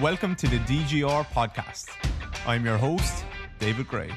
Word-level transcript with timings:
Welcome 0.00 0.34
to 0.36 0.48
the 0.48 0.56
DGR 0.60 1.26
podcast. 1.26 1.90
I'm 2.46 2.64
your 2.64 2.78
host, 2.78 3.22
David 3.58 3.86
Grey. 3.86 4.10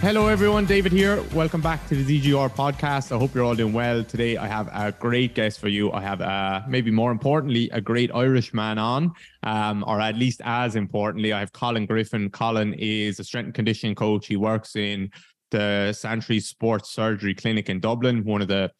Hello, 0.00 0.28
everyone. 0.28 0.66
David 0.66 0.92
here. 0.92 1.20
Welcome 1.34 1.62
back 1.62 1.84
to 1.88 1.96
the 1.96 2.20
DGR 2.20 2.48
podcast. 2.50 3.10
I 3.10 3.18
hope 3.18 3.34
you're 3.34 3.42
all 3.42 3.56
doing 3.56 3.72
well. 3.72 4.04
Today, 4.04 4.36
I 4.36 4.46
have 4.46 4.68
a 4.68 4.92
great 4.92 5.34
guest 5.34 5.58
for 5.58 5.68
you. 5.68 5.90
I 5.90 6.02
have, 6.02 6.20
uh, 6.20 6.60
maybe 6.68 6.92
more 6.92 7.10
importantly, 7.10 7.68
a 7.70 7.80
great 7.80 8.12
Irish 8.14 8.54
man 8.54 8.78
on, 8.78 9.14
um, 9.42 9.82
or 9.84 10.00
at 10.00 10.14
least 10.14 10.40
as 10.44 10.76
importantly, 10.76 11.32
I 11.32 11.40
have 11.40 11.52
Colin 11.52 11.86
Griffin. 11.86 12.30
Colin 12.30 12.74
is 12.74 13.18
a 13.18 13.24
strength 13.24 13.46
and 13.46 13.54
conditioning 13.54 13.96
coach. 13.96 14.28
He 14.28 14.36
works 14.36 14.76
in 14.76 15.10
the 15.50 15.92
Santry 15.92 16.40
Sports 16.40 16.90
Surgery 16.90 17.34
Clinic 17.34 17.68
in 17.68 17.80
Dublin, 17.80 18.24
one 18.24 18.42
of 18.42 18.48
the 18.48 18.70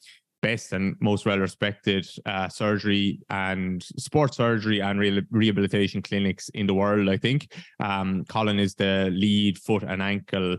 best 0.45 0.75
and 0.75 0.95
most 1.01 1.25
well 1.25 1.39
respected 1.39 2.07
uh, 2.27 2.49
surgery 2.51 3.19
and 3.31 3.83
sports 3.83 4.37
surgery 4.37 4.83
and 4.83 5.01
re- 5.01 5.23
rehabilitation 5.31 6.03
clinics 6.03 6.51
in 6.51 6.67
the 6.67 6.75
world, 6.75 7.09
I 7.09 7.17
think. 7.17 7.51
Um, 7.81 8.25
Colin 8.29 8.59
is 8.59 8.75
the 8.75 9.09
lead 9.11 9.59
foot 9.59 9.85
and 9.85 10.03
ankle 10.03 10.59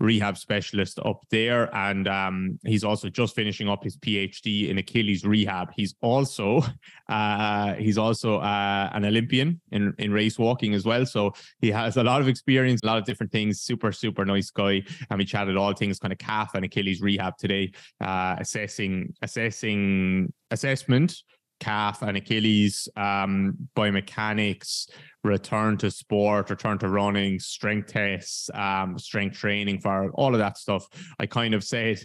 rehab 0.00 0.38
specialist 0.38 0.98
up 1.04 1.24
there. 1.30 1.74
And 1.74 2.06
um, 2.08 2.58
he's 2.64 2.84
also 2.84 3.08
just 3.08 3.34
finishing 3.34 3.68
up 3.68 3.82
his 3.82 3.96
PhD 3.96 4.68
in 4.68 4.78
Achilles 4.78 5.24
rehab. 5.24 5.70
He's 5.76 5.94
also 6.00 6.62
uh, 7.08 7.74
he's 7.74 7.98
also 7.98 8.38
uh, 8.38 8.90
an 8.92 9.04
Olympian 9.04 9.60
in, 9.72 9.94
in 9.98 10.12
race 10.12 10.38
walking 10.38 10.74
as 10.74 10.84
well. 10.84 11.04
So 11.06 11.32
he 11.60 11.70
has 11.70 11.96
a 11.96 12.04
lot 12.04 12.20
of 12.20 12.28
experience, 12.28 12.80
a 12.82 12.86
lot 12.86 12.98
of 12.98 13.04
different 13.04 13.32
things. 13.32 13.60
Super, 13.60 13.92
super 13.92 14.24
nice 14.24 14.50
guy. 14.50 14.82
And 15.10 15.18
we 15.18 15.24
chatted 15.24 15.56
all 15.56 15.72
things 15.72 15.98
kind 15.98 16.12
of 16.12 16.18
calf 16.18 16.54
and 16.54 16.64
Achilles 16.64 17.00
rehab 17.00 17.36
today, 17.38 17.72
uh, 18.00 18.36
assessing 18.38 19.14
assessing 19.22 20.32
assessment 20.50 21.14
calf 21.60 22.02
and 22.02 22.16
Achilles, 22.16 22.88
um, 22.96 23.56
biomechanics, 23.76 24.88
return 25.24 25.76
to 25.78 25.90
sport, 25.90 26.50
return 26.50 26.78
to 26.78 26.88
running, 26.88 27.38
strength 27.38 27.92
tests, 27.92 28.50
um, 28.54 28.98
strength 28.98 29.36
training 29.36 29.80
for 29.80 30.10
all 30.12 30.34
of 30.34 30.38
that 30.38 30.56
stuff. 30.56 30.86
I 31.18 31.26
kind 31.26 31.54
of 31.54 31.64
said, 31.64 32.00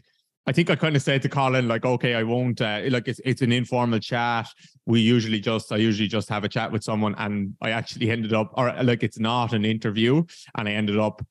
I 0.45 0.51
think 0.51 0.69
I 0.69 0.75
kind 0.75 0.95
of 0.95 1.01
said 1.01 1.21
to 1.21 1.29
Colin, 1.29 1.69
like, 1.69 1.85
okay, 1.85 2.15
I 2.15 2.23
won't, 2.23 2.59
uh, 2.59 2.81
like, 2.89 3.07
it's, 3.07 3.21
it's 3.23 3.41
an 3.41 3.53
informal 3.53 3.99
chat. 3.99 4.49
We 4.85 4.99
usually 4.99 5.39
just, 5.39 5.71
I 5.71 5.77
usually 5.77 6.09
just 6.09 6.27
have 6.27 6.43
a 6.43 6.49
chat 6.49 6.69
with 6.69 6.83
someone, 6.83 7.15
and 7.17 7.53
I 7.61 7.69
actually 7.69 8.09
ended 8.09 8.33
up, 8.33 8.51
or 8.55 8.73
like, 8.83 9.03
it's 9.03 9.19
not 9.19 9.53
an 9.53 9.63
interview, 9.63 10.23
and 10.57 10.67
I 10.67 10.73
ended 10.73 10.99
up 10.99 11.21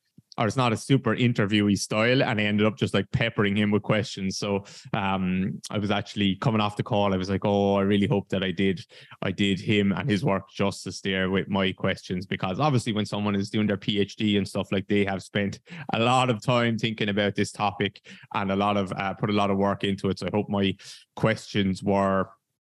or 0.43 0.47
it's 0.49 0.57
not 0.57 0.73
a 0.73 0.77
super 0.77 1.15
interviewee 1.15 1.79
style. 1.79 2.23
And 2.23 2.41
I 2.41 2.43
ended 2.43 2.67
up 2.67 2.77
just 2.77 2.95
like 2.95 3.11
peppering 3.13 3.57
him 3.57 3.71
with 3.71 3.83
questions. 3.83 4.39
So 4.39 4.65
um, 4.93 5.61
I 5.71 5.79
was 5.79 5.93
actually 5.93 6.35
coming 6.37 6.61
off 6.61 6.77
the 6.77 6.83
call. 6.83 7.15
I 7.15 7.17
was 7.17 7.31
like, 7.31 7.45
oh, 7.45 7.77
I 7.77 7.83
really 7.83 8.09
hope 8.09 8.29
that 8.31 8.43
I 8.43 8.51
did, 8.51 8.85
I 9.23 9.31
did 9.31 9.61
him 9.61 9.93
and 9.93 10.11
his 10.11 10.25
work 10.25 10.51
justice 10.51 11.01
there 11.01 11.31
with 11.31 11.49
my 11.49 11.71
questions 11.71 12.27
because 12.27 12.59
obviously 12.59 12.93
when 12.93 13.07
someone 13.07 13.37
is 13.37 13.51
doing 13.51 13.69
their 13.69 13.77
PhD 13.77 14.37
and 14.37 14.47
stuff 14.47 14.73
like 14.73 14.89
they 14.89 15.05
have 15.05 15.23
spent 15.23 15.61
a 15.93 16.01
lot 16.01 16.29
of 16.29 16.43
time 16.43 16.77
thinking 16.77 17.09
about 17.09 17.37
this 17.37 17.53
topic 17.53 18.01
and 18.35 18.51
a 18.51 18.57
lot 18.57 18.77
of 18.77 18.93
uh, 18.93 19.15
put 19.15 19.31
a 19.31 19.33
lot 19.33 19.51
of 19.51 19.59
work 19.59 19.85
into 19.85 20.09
it. 20.09 20.19
So 20.19 20.27
I 20.27 20.31
hope 20.35 20.49
my 20.49 20.75
questions 21.15 21.85
were 21.85 22.29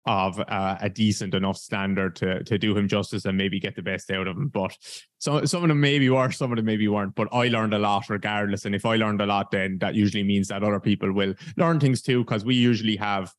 of 0.09 0.41
uh, 0.41 0.77
a 0.81 0.89
decent 0.89 1.35
enough 1.35 1.59
standard 1.59 2.17
to 2.17 2.43
to 2.45 2.59
do 2.59 2.77
him 2.77 2.89
justice 2.89 3.27
and 3.27 3.37
maybe 3.37 3.61
get 3.61 3.77
the 3.77 3.83
best 3.83 4.11
out 4.11 4.27
of 4.27 4.37
him. 4.37 4.49
But 4.49 4.77
some 5.19 5.47
some 5.47 5.63
of 5.63 5.69
them 5.69 5.81
maybe 5.81 6.09
were, 6.09 6.31
some 6.33 6.51
of 6.51 6.57
them 6.57 6.65
maybe 6.65 6.89
weren't. 6.89 7.15
But 7.15 7.29
I 7.31 7.49
learned 7.49 7.75
a 7.75 7.79
lot 7.79 8.09
regardless. 8.09 8.65
And 8.65 8.75
if 8.75 8.87
I 8.87 8.97
learned 8.97 9.21
a 9.21 9.27
lot, 9.27 9.51
then 9.51 9.79
that 9.79 9.95
usually 9.95 10.25
means 10.25 10.49
that 10.49 10.63
other 10.63 10.81
people 10.81 11.13
will 11.13 11.35
learn 11.57 11.79
things 11.79 12.01
too, 12.03 12.25
because 12.25 12.45
we 12.45 12.55
usually 12.55 12.97
have 12.97 13.33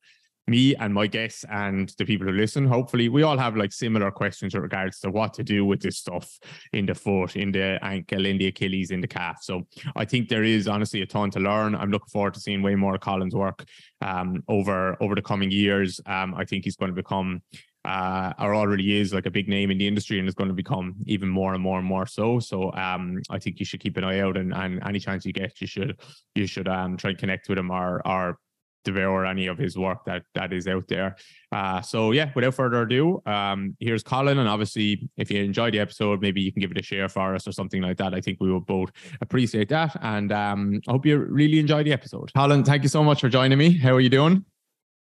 me 0.46 0.74
and 0.76 0.92
my 0.92 1.06
guests 1.06 1.44
and 1.50 1.92
the 1.98 2.04
people 2.04 2.26
who 2.26 2.32
listen, 2.32 2.66
hopefully, 2.66 3.08
we 3.08 3.22
all 3.22 3.38
have 3.38 3.56
like 3.56 3.72
similar 3.72 4.10
questions 4.10 4.54
in 4.54 4.60
regards 4.60 5.00
to 5.00 5.10
what 5.10 5.34
to 5.34 5.44
do 5.44 5.64
with 5.64 5.80
this 5.80 5.98
stuff 5.98 6.38
in 6.72 6.86
the 6.86 6.94
foot, 6.94 7.36
in 7.36 7.52
the 7.52 7.78
ankle, 7.82 8.26
in 8.26 8.38
the 8.38 8.48
Achilles, 8.48 8.90
in 8.90 9.00
the 9.00 9.08
calf. 9.08 9.38
So 9.42 9.66
I 9.96 10.04
think 10.04 10.28
there 10.28 10.44
is 10.44 10.66
honestly 10.66 11.02
a 11.02 11.06
ton 11.06 11.30
to 11.32 11.40
learn. 11.40 11.74
I'm 11.74 11.90
looking 11.90 12.10
forward 12.10 12.34
to 12.34 12.40
seeing 12.40 12.62
way 12.62 12.74
more 12.74 12.94
of 12.94 13.00
Colin's 13.00 13.34
work 13.34 13.64
um, 14.00 14.42
over 14.48 14.96
over 15.02 15.14
the 15.14 15.22
coming 15.22 15.50
years. 15.50 16.00
Um, 16.06 16.34
I 16.34 16.44
think 16.44 16.64
he's 16.64 16.76
going 16.76 16.90
to 16.90 17.02
become 17.02 17.42
uh, 17.84 18.32
or 18.38 18.54
already 18.54 18.98
is 18.98 19.14
like 19.14 19.26
a 19.26 19.30
big 19.30 19.48
name 19.48 19.70
in 19.70 19.78
the 19.78 19.88
industry 19.88 20.18
and 20.18 20.28
is 20.28 20.34
going 20.34 20.48
to 20.48 20.54
become 20.54 20.96
even 21.06 21.28
more 21.28 21.54
and 21.54 21.62
more 21.62 21.78
and 21.78 21.86
more 21.86 22.06
so. 22.06 22.38
So 22.38 22.72
um, 22.74 23.22
I 23.30 23.38
think 23.38 23.58
you 23.58 23.64
should 23.64 23.80
keep 23.80 23.96
an 23.96 24.04
eye 24.04 24.20
out 24.20 24.36
and, 24.36 24.52
and 24.52 24.82
any 24.86 24.98
chance 24.98 25.24
you 25.24 25.32
get, 25.32 25.60
you 25.60 25.66
should 25.66 25.98
you 26.34 26.46
should 26.46 26.68
um, 26.68 26.96
try 26.96 27.10
and 27.10 27.18
connect 27.18 27.48
with 27.48 27.58
him 27.58 27.70
or 27.70 28.06
or 28.06 28.38
devour 28.84 29.26
any 29.26 29.46
of 29.46 29.58
his 29.58 29.76
work 29.76 30.04
that 30.06 30.22
that 30.34 30.52
is 30.52 30.66
out 30.66 30.86
there. 30.88 31.16
Uh, 31.52 31.80
so 31.80 32.12
yeah, 32.12 32.30
without 32.34 32.54
further 32.54 32.82
ado, 32.82 33.22
um, 33.26 33.76
here's 33.80 34.02
Colin. 34.02 34.38
And 34.38 34.48
obviously, 34.48 35.08
if 35.16 35.30
you 35.30 35.42
enjoyed 35.42 35.74
the 35.74 35.80
episode, 35.80 36.20
maybe 36.20 36.40
you 36.40 36.52
can 36.52 36.60
give 36.60 36.70
it 36.70 36.78
a 36.78 36.82
share 36.82 37.08
for 37.08 37.34
us 37.34 37.46
or 37.46 37.52
something 37.52 37.82
like 37.82 37.96
that. 37.98 38.14
I 38.14 38.20
think 38.20 38.38
we 38.40 38.50
will 38.50 38.60
both 38.60 38.90
appreciate 39.20 39.68
that. 39.68 39.96
And 40.02 40.32
um, 40.32 40.80
I 40.88 40.92
hope 40.92 41.06
you 41.06 41.18
really 41.18 41.58
enjoy 41.58 41.82
the 41.82 41.92
episode. 41.92 42.32
Colin, 42.34 42.64
thank 42.64 42.82
you 42.82 42.88
so 42.88 43.02
much 43.04 43.20
for 43.20 43.28
joining 43.28 43.58
me. 43.58 43.76
How 43.76 43.94
are 43.94 44.00
you 44.00 44.10
doing? 44.10 44.44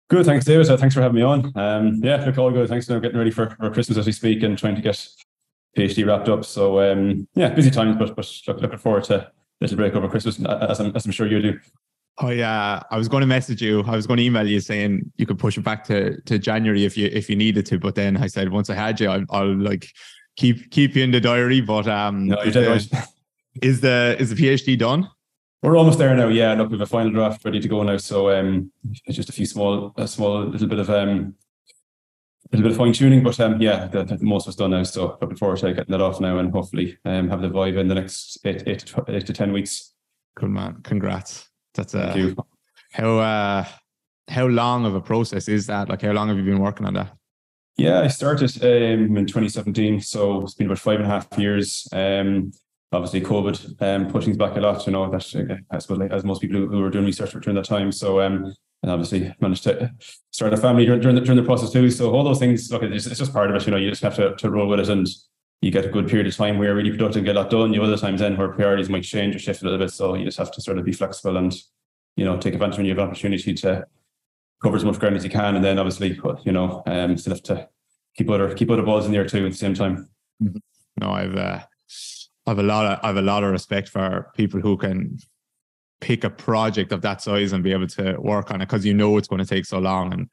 Good, 0.09 0.25
thanks, 0.25 0.45
David. 0.45 0.71
Uh, 0.71 0.77
thanks 0.77 0.95
for 0.95 1.03
having 1.03 1.17
me 1.17 1.23
on. 1.23 1.53
Um, 1.57 2.01
yeah, 2.03 2.25
look, 2.25 2.39
all 2.39 2.51
good. 2.51 2.69
Thanks 2.69 2.87
for 2.87 3.01
getting 3.01 3.19
ready 3.19 3.33
for, 3.33 3.51
for 3.51 3.71
Christmas 3.71 3.99
as 3.99 4.07
we 4.07 4.13
speak 4.13 4.43
and 4.45 4.57
trying 4.57 4.77
to 4.77 4.81
get 4.81 5.05
PhD 5.77 6.07
wrapped 6.07 6.29
up. 6.29 6.45
So 6.45 6.81
um, 6.81 7.27
yeah, 7.35 7.49
busy 7.51 7.71
times, 7.71 7.97
but 7.99 8.15
but 8.15 8.31
look, 8.47 8.61
looking 8.61 8.79
forward 8.79 9.05
to 9.05 9.27
a 9.27 9.33
little 9.61 9.77
break 9.77 9.95
over 9.95 10.09
Christmas, 10.09 10.41
as 10.45 10.81
I'm, 10.81 10.95
as 10.95 11.07
I'm 11.07 11.13
sure 11.13 11.27
you 11.27 11.43
do. 11.43 11.59
I 12.19 12.41
uh, 12.41 12.81
I 12.91 12.97
was 12.97 13.09
going 13.09 13.21
to 13.21 13.27
message 13.27 13.61
you. 13.61 13.83
I 13.87 13.95
was 13.95 14.07
going 14.07 14.17
to 14.19 14.23
email 14.23 14.47
you 14.47 14.61
saying 14.61 15.13
you 15.17 15.27
could 15.27 15.39
push 15.39 15.59
it 15.59 15.65
back 15.65 15.85
to, 15.85 16.21
to 16.23 16.39
January 16.39 16.85
if 16.85 16.97
you 16.97 17.11
if 17.13 17.29
you 17.29 17.37
needed 17.37 17.67
to. 17.67 17.79
But 17.79 17.95
then 17.95 18.17
I 18.17 18.27
said 18.27 18.51
once 18.51 18.71
I 18.71 18.75
had 18.75 18.99
you, 19.01 19.11
I'll, 19.11 19.25
I'll 19.31 19.57
like 19.57 19.89
keep 20.37 20.71
keep 20.71 20.97
you 20.97 21.05
in 21.05 21.11
the 21.11 21.21
diary. 21.21 21.61
But 21.61 21.87
um, 21.87 22.29
no, 22.29 22.41
is, 22.43 22.55
the, 22.55 23.09
is 23.61 23.81
the 23.81 24.17
is 24.19 24.31
the 24.31 24.37
PhD 24.37 24.79
done? 24.79 25.11
We're 25.63 25.77
almost 25.77 25.99
there 25.99 26.15
now. 26.15 26.29
Yeah, 26.29 26.55
look, 26.55 26.71
we 26.71 26.75
have 26.75 26.83
a 26.83 26.87
final 26.87 27.11
draft 27.11 27.45
ready 27.45 27.61
to 27.61 27.69
go 27.69 27.83
now. 27.83 27.97
So 27.97 28.31
um, 28.31 28.71
it's 29.05 29.17
just 29.17 29.29
a 29.29 29.33
few 29.33 29.47
small, 29.47 29.93
a 29.97 30.07
small 30.07 30.45
little 30.45 30.69
bit 30.69 30.79
of 30.79 30.89
um, 30.89 31.35
a 32.53 32.57
little 32.57 32.71
bit 32.71 32.73
of 32.73 32.79
fine 32.79 32.93
tuning, 32.93 33.23
but 33.23 33.39
um, 33.41 33.61
yeah, 33.61 33.87
the, 33.87 34.05
the 34.05 34.19
most 34.21 34.47
was 34.47 34.57
done 34.57 34.71
now. 34.71 34.85
So 34.85 35.19
looking 35.21 35.37
forward 35.37 35.59
to 35.59 35.75
getting 35.75 35.91
that 35.91 36.01
off 36.01 36.21
now 36.21 36.39
and 36.39 36.53
hopefully 36.53 36.99
um 37.05 37.29
have 37.29 37.43
the 37.43 37.49
viva 37.49 37.81
in 37.81 37.89
the 37.89 37.95
next 37.95 38.39
eight 38.45 38.63
eight 38.67 38.81
to, 38.81 39.05
eight 39.09 39.27
to 39.27 39.33
ten 39.33 39.53
weeks. 39.53 39.93
Good 40.37 40.51
man, 40.51 40.81
congrats. 40.83 41.49
That's 41.77 41.95
a 41.95 42.13
Thank 42.13 42.17
you. 42.17 42.37
how 42.93 43.19
uh 43.19 43.65
how 44.29 44.47
long 44.47 44.85
of 44.85 44.95
a 44.95 45.01
process 45.01 45.49
is 45.49 45.67
that? 45.67 45.89
Like 45.89 46.03
how 46.03 46.13
long 46.13 46.29
have 46.29 46.37
you 46.37 46.45
been 46.45 46.61
working 46.61 46.87
on 46.87 46.95
that? 46.95 47.13
Yeah, 47.77 48.01
I 48.01 48.09
started 48.09 48.57
um, 48.65 49.17
in 49.19 49.27
2017, 49.27 50.01
so 50.01 50.41
it's 50.43 50.55
been 50.55 50.67
about 50.67 50.79
five 50.79 50.99
and 50.99 51.05
a 51.05 51.11
half 51.11 51.29
years. 51.37 51.87
Um, 51.93 52.51
obviously, 52.91 53.21
COVID 53.21 53.83
um, 53.83 54.11
pushing 54.11 54.31
us 54.31 54.39
back 54.39 54.57
a 54.57 54.61
lot. 54.61 54.87
You 54.87 54.93
know 54.93 55.11
that 55.11 55.37
uh, 55.37 55.57
I 55.71 55.79
suppose 55.79 55.99
like, 55.99 56.11
as 56.11 56.25
most 56.25 56.41
people 56.41 56.59
who, 56.59 56.81
were 56.81 56.91
doing 56.91 57.05
research 57.05 57.33
during 57.33 57.55
that 57.57 57.67
time. 57.67 57.93
So 57.93 58.21
um, 58.23 58.55
and 58.83 58.93
obviously 58.93 59.35
managed 59.41 59.65
to 59.65 59.93
start 60.31 60.53
a 60.53 60.57
family 60.57 60.85
during, 60.85 61.01
during 61.01 61.17
the, 61.17 61.23
during 61.23 61.37
the 61.37 61.47
process 61.47 61.71
too. 61.71 61.91
So 61.91 62.15
all 62.15 62.25
those 62.25 62.39
things, 62.39 62.71
look, 62.71 62.83
it's, 62.83 63.07
it's 63.07 63.19
just 63.19 63.33
part 63.33 63.51
of 63.51 63.57
it. 63.57 63.67
You 63.67 63.73
know, 63.73 63.79
you 63.79 63.91
just 63.91 64.03
have 64.03 64.17
to, 64.17 64.35
to 64.37 64.51
roll 64.51 64.69
with 64.69 64.81
it 64.81 64.89
and 64.89 65.09
you 65.63 65.71
get 65.71 65.85
a 65.85 65.89
good 65.89 66.09
period 66.09 66.27
of 66.27 66.37
time 66.37 66.59
where 66.59 66.69
you're 66.69 66.77
really 66.77 66.91
productive 66.91 67.19
and 67.19 67.27
get 67.27 67.37
a 67.37 67.41
lot 67.41 67.51
done. 67.51 67.73
You 67.73 67.81
have 67.81 67.91
other 67.91 68.01
times 68.01 68.21
then 68.21 68.37
where 68.37 68.49
priorities 68.49 68.89
might 68.89 69.05
change 69.05 69.35
or 69.35 69.39
shift 69.39 69.63
a 69.63 69.65
little 69.65 69.79
bit. 69.79 69.91
So 69.91 70.15
you 70.15 70.25
just 70.25 70.39
have 70.39 70.53
to 70.53 70.61
sort 70.61 70.79
of 70.79 70.85
be 70.85 70.93
flexible 70.93 71.37
and, 71.37 71.55
you 72.17 72.25
know, 72.25 72.37
take 72.37 72.55
advantage 72.55 72.77
when 72.77 72.87
you 72.87 72.93
have 72.93 72.99
an 72.99 73.09
opportunity 73.09 73.55
to 73.55 73.87
cover 74.63 74.77
as 74.77 74.85
much 74.85 74.99
ground 74.99 75.17
as 75.17 75.25
you 75.25 75.31
can. 75.31 75.57
And 75.57 75.65
then 75.65 75.79
obviously, 75.79 76.21
you 76.45 76.53
know, 76.53 76.83
um, 76.87 77.17
still 77.17 77.35
have 77.35 77.43
to 77.45 77.69
keep 78.17 78.31
other 78.31 78.55
keep 78.55 78.71
other 78.71 78.83
balls 78.83 79.07
in 79.07 79.13
the 79.13 79.19
air 79.19 79.27
too 79.27 79.47
at 79.47 79.53
the 79.53 79.59
same 79.59 79.75
time. 79.75 80.09
Mm-hmm. 80.43 80.59
No, 81.01 81.11
I've 81.11 81.37
uh, 81.37 81.61
I've 82.47 82.59
a 82.59 82.63
lot 82.63 82.87
of 82.87 82.99
I've 83.03 83.17
a 83.17 83.23
lot 83.23 83.45
of 83.45 83.51
respect 83.51 83.89
for 83.89 84.31
people 84.35 84.61
who 84.61 84.77
can 84.77 85.19
pick 86.01 86.25
a 86.25 86.31
project 86.31 86.93
of 86.93 87.03
that 87.03 87.23
size 87.23 87.53
and 87.53 87.65
be 87.65 87.73
able 87.73 87.87
to 87.87 88.17
work 88.19 88.51
on 88.51 88.61
it 88.61 88.67
because 88.67 88.85
you 88.85 88.95
know 88.95 89.17
it's 89.17 89.29
going 89.29 89.43
to 89.43 89.49
take 89.49 89.65
so 89.65 89.79
long. 89.79 90.13
And 90.13 90.29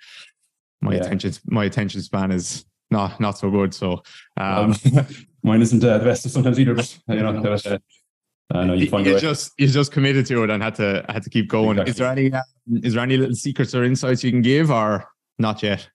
my 0.82 0.94
yeah. 0.94 1.02
attention 1.02 1.34
my 1.46 1.66
attention 1.66 2.02
span 2.02 2.32
is 2.32 2.66
not 2.94 3.20
not 3.20 3.38
so 3.38 3.52
good. 3.52 3.74
So 3.74 4.04
um, 4.38 4.72
um, 4.72 5.08
mine 5.44 5.62
isn't 5.62 5.84
uh, 5.84 5.98
the 5.98 6.06
best 6.06 6.30
sometimes 6.30 6.58
either. 6.58 6.76
But 6.76 6.98
you 7.10 7.16
know, 7.16 7.34
was, 7.42 7.66
uh, 7.66 7.78
I 8.52 8.64
know 8.64 8.74
you 8.74 8.90
find 8.90 9.06
you 9.06 9.20
just 9.20 9.52
you 9.58 9.68
just 9.68 9.92
committed 9.92 10.26
to 10.28 10.44
it 10.44 10.50
and 10.50 10.64
had 10.64 10.76
to 10.76 11.06
had 11.10 11.24
to 11.24 11.30
keep 11.30 11.50
going. 11.50 11.78
Exactly. 11.80 11.92
Is 11.92 11.98
there 11.98 12.12
any 12.12 12.32
uh, 12.32 12.88
is 12.88 12.94
there 12.94 13.04
any 13.04 13.18
little 13.18 13.36
secrets 13.36 13.76
or 13.76 13.84
insights 13.84 14.24
you 14.24 14.32
can 14.32 14.42
give, 14.42 14.72
or 14.72 15.06
not 15.38 15.62
yet? 15.62 15.90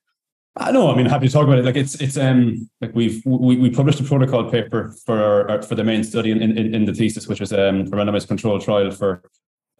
I 0.55 0.71
know. 0.71 0.91
I 0.91 0.95
mean, 0.95 1.05
happy 1.05 1.27
to 1.27 1.33
talk 1.33 1.45
about 1.45 1.59
it. 1.59 1.65
Like 1.65 1.77
it's 1.77 1.95
it's 2.01 2.17
um 2.17 2.69
like 2.81 2.93
we've 2.93 3.21
we, 3.25 3.57
we 3.57 3.69
published 3.69 3.99
a 4.01 4.03
protocol 4.03 4.51
paper 4.51 4.93
for 5.05 5.49
our, 5.49 5.61
for 5.61 5.75
the 5.75 5.83
main 5.83 6.03
study 6.03 6.31
in, 6.31 6.41
in, 6.41 6.75
in 6.75 6.85
the 6.85 6.93
thesis, 6.93 7.27
which 7.27 7.39
was 7.39 7.53
um 7.53 7.81
a 7.81 7.95
randomized 7.97 8.27
control 8.27 8.59
trial 8.59 8.91
for 8.91 9.23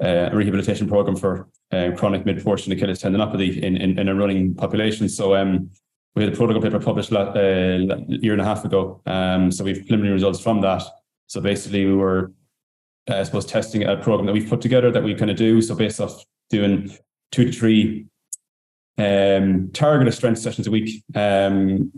uh, 0.01 0.29
a 0.31 0.35
rehabilitation 0.35 0.87
program 0.87 1.17
for 1.17 1.49
uh, 1.71 1.91
chronic 1.97 2.25
mid 2.25 2.41
portion 2.41 2.71
Achilles 2.71 3.01
tendinopathy 3.01 3.61
in, 3.61 3.75
in, 3.75 3.99
in 3.99 4.07
a 4.07 4.15
running 4.15 4.55
population. 4.55 5.09
So 5.09 5.35
um 5.35 5.71
we 6.15 6.23
had 6.23 6.33
a 6.33 6.35
protocol 6.35 6.61
paper 6.61 6.79
published 6.79 7.11
a 7.11 7.19
uh, 7.19 7.97
year 8.07 8.33
and 8.33 8.41
a 8.41 8.45
half 8.45 8.65
ago. 8.65 9.01
Um, 9.05 9.51
so 9.51 9.63
we 9.63 9.73
have 9.73 9.85
preliminary 9.85 10.13
results 10.13 10.39
from 10.39 10.61
that. 10.61 10.83
So 11.27 11.39
basically, 11.39 11.85
we 11.85 11.93
were, 11.93 12.33
uh, 13.09 13.17
I 13.17 13.23
suppose, 13.23 13.45
testing 13.45 13.83
a 13.83 13.95
program 13.97 14.25
that 14.25 14.33
we've 14.33 14.49
put 14.49 14.61
together 14.61 14.91
that 14.91 15.03
we 15.03 15.13
kind 15.13 15.31
of 15.31 15.37
do. 15.37 15.61
So 15.61 15.75
based 15.75 16.01
off 16.01 16.23
doing 16.49 16.91
two 17.31 17.45
to 17.45 17.51
three 17.51 18.07
um, 18.97 19.69
targeted 19.71 20.13
strength 20.13 20.39
sessions 20.39 20.67
a 20.67 20.71
week. 20.71 21.03
Um, 21.15 21.91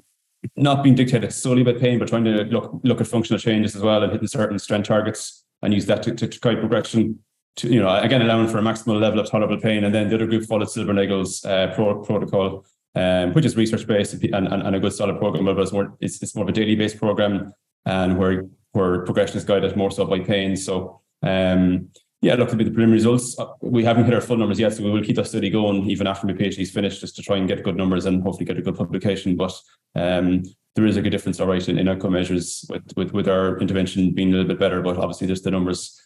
not 0.55 0.83
being 0.83 0.95
dictated 0.95 1.31
solely 1.33 1.63
by 1.63 1.73
pain, 1.73 1.99
but 1.99 2.07
trying 2.07 2.23
to 2.25 2.43
look 2.45 2.79
look 2.83 3.01
at 3.01 3.07
functional 3.07 3.39
changes 3.39 3.75
as 3.75 3.81
well 3.81 4.03
and 4.03 4.11
hitting 4.11 4.27
certain 4.27 4.57
strength 4.59 4.87
targets 4.87 5.43
and 5.61 5.73
use 5.73 5.85
that 5.85 6.03
to, 6.03 6.27
guide 6.27 6.59
progression. 6.59 7.19
To 7.57 7.67
you 7.67 7.81
know, 7.81 7.93
again, 7.97 8.21
allowing 8.21 8.47
for 8.47 8.59
a 8.59 8.61
maximal 8.61 8.99
level 8.99 9.19
of 9.19 9.29
tolerable 9.29 9.59
pain, 9.59 9.83
and 9.83 9.93
then 9.93 10.09
the 10.09 10.15
other 10.15 10.25
group 10.25 10.45
followed 10.45 10.69
Silbernagel's 10.69 11.43
uh, 11.43 11.73
pro- 11.75 12.01
protocol, 12.01 12.65
um, 12.95 13.33
which 13.33 13.45
is 13.45 13.55
research 13.55 13.87
based 13.87 14.13
and, 14.13 14.33
and, 14.33 14.47
and, 14.47 14.75
a 14.75 14.79
good 14.79 14.93
solid 14.93 15.17
program, 15.17 15.45
but 15.45 15.57
it's 15.59 15.71
more 15.71 15.97
it's, 15.99 16.21
it's 16.21 16.35
more 16.35 16.43
of 16.43 16.49
a 16.49 16.53
daily 16.53 16.75
based 16.75 16.97
program, 16.97 17.53
and 17.85 18.17
where 18.17 18.45
where 18.73 19.03
progression 19.05 19.37
is 19.37 19.43
guided 19.43 19.75
more 19.75 19.91
so 19.91 20.05
by 20.05 20.19
pain. 20.19 20.55
So 20.55 21.01
um, 21.23 21.89
yeah, 22.21 22.35
look 22.35 22.49
to 22.49 22.55
be 22.55 22.63
the 22.63 22.71
preliminary 22.71 22.97
results. 22.97 23.37
Uh, 23.39 23.47
we 23.61 23.83
haven't 23.83 24.05
hit 24.05 24.13
our 24.13 24.21
full 24.21 24.37
numbers 24.37 24.59
yet, 24.59 24.73
so 24.73 24.83
we 24.83 24.91
will 24.91 25.03
keep 25.03 25.15
that 25.15 25.27
study 25.27 25.49
going 25.49 25.89
even 25.89 26.05
after 26.05 26.27
my 26.27 26.33
PhD 26.33 26.59
is 26.59 26.71
finished, 26.71 27.01
just 27.01 27.15
to 27.15 27.21
try 27.21 27.37
and 27.37 27.47
get 27.47 27.63
good 27.63 27.75
numbers 27.75 28.05
and 28.05 28.21
hopefully 28.21 28.45
get 28.45 28.57
a 28.57 28.61
good 28.61 28.75
publication. 28.75 29.35
But 29.35 29.53
um, 29.95 30.43
there 30.75 30.85
is 30.85 30.97
a 30.97 31.01
good 31.01 31.09
difference, 31.09 31.39
all 31.39 31.47
right, 31.47 31.67
in, 31.67 31.79
in 31.79 31.87
outcome 31.87 32.13
measures 32.13 32.65
with, 32.69 32.83
with 32.95 33.11
with 33.13 33.27
our 33.27 33.57
intervention 33.59 34.13
being 34.13 34.29
a 34.29 34.31
little 34.31 34.47
bit 34.47 34.59
better. 34.59 34.81
But 34.81 34.97
obviously, 34.97 35.27
just 35.27 35.43
the 35.43 35.51
numbers 35.51 35.99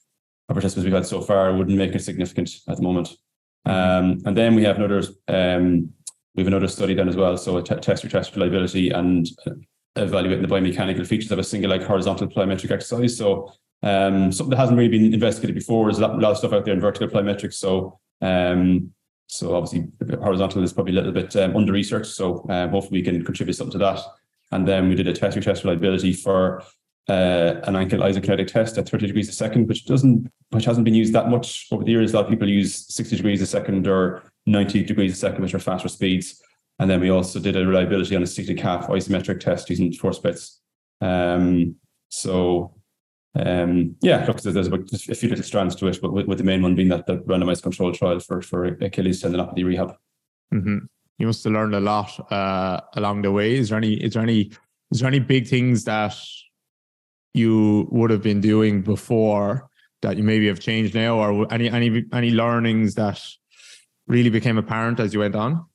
of 0.47 0.53
participants 0.53 0.85
we've 0.85 0.93
had 0.93 1.05
so 1.05 1.21
far 1.21 1.53
wouldn't 1.55 1.77
make 1.77 1.93
it 1.93 2.03
significant 2.03 2.51
at 2.69 2.77
the 2.77 2.83
moment. 2.83 3.09
Um, 3.65 4.21
and 4.25 4.37
then 4.37 4.55
we 4.55 4.63
have 4.63 4.77
another 4.77 5.01
um, 5.27 5.91
we 6.35 6.43
have 6.43 6.47
another 6.47 6.67
study 6.67 6.93
done 6.93 7.09
as 7.09 7.15
well. 7.15 7.37
So 7.37 7.57
a 7.57 7.63
t- 7.63 7.75
test 7.75 8.05
retest 8.05 8.35
reliability 8.35 8.89
and 8.89 9.27
uh, 9.47 9.51
evaluating 9.95 10.41
the 10.41 10.53
biomechanical 10.53 11.07
features 11.07 11.31
of 11.31 11.39
a 11.39 11.43
single 11.43 11.71
leg 11.71 11.83
horizontal 11.83 12.27
plyometric 12.27 12.71
exercise. 12.71 13.17
So 13.17 13.51
um, 13.83 14.31
something 14.31 14.49
that 14.49 14.57
hasn't 14.57 14.77
really 14.77 14.89
been 14.89 15.13
investigated 15.13 15.55
before. 15.55 15.85
There's 15.85 15.99
a 15.99 16.07
lot, 16.07 16.15
a 16.15 16.21
lot 16.21 16.31
of 16.31 16.37
stuff 16.37 16.53
out 16.53 16.65
there 16.65 16.73
in 16.73 16.81
vertical 16.81 17.07
plyometrics. 17.07 17.53
So, 17.53 17.99
um, 18.21 18.91
so 19.27 19.55
obviously 19.55 19.87
horizontal 20.19 20.63
is 20.63 20.73
probably 20.73 20.93
a 20.93 20.95
little 20.95 21.13
bit 21.13 21.35
um, 21.37 21.55
under 21.55 21.71
researched. 21.71 22.11
So 22.11 22.45
um, 22.49 22.71
hopefully 22.71 22.99
we 22.99 23.03
can 23.03 23.23
contribute 23.23 23.53
something 23.53 23.79
to 23.79 23.85
that. 23.85 23.99
And 24.51 24.67
then 24.67 24.89
we 24.89 24.95
did 24.95 25.07
a 25.07 25.13
test 25.13 25.37
retest 25.37 25.63
reliability 25.63 26.13
for 26.13 26.63
uh, 27.07 27.61
an 27.63 27.75
ankle 27.75 27.99
isokinetic 27.99 28.47
test 28.47 28.77
at 28.77 28.89
30 28.89 29.07
degrees 29.07 29.29
a 29.29 29.33
second, 29.33 29.67
which 29.67 29.85
doesn't, 29.85 30.29
which 30.49 30.65
hasn't 30.65 30.85
been 30.85 30.93
used 30.95 31.13
that 31.13 31.29
much 31.29 31.67
over 31.71 31.83
the 31.83 31.91
years. 31.91 32.13
A 32.13 32.17
lot 32.17 32.25
of 32.25 32.31
people 32.31 32.49
use 32.49 32.93
60 32.93 33.15
degrees 33.15 33.41
a 33.41 33.45
second 33.45 33.87
or 33.87 34.23
90 34.45 34.83
degrees 34.83 35.13
a 35.13 35.15
second, 35.15 35.41
which 35.41 35.53
are 35.53 35.59
faster 35.59 35.87
speeds. 35.87 36.41
And 36.79 36.89
then 36.89 36.99
we 36.99 37.09
also 37.09 37.39
did 37.39 37.55
a 37.55 37.65
reliability 37.65 38.15
on 38.15 38.23
a 38.23 38.27
seated 38.27 38.57
calf 38.57 38.87
isometric 38.87 39.39
test 39.39 39.69
using 39.69 39.91
force 39.93 40.19
bits. 40.19 40.61
Um, 41.01 41.75
so 42.09 42.75
um, 43.35 43.95
yeah, 44.01 44.25
look, 44.25 44.41
there's 44.41 44.67
a, 44.67 44.73
a 44.73 45.15
few 45.15 45.29
little 45.29 45.43
strands 45.43 45.75
to 45.75 45.87
it, 45.87 45.99
but 46.01 46.13
with, 46.13 46.25
with, 46.25 46.37
the 46.37 46.43
main 46.43 46.61
one 46.61 46.73
being 46.73 46.87
that 46.89 47.05
the 47.05 47.17
randomized 47.19 47.63
control 47.63 47.91
trial 47.91 48.19
for 48.19 48.41
for 48.41 48.65
Achilles 48.65 49.21
tendinopathy 49.21 49.65
rehab. 49.65 49.93
Mm-hmm. 50.53 50.77
You 51.17 51.27
must 51.27 51.43
have 51.43 51.53
learned 51.53 51.75
a 51.75 51.81
lot 51.81 52.31
uh, 52.31 52.79
along 52.93 53.23
the 53.23 53.31
way. 53.31 53.55
Is 53.55 53.69
there 53.69 53.77
any? 53.77 53.95
Is 53.95 54.13
there 54.13 54.23
any? 54.23 54.51
Is 54.91 54.99
there 54.99 55.07
any 55.07 55.19
big 55.19 55.47
things 55.47 55.83
that 55.83 56.15
you 57.33 57.89
would 57.91 58.09
have 58.09 58.21
been 58.21 58.39
doing 58.39 58.81
before 58.81 59.69
that 60.01 60.15
you 60.15 60.23
maybe 60.23 60.47
have 60.47 60.61
changed 60.61 60.95
now, 60.95 61.17
or 61.17 61.51
any 61.53 61.69
any 61.69 62.05
any 62.13 62.31
learnings 62.31 62.95
that 62.95 63.21
really 64.07 64.29
became 64.29 64.57
apparent 64.57 64.99
as 64.99 65.13
you 65.13 65.19
went 65.19 65.35
on? 65.35 65.65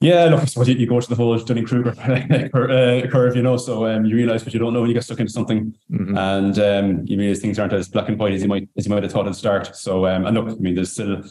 Yeah, 0.00 0.24
look, 0.24 0.40
I 0.40 0.44
suppose 0.46 0.66
you, 0.66 0.76
you 0.76 0.86
go 0.86 0.98
to 0.98 1.08
the 1.08 1.14
whole 1.14 1.38
Dunning 1.38 1.66
Kruger 1.66 1.90
uh, 2.00 3.06
curve, 3.08 3.36
you 3.36 3.42
know, 3.42 3.58
so 3.58 3.86
um, 3.86 4.06
you 4.06 4.16
realize 4.16 4.44
what 4.44 4.54
you 4.54 4.60
don't 4.60 4.72
know 4.72 4.80
when 4.80 4.88
you 4.88 4.94
get 4.94 5.04
stuck 5.04 5.20
into 5.20 5.30
something, 5.30 5.74
mm-hmm. 5.92 6.16
and 6.16 6.58
um, 6.58 7.06
you 7.06 7.18
realize 7.18 7.40
things 7.40 7.58
aren't 7.58 7.74
as 7.74 7.88
black 7.88 8.08
and 8.08 8.18
white 8.18 8.32
as 8.32 8.42
you 8.42 8.48
might 8.48 8.66
as 8.78 8.86
you 8.86 8.94
might 8.94 9.02
have 9.02 9.12
thought 9.12 9.26
at 9.26 9.32
the 9.32 9.38
start. 9.38 9.76
So, 9.76 10.06
um, 10.06 10.24
and 10.24 10.34
look, 10.34 10.48
I 10.48 10.54
mean, 10.54 10.74
there's 10.74 10.92
still 10.92 11.16
a 11.16 11.24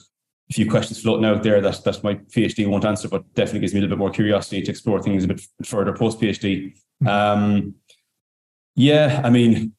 few 0.53 0.69
questions 0.69 1.01
floating 1.01 1.25
out 1.25 1.41
there 1.41 1.61
that 1.61 1.83
that 1.83 2.03
my 2.03 2.13
PhD 2.13 2.67
won't 2.67 2.85
answer, 2.85 3.09
but 3.09 3.33
definitely 3.33 3.61
gives 3.61 3.73
me 3.73 3.79
a 3.79 3.81
little 3.81 3.97
bit 3.97 4.01
more 4.01 4.11
curiosity 4.11 4.61
to 4.61 4.69
explore 4.69 5.01
things 5.01 5.23
a 5.23 5.29
bit 5.29 5.41
further 5.65 5.93
post 5.93 6.21
PhD. 6.21 6.75
Mm-hmm. 7.03 7.07
Um, 7.07 7.75
yeah, 8.75 9.21
I 9.23 9.31
mean, 9.31 9.73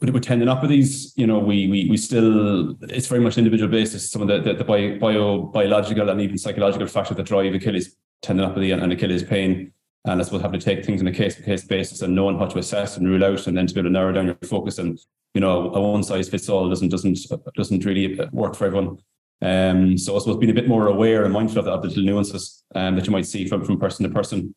with 0.00 0.24
tendinopathies, 0.24 1.12
you 1.16 1.26
know, 1.26 1.38
we 1.38 1.66
we 1.68 1.88
we 1.90 1.96
still 1.96 2.76
it's 2.82 3.08
very 3.08 3.20
much 3.20 3.38
individual 3.38 3.70
basis. 3.70 4.10
Some 4.10 4.22
of 4.22 4.28
the 4.28 4.40
the, 4.40 4.58
the 4.58 4.64
bio, 4.64 4.98
bio 4.98 5.42
biological 5.42 6.08
and 6.08 6.20
even 6.20 6.38
psychological 6.38 6.86
factors 6.86 7.16
that 7.16 7.26
drive 7.26 7.54
Achilles 7.54 7.96
tendinopathy 8.22 8.72
and, 8.72 8.82
and 8.82 8.92
Achilles 8.92 9.24
pain. 9.24 9.72
And 10.04 10.20
I 10.20 10.24
suppose 10.24 10.42
having 10.42 10.60
to 10.60 10.64
take 10.64 10.84
things 10.84 11.00
on 11.00 11.08
a 11.08 11.12
case 11.12 11.36
by 11.36 11.44
case 11.44 11.64
basis 11.64 12.02
and 12.02 12.14
knowing 12.14 12.38
how 12.38 12.46
to 12.46 12.58
assess 12.58 12.96
and 12.96 13.06
rule 13.08 13.24
out, 13.24 13.46
and 13.46 13.56
then 13.56 13.66
to 13.66 13.74
be 13.74 13.80
able 13.80 13.90
to 13.90 13.92
narrow 13.92 14.12
down 14.12 14.26
your 14.26 14.36
focus. 14.44 14.78
And 14.78 14.98
you 15.34 15.40
know, 15.40 15.72
a 15.74 15.80
one 15.80 16.04
size 16.04 16.28
fits 16.28 16.48
all 16.48 16.68
doesn't 16.68 16.88
doesn't 16.88 17.18
doesn't 17.56 17.84
really 17.84 18.18
work 18.32 18.54
for 18.54 18.66
everyone. 18.66 18.98
Um, 19.40 19.98
so 19.98 20.16
I 20.16 20.18
suppose 20.18 20.38
being 20.38 20.50
a 20.50 20.54
bit 20.54 20.68
more 20.68 20.88
aware 20.88 21.24
and 21.24 21.32
mindful 21.32 21.60
of, 21.60 21.64
the, 21.64 21.72
of 21.72 21.82
the 21.82 21.88
little 21.88 22.04
nuances 22.04 22.64
um, 22.74 22.96
that 22.96 23.06
you 23.06 23.12
might 23.12 23.26
see 23.26 23.46
from 23.46 23.64
from 23.64 23.78
person 23.78 24.04
to 24.04 24.14
person 24.14 24.54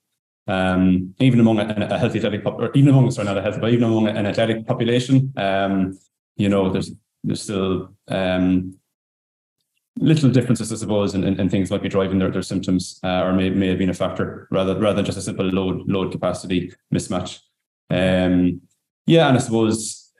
um, 0.47 1.13
even 1.19 1.39
among 1.39 1.59
a, 1.59 1.87
a 1.91 1.97
healthy 1.97 2.19
athletic 2.19 2.43
pop, 2.43 2.59
or 2.59 2.71
even 2.73 2.89
among 2.89 3.11
sorry 3.11 3.27
not 3.27 3.37
a 3.37 3.41
healthy, 3.41 3.59
but 3.59 3.71
even 3.71 3.85
among 3.85 4.07
an 4.07 4.25
athletic 4.25 4.65
population, 4.65 5.33
um, 5.37 5.97
you 6.35 6.49
know, 6.49 6.69
there's 6.69 6.91
there's 7.23 7.43
still 7.43 7.93
um, 8.07 8.75
little 9.97 10.29
differences, 10.29 10.71
I 10.71 10.75
suppose, 10.75 11.13
and, 11.13 11.23
and, 11.23 11.51
things 11.51 11.69
might 11.69 11.83
be 11.83 11.89
driving 11.89 12.17
their, 12.17 12.31
their 12.31 12.41
symptoms, 12.41 12.99
uh, 13.03 13.21
or 13.23 13.33
may, 13.33 13.49
may 13.49 13.67
have 13.67 13.77
been 13.77 13.89
a 13.89 13.93
factor 13.93 14.47
rather 14.49 14.77
rather 14.79 14.95
than 14.95 15.05
just 15.05 15.17
a 15.17 15.21
simple 15.21 15.45
load 15.45 15.87
load 15.87 16.11
capacity 16.11 16.73
mismatch. 16.93 17.39
Um, 17.89 18.61
yeah, 19.05 19.27
and 19.27 19.37
I 19.37 19.39
suppose 19.39 20.11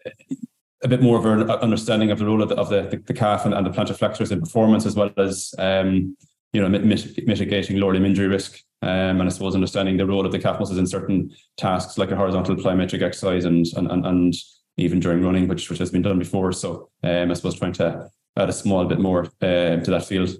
a 0.84 0.88
bit 0.88 1.02
more 1.02 1.18
of 1.18 1.26
an 1.26 1.50
understanding 1.50 2.12
of 2.12 2.20
the 2.20 2.26
role 2.26 2.42
of 2.42 2.50
the, 2.50 2.56
of 2.56 2.70
the, 2.70 3.02
the, 3.06 3.14
calf 3.14 3.46
and, 3.46 3.54
and 3.54 3.66
the 3.66 3.70
plantar 3.70 3.96
flexors 3.96 4.32
in 4.32 4.42
performance, 4.42 4.86
as 4.86 4.96
well 4.96 5.12
as 5.18 5.54
um, 5.58 6.16
you 6.54 6.62
know 6.62 6.68
mit- 6.68 7.26
mitigating 7.28 7.78
lower 7.78 7.94
limb 7.94 8.06
injury 8.06 8.28
risk. 8.28 8.60
Um, 8.84 9.22
and 9.22 9.24
I 9.24 9.30
suppose 9.30 9.54
understanding 9.54 9.98
the 9.98 10.08
role 10.08 10.26
of 10.26 10.32
the 10.32 10.40
calf 10.40 10.60
muscles 10.60 10.80
in 10.80 10.88
certain 10.88 11.32
tasks 11.58 12.00
like 12.00 12.10
a 12.10 12.16
horizontal 12.16 12.56
plyometric 12.56 13.04
exercise 13.04 13.46
and 13.46 13.66
and 13.76 13.92
and, 13.92 14.06
and 14.06 14.34
even 14.78 15.00
during 15.00 15.24
running, 15.24 15.48
which 15.48 15.70
which 15.70 15.80
has 15.80 15.92
been 15.92 16.02
done 16.02 16.18
before. 16.18 16.52
So 16.52 16.90
um, 17.04 17.30
I 17.30 17.34
suppose 17.36 17.60
trying 17.60 17.74
to 17.74 18.10
add 18.38 18.50
a 18.50 18.54
small 18.54 18.86
bit 18.86 19.00
more 19.00 19.26
uh, 19.42 19.78
to 19.78 19.92
that 19.92 20.06
field. 20.06 20.32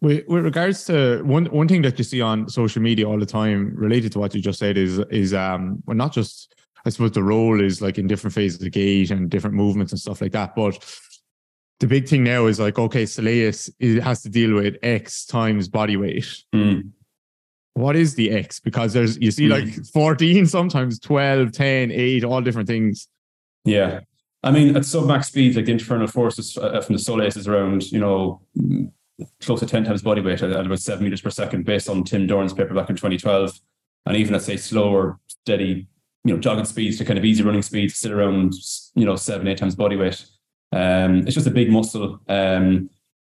With, 0.00 0.26
with 0.28 0.44
regards 0.44 0.84
to 0.84 1.22
one 1.24 1.46
one 1.46 1.68
thing 1.68 1.82
that 1.82 1.98
you 1.98 2.04
see 2.04 2.20
on 2.22 2.48
social 2.48 2.80
media 2.80 3.06
all 3.06 3.18
the 3.18 3.26
time 3.26 3.74
related 3.74 4.12
to 4.12 4.20
what 4.20 4.34
you 4.34 4.40
just 4.40 4.58
said 4.58 4.78
is 4.78 4.98
is 5.10 5.34
um 5.34 5.82
well 5.86 5.96
not 5.96 6.12
just 6.12 6.54
I 6.86 6.90
suppose 6.90 7.10
the 7.12 7.22
role 7.22 7.60
is 7.60 7.82
like 7.82 7.98
in 7.98 8.06
different 8.06 8.32
phases 8.32 8.62
of 8.62 8.70
gait 8.70 9.10
and 9.10 9.28
different 9.28 9.56
movements 9.56 9.92
and 9.92 10.00
stuff 10.00 10.22
like 10.22 10.32
that, 10.32 10.54
but 10.54 10.78
the 11.80 11.88
big 11.88 12.08
thing 12.08 12.24
now 12.24 12.46
is 12.46 12.58
like 12.58 12.78
okay, 12.78 13.02
Soleus 13.02 13.70
has 14.00 14.22
to 14.22 14.30
deal 14.30 14.54
with 14.54 14.76
X 14.82 15.26
times 15.26 15.68
body 15.68 15.96
weight. 15.96 16.44
Mm 16.54 16.92
what 17.78 17.96
is 17.96 18.14
the 18.14 18.30
X? 18.30 18.60
Because 18.60 18.92
there's 18.92 19.18
you 19.18 19.30
see 19.30 19.48
like 19.48 19.74
hmm. 19.74 19.82
14, 19.82 20.46
sometimes 20.46 20.98
12, 20.98 21.52
10, 21.52 21.90
8, 21.92 22.24
all 22.24 22.40
different 22.40 22.68
things. 22.68 23.08
Yeah. 23.64 24.00
I 24.42 24.50
mean, 24.50 24.76
at 24.76 24.82
submax 24.82 25.26
speeds, 25.26 25.56
like 25.56 25.66
the 25.66 25.72
internal 25.72 26.06
forces 26.06 26.56
uh, 26.56 26.80
from 26.80 26.96
the 26.96 27.02
Soleus 27.02 27.36
is 27.36 27.48
around, 27.48 27.90
you 27.90 27.98
know, 27.98 28.40
close 29.40 29.60
to 29.60 29.66
10 29.66 29.84
times 29.84 30.02
body 30.02 30.20
weight 30.20 30.42
at, 30.42 30.52
about 30.52 30.78
seven 30.78 31.04
meters 31.04 31.20
per 31.20 31.30
second, 31.30 31.64
based 31.64 31.88
on 31.88 32.04
Tim 32.04 32.26
Dorn's 32.26 32.52
paper 32.52 32.74
back 32.74 32.88
in 32.88 32.96
2012. 32.96 33.58
And 34.06 34.16
even 34.16 34.34
at 34.34 34.42
say 34.42 34.56
slower, 34.56 35.18
steady, 35.26 35.88
you 36.24 36.34
know, 36.34 36.40
jogging 36.40 36.64
speeds 36.64 36.98
to 36.98 37.04
kind 37.04 37.18
of 37.18 37.24
easy 37.24 37.42
running 37.42 37.62
speeds, 37.62 37.96
still 37.96 38.12
around, 38.12 38.54
you 38.94 39.04
know, 39.04 39.16
seven, 39.16 39.48
eight 39.48 39.58
times 39.58 39.74
body 39.74 39.96
weight. 39.96 40.24
Um, 40.70 41.26
it's 41.26 41.34
just 41.34 41.46
a 41.46 41.50
big 41.50 41.70
muscle 41.70 42.20
um, 42.28 42.90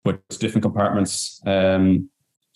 with 0.04 0.20
different 0.38 0.62
compartments. 0.62 1.40
Um, 1.46 2.09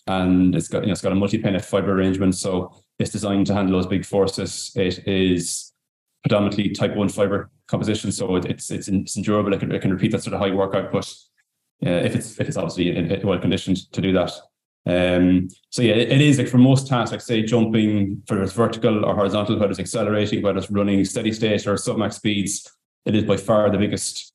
and 0.07 0.55
it's 0.55 0.67
got 0.67 0.81
you 0.81 0.87
know 0.87 0.91
it's 0.91 1.01
got 1.01 1.11
a 1.11 1.15
multi-pennate 1.15 1.65
fiber 1.65 1.91
arrangement, 1.91 2.35
so 2.35 2.73
it's 2.99 3.11
designed 3.11 3.47
to 3.47 3.53
handle 3.53 3.77
those 3.77 3.87
big 3.87 4.05
forces. 4.05 4.71
It 4.75 5.07
is 5.07 5.71
predominantly 6.23 6.69
type 6.69 6.95
one 6.95 7.09
fiber 7.09 7.49
composition, 7.67 8.11
so 8.11 8.35
it, 8.35 8.45
it's 8.45 8.71
it's, 8.71 8.87
it's 8.87 9.17
endurable. 9.17 9.53
It 9.53 9.59
can, 9.59 9.71
it 9.71 9.81
can 9.81 9.91
repeat 9.91 10.11
that 10.11 10.23
sort 10.23 10.33
of 10.33 10.39
high 10.39 10.51
work 10.51 10.75
output 10.75 11.05
uh, 11.85 11.89
if 11.89 12.15
it's 12.15 12.39
if 12.39 12.47
it's 12.47 12.57
obviously 12.57 12.95
in, 12.95 13.11
in 13.11 13.27
well 13.27 13.39
conditioned 13.39 13.91
to 13.91 14.01
do 14.01 14.13
that. 14.13 14.31
Um, 14.87 15.49
so 15.71 15.81
yeah, 15.81 15.95
it, 15.95 16.11
it 16.11 16.21
is 16.21 16.37
like 16.37 16.47
for 16.47 16.59
most 16.59 16.87
tasks, 16.87 17.11
like 17.11 17.21
say 17.21 17.41
jumping, 17.41 18.21
whether 18.27 18.43
it's 18.43 18.53
vertical 18.53 19.03
or 19.03 19.15
horizontal, 19.15 19.57
whether 19.57 19.71
it's 19.71 19.79
accelerating, 19.79 20.43
whether 20.43 20.59
it's 20.59 20.69
running 20.69 21.03
steady 21.05 21.31
state 21.31 21.65
or 21.65 21.73
submax 21.73 22.13
speeds, 22.13 22.71
it 23.05 23.15
is 23.15 23.23
by 23.23 23.37
far 23.37 23.69
the 23.71 23.79
biggest 23.79 24.33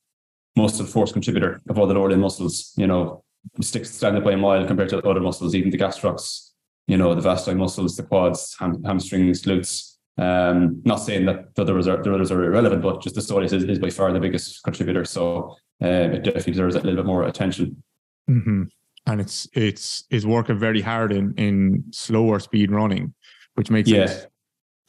muscle 0.57 0.87
force 0.87 1.13
contributor 1.13 1.61
of 1.69 1.79
all 1.79 1.87
the 1.87 1.95
lower 1.95 2.11
limb 2.11 2.21
muscles. 2.21 2.73
You 2.77 2.89
know, 2.89 3.23
sticks 3.61 3.91
stand 3.91 4.17
up 4.17 4.25
by 4.25 4.33
a 4.33 4.37
mile 4.37 4.67
compared 4.67 4.89
to 4.91 4.99
other 5.09 5.21
muscles, 5.21 5.55
even 5.55 5.71
the 5.71 5.79
gastrocs, 5.79 6.51
you 6.87 6.97
know, 6.97 7.15
the 7.15 7.21
vasti 7.23 7.55
muscles, 7.55 7.97
the 7.97 8.03
quads, 8.03 8.57
ham, 8.59 8.83
hamstrings, 8.85 9.43
glutes. 9.43 9.97
Um, 10.19 10.83
not 10.85 10.97
saying 10.97 11.25
that 11.27 11.55
the 11.55 11.63
others 11.63 11.89
are 11.89 12.03
the 12.03 12.15
others 12.15 12.31
are 12.31 12.45
irrelevant, 12.45 12.83
but 12.83 13.03
just 13.03 13.15
the 13.15 13.21
soleus 13.21 13.53
is, 13.53 13.65
is 13.65 13.79
by 13.79 13.91
far 13.91 14.13
the 14.13 14.21
biggest 14.21 14.63
contributor. 14.63 15.05
So 15.05 15.57
uh, 15.83 15.87
it 15.87 16.25
definitely 16.25 16.53
deserves 16.53 16.75
a 16.75 16.81
little 16.81 16.97
bit 16.97 17.07
more 17.07 17.25
attention. 17.25 17.83
Mm-hmm. 18.29 18.65
And 19.07 19.21
it's 19.21 19.49
it's 19.55 20.05
is 20.11 20.27
working 20.27 20.59
very 20.59 20.83
hard 20.83 21.13
in 21.13 21.33
in 21.37 21.85
slower 21.91 22.39
speed 22.39 22.71
running, 22.71 23.15
which 23.55 23.71
makes 23.71 23.89
yeah. 23.89 24.05
it 24.05 24.31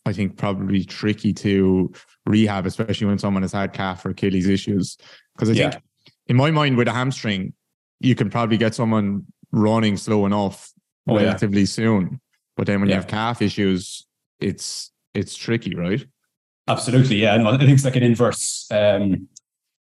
I 0.05 0.13
think 0.13 0.37
probably 0.37 0.83
tricky 0.83 1.33
to 1.33 1.91
rehab, 2.25 2.65
especially 2.65 3.07
when 3.07 3.19
someone 3.19 3.43
has 3.43 3.51
had 3.51 3.73
calf 3.73 4.05
or 4.05 4.09
Achilles 4.09 4.47
issues. 4.47 4.97
Because 5.35 5.49
I 5.49 5.53
think 5.53 5.75
in 6.27 6.35
my 6.35 6.51
mind 6.51 6.77
with 6.77 6.87
a 6.87 6.91
hamstring, 6.91 7.53
you 8.01 8.15
can 8.15 8.29
probably 8.29 8.57
get 8.57 8.75
someone 8.75 9.25
running 9.51 9.97
slow 9.97 10.25
enough 10.25 10.71
Oh, 11.07 11.17
yeah. 11.17 11.25
relatively 11.25 11.65
soon. 11.65 12.21
But 12.55 12.67
then 12.67 12.79
when 12.79 12.89
you 12.89 12.95
have 12.95 13.07
calf 13.07 13.41
issues, 13.41 14.05
it's 14.39 14.91
it's 15.13 15.35
tricky, 15.35 15.75
right? 15.75 16.05
Absolutely, 16.67 17.17
yeah. 17.17 17.35
No, 17.37 17.49
I 17.49 17.57
think 17.57 17.71
it's 17.71 17.83
like 17.85 17.95
an 17.95 18.03
inverse. 18.03 18.67
Um, 18.71 19.27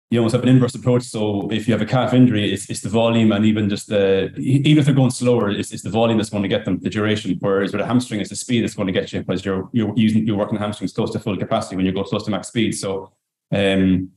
you 0.10 0.20
almost 0.20 0.34
have 0.34 0.44
an 0.44 0.50
inverse 0.50 0.76
approach. 0.76 1.04
So 1.04 1.50
if 1.52 1.68
you 1.68 1.74
have 1.74 1.82
a 1.82 1.86
calf 1.86 2.14
injury, 2.14 2.52
it's, 2.54 2.70
it's 2.70 2.82
the 2.82 2.90
volume 2.90 3.32
and 3.32 3.46
even 3.46 3.70
just 3.70 3.88
the 3.88 4.34
even 4.38 4.80
if 4.80 4.86
they're 4.86 4.96
going 4.96 5.12
slower, 5.12 5.50
it's, 5.52 5.72
it's 5.72 5.84
the 5.84 5.90
volume 5.90 6.18
that's 6.18 6.30
going 6.30 6.44
to 6.44 6.50
get 6.50 6.66
them 6.66 6.80
the 6.80 6.90
duration. 6.90 7.38
Whereas 7.40 7.72
with 7.72 7.82
a 7.82 7.86
hamstring, 7.86 8.20
it's 8.20 8.30
the 8.30 8.36
speed 8.36 8.62
that's 8.64 8.76
going 8.76 8.88
to 8.88 8.94
get 8.94 9.14
you 9.14 9.20
because 9.22 9.46
you're 9.46 9.70
you're 9.74 9.94
using 9.96 10.26
you're 10.26 10.38
working 10.38 10.58
hamstrings 10.58 10.94
close 10.94 11.12
to 11.12 11.20
full 11.20 11.38
capacity 11.38 11.76
when 11.76 11.86
you 11.86 11.92
go 11.92 12.04
close 12.04 12.24
to 12.26 12.32
max 12.32 12.48
speed. 12.48 12.72
So, 12.74 13.14
um, 13.54 14.10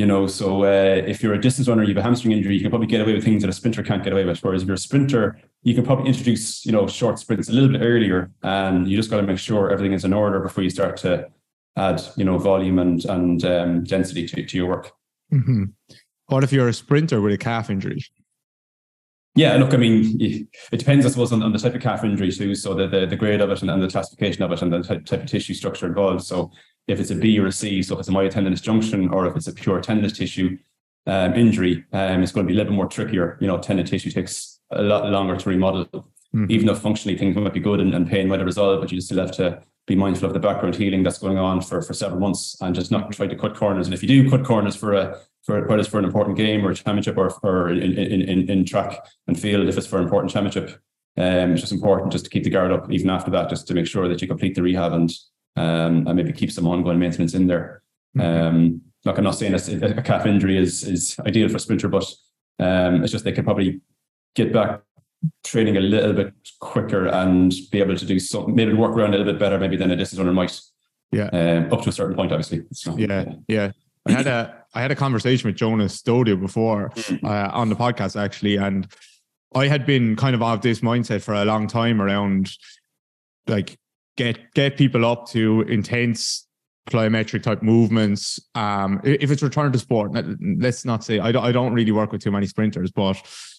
you 0.00 0.06
know, 0.06 0.26
so 0.26 0.64
uh, 0.64 1.02
if 1.12 1.22
you're 1.22 1.34
a 1.34 1.40
distance 1.40 1.68
runner, 1.68 1.82
you 1.82 1.90
have 1.90 1.98
a 1.98 2.02
hamstring 2.02 2.32
injury, 2.32 2.54
you 2.54 2.62
can 2.62 2.70
probably 2.70 2.86
get 2.86 3.02
away 3.02 3.12
with 3.12 3.22
things 3.22 3.42
that 3.42 3.50
a 3.50 3.52
sprinter 3.52 3.82
can't 3.82 4.02
get 4.02 4.14
away 4.14 4.24
with. 4.24 4.42
Whereas 4.42 4.62
if 4.62 4.66
you're 4.66 4.74
a 4.74 4.78
sprinter, 4.78 5.38
you 5.62 5.74
can 5.74 5.84
probably 5.84 6.08
introduce 6.08 6.64
you 6.64 6.72
know 6.72 6.86
short 6.86 7.18
sprints 7.18 7.50
a 7.50 7.52
little 7.52 7.68
bit 7.68 7.82
earlier, 7.82 8.30
and 8.42 8.88
you 8.88 8.96
just 8.96 9.10
got 9.10 9.18
to 9.18 9.26
make 9.30 9.38
sure 9.38 9.70
everything 9.70 9.92
is 9.92 10.06
in 10.06 10.14
order 10.14 10.40
before 10.40 10.64
you 10.64 10.70
start 10.70 10.96
to 10.98 11.28
add 11.76 12.00
you 12.16 12.24
know 12.24 12.38
volume 12.38 12.78
and 12.78 13.04
and 13.04 13.44
um, 13.44 13.84
density 13.84 14.26
to, 14.26 14.46
to 14.46 14.56
your 14.56 14.68
work. 14.68 14.90
hmm 15.28 15.64
What 16.28 16.44
if 16.44 16.50
you're 16.50 16.68
a 16.68 16.72
sprinter 16.72 17.20
with 17.20 17.34
a 17.34 17.38
calf 17.38 17.68
injury? 17.68 18.02
Yeah, 19.34 19.56
look, 19.58 19.74
I 19.74 19.76
mean, 19.76 20.16
it 20.18 20.78
depends, 20.78 21.06
I 21.06 21.10
suppose, 21.10 21.32
on, 21.32 21.42
on 21.42 21.52
the 21.52 21.58
type 21.58 21.74
of 21.74 21.82
calf 21.82 22.04
injury 22.04 22.32
too. 22.32 22.54
So 22.54 22.72
the 22.72 22.88
the, 22.88 23.06
the 23.06 23.16
grade 23.16 23.42
of 23.42 23.50
it 23.50 23.60
and, 23.60 23.70
and 23.70 23.82
the 23.82 23.88
classification 23.88 24.42
of 24.44 24.52
it 24.52 24.62
and 24.62 24.72
the 24.72 24.82
type, 24.82 25.04
type 25.04 25.22
of 25.24 25.28
tissue 25.28 25.54
structure 25.54 25.86
involved. 25.86 26.24
So 26.24 26.50
if 26.90 27.00
it's 27.00 27.10
a 27.10 27.14
B 27.14 27.38
or 27.38 27.46
a 27.46 27.52
C, 27.52 27.82
so 27.82 27.94
if 27.94 28.00
it's 28.00 28.08
a 28.08 28.12
myotendinous 28.12 28.62
junction 28.62 29.08
or 29.08 29.26
if 29.26 29.36
it's 29.36 29.46
a 29.46 29.52
pure 29.52 29.80
tendinous 29.80 30.16
tissue 30.16 30.58
um, 31.06 31.34
injury, 31.34 31.84
um, 31.92 32.22
it's 32.22 32.32
going 32.32 32.46
to 32.46 32.48
be 32.48 32.54
a 32.54 32.56
little 32.56 32.72
bit 32.72 32.76
more 32.76 32.88
trickier. 32.88 33.38
You 33.40 33.46
know, 33.46 33.58
tendon 33.58 33.86
tissue 33.86 34.10
takes 34.10 34.60
a 34.70 34.82
lot 34.82 35.08
longer 35.10 35.36
to 35.36 35.48
remodel. 35.48 35.86
Mhm. 36.34 36.48
Even 36.48 36.66
though 36.66 36.76
functionally 36.76 37.18
things 37.18 37.34
might 37.34 37.52
be 37.52 37.58
good 37.60 37.80
and, 37.80 37.92
and 37.92 38.08
pain 38.08 38.28
might 38.28 38.38
have 38.38 38.46
resolved, 38.46 38.80
but 38.82 38.92
you 38.92 39.00
still 39.00 39.18
have 39.18 39.32
to 39.32 39.60
be 39.88 39.96
mindful 39.96 40.26
of 40.28 40.32
the 40.32 40.38
background 40.38 40.76
healing 40.76 41.02
that's 41.02 41.18
going 41.18 41.38
on 41.38 41.60
for, 41.60 41.82
for 41.82 41.92
several 41.92 42.20
months 42.20 42.56
and 42.60 42.74
just 42.74 42.92
not 42.92 43.10
try 43.10 43.26
to 43.26 43.34
cut 43.34 43.56
corners. 43.56 43.88
And 43.88 43.94
if 43.94 44.02
you 44.02 44.08
do 44.08 44.30
cut 44.30 44.44
corners 44.44 44.76
for 44.76 44.94
a 44.94 45.18
for 45.42 45.66
whether 45.66 45.80
it's 45.80 45.88
for 45.88 45.98
an 45.98 46.04
important 46.04 46.36
game 46.36 46.64
or 46.64 46.70
a 46.70 46.74
championship 46.74 47.16
or, 47.16 47.32
or 47.42 47.70
in, 47.70 47.98
in, 47.98 48.22
in, 48.22 48.50
in 48.50 48.64
track 48.64 49.04
and 49.26 49.40
field, 49.40 49.68
if 49.68 49.76
it's 49.76 49.86
for 49.86 49.96
an 49.96 50.04
important 50.04 50.32
championship, 50.32 50.80
um, 51.16 51.52
it's 51.52 51.62
just 51.62 51.72
important 51.72 52.12
just 52.12 52.24
to 52.26 52.30
keep 52.30 52.44
the 52.44 52.50
guard 52.50 52.70
up 52.70 52.92
even 52.92 53.10
after 53.10 53.30
that, 53.32 53.48
just 53.48 53.66
to 53.66 53.74
make 53.74 53.86
sure 53.86 54.06
that 54.08 54.22
you 54.22 54.28
complete 54.28 54.54
the 54.54 54.62
rehab 54.62 54.92
and 54.92 55.10
um, 55.56 56.06
and 56.06 56.14
maybe 56.14 56.32
keep 56.32 56.52
some 56.52 56.66
ongoing 56.66 56.98
maintenance 56.98 57.34
in 57.34 57.46
there. 57.46 57.82
Um, 58.18 58.82
look, 59.04 59.18
I'm 59.18 59.24
not 59.24 59.36
saying 59.36 59.52
that 59.52 59.98
a 59.98 60.02
calf 60.02 60.26
injury 60.26 60.56
is 60.58 60.82
is 60.84 61.18
ideal 61.26 61.48
for 61.48 61.56
a 61.56 61.60
sprinter, 61.60 61.88
but 61.88 62.04
um, 62.58 63.02
it's 63.02 63.12
just 63.12 63.24
they 63.24 63.32
could 63.32 63.44
probably 63.44 63.80
get 64.34 64.52
back 64.52 64.80
training 65.44 65.76
a 65.76 65.80
little 65.80 66.12
bit 66.12 66.32
quicker 66.60 67.06
and 67.06 67.52
be 67.70 67.80
able 67.80 67.96
to 67.96 68.06
do 68.06 68.18
something, 68.18 68.54
maybe 68.54 68.72
work 68.72 68.92
around 68.96 69.08
a 69.14 69.18
little 69.18 69.32
bit 69.32 69.38
better, 69.38 69.58
maybe 69.58 69.76
than 69.76 69.90
a 69.90 69.96
distance 69.96 70.18
runner 70.18 70.32
might. 70.32 70.58
Yeah. 71.12 71.28
Um, 71.28 71.72
up 71.72 71.82
to 71.82 71.88
a 71.88 71.92
certain 71.92 72.16
point, 72.16 72.32
obviously. 72.32 72.58
It's 72.70 72.86
not- 72.86 72.98
Yeah, 72.98 73.24
yeah. 73.48 73.72
I 74.06 74.12
had 74.12 74.26
a 74.26 74.64
I 74.74 74.80
had 74.80 74.90
a 74.90 74.96
conversation 74.96 75.48
with 75.48 75.56
Jonas 75.56 76.00
Stodio 76.00 76.40
before 76.40 76.90
uh, 77.22 77.50
on 77.52 77.68
the 77.68 77.76
podcast 77.76 78.18
actually, 78.18 78.56
and 78.56 78.86
I 79.54 79.66
had 79.66 79.84
been 79.84 80.16
kind 80.16 80.34
of 80.34 80.42
of 80.42 80.62
this 80.62 80.80
mindset 80.80 81.22
for 81.22 81.34
a 81.34 81.44
long 81.44 81.66
time 81.66 82.00
around 82.00 82.50
like 83.46 83.78
get 84.16 84.38
get 84.54 84.76
people 84.76 85.04
up 85.04 85.28
to 85.30 85.62
intense 85.62 86.46
plyometric 86.88 87.42
type 87.42 87.62
movements. 87.62 88.40
Um, 88.54 89.00
if 89.04 89.30
it's 89.30 89.42
return 89.42 89.70
to 89.72 89.78
sport, 89.78 90.12
let- 90.12 90.24
let's 90.58 90.84
not 90.84 91.04
say 91.04 91.18
I 91.20 91.30
don't 91.32 91.44
I 91.44 91.52
don't 91.52 91.72
really 91.72 91.92
work 91.92 92.12
with 92.12 92.22
too 92.22 92.30
many 92.32 92.46
sprinters, 92.46 92.90
but 92.90 93.16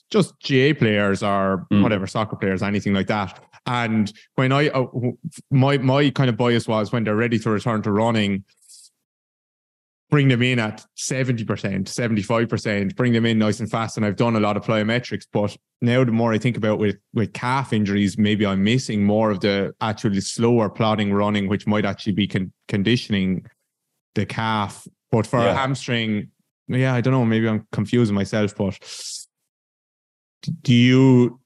just 0.09 0.33
GAA 0.43 0.73
players 0.73 1.23
or 1.23 1.65
Mm. 1.71 1.81
whatever 1.83 2.05
soccer 2.07 2.35
players, 2.35 2.61
anything 2.61 2.93
like 2.93 3.07
that. 3.07 3.39
And 3.65 4.11
when 4.35 4.51
I 4.51 4.69
uh, 4.69 4.85
my 5.51 5.77
my 5.77 6.09
kind 6.09 6.29
of 6.29 6.35
bias 6.37 6.67
was 6.67 6.91
when 6.91 7.03
they're 7.03 7.15
ready 7.15 7.39
to 7.39 7.49
return 7.49 7.81
to 7.83 7.91
running, 7.91 8.43
bring 10.11 10.27
them 10.27 10.43
in 10.43 10.59
at 10.59 10.85
70%, 10.97 11.45
75%, 11.45 12.95
bring 12.97 13.13
them 13.13 13.25
in 13.25 13.39
nice 13.39 13.61
and 13.61 13.71
fast. 13.71 13.95
And 13.95 14.05
I've 14.05 14.17
done 14.17 14.35
a 14.35 14.41
lot 14.41 14.57
of 14.57 14.63
plyometrics, 14.63 15.25
but 15.31 15.55
now 15.81 16.03
the 16.03 16.11
more 16.11 16.33
I 16.33 16.37
think 16.37 16.57
about 16.57 16.77
with 16.77 16.97
with 17.13 17.33
calf 17.33 17.73
injuries, 17.73 18.17
maybe 18.17 18.45
I'm 18.45 18.63
missing 18.63 19.03
more 19.03 19.31
of 19.31 19.39
the 19.39 19.73
actually 19.79 20.19
slower 20.19 20.69
plodding 20.69 21.13
running, 21.13 21.47
which 21.47 21.65
might 21.65 21.85
actually 21.85 22.11
be 22.11 22.27
con- 22.27 22.51
conditioning 22.67 23.45
the 24.13 24.25
calf. 24.25 24.85
But 25.11 25.25
for 25.25 25.39
a 25.39 25.53
hamstring, 25.53 26.29
yeah, 26.67 26.93
I 26.93 27.01
don't 27.01 27.13
know, 27.13 27.25
maybe 27.25 27.47
I'm 27.47 27.65
confusing 27.71 28.13
myself, 28.13 28.55
but 28.55 28.77
do 30.61 30.73
you 30.73 31.39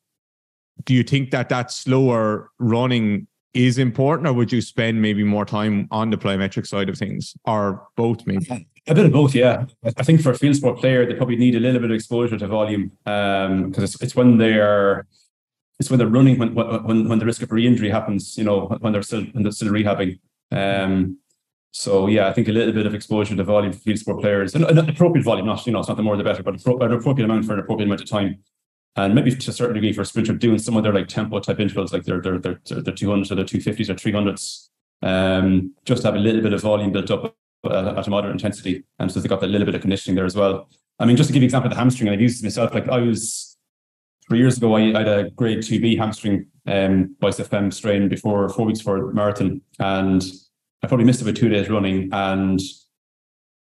do 0.84 0.94
you 0.94 1.04
think 1.04 1.32
that 1.32 1.50
that 1.50 1.72
slower 1.72 2.50
running 2.60 3.28
is 3.56 3.78
important 3.78 4.28
or 4.28 4.34
would 4.34 4.52
you 4.52 4.62
spend 4.62 5.02
maybe 5.02 5.24
more 5.24 5.46
time 5.46 5.88
on 5.90 6.10
the 6.10 6.18
plyometric 6.18 6.68
side 6.68 6.90
of 6.90 6.98
things 6.98 7.34
or 7.46 7.88
both 7.96 8.28
maybe 8.28 8.68
A 8.88 8.94
bit 8.94 9.06
of 9.06 9.12
both, 9.12 9.34
yeah. 9.34 9.66
I- 9.98 10.04
think 10.04 10.22
for 10.22 10.32
a 10.32 10.38
field 10.38 10.56
sport 10.58 10.78
player, 10.78 11.06
they 11.06 11.16
probably 11.16 11.38
need 11.38 11.56
a 11.56 11.60
little 11.60 11.80
bit 11.80 11.90
of 11.90 11.96
exposure 11.96 12.38
to 12.38 12.48
volume 12.48 12.92
because 13.04 13.84
it's, 13.84 14.02
it's 14.02 14.16
when 14.16 14.38
they're 14.38 15.08
it's 15.80 15.90
when 15.90 15.98
they're 16.00 16.08
running 16.08 16.38
when 16.40 16.54
when 16.56 17.10
when 17.10 17.20
the 17.20 17.26
risk 17.26 17.42
of 17.42 17.52
re-injury 17.52 17.90
happens. 17.90 18.38
You 18.38 18.44
know, 18.44 18.68
when 18.80 18.94
they're 18.94 19.02
still 19.02 19.24
when 19.34 19.44
they're 19.44 19.52
still 19.52 19.74
rehabbing. 19.74 20.20
Um, 20.52 21.18
so 21.72 22.08
yeah, 22.08 22.28
I 22.28 22.34
think 22.34 22.48
a 22.48 22.54
little 22.54 22.74
bit 22.74 22.86
of 22.86 22.96
exposure 22.96 23.36
to 23.36 23.44
volume 23.44 23.74
for 23.74 23.80
field 23.80 24.00
sport 24.00 24.22
players, 24.22 24.56
and 24.56 24.64
an 24.64 24.90
appropriate 24.90 25.26
volume, 25.26 25.46
not 25.48 25.66
you 25.66 25.74
know, 25.74 25.80
it's 25.80 25.90
not 25.90 25.98
the 25.98 26.04
more 26.04 26.16
the 26.16 26.24
better, 26.24 26.44
but 26.44 26.66
an 26.66 26.92
appropriate 26.94 27.26
amount 27.26 27.46
for 27.46 27.54
an 27.54 27.60
appropriate 27.60 27.88
amount 27.88 28.02
of 28.02 28.10
time. 28.10 28.38
And 28.98 29.14
maybe 29.14 29.36
to 29.36 29.52
a 29.52 29.54
certain 29.54 29.74
degree 29.74 29.92
for 29.92 30.06
sprinter, 30.06 30.34
doing 30.34 30.58
some 30.58 30.78
of 30.78 30.84
their 30.84 30.94
like 30.94 31.10
tempo 31.10 31.40
type 31.40 31.60
intervals, 31.60 31.92
like 31.92 32.06
their 32.06 32.22
their 32.22 32.38
their 32.38 32.60
their 32.70 32.94
two 32.94 33.10
hundreds 33.10 33.32
or 33.32 33.36
their 33.36 33.44
two 33.44 33.60
fifties 33.60 33.90
or 33.90 33.96
three 33.96 34.14
hundreds, 34.14 34.70
um, 35.02 35.74
just 35.84 36.04
to 36.04 36.08
have 36.08 36.16
a 36.16 36.20
little 36.20 36.42
bit 36.42 36.54
of 36.54 36.62
volume 36.62 36.94
built 36.94 37.12
up 37.12 37.36
at, 37.66 37.72
at 37.72 38.08
a 38.08 38.10
moderate 38.10 38.32
intensity, 38.32 38.86
and 39.00 39.12
so 39.12 39.20
they 39.20 39.28
got 39.28 39.42
that 39.42 39.48
little 39.48 39.66
bit 39.66 39.76
of 39.76 39.82
conditioning 39.82 40.16
there 40.16 40.26
as 40.26 40.36
well. 40.36 40.70
I 40.98 41.06
mean, 41.06 41.18
just 41.18 41.28
to 41.28 41.34
give 41.34 41.42
you 41.42 41.46
an 41.46 41.50
example 41.50 41.70
of 41.70 41.76
the 41.76 41.80
hamstring, 41.80 42.10
I've 42.10 42.22
used 42.22 42.42
myself. 42.42 42.74
Like 42.74 42.88
I 42.88 43.00
was 43.00 43.58
three 44.30 44.40
years 44.40 44.56
ago, 44.58 44.74
I, 44.76 44.94
I 44.94 45.00
had 45.00 45.08
a 45.08 45.30
grade 45.32 45.62
two 45.62 45.82
B 45.82 45.98
hamstring 45.98 46.46
um, 46.66 47.18
bicep 47.20 47.48
fem 47.48 47.72
strain 47.72 48.08
before 48.08 48.48
four 48.48 48.66
weeks 48.66 48.80
for 48.80 49.12
marathon, 49.12 49.62
and 49.78 50.24
I 50.82 50.88
probably 50.88 51.06
missed 51.06 51.22
about 51.22 51.36
two 51.36 51.50
days 51.50 51.70
running, 51.70 52.10
and 52.14 52.62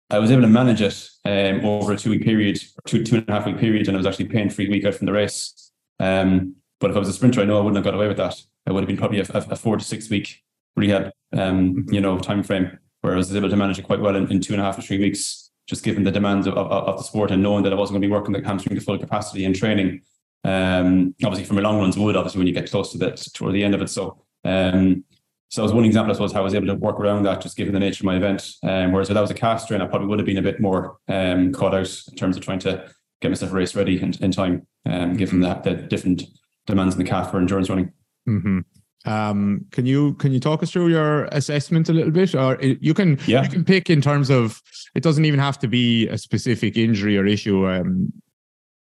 I 0.10 0.20
was 0.20 0.32
able 0.32 0.44
to 0.44 0.48
manage 0.48 0.82
it 0.82 1.10
um, 1.26 1.66
over 1.66 1.94
a 1.94 1.98
two 1.98 2.12
week 2.12 2.24
period, 2.24 2.62
two 2.86 3.04
two 3.04 3.18
and 3.18 3.30
a 3.30 3.32
half 3.32 3.46
week 3.46 3.58
period, 3.58 3.88
and 3.88 3.98
I 3.98 4.00
was 4.00 4.06
actually 4.06 4.26
pain 4.26 4.50
free 4.50 4.70
week 4.70 4.86
out 4.86 4.96
from 4.96 5.08
the 5.08 5.14
race. 5.14 5.72
Um, 6.00 6.56
but 6.80 6.92
if 6.92 6.96
I 6.96 7.00
was 7.00 7.10
a 7.10 7.14
sprinter, 7.14 7.42
I 7.42 7.46
know 7.46 7.58
I 7.58 7.62
wouldn't 7.62 7.78
have 7.78 7.86
got 7.86 7.96
away 7.96 8.08
with 8.08 8.18
that. 8.18 8.36
It 8.68 8.72
would 8.72 8.82
have 8.82 8.88
been 8.88 8.98
probably 8.98 9.20
a, 9.20 9.24
a, 9.24 9.56
four 9.56 9.78
to 9.78 9.84
six 9.84 10.10
week 10.10 10.44
rehab, 10.76 11.12
um, 11.34 11.86
you 11.90 12.02
know, 12.02 12.20
time 12.20 12.44
frame 12.44 12.78
where 13.02 13.14
I 13.14 13.18
was 13.18 13.36
able 13.36 13.50
to 13.50 13.56
manage 13.56 13.80
it 13.80 13.84
quite 13.86 14.00
well 14.00 14.16
in, 14.16 14.30
in 14.32 14.42
two 14.42 14.54
and 14.54 14.62
a 14.62 14.66
half 14.66 14.76
to 14.76 14.82
three 14.82 15.00
weeks, 15.00 15.52
just 15.68 15.84
given 15.84 16.04
the 16.04 16.12
demands 16.12 16.48
of, 16.48 16.56
of, 16.56 16.68
of 16.72 16.98
the 16.98 17.04
sport 17.04 17.32
and 17.32 17.42
knowing 17.42 17.64
that 17.64 17.74
I 17.74 17.76
wasn't 17.76 17.96
going 17.96 18.02
to 18.02 18.08
be 18.08 18.12
working 18.12 18.34
the 18.34 18.46
hamstring 18.46 18.76
to 18.76 18.82
full 18.82 18.98
capacity 18.98 19.46
in 19.46 19.54
training. 19.54 20.02
Um, 20.44 21.16
obviously, 21.24 21.46
from 21.46 21.58
a 21.58 21.62
long 21.62 21.80
runs 21.80 21.98
would 21.98 22.16
obviously 22.16 22.40
when 22.40 22.48
you 22.48 22.54
get 22.54 22.70
close 22.70 22.92
to 22.92 22.98
that 23.00 23.18
toward 23.34 23.54
the 23.54 23.64
end 23.64 23.74
of 23.74 23.82
it. 23.82 23.90
So, 23.90 24.24
um, 24.44 25.04
so 25.50 25.62
that 25.62 25.64
was 25.64 25.74
one 25.74 25.86
example, 25.86 26.12
I 26.12 26.16
suppose, 26.16 26.34
how 26.34 26.42
I 26.42 26.44
was 26.44 26.56
able 26.56 26.68
to 26.68 26.76
work 26.76 27.00
around 27.00 27.24
that, 27.24 27.42
just 27.42 27.56
given 27.56 27.74
the 27.74 27.80
nature 27.80 28.02
of 28.02 28.06
my 28.06 28.18
event. 28.18 28.46
Um, 28.64 28.92
whereas 28.92 29.10
if 29.10 29.14
that 29.14 29.22
was 29.22 29.32
a 29.32 29.36
calf 29.36 29.62
strain, 29.62 29.82
I 29.82 29.86
probably 29.88 30.08
would 30.08 30.20
have 30.20 30.26
been 30.26 30.38
a 30.38 30.42
bit 30.42 30.60
more 30.60 30.98
um, 31.08 31.54
caught 31.54 31.74
out 31.76 31.90
in 32.10 32.16
terms 32.18 32.36
of 32.36 32.44
trying 32.44 32.60
to 32.60 32.90
get 33.22 33.30
myself 33.30 33.54
race 33.54 33.76
ready 33.76 34.02
in, 34.02 34.14
in 34.22 34.32
time, 34.32 34.66
um, 34.86 35.16
given 35.16 35.40
the, 35.40 35.54
the 35.64 35.76
different 35.76 36.24
demands 36.66 36.96
in 36.96 37.04
the 37.04 37.10
calf 37.10 37.32
for 37.32 37.38
endurance 37.38 37.70
running. 37.70 37.92
hmm 38.26 38.60
Um, 39.06 39.66
can 39.72 39.86
you 39.86 40.16
can 40.16 40.32
you 40.34 40.40
talk 40.40 40.64
us 40.64 40.72
through 40.72 40.88
your 40.90 41.26
assessment 41.26 41.90
a 41.90 41.94
little 41.94 42.12
bit, 42.12 42.34
or 42.34 42.58
you 42.62 42.94
can 42.96 43.20
Yeah. 43.28 43.44
you 43.44 43.50
can 43.50 43.64
pick 43.64 43.90
in 43.92 44.02
terms 44.02 44.30
of 44.32 44.62
it 44.96 45.04
doesn't 45.04 45.26
even 45.26 45.40
have 45.40 45.60
to 45.60 45.68
be 45.68 46.08
a 46.08 46.18
specific 46.18 46.76
injury 46.76 47.16
or 47.18 47.26
issue. 47.28 47.68
Um, 47.70 48.12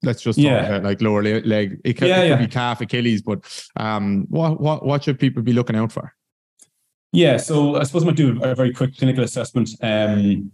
let's 0.02 0.22
just 0.22 0.38
talk 0.38 0.44
Yeah. 0.46 0.64
about 0.66 0.82
like 0.84 1.02
lower 1.02 1.22
leg. 1.22 1.80
It 1.84 1.94
could, 1.98 2.08
Yeah, 2.08 2.20
it 2.22 2.30
could 2.30 2.40
yeah. 2.40 2.46
be 2.46 2.52
calf, 2.52 2.80
Achilles, 2.80 3.20
but 3.20 3.44
um, 3.76 4.26
what 4.30 4.58
what 4.60 4.84
what 4.84 5.04
should 5.04 5.18
people 5.18 5.42
be 5.42 5.52
looking 5.52 5.76
out 5.76 5.92
for? 5.92 6.14
Yeah, 7.12 7.38
so 7.38 7.76
I 7.76 7.84
suppose 7.84 8.02
I 8.02 8.06
might 8.06 8.16
do 8.16 8.42
a 8.42 8.54
very 8.54 8.72
quick 8.72 8.96
clinical 8.96 9.24
assessment. 9.24 9.70
Um, 9.80 10.52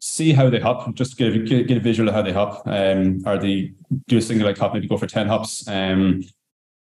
see 0.00 0.32
how 0.32 0.50
they 0.50 0.60
hop, 0.60 0.94
just 0.94 1.16
get 1.16 1.34
a, 1.34 1.38
get, 1.38 1.66
get 1.66 1.76
a 1.76 1.80
visual 1.80 2.08
of 2.08 2.14
how 2.14 2.22
they 2.22 2.32
hop. 2.32 2.62
Um, 2.66 3.22
are 3.24 3.38
they 3.38 3.72
do 4.08 4.18
a 4.18 4.22
single 4.22 4.46
leg 4.46 4.58
hop, 4.58 4.74
maybe 4.74 4.88
go 4.88 4.98
for 4.98 5.06
ten 5.06 5.28
hops. 5.28 5.66
Um, 5.68 6.24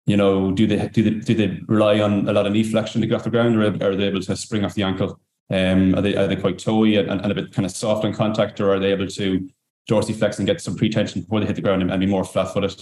you 0.05 0.17
know, 0.17 0.51
do 0.51 0.67
they 0.67 0.87
do 0.89 1.03
they 1.03 1.11
do 1.11 1.33
they 1.33 1.59
rely 1.67 1.99
on 2.01 2.27
a 2.27 2.33
lot 2.33 2.45
of 2.45 2.53
knee 2.53 2.63
flexion 2.63 3.01
to 3.01 3.07
get 3.07 3.15
off 3.15 3.23
the 3.23 3.29
ground, 3.29 3.55
or 3.55 3.65
are 3.65 3.95
they 3.95 4.07
able 4.07 4.21
to 4.21 4.35
spring 4.35 4.65
off 4.65 4.73
the 4.73 4.83
ankle? 4.83 5.19
Um, 5.49 5.95
are 5.95 6.01
they 6.01 6.15
are 6.15 6.27
they 6.27 6.35
quite 6.35 6.59
toey 6.59 6.97
and, 6.97 7.21
and 7.21 7.31
a 7.31 7.35
bit 7.35 7.53
kind 7.53 7.65
of 7.65 7.71
soft 7.71 8.05
on 8.05 8.13
contact, 8.13 8.59
or 8.59 8.73
are 8.73 8.79
they 8.79 8.91
able 8.91 9.07
to 9.07 9.49
dorsiflex 9.89 10.37
and 10.37 10.47
get 10.47 10.61
some 10.61 10.75
pre-tension 10.75 11.21
before 11.21 11.39
they 11.39 11.47
hit 11.47 11.55
the 11.55 11.61
ground 11.61 11.81
and, 11.81 11.91
and 11.91 11.99
be 11.99 12.05
more 12.05 12.23
flat-footed? 12.23 12.79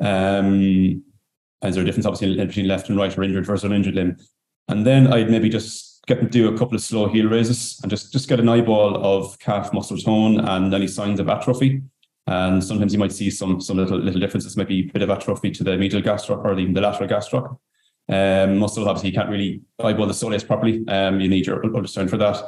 Um, 0.00 1.02
is 1.64 1.74
there 1.74 1.82
a 1.82 1.86
difference 1.86 2.06
obviously 2.06 2.36
between 2.44 2.68
left 2.68 2.88
and 2.88 2.98
right 2.98 3.16
or 3.16 3.22
injured 3.24 3.46
versus 3.46 3.64
uninjured 3.64 3.94
limb? 3.94 4.16
And 4.68 4.86
then 4.86 5.12
I'd 5.12 5.30
maybe 5.30 5.48
just 5.48 6.04
get 6.06 6.18
them 6.18 6.26
to 6.26 6.32
do 6.32 6.54
a 6.54 6.58
couple 6.58 6.74
of 6.74 6.82
slow 6.82 7.08
heel 7.08 7.28
raises 7.28 7.78
and 7.82 7.90
just, 7.90 8.12
just 8.12 8.28
get 8.28 8.40
an 8.40 8.48
eyeball 8.48 9.04
of 9.04 9.38
calf 9.38 9.72
muscle 9.72 9.98
tone 9.98 10.40
and 10.40 10.72
any 10.72 10.86
signs 10.86 11.20
of 11.20 11.28
atrophy. 11.28 11.82
And 12.28 12.62
sometimes 12.62 12.92
you 12.92 12.98
might 12.98 13.12
see 13.12 13.30
some 13.30 13.60
some 13.60 13.76
little 13.76 13.98
little 13.98 14.20
differences, 14.20 14.56
maybe 14.56 14.88
a 14.88 14.92
bit 14.92 15.02
of 15.02 15.10
atrophy 15.10 15.52
to 15.52 15.62
the 15.62 15.76
medial 15.76 16.02
gastroc 16.02 16.44
or 16.44 16.58
even 16.58 16.74
the 16.74 16.80
lateral 16.80 17.08
gastroc. 17.08 17.56
Um, 18.08 18.58
muscle 18.58 18.88
obviously 18.88 19.10
you 19.10 19.16
can't 19.16 19.30
really 19.30 19.62
eyeball 19.82 20.06
the 20.06 20.12
soleus 20.12 20.46
properly. 20.46 20.84
Um, 20.88 21.20
you 21.20 21.28
need 21.28 21.46
your 21.46 21.62
ultrasound 21.62 22.10
for 22.10 22.16
that. 22.16 22.42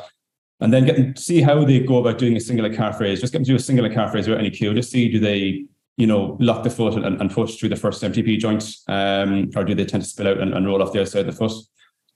And 0.61 0.73
then 0.73 0.85
getting 0.85 1.15
see 1.15 1.41
how 1.41 1.65
they 1.65 1.81
go 1.81 1.99
about 1.99 2.19
doing 2.19 2.37
a 2.37 2.41
singular 2.41 2.75
calf 2.75 2.99
raise. 2.99 3.21
Just 3.21 3.33
get 3.33 3.39
them 3.39 3.45
to 3.45 3.53
do 3.53 3.57
a 3.57 3.61
singular 3.61 3.93
calf 3.93 4.13
raise 4.13 4.27
without 4.27 4.41
any 4.41 4.51
cue. 4.51 4.75
Just 4.75 4.91
see 4.91 5.09
do 5.11 5.21
they, 5.21 5.65
you 5.97 6.07
know, 6.09 6.37
lock 6.41 6.65
the 6.65 6.71
foot 6.71 6.95
and, 6.95 7.21
and 7.21 7.31
push 7.31 7.57
through 7.57 7.69
the 7.69 7.77
first 7.77 8.03
MTP 8.03 8.39
joint, 8.39 8.69
um, 8.89 9.51
or 9.55 9.63
do 9.63 9.75
they 9.75 9.85
tend 9.85 10.03
to 10.03 10.09
spill 10.09 10.29
out 10.29 10.39
and, 10.39 10.55
and 10.55 10.67
roll 10.67 10.83
off 10.83 10.93
the 10.93 11.01
outside 11.01 11.21
of 11.21 11.27
the 11.27 11.33
foot? 11.33 11.53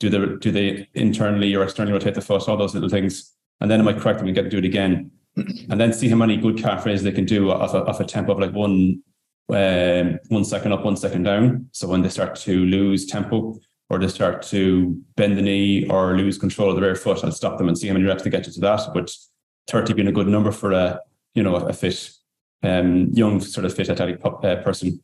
Do 0.03 0.11
they 0.11 0.37
do 0.37 0.51
they 0.51 0.89
internally 0.95 1.55
or 1.55 1.63
externally 1.63 1.93
rotate 1.93 2.15
the 2.15 2.21
foot? 2.21 2.49
All 2.49 2.57
those 2.57 2.75
little 2.75 2.89
things. 2.89 3.33
And 3.61 3.71
then 3.71 3.81
I 3.81 3.85
might 3.85 4.01
correct 4.01 4.19
them 4.19 4.27
and 4.27 4.35
get 4.35 4.43
to 4.43 4.51
do 4.51 4.59
it 4.59 4.65
again. 4.65 5.11
And 5.37 5.81
then 5.81 5.93
see 5.93 6.09
how 6.09 6.17
many 6.17 6.37
good 6.37 6.59
calf 6.59 6.85
raises 6.85 7.05
they 7.05 7.13
can 7.13 7.25
do 7.25 7.51
off 7.51 7.73
a, 7.75 7.85
off 7.85 8.01
a 8.01 8.05
tempo 8.05 8.33
of 8.33 8.39
like 8.39 8.53
one 8.53 9.03
um, 9.49 10.19
one 10.29 10.45
second 10.45 10.73
up, 10.73 10.85
one 10.85 10.97
second 10.97 11.23
down. 11.23 11.69
So 11.73 11.89
when 11.89 12.03
they 12.03 12.09
start 12.09 12.35
to 12.37 12.65
lose 12.65 13.07
tempo, 13.07 13.59
or 13.91 13.99
they 13.99 14.09
start 14.09 14.43
to 14.43 14.99
bend 15.17 15.37
the 15.37 15.43
knee 15.43 15.87
or 15.89 16.17
lose 16.17 16.39
control 16.39 16.71
of 16.71 16.77
the 16.77 16.83
rear 16.83 16.95
foot, 16.95 17.23
I'll 17.23 17.31
stop 17.31 17.59
them 17.59 17.69
and 17.69 17.77
see 17.77 17.89
how 17.89 17.93
many 17.93 18.07
reps 18.07 18.23
they 18.23 18.31
get 18.31 18.45
to 18.45 18.61
that. 18.61 18.89
But 18.95 19.11
30 19.69 19.93
being 19.93 20.09
a 20.09 20.13
good 20.13 20.29
number 20.29 20.51
for 20.51 20.73
a, 20.73 20.99
you 21.35 21.43
know, 21.43 21.57
a 21.57 21.73
fit, 21.73 22.11
um, 22.63 23.11
young 23.13 23.41
sort 23.41 23.67
of 23.67 23.75
fit 23.75 23.91
athletic 23.91 24.25
uh, 24.25 24.57
person. 24.57 25.03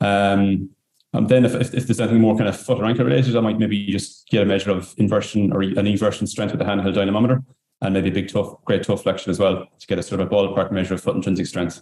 Um, 0.00 0.70
then 1.22 1.44
if, 1.44 1.54
if, 1.54 1.74
if, 1.74 1.86
there's 1.86 2.00
anything 2.00 2.20
more 2.20 2.36
kind 2.36 2.48
of 2.48 2.58
foot 2.58 2.78
or 2.78 2.84
ankle 2.84 3.04
related, 3.04 3.36
I 3.36 3.40
might 3.40 3.58
maybe 3.58 3.86
just 3.86 4.28
get 4.28 4.42
a 4.42 4.46
measure 4.46 4.70
of 4.70 4.94
inversion 4.98 5.52
or 5.52 5.62
an 5.62 5.86
eversion 5.86 6.26
strength 6.26 6.52
with 6.52 6.60
a 6.60 6.64
handheld 6.64 6.94
dynamometer 6.94 7.42
and 7.80 7.94
maybe 7.94 8.08
a 8.08 8.12
big 8.12 8.28
toe, 8.28 8.60
great 8.64 8.82
toe 8.82 8.96
flexion 8.96 9.30
as 9.30 9.38
well 9.38 9.66
to 9.78 9.86
get 9.86 9.98
a 9.98 10.02
sort 10.02 10.20
of 10.20 10.26
a 10.26 10.30
ballpark 10.30 10.72
measure 10.72 10.94
of 10.94 11.00
foot 11.00 11.14
intrinsic 11.14 11.46
strength. 11.46 11.80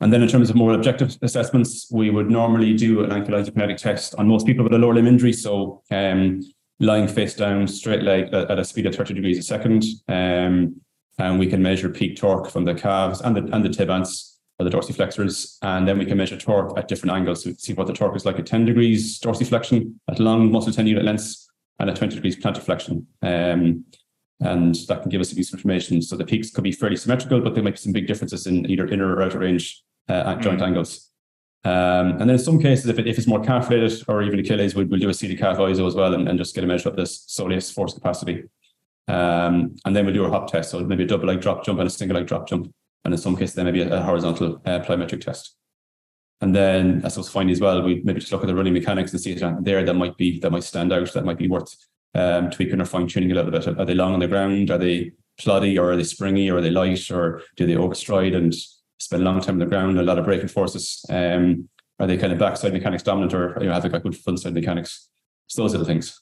And 0.00 0.12
then 0.12 0.22
in 0.22 0.28
terms 0.28 0.50
of 0.50 0.56
more 0.56 0.72
objective 0.72 1.16
assessments, 1.22 1.88
we 1.90 2.10
would 2.10 2.30
normally 2.30 2.74
do 2.74 3.04
an 3.04 3.12
ankle 3.12 3.34
isokinetic 3.34 3.76
test 3.76 4.14
on 4.16 4.28
most 4.28 4.46
people 4.46 4.64
with 4.64 4.72
a 4.72 4.78
lower 4.78 4.94
limb 4.94 5.06
injury. 5.06 5.32
So 5.32 5.82
um, 5.90 6.40
lying 6.80 7.06
face 7.06 7.34
down, 7.34 7.66
straight 7.66 8.02
leg 8.02 8.32
at 8.32 8.58
a 8.58 8.64
speed 8.64 8.86
of 8.86 8.94
30 8.94 9.14
degrees 9.14 9.38
a 9.38 9.42
second. 9.42 9.84
Um, 10.08 10.80
and 11.18 11.38
we 11.38 11.46
can 11.46 11.62
measure 11.62 11.90
peak 11.90 12.16
torque 12.16 12.50
from 12.50 12.64
the 12.64 12.74
calves 12.74 13.20
and 13.20 13.36
the, 13.36 13.54
and 13.54 13.64
the 13.64 13.68
tibants 13.68 14.29
or 14.60 14.64
the 14.64 14.70
dorsiflexors. 14.70 15.56
And 15.62 15.88
then 15.88 15.98
we 15.98 16.04
can 16.04 16.18
measure 16.18 16.36
torque 16.36 16.78
at 16.78 16.86
different 16.86 17.16
angles 17.16 17.42
to 17.44 17.54
see 17.54 17.72
what 17.72 17.86
the 17.86 17.94
torque 17.94 18.14
is 18.14 18.26
like 18.26 18.38
at 18.38 18.46
10 18.46 18.66
degrees 18.66 19.18
dorsiflexion, 19.18 19.94
at 20.08 20.20
long 20.20 20.52
muscle 20.52 20.72
tendon 20.72 20.88
unit 20.88 21.04
lengths, 21.04 21.48
and 21.78 21.88
at 21.88 21.96
20 21.96 22.14
degrees 22.14 22.36
plantar 22.36 22.62
flexion. 22.62 23.06
Um, 23.22 23.86
and 24.40 24.74
that 24.88 25.02
can 25.02 25.10
give 25.10 25.20
us 25.20 25.32
piece 25.32 25.52
information. 25.52 26.02
So 26.02 26.16
the 26.16 26.24
peaks 26.24 26.50
could 26.50 26.64
be 26.64 26.72
fairly 26.72 26.96
symmetrical, 26.96 27.40
but 27.40 27.54
there 27.54 27.62
might 27.62 27.72
be 27.72 27.78
some 27.78 27.92
big 27.92 28.06
differences 28.06 28.46
in 28.46 28.70
either 28.70 28.86
inner 28.86 29.14
or 29.14 29.22
outer 29.22 29.38
range 29.38 29.82
uh, 30.08 30.34
joint 30.36 30.60
mm. 30.60 30.66
angles. 30.66 31.08
Um, 31.64 32.12
and 32.12 32.20
then 32.20 32.30
in 32.30 32.38
some 32.38 32.58
cases, 32.58 32.86
if, 32.86 32.98
it, 32.98 33.06
if 33.06 33.18
it's 33.18 33.26
more 33.26 33.42
calf 33.42 33.68
related 33.70 34.02
or 34.08 34.22
even 34.22 34.40
Achilles, 34.40 34.74
we'll, 34.74 34.86
we'll 34.86 35.00
do 35.00 35.10
a 35.10 35.14
seated 35.14 35.38
calf 35.38 35.58
ISO 35.58 35.86
as 35.86 35.94
well 35.94 36.14
and, 36.14 36.28
and 36.28 36.38
just 36.38 36.54
get 36.54 36.64
a 36.64 36.66
measure 36.66 36.88
of 36.88 36.96
this 36.96 37.26
soleus 37.26 37.72
force 37.72 37.94
capacity. 37.94 38.44
Um, 39.08 39.76
and 39.84 39.96
then 39.96 40.04
we'll 40.04 40.14
do 40.14 40.24
a 40.24 40.30
hop 40.30 40.50
test. 40.50 40.70
So 40.70 40.80
maybe 40.80 41.04
a 41.04 41.06
double 41.06 41.26
leg 41.26 41.40
drop 41.40 41.64
jump 41.64 41.78
and 41.78 41.86
a 41.86 41.90
single 41.90 42.16
leg 42.16 42.26
drop 42.26 42.48
jump. 42.48 42.72
And 43.04 43.14
in 43.14 43.18
some 43.18 43.36
cases, 43.36 43.54
then 43.54 43.64
maybe 43.66 43.82
a, 43.82 43.98
a 43.98 44.02
horizontal 44.02 44.60
uh, 44.64 44.80
plyometric 44.80 45.22
test. 45.22 45.56
And 46.42 46.54
then, 46.54 47.00
I 47.04 47.08
was 47.14 47.28
finding 47.28 47.52
as 47.52 47.60
well, 47.60 47.82
we 47.82 48.00
maybe 48.02 48.20
just 48.20 48.32
look 48.32 48.42
at 48.42 48.46
the 48.46 48.54
running 48.54 48.72
mechanics 48.72 49.12
and 49.12 49.20
see 49.20 49.32
it 49.32 49.64
there 49.64 49.84
that 49.84 49.94
might 49.94 50.16
be 50.16 50.38
that 50.40 50.50
might 50.50 50.64
stand 50.64 50.92
out, 50.92 51.12
that 51.12 51.24
might 51.24 51.38
be 51.38 51.48
worth 51.48 51.74
um, 52.14 52.50
tweaking 52.50 52.80
or 52.80 52.86
fine 52.86 53.06
tuning 53.06 53.30
a 53.30 53.34
little 53.34 53.50
bit. 53.50 53.66
Are 53.66 53.84
they 53.84 53.94
long 53.94 54.14
on 54.14 54.20
the 54.20 54.28
ground? 54.28 54.70
Are 54.70 54.78
they 54.78 55.12
ploddy 55.38 55.78
or 55.78 55.92
are 55.92 55.96
they 55.96 56.04
springy 56.04 56.50
or 56.50 56.58
are 56.58 56.60
they 56.60 56.70
light 56.70 57.10
or 57.10 57.42
do 57.56 57.66
they 57.66 57.74
overstride 57.74 58.34
and 58.34 58.54
spend 59.00 59.22
a 59.22 59.24
long 59.24 59.40
time 59.40 59.54
on 59.54 59.58
the 59.58 59.66
ground, 59.66 59.98
a 59.98 60.02
lot 60.02 60.18
of 60.18 60.26
braking 60.26 60.48
forces. 60.48 61.04
Um, 61.08 61.68
are 61.98 62.06
they 62.06 62.16
kind 62.16 62.32
of 62.32 62.38
backside 62.38 62.72
mechanics 62.72 63.02
dominant 63.02 63.34
or 63.34 63.56
you 63.60 63.66
know, 63.66 63.72
have 63.72 63.82
they 63.82 63.88
got 63.88 64.02
good 64.02 64.16
front 64.16 64.40
side 64.40 64.54
mechanics? 64.54 65.08
So 65.46 65.62
those 65.62 65.74
are 65.74 65.78
the 65.78 65.84
things. 65.84 66.20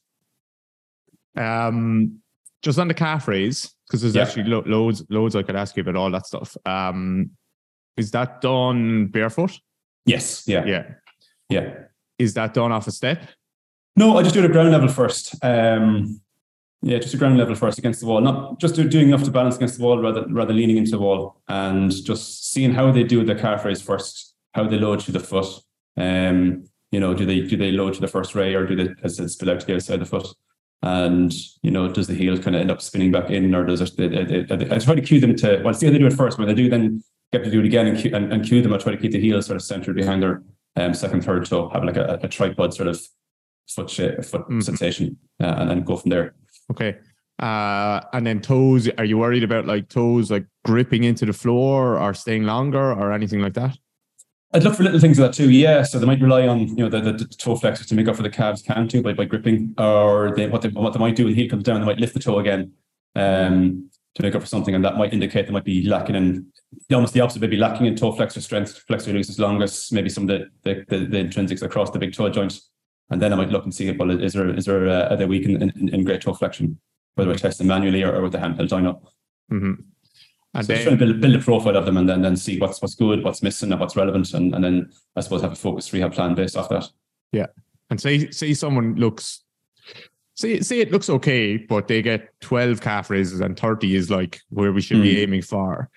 Um, 1.36 2.20
just 2.62 2.78
on 2.78 2.88
the 2.88 2.94
calf 2.94 3.28
raise, 3.28 3.72
because 3.88 4.02
there's 4.02 4.14
yeah. 4.14 4.22
actually 4.22 4.44
lo- 4.44 4.64
loads, 4.66 5.02
loads 5.08 5.34
I 5.34 5.42
could 5.42 5.56
ask 5.56 5.76
you 5.76 5.80
about 5.80 5.96
all 5.96 6.10
that 6.10 6.26
stuff. 6.26 6.56
Um, 6.66 7.30
is 7.96 8.10
that 8.10 8.40
done 8.40 9.06
barefoot? 9.06 9.58
Yes. 10.04 10.46
Yeah. 10.46 10.64
Yeah. 10.66 10.84
Yeah. 11.48 11.74
Is 12.18 12.34
that 12.34 12.54
done 12.54 12.72
off 12.72 12.86
a 12.86 12.90
step? 12.90 13.22
No, 13.96 14.16
I 14.16 14.22
just 14.22 14.34
do 14.34 14.40
it 14.40 14.44
at 14.44 14.52
ground 14.52 14.70
level 14.70 14.88
first. 14.88 15.34
Um, 15.42 16.20
yeah, 16.82 16.98
just 16.98 17.14
a 17.14 17.16
ground 17.16 17.38
level 17.38 17.56
first 17.56 17.78
against 17.78 18.00
the 18.00 18.06
wall, 18.06 18.20
not 18.20 18.60
just 18.60 18.76
doing 18.76 19.08
enough 19.08 19.24
to 19.24 19.30
balance 19.30 19.56
against 19.56 19.78
the 19.78 19.84
wall 19.84 20.00
rather 20.00 20.24
rather 20.28 20.54
leaning 20.54 20.76
into 20.76 20.92
the 20.92 20.98
wall 20.98 21.42
and 21.48 21.90
just 22.04 22.52
seeing 22.52 22.72
how 22.72 22.92
they 22.92 23.02
do 23.02 23.24
the 23.24 23.34
calf 23.34 23.64
raise 23.64 23.82
first, 23.82 24.36
how 24.54 24.64
they 24.68 24.78
load 24.78 25.00
to 25.00 25.12
the 25.12 25.18
foot. 25.18 25.48
Um, 25.96 26.64
you 26.92 27.00
know, 27.00 27.14
do 27.14 27.26
they 27.26 27.40
do 27.40 27.56
they 27.56 27.72
load 27.72 27.94
to 27.94 28.00
the 28.00 28.06
first 28.06 28.36
ray 28.36 28.54
or 28.54 28.64
do 28.66 28.76
they 28.76 28.94
as 29.02 29.18
it 29.18 29.28
spill 29.30 29.50
out 29.50 29.60
to 29.60 29.66
the 29.66 29.74
outside 29.74 29.94
of 29.94 30.00
the 30.00 30.06
foot? 30.06 30.28
And 30.82 31.32
you 31.62 31.70
know, 31.70 31.88
does 31.88 32.06
the 32.06 32.14
heel 32.14 32.38
kind 32.38 32.54
of 32.54 32.60
end 32.60 32.70
up 32.70 32.80
spinning 32.80 33.10
back 33.10 33.30
in, 33.30 33.54
or 33.54 33.64
does 33.64 33.80
it? 33.80 33.96
They, 33.96 34.08
they, 34.08 34.42
they, 34.42 34.74
I 34.74 34.78
try 34.78 34.94
to 34.94 35.00
cue 35.00 35.20
them 35.20 35.34
to. 35.36 35.60
Well, 35.64 35.74
see 35.74 35.86
how 35.86 35.92
they 35.92 35.98
do 35.98 36.06
it 36.06 36.12
first. 36.12 36.38
When 36.38 36.46
they 36.46 36.54
do, 36.54 36.68
then 36.68 37.02
get 37.32 37.44
to 37.44 37.50
do 37.50 37.60
it 37.60 37.66
again 37.66 37.86
and 37.86 37.98
cue, 37.98 38.14
and, 38.14 38.32
and 38.32 38.44
cue 38.44 38.62
them. 38.62 38.72
I 38.72 38.78
try 38.78 38.92
to 38.92 38.98
keep 38.98 39.12
the 39.12 39.20
heel 39.20 39.42
sort 39.42 39.56
of 39.56 39.62
centered 39.62 39.96
behind 39.96 40.22
their 40.22 40.42
um, 40.76 40.94
second, 40.94 41.24
third 41.24 41.46
toe, 41.46 41.68
having 41.70 41.88
like 41.88 41.96
a, 41.96 42.20
a 42.22 42.28
tripod 42.28 42.74
sort 42.74 42.88
of 42.88 43.00
foot 43.68 43.90
shape, 43.90 44.24
foot 44.24 44.42
mm-hmm. 44.42 44.60
sensation, 44.60 45.16
uh, 45.42 45.56
and 45.58 45.70
then 45.70 45.82
go 45.82 45.96
from 45.96 46.10
there. 46.10 46.34
Okay. 46.70 46.96
Uh, 47.38 48.00
and 48.12 48.26
then 48.26 48.40
toes, 48.40 48.88
are 48.98 49.04
you 49.04 49.18
worried 49.18 49.44
about 49.44 49.66
like 49.66 49.88
toes 49.88 50.30
like 50.30 50.44
gripping 50.64 51.04
into 51.04 51.24
the 51.24 51.32
floor 51.32 51.96
or 51.98 52.12
staying 52.12 52.44
longer 52.44 52.92
or 52.92 53.12
anything 53.12 53.40
like 53.40 53.54
that? 53.54 53.76
I'd 54.52 54.62
look 54.62 54.76
for 54.76 54.82
little 54.82 55.00
things 55.00 55.18
like 55.18 55.30
that 55.30 55.36
too. 55.36 55.50
Yeah, 55.50 55.82
so 55.82 55.98
they 55.98 56.06
might 56.06 56.20
rely 56.20 56.48
on 56.48 56.68
you 56.68 56.76
know 56.76 56.88
the, 56.88 57.00
the, 57.00 57.12
the 57.12 57.24
toe 57.26 57.56
flexors 57.56 57.86
to 57.88 57.94
make 57.94 58.08
up 58.08 58.16
for 58.16 58.22
the 58.22 58.30
calves 58.30 58.62
can 58.62 58.88
too 58.88 59.02
by, 59.02 59.12
by 59.12 59.24
gripping, 59.24 59.74
or 59.78 60.34
they, 60.34 60.48
what 60.48 60.62
they 60.62 60.68
what 60.68 60.92
they 60.92 60.98
might 60.98 61.16
do 61.16 61.26
when 61.26 61.34
heel 61.34 61.48
comes 61.48 61.64
down, 61.64 61.80
they 61.80 61.86
might 61.86 61.98
lift 61.98 62.14
the 62.14 62.20
toe 62.20 62.38
again 62.38 62.72
um, 63.14 63.90
to 64.14 64.22
make 64.22 64.34
up 64.34 64.40
for 64.40 64.48
something, 64.48 64.74
and 64.74 64.84
that 64.84 64.96
might 64.96 65.12
indicate 65.12 65.46
they 65.46 65.52
might 65.52 65.64
be 65.64 65.82
lacking 65.86 66.14
in 66.14 66.46
almost 66.92 67.12
the 67.12 67.20
opposite, 67.20 67.42
maybe 67.42 67.56
lacking 67.56 67.86
in 67.86 67.94
toe 67.94 68.12
flexor 68.12 68.40
strength, 68.40 68.78
flexor 68.86 69.12
hallucis 69.12 69.38
longus, 69.38 69.92
maybe 69.92 70.08
some 70.08 70.28
of 70.28 70.28
the 70.28 70.46
the, 70.62 70.84
the, 70.88 71.04
the 71.04 71.18
intrinsics 71.18 71.62
across 71.62 71.90
the 71.90 71.98
big 71.98 72.14
toe 72.14 72.30
joint, 72.30 72.58
and 73.10 73.20
then 73.20 73.32
I 73.32 73.36
might 73.36 73.50
look 73.50 73.64
and 73.64 73.74
see 73.74 73.88
if 73.88 73.98
well 73.98 74.10
is 74.10 74.32
there 74.32 74.48
is 74.54 74.64
there 74.64 74.88
uh, 74.88 75.08
are 75.10 75.16
they 75.16 75.26
weak 75.26 75.44
in, 75.44 75.60
in, 75.62 75.88
in 75.90 76.04
great 76.04 76.22
toe 76.22 76.32
flexion? 76.32 76.78
whether 77.18 77.30
we're 77.30 77.36
testing 77.36 77.66
manually 77.66 78.04
or, 78.04 78.14
or 78.14 78.22
with 78.22 78.32
the 78.32 78.38
handheld 78.38 78.68
dyno. 78.68 79.00
Mm-hmm. 79.50 79.72
And 80.58 80.66
so 80.66 80.72
then, 80.72 80.82
trying 80.82 80.98
to 80.98 81.06
build, 81.06 81.20
build 81.20 81.36
a 81.36 81.38
profile 81.38 81.76
of 81.76 81.86
them 81.86 81.96
and 81.96 82.08
then 82.08 82.20
then 82.20 82.36
see 82.36 82.58
what's 82.58 82.82
what's 82.82 82.96
good, 82.96 83.22
what's 83.22 83.44
missing, 83.44 83.70
and 83.70 83.80
what's 83.80 83.94
relevant, 83.94 84.34
and, 84.34 84.52
and 84.56 84.64
then 84.64 84.90
I 85.14 85.20
suppose 85.20 85.40
have 85.42 85.52
a 85.52 85.56
focused 85.56 85.92
rehab 85.92 86.12
plan 86.12 86.34
based 86.34 86.56
off 86.56 86.68
that. 86.70 86.84
Yeah, 87.30 87.46
and 87.90 88.00
say 88.00 88.28
say 88.30 88.52
someone 88.54 88.96
looks, 88.96 89.44
say 90.34 90.58
say 90.58 90.80
it 90.80 90.90
looks 90.90 91.08
okay, 91.08 91.58
but 91.58 91.86
they 91.86 92.02
get 92.02 92.28
twelve 92.40 92.80
calf 92.80 93.08
raises 93.08 93.40
and 93.40 93.56
thirty 93.56 93.94
is 93.94 94.10
like 94.10 94.40
where 94.48 94.72
we 94.72 94.80
should 94.80 94.96
mm. 94.96 95.02
be 95.02 95.14
hmm. 95.14 95.20
aiming 95.20 95.42
for. 95.42 95.90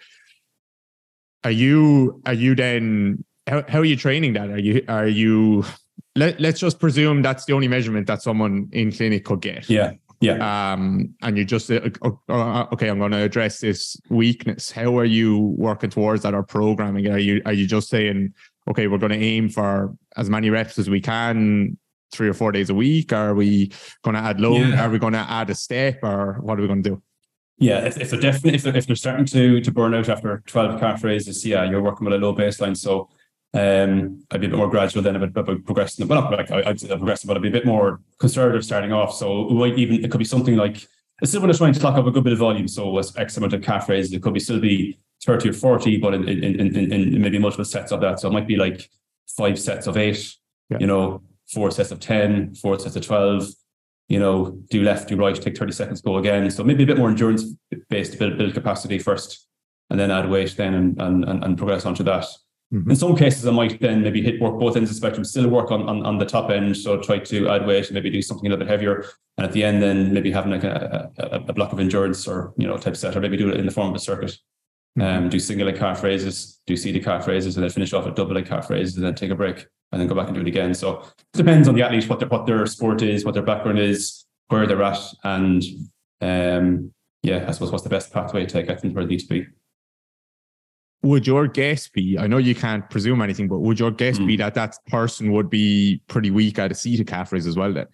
Are 1.43 1.49
you 1.49 2.21
are 2.27 2.33
you 2.33 2.53
then 2.53 3.25
how, 3.47 3.63
how 3.67 3.79
are 3.79 3.85
you 3.85 3.95
training 3.95 4.33
that? 4.33 4.51
Are 4.51 4.59
you 4.59 4.85
are 4.87 5.07
you 5.07 5.65
let, 6.15 6.39
let's 6.39 6.59
just 6.59 6.79
presume 6.79 7.23
that's 7.23 7.45
the 7.45 7.53
only 7.53 7.67
measurement 7.67 8.05
that 8.05 8.21
someone 8.21 8.69
in 8.73 8.91
clinic 8.91 9.25
could 9.25 9.41
get. 9.41 9.67
Yeah. 9.69 9.93
Yeah. 10.21 10.73
Um, 10.73 11.15
and 11.23 11.35
you 11.35 11.43
just 11.43 11.69
uh, 11.71 11.81
uh, 12.29 12.67
okay, 12.71 12.89
I'm 12.89 12.99
going 12.99 13.11
to 13.11 13.23
address 13.23 13.59
this 13.59 13.99
weakness. 14.09 14.69
How 14.69 14.97
are 14.99 15.05
you 15.05 15.55
working 15.57 15.89
towards 15.89 16.21
that 16.23 16.35
or 16.35 16.43
programming? 16.43 17.07
Are 17.07 17.17
you 17.17 17.41
are 17.45 17.53
you 17.53 17.65
just 17.65 17.89
saying, 17.89 18.33
okay, 18.69 18.87
we're 18.87 18.99
going 18.99 19.11
to 19.11 19.17
aim 19.17 19.49
for 19.49 19.95
as 20.15 20.29
many 20.29 20.51
reps 20.51 20.77
as 20.77 20.91
we 20.91 21.01
can, 21.01 21.77
three 22.11 22.29
or 22.29 22.35
four 22.35 22.51
days 22.51 22.69
a 22.69 22.75
week? 22.75 23.11
Are 23.11 23.33
we 23.33 23.71
going 24.03 24.13
to 24.15 24.21
add 24.21 24.39
load? 24.39 24.69
Yeah. 24.69 24.85
Are 24.85 24.89
we 24.91 24.99
going 24.99 25.13
to 25.13 25.19
add 25.27 25.49
a 25.49 25.55
step, 25.55 25.99
or 26.03 26.37
what 26.41 26.59
are 26.59 26.61
we 26.61 26.67
going 26.67 26.83
to 26.83 26.89
do? 26.91 27.01
Yeah, 27.57 27.85
if, 27.85 27.99
if 27.99 28.11
they're 28.11 28.19
definitely 28.19 28.55
if 28.55 28.63
they're, 28.63 28.77
if 28.77 28.85
they're 28.85 28.95
starting 28.95 29.25
to 29.25 29.59
to 29.59 29.71
burn 29.71 29.95
out 29.95 30.07
after 30.07 30.43
12 30.45 30.79
calf 30.79 31.03
raises, 31.03 31.43
yeah, 31.43 31.63
you're 31.63 31.81
working 31.81 32.05
with 32.05 32.13
a 32.13 32.17
low 32.17 32.35
baseline. 32.35 32.77
So 32.77 33.09
um, 33.53 34.23
I'd 34.31 34.39
be 34.39 34.47
a 34.47 34.49
bit 34.49 34.57
more 34.57 34.69
gradual 34.69 35.03
then 35.03 35.17
about, 35.17 35.35
about 35.35 35.65
progressing. 35.65 36.07
But 36.07 36.15
not 36.15 36.31
like 36.31 36.51
I, 36.51 36.69
I'd 36.69 36.79
progressive, 36.79 37.27
but 37.27 37.37
I'd 37.37 37.43
be 37.43 37.49
a 37.49 37.51
bit 37.51 37.65
more 37.65 37.99
conservative 38.17 38.63
starting 38.63 38.93
off. 38.93 39.13
So 39.15 39.49
it 39.49 39.53
might 39.53 39.77
even 39.77 40.03
it 40.03 40.11
could 40.11 40.19
be 40.19 40.25
something 40.25 40.55
like 40.55 40.87
it's 41.21 41.31
still 41.31 41.41
when 41.41 41.49
it's 41.49 41.59
trying 41.59 41.73
to 41.73 41.79
clock 41.79 41.97
up 41.97 42.07
a 42.07 42.11
good 42.11 42.23
bit 42.23 42.33
of 42.33 42.39
volume. 42.39 42.67
So 42.67 42.97
as 42.97 43.15
X 43.15 43.37
amount 43.37 43.53
of 43.53 43.61
calf 43.61 43.89
raises, 43.89 44.13
it 44.13 44.23
could 44.23 44.33
be 44.33 44.39
still 44.39 44.59
be 44.59 44.97
30 45.23 45.49
or 45.49 45.53
40, 45.53 45.97
but 45.97 46.13
in, 46.13 46.27
in, 46.27 46.75
in, 46.75 46.91
in 46.91 47.21
maybe 47.21 47.37
multiple 47.37 47.65
sets 47.65 47.91
of 47.91 48.01
that. 48.01 48.19
So 48.19 48.27
it 48.27 48.31
might 48.31 48.47
be 48.47 48.55
like 48.55 48.89
five 49.37 49.59
sets 49.59 49.85
of 49.85 49.97
eight, 49.97 50.33
yeah. 50.69 50.79
you 50.79 50.87
know, 50.87 51.21
four 51.47 51.69
sets 51.69 51.91
of 51.91 51.99
10, 51.99 52.55
four 52.55 52.79
sets 52.79 52.95
of 52.95 53.05
12, 53.05 53.49
you 54.07 54.19
know, 54.19 54.57
do 54.69 54.81
left, 54.81 55.09
do 55.09 55.15
right, 55.15 55.39
take 55.39 55.57
30 55.57 55.71
seconds, 55.71 56.01
go 56.01 56.17
again. 56.17 56.49
So 56.49 56.63
maybe 56.63 56.83
a 56.83 56.87
bit 56.87 56.97
more 56.97 57.09
endurance 57.09 57.45
based, 57.89 58.17
build, 58.17 58.37
build 58.37 58.53
capacity 58.53 58.97
first, 58.97 59.47
and 59.89 59.99
then 59.99 60.09
add 60.09 60.29
weight 60.29 60.55
then 60.57 60.73
and, 60.73 61.01
and, 61.01 61.43
and 61.43 61.57
progress 61.57 61.85
onto 61.85 62.03
that. 62.03 62.25
Mm-hmm. 62.73 62.91
In 62.91 62.95
some 62.95 63.15
cases, 63.15 63.45
I 63.45 63.51
might 63.51 63.81
then 63.81 64.01
maybe 64.01 64.21
hit 64.21 64.41
work 64.41 64.57
both 64.57 64.77
ends 64.77 64.89
of 64.89 64.95
the 64.95 64.99
spectrum, 64.99 65.25
still 65.25 65.49
work 65.49 65.71
on, 65.71 65.89
on, 65.89 66.05
on 66.05 66.17
the 66.17 66.25
top 66.25 66.49
end. 66.49 66.77
So 66.77 67.01
try 67.01 67.19
to 67.19 67.49
add 67.49 67.67
weight 67.67 67.87
and 67.87 67.95
maybe 67.95 68.09
do 68.09 68.21
something 68.21 68.47
a 68.47 68.49
little 68.49 68.65
bit 68.65 68.71
heavier. 68.71 69.05
And 69.37 69.45
at 69.45 69.51
the 69.51 69.63
end, 69.63 69.81
then 69.81 70.13
maybe 70.13 70.31
having 70.31 70.51
like 70.51 70.63
a, 70.63 71.11
a, 71.17 71.39
a 71.49 71.53
block 71.53 71.73
of 71.73 71.79
endurance 71.79 72.27
or, 72.27 72.53
you 72.57 72.67
know, 72.67 72.77
type 72.77 72.95
set, 72.95 73.15
or 73.15 73.19
maybe 73.19 73.35
do 73.35 73.49
it 73.49 73.59
in 73.59 73.65
the 73.65 73.71
form 73.71 73.89
of 73.89 73.95
a 73.95 73.99
circuit. 73.99 74.37
Um, 74.99 75.29
do 75.29 75.39
single 75.39 75.67
leg 75.67 75.77
calf 75.77 76.03
raises, 76.03 76.59
do 76.67 76.75
seated 76.75 77.03
calf 77.03 77.25
raises, 77.25 77.55
and 77.55 77.63
then 77.63 77.71
finish 77.71 77.93
off 77.93 78.05
with 78.05 78.15
double 78.15 78.35
leg 78.35 78.45
calf 78.45 78.69
raises, 78.69 78.97
and 78.97 79.05
then 79.05 79.15
take 79.15 79.31
a 79.31 79.35
break, 79.35 79.65
and 79.91 80.01
then 80.01 80.07
go 80.07 80.15
back 80.15 80.27
and 80.27 80.35
do 80.35 80.41
it 80.41 80.47
again. 80.47 80.73
So 80.73 80.99
it 80.99 81.37
depends 81.37 81.69
on 81.69 81.75
the 81.75 81.81
athlete 81.81 82.09
what 82.09 82.19
their 82.19 82.27
what 82.27 82.45
their 82.45 82.65
sport 82.65 83.01
is, 83.01 83.23
what 83.23 83.33
their 83.33 83.43
background 83.43 83.79
is, 83.79 84.25
where 84.49 84.67
they're 84.67 84.83
at, 84.83 84.99
and 85.23 85.63
um, 86.19 86.93
yeah, 87.23 87.45
I 87.47 87.51
suppose 87.51 87.71
what's 87.71 87.85
the 87.85 87.89
best 87.89 88.11
pathway 88.11 88.45
to 88.47 88.63
get 88.63 88.81
them 88.81 88.93
where 88.93 89.05
they 89.05 89.11
need 89.11 89.21
to 89.21 89.27
be. 89.27 89.47
Would 91.03 91.25
your 91.25 91.47
guess 91.47 91.87
be? 91.87 92.17
I 92.17 92.27
know 92.27 92.37
you 92.37 92.53
can't 92.53 92.87
presume 92.89 93.21
anything, 93.21 93.47
but 93.47 93.59
would 93.59 93.79
your 93.79 93.91
guess 93.91 94.19
be 94.19 94.35
Mm. 94.35 94.37
that 94.39 94.53
that 94.53 94.75
person 94.87 95.31
would 95.31 95.49
be 95.49 96.01
pretty 96.07 96.29
weak 96.29 96.59
at 96.59 96.71
a 96.71 96.75
seated 96.75 97.07
calf 97.07 97.31
raise 97.31 97.47
as 97.47 97.55
well? 97.57 97.73
Then. 97.73 97.87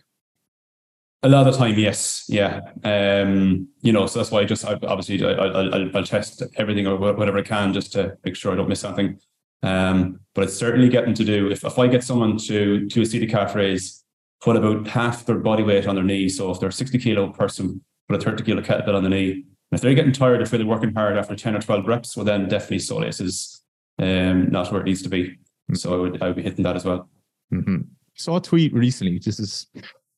A 1.24 1.30
lot 1.30 1.48
of 1.48 1.54
the 1.54 1.58
time, 1.60 1.80
yes, 1.80 2.26
yeah. 2.28 2.60
Um, 2.84 3.67
you 3.82 3.91
know, 3.91 4.06
so 4.08 4.20
that's 4.20 4.30
why 4.30 4.41
I 4.41 4.46
just 4.46 4.65
I, 4.65 4.74
obviously 4.84 5.24
I, 5.26 5.32
I, 5.32 5.46
I'll, 5.48 5.98
I'll 5.98 6.04
test 6.04 6.43
everything 6.58 6.86
or 6.86 6.98
whatever 6.98 7.39
I 7.39 7.43
can 7.43 7.74
just 7.74 7.93
to 7.93 8.17
make 8.24 8.36
sure 8.36 8.52
I 8.52 8.56
don't 8.56 8.70
miss 8.70 8.82
something. 8.82 9.17
Um, 9.63 10.20
but 10.36 10.43
it's 10.43 10.56
certainly 10.56 10.89
getting 10.89 11.15
to 11.15 11.24
do 11.24 11.50
if 11.50 11.63
if 11.63 11.80
I 11.80 11.88
get 11.88 12.04
someone 12.04 12.38
to 12.39 12.88
to 12.89 13.02
a 13.02 13.06
seated 13.06 13.32
calf 13.32 13.56
raise, 13.56 14.04
put 14.41 14.56
about 14.56 14.88
half 14.88 15.26
their 15.26 15.39
body 15.39 15.63
weight 15.63 15.88
on 15.88 15.96
their 15.96 16.04
knee. 16.04 16.30
So 16.30 16.52
if 16.52 16.60
they're 16.60 16.70
a 16.70 16.74
sixty 16.74 17.00
kilo 17.00 17.32
person, 17.32 17.82
put 18.08 18.22
a 18.22 18.24
thirty 18.24 18.43
kilo 18.43 18.62
kettlebell 18.62 18.96
on 18.96 19.04
the 19.04 19.10
knee. 19.10 19.46
If 19.71 19.82
they're 19.82 19.93
getting 19.93 20.13
tired, 20.13 20.41
if 20.41 20.49
they're 20.49 20.65
working 20.65 20.93
hard 20.93 21.17
after 21.17 21.36
ten 21.36 21.56
or 21.56 21.62
twelve 21.62 21.86
reps, 21.86 22.15
well 22.15 22.25
then 22.25 22.47
definitely 22.47 22.77
soleus 22.77 23.21
is 23.21 23.62
um 23.99 24.49
not 24.49 24.71
where 24.71 24.82
it 24.82 24.86
needs 24.86 25.01
to 25.03 25.10
be. 25.10 25.38
So 25.73 25.93
I 25.93 25.97
would 25.97 26.23
I 26.23 26.27
would 26.27 26.38
be 26.38 26.43
hitting 26.43 26.63
that 26.63 26.75
as 26.75 26.86
well. 26.86 27.10
Mm-hmm. 27.53 27.82
Saw 28.15 28.38
a 28.38 28.41
tweet 28.41 28.73
recently. 28.73 29.19
This 29.19 29.39
is 29.39 29.67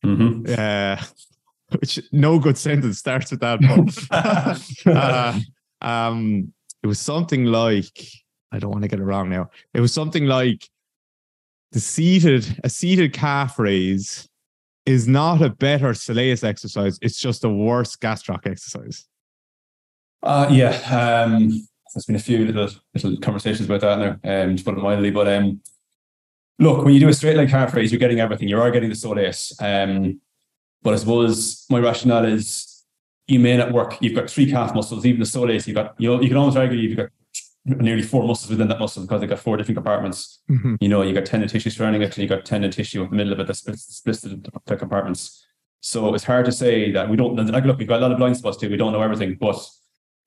hmm 0.04 0.46
uh, 0.58 1.02
which 1.80 2.00
no 2.12 2.40
good 2.40 2.58
sentence 2.58 2.98
starts 3.00 3.32
with 3.32 3.42
that. 3.42 3.60
But, 4.12 4.88
uh, 4.96 5.40
um, 5.82 6.54
it 6.84 6.88
was 6.88 7.00
something 7.00 7.46
like 7.46 8.08
I 8.52 8.60
don't 8.60 8.72
want 8.72 8.84
to 8.84 8.88
get 8.88 9.00
it 9.00 9.04
wrong 9.04 9.30
now. 9.30 9.50
It 9.74 9.82
was 9.82 9.94
something 9.94 10.26
like 10.26 10.68
the 11.72 11.80
seated 11.80 12.60
a 12.64 12.70
seated 12.70 13.14
calf 13.14 13.60
raise 13.60 14.28
is 14.86 15.08
not 15.08 15.42
a 15.42 15.50
better 15.50 15.90
Soleus 15.90 16.44
exercise. 16.44 16.98
It's 17.02 17.20
just 17.20 17.44
a 17.44 17.50
worse 17.50 17.96
gastroc 17.96 18.48
exercise. 18.48 19.06
Uh, 20.22 20.48
yeah, 20.52 21.24
um, 21.26 21.50
there's 21.94 22.06
been 22.06 22.16
a 22.16 22.20
few 22.20 22.46
little 22.46 22.70
little 22.94 23.18
conversations 23.18 23.70
about 23.70 23.82
that 23.82 24.20
now, 24.24 24.44
um, 24.44 24.56
to 24.56 24.64
put 24.64 24.78
it 24.78 24.82
mildly. 24.82 25.12
But 25.12 25.28
um, 25.28 25.62
look, 26.60 26.84
when 26.84 26.94
you 26.94 27.00
do 27.00 27.10
a 27.10 27.14
straight 27.14 27.38
leg 27.38 27.50
calf 27.50 27.74
raise, 27.74 27.92
you're 27.92 28.00
getting 28.00 28.20
everything. 28.20 28.48
You 28.48 28.60
are 28.60 28.72
getting 28.72 28.90
the 28.90 28.96
soleus. 28.96 29.54
Um, 29.62 30.20
but 30.82 30.94
I 30.94 30.98
suppose 30.98 31.66
my 31.70 31.80
rationale 31.80 32.26
is 32.26 32.86
you 33.28 33.40
may 33.40 33.58
not 33.58 33.72
work. 33.72 33.98
You've 34.02 34.16
got 34.16 34.30
three 34.30 34.50
calf 34.50 34.74
muscles, 34.74 35.06
even 35.06 35.20
the 35.20 35.26
soleus. 35.26 35.68
You've 35.68 35.76
got 35.76 35.96
you 35.98 36.10
know 36.10 36.22
you 36.22 36.28
can 36.28 36.38
almost 36.38 36.58
argue 36.58 36.78
you've 36.78 36.98
got 36.98 37.10
nearly 37.66 38.02
four 38.02 38.24
muscles 38.26 38.50
within 38.50 38.68
that 38.68 38.80
muscle 38.80 39.04
because 39.04 39.22
they've 39.22 39.30
got 39.30 39.40
four 39.40 39.58
different 39.58 39.78
compartments. 39.78 40.42
Mhm. 40.50 40.78
You 40.82 40.90
know, 40.90 41.02
you 41.02 41.14
got 41.14 41.26
tendon 41.26 41.50
tissue 41.50 41.70
surrounding 41.70 42.02
it, 42.02 42.16
and 42.16 42.18
you 42.18 42.28
got 42.28 42.46
tendon 42.46 42.72
tissue 42.72 43.04
in 43.04 43.10
the 43.10 43.16
middle 43.16 43.34
of 43.34 43.40
it 43.40 43.48
that 43.48 43.54
splits, 43.56 43.84
splits 43.84 44.22
the, 44.22 44.42
the 44.66 44.76
compartments. 44.76 45.46
So 45.82 46.14
it's 46.14 46.24
hard 46.26 46.46
to 46.46 46.52
say 46.52 46.92
that 46.92 47.10
we 47.10 47.16
don't. 47.16 47.36
Like, 47.36 47.64
look, 47.64 47.78
we've 47.78 47.88
got 47.88 48.00
a 48.00 48.02
lot 48.02 48.12
of 48.12 48.18
blind 48.18 48.36
spots 48.38 48.58
too. 48.58 48.70
We 48.70 48.78
don't 48.78 48.92
know 48.92 49.02
everything, 49.02 49.38
but 49.40 49.66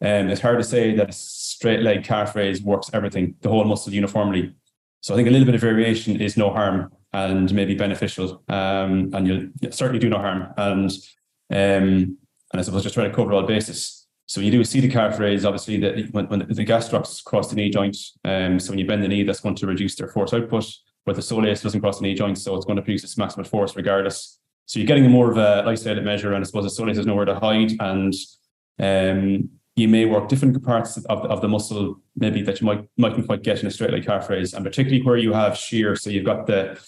um, 0.03 0.29
it's 0.29 0.41
hard 0.41 0.59
to 0.59 0.65
say 0.65 0.95
that 0.97 1.11
a 1.11 1.13
straight 1.13 1.81
leg 1.81 2.05
calf 2.05 2.35
raise 2.35 2.63
works 2.63 2.91
everything, 2.93 3.37
the 3.41 3.49
whole 3.49 3.65
muscle 3.65 3.93
uniformly. 3.93 4.55
So 5.01 5.15
I 5.15 5.17
think 5.17 5.29
a 5.29 5.31
little 5.31 5.47
bit 5.47 5.55
of 5.55 5.61
variation 5.61 6.21
is 6.21 6.37
no 6.37 6.51
harm 6.51 6.93
and 7.13 7.53
maybe 7.53 7.75
beneficial, 7.75 8.43
um, 8.49 9.11
and 9.13 9.27
you'll 9.27 9.73
certainly 9.73 9.99
do 9.99 10.09
no 10.09 10.19
harm. 10.19 10.53
And 10.57 10.91
um, 11.51 12.19
and 12.53 12.61
I 12.61 12.63
suppose 12.63 12.83
just 12.83 12.95
try 12.95 13.07
to 13.09 13.15
cover 13.15 13.33
all 13.33 13.43
bases. 13.43 14.07
So 14.27 14.41
when 14.41 14.47
you 14.47 14.53
do 14.53 14.61
a 14.61 14.65
seated 14.65 14.93
calf 14.93 15.19
raise, 15.19 15.45
obviously 15.45 15.79
the, 15.79 16.09
when, 16.13 16.27
when 16.29 16.41
the 16.41 16.65
gastrocs 16.65 17.23
cross 17.23 17.51
the 17.51 17.57
knee 17.57 17.71
joint, 17.71 17.97
um, 18.25 18.59
so 18.59 18.71
when 18.71 18.79
you 18.79 18.87
bend 18.87 19.03
the 19.03 19.09
knee, 19.09 19.25
that's 19.25 19.41
going 19.41 19.57
to 19.57 19.67
reduce 19.67 19.95
their 19.97 20.09
force 20.09 20.33
output. 20.33 20.67
But 21.05 21.17
the 21.17 21.23
soleus 21.23 21.63
doesn't 21.63 21.81
cross 21.81 21.99
the 21.99 22.05
knee 22.05 22.15
joint, 22.15 22.39
so 22.39 22.55
it's 22.55 22.65
going 22.65 22.77
to 22.77 22.83
produce 22.83 23.05
its 23.05 23.19
maximum 23.19 23.45
force 23.45 23.75
regardless. 23.77 24.39
So 24.67 24.79
you're 24.79 24.87
getting 24.87 25.11
more 25.11 25.31
of 25.31 25.37
a 25.37 25.63
lifestyle 25.67 26.01
measure, 26.01 26.33
and 26.33 26.45
I 26.45 26.47
suppose 26.47 26.65
the 26.65 26.83
soleus 26.83 26.97
has 26.97 27.07
nowhere 27.07 27.25
to 27.25 27.35
hide, 27.35 27.73
and 27.81 28.15
um, 28.79 29.51
you 29.77 29.89
may 29.89 30.05
work 30.05 30.29
different 30.29 30.63
parts 30.63 30.97
of, 30.97 31.07
of 31.07 31.41
the 31.41 31.49
muscle, 31.49 31.97
maybe 32.17 32.43
that 32.43 32.61
you 32.61 32.67
might 32.67 32.87
mightn't 32.99 33.27
quite 33.27 33.43
get 33.43 33.61
in 33.61 33.67
a 33.67 33.71
straight 33.71 33.91
leg 33.91 34.05
calf 34.05 34.29
raise, 34.29 34.53
and 34.53 34.65
particularly 34.65 35.03
where 35.03 35.17
you 35.17 35.33
have 35.33 35.57
shear. 35.57 35.97
So 35.97 36.11
you've 36.11 36.27
got 36.27 36.47
the 36.47 36.79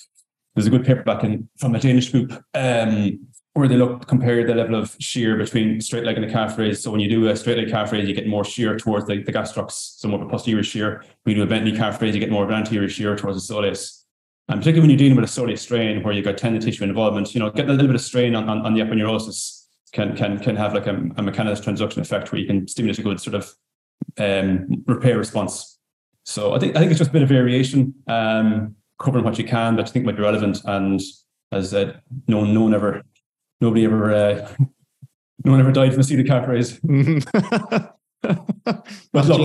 there's 0.55 0.67
a 0.67 0.71
good 0.71 0.85
paper 0.85 1.03
back 1.03 1.25
in 1.25 1.49
from 1.59 1.75
a 1.75 1.81
Danish 1.81 2.11
group 2.11 2.33
um, 2.55 3.27
where 3.55 3.67
they 3.67 3.77
look 3.77 4.07
compare 4.07 4.47
the 4.47 4.55
level 4.55 4.77
of 4.77 4.95
shear 5.01 5.37
between 5.37 5.81
straight 5.81 6.05
leg 6.05 6.17
and 6.17 6.25
a 6.25 6.31
calf 6.31 6.59
raise. 6.59 6.83
So 6.83 6.91
when 6.91 7.01
you 7.01 7.09
do 7.09 7.29
a 7.29 7.37
straight 7.37 7.57
leg 7.57 7.71
calf 7.71 7.91
raise, 7.91 8.07
you 8.07 8.15
get 8.15 8.29
more 8.29 8.45
shear 8.45 8.77
towards 8.77 9.07
the, 9.07 9.23
the 9.23 9.33
gastrocs, 9.33 9.73
so 9.73 10.09
more 10.09 10.21
of 10.21 10.27
a 10.27 10.31
posterior 10.31 10.63
shear. 10.63 11.03
When 11.23 11.37
you 11.37 11.43
do 11.43 11.43
a 11.43 11.47
bent 11.47 11.65
knee 11.65 11.77
calf 11.77 12.01
raise, 12.03 12.15
you 12.15 12.21
get 12.21 12.31
more 12.31 12.45
of 12.45 12.51
an 12.51 12.57
anterior 12.57 12.89
shear 12.89 13.17
towards 13.17 13.47
the 13.47 13.55
soleus. 13.55 14.03
And 14.49 14.61
particularly 14.61 14.81
when 14.83 14.91
you're 14.91 14.99
dealing 14.99 15.17
with 15.17 15.25
a 15.25 15.41
soleus 15.41 15.61
strain 15.61 16.03
where 16.03 16.13
you've 16.13 16.27
got 16.27 16.37
tendon 16.37 16.61
tissue 16.61 16.85
involvement, 16.85 17.33
you 17.33 17.41
know, 17.41 17.51
getting 17.51 17.71
a 17.71 17.73
little 17.73 17.87
bit 17.87 17.97
of 17.97 18.03
strain 18.03 18.37
on, 18.37 18.49
on, 18.51 18.67
on 18.67 18.75
the 18.75 18.81
aponeurosis 18.81 19.64
can 19.95 20.15
can 20.17 20.39
can 20.41 20.57
have 20.57 20.75
like 20.75 20.87
a, 20.87 20.91
a 21.17 21.23
mechanical 21.23 21.63
transduction 21.63 21.99
effect 21.99 22.31
where 22.33 22.41
you 22.41 22.47
can 22.47 22.69
stimulate 22.69 22.99
a 22.99 23.03
good 23.03 23.21
sort 23.21 23.35
of 23.35 23.51
um, 24.19 24.83
repair 24.87 25.17
response. 25.17 25.79
So 26.25 26.53
I 26.55 26.59
think 26.59 26.77
I 26.77 26.81
think 26.81 26.91
it's 26.91 26.99
just 26.99 27.11
a 27.11 27.13
bit 27.13 27.23
of 27.23 27.29
variation, 27.29 27.95
um, 28.09 28.75
covering 29.01 29.25
what 29.25 29.39
you 29.39 29.45
can 29.45 29.77
that 29.77 29.89
I 29.89 29.91
think 29.91 30.05
might 30.05 30.17
be 30.17 30.23
relevant. 30.23 30.59
And 30.65 31.01
as 31.53 31.73
I 31.73 31.77
said, 31.79 32.03
no 32.29 32.45
no 32.45 32.63
one 32.63 32.75
ever 32.75 33.03
nobody 33.61 33.85
ever 33.85 34.13
uh, 34.13 34.49
no 35.45 35.53
one 35.53 35.61
ever 35.61 35.73
died 35.73 35.93
from 35.93 36.01
a 36.01 36.05
seated 36.05 36.27
calf 36.27 36.49
raise. 36.49 36.79
But 39.13 39.27
look, 39.27 39.41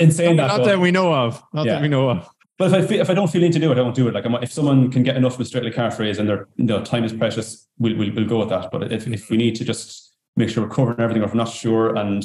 in 0.00 0.10
saying 0.10 0.36
that, 0.36 0.48
not 0.48 0.58
though- 0.58 0.64
that 0.66 0.80
we 0.80 0.90
know 0.90 1.14
of. 1.14 1.42
Not 1.54 1.66
Yeah. 1.66 1.74
that 1.74 1.82
we 1.82 1.88
know 1.88 2.10
of. 2.10 2.28
But 2.58 2.68
if 2.68 2.74
I 2.74 2.86
feel, 2.86 3.00
if 3.00 3.08
I 3.08 3.14
don't 3.14 3.30
feel 3.30 3.42
in 3.44 3.52
to 3.52 3.58
do 3.58 3.70
it, 3.72 3.78
I 3.78 3.82
won't 3.82 3.94
do 3.94 4.08
it. 4.08 4.14
Like 4.14 4.26
I'm, 4.26 4.34
if 4.36 4.52
someone 4.52 4.90
can 4.90 5.02
get 5.04 5.16
enough 5.16 5.38
with 5.38 5.46
straight 5.46 5.64
leg 5.64 5.74
calf 5.74 5.98
raise 5.98 6.18
and 6.18 6.28
their 6.28 6.48
you 6.56 6.64
know, 6.64 6.84
time 6.84 7.04
is 7.04 7.12
precious, 7.12 7.66
we'll, 7.78 7.96
we'll 7.96 8.12
we'll 8.12 8.26
go 8.26 8.40
with 8.40 8.48
that. 8.50 8.70
But 8.70 8.92
if 8.92 9.06
if 9.06 9.30
we 9.30 9.36
need 9.36 9.54
to 9.56 9.64
just 9.64 10.14
make 10.36 10.48
sure 10.50 10.64
we're 10.64 10.74
covering 10.74 11.00
everything, 11.00 11.22
or 11.22 11.26
if 11.26 11.32
we're 11.32 11.38
not 11.38 11.48
sure, 11.48 11.96
and 11.96 12.22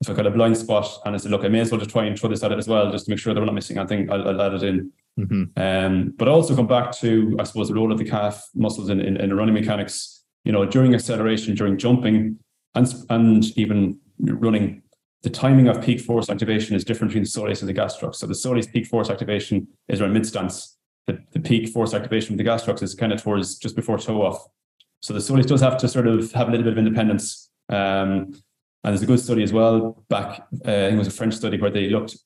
if 0.00 0.08
I've 0.08 0.16
got 0.16 0.26
a 0.26 0.30
blind 0.30 0.56
spot, 0.56 0.88
and 1.04 1.14
I 1.14 1.18
said, 1.18 1.30
look, 1.30 1.44
I 1.44 1.48
may 1.48 1.60
as 1.60 1.70
well 1.70 1.78
just 1.78 1.90
try 1.90 2.04
and 2.04 2.18
throw 2.18 2.30
this 2.30 2.42
at 2.42 2.52
it 2.52 2.58
as 2.58 2.68
well, 2.68 2.90
just 2.90 3.06
to 3.06 3.10
make 3.10 3.18
sure 3.18 3.34
that 3.34 3.40
we're 3.40 3.46
not 3.46 3.54
missing 3.54 3.78
anything. 3.78 4.10
I'll, 4.10 4.28
I'll 4.28 4.42
add 4.42 4.54
it 4.54 4.62
in. 4.62 4.92
Mhm. 5.18 5.50
Um, 5.56 6.14
but 6.16 6.28
also 6.28 6.54
come 6.54 6.66
back 6.66 6.92
to, 6.98 7.36
I 7.38 7.44
suppose, 7.44 7.68
the 7.68 7.74
role 7.74 7.92
of 7.92 7.98
the 7.98 8.04
calf 8.08 8.48
muscles 8.54 8.88
in, 8.88 9.00
in, 9.00 9.16
in 9.18 9.34
running 9.34 9.54
mechanics. 9.54 10.24
You 10.44 10.52
know, 10.52 10.64
during 10.64 10.94
acceleration, 10.94 11.54
during 11.54 11.76
jumping, 11.76 12.38
and 12.74 12.94
and 13.10 13.44
even 13.58 13.98
running, 14.18 14.82
the 15.22 15.30
timing 15.30 15.68
of 15.68 15.82
peak 15.82 16.00
force 16.00 16.30
activation 16.30 16.74
is 16.74 16.84
different 16.84 17.10
between 17.10 17.24
the 17.24 17.28
soleus 17.28 17.60
and 17.60 17.68
the 17.68 17.74
gastrocs. 17.74 18.16
So 18.16 18.26
the 18.26 18.34
soleus 18.34 18.70
peak 18.70 18.86
force 18.86 19.10
activation 19.10 19.68
is 19.88 20.00
around 20.00 20.14
mid 20.14 20.26
stance. 20.26 20.78
The, 21.06 21.18
the 21.32 21.40
peak 21.40 21.68
force 21.68 21.92
activation 21.92 22.34
of 22.34 22.38
the 22.38 22.44
gastrocs 22.44 22.82
is 22.82 22.94
kind 22.94 23.12
of 23.12 23.22
towards 23.22 23.56
just 23.58 23.76
before 23.76 23.98
toe 23.98 24.22
off. 24.22 24.46
So 25.00 25.12
the 25.12 25.20
soleus 25.20 25.46
does 25.46 25.60
have 25.60 25.76
to 25.78 25.88
sort 25.88 26.06
of 26.06 26.32
have 26.32 26.48
a 26.48 26.50
little 26.50 26.64
bit 26.64 26.72
of 26.72 26.78
independence. 26.78 27.50
Um, 27.68 28.34
and 28.82 28.94
there's 28.94 29.02
a 29.02 29.06
good 29.06 29.20
study 29.20 29.42
as 29.42 29.52
well 29.52 30.04
back, 30.08 30.46
uh, 30.66 30.70
I 30.70 30.86
think 30.86 30.94
it 30.94 30.98
was 30.98 31.08
a 31.08 31.12
French 31.12 31.34
study 31.34 31.60
where 31.60 31.70
they 31.70 31.90
looked, 31.90 32.16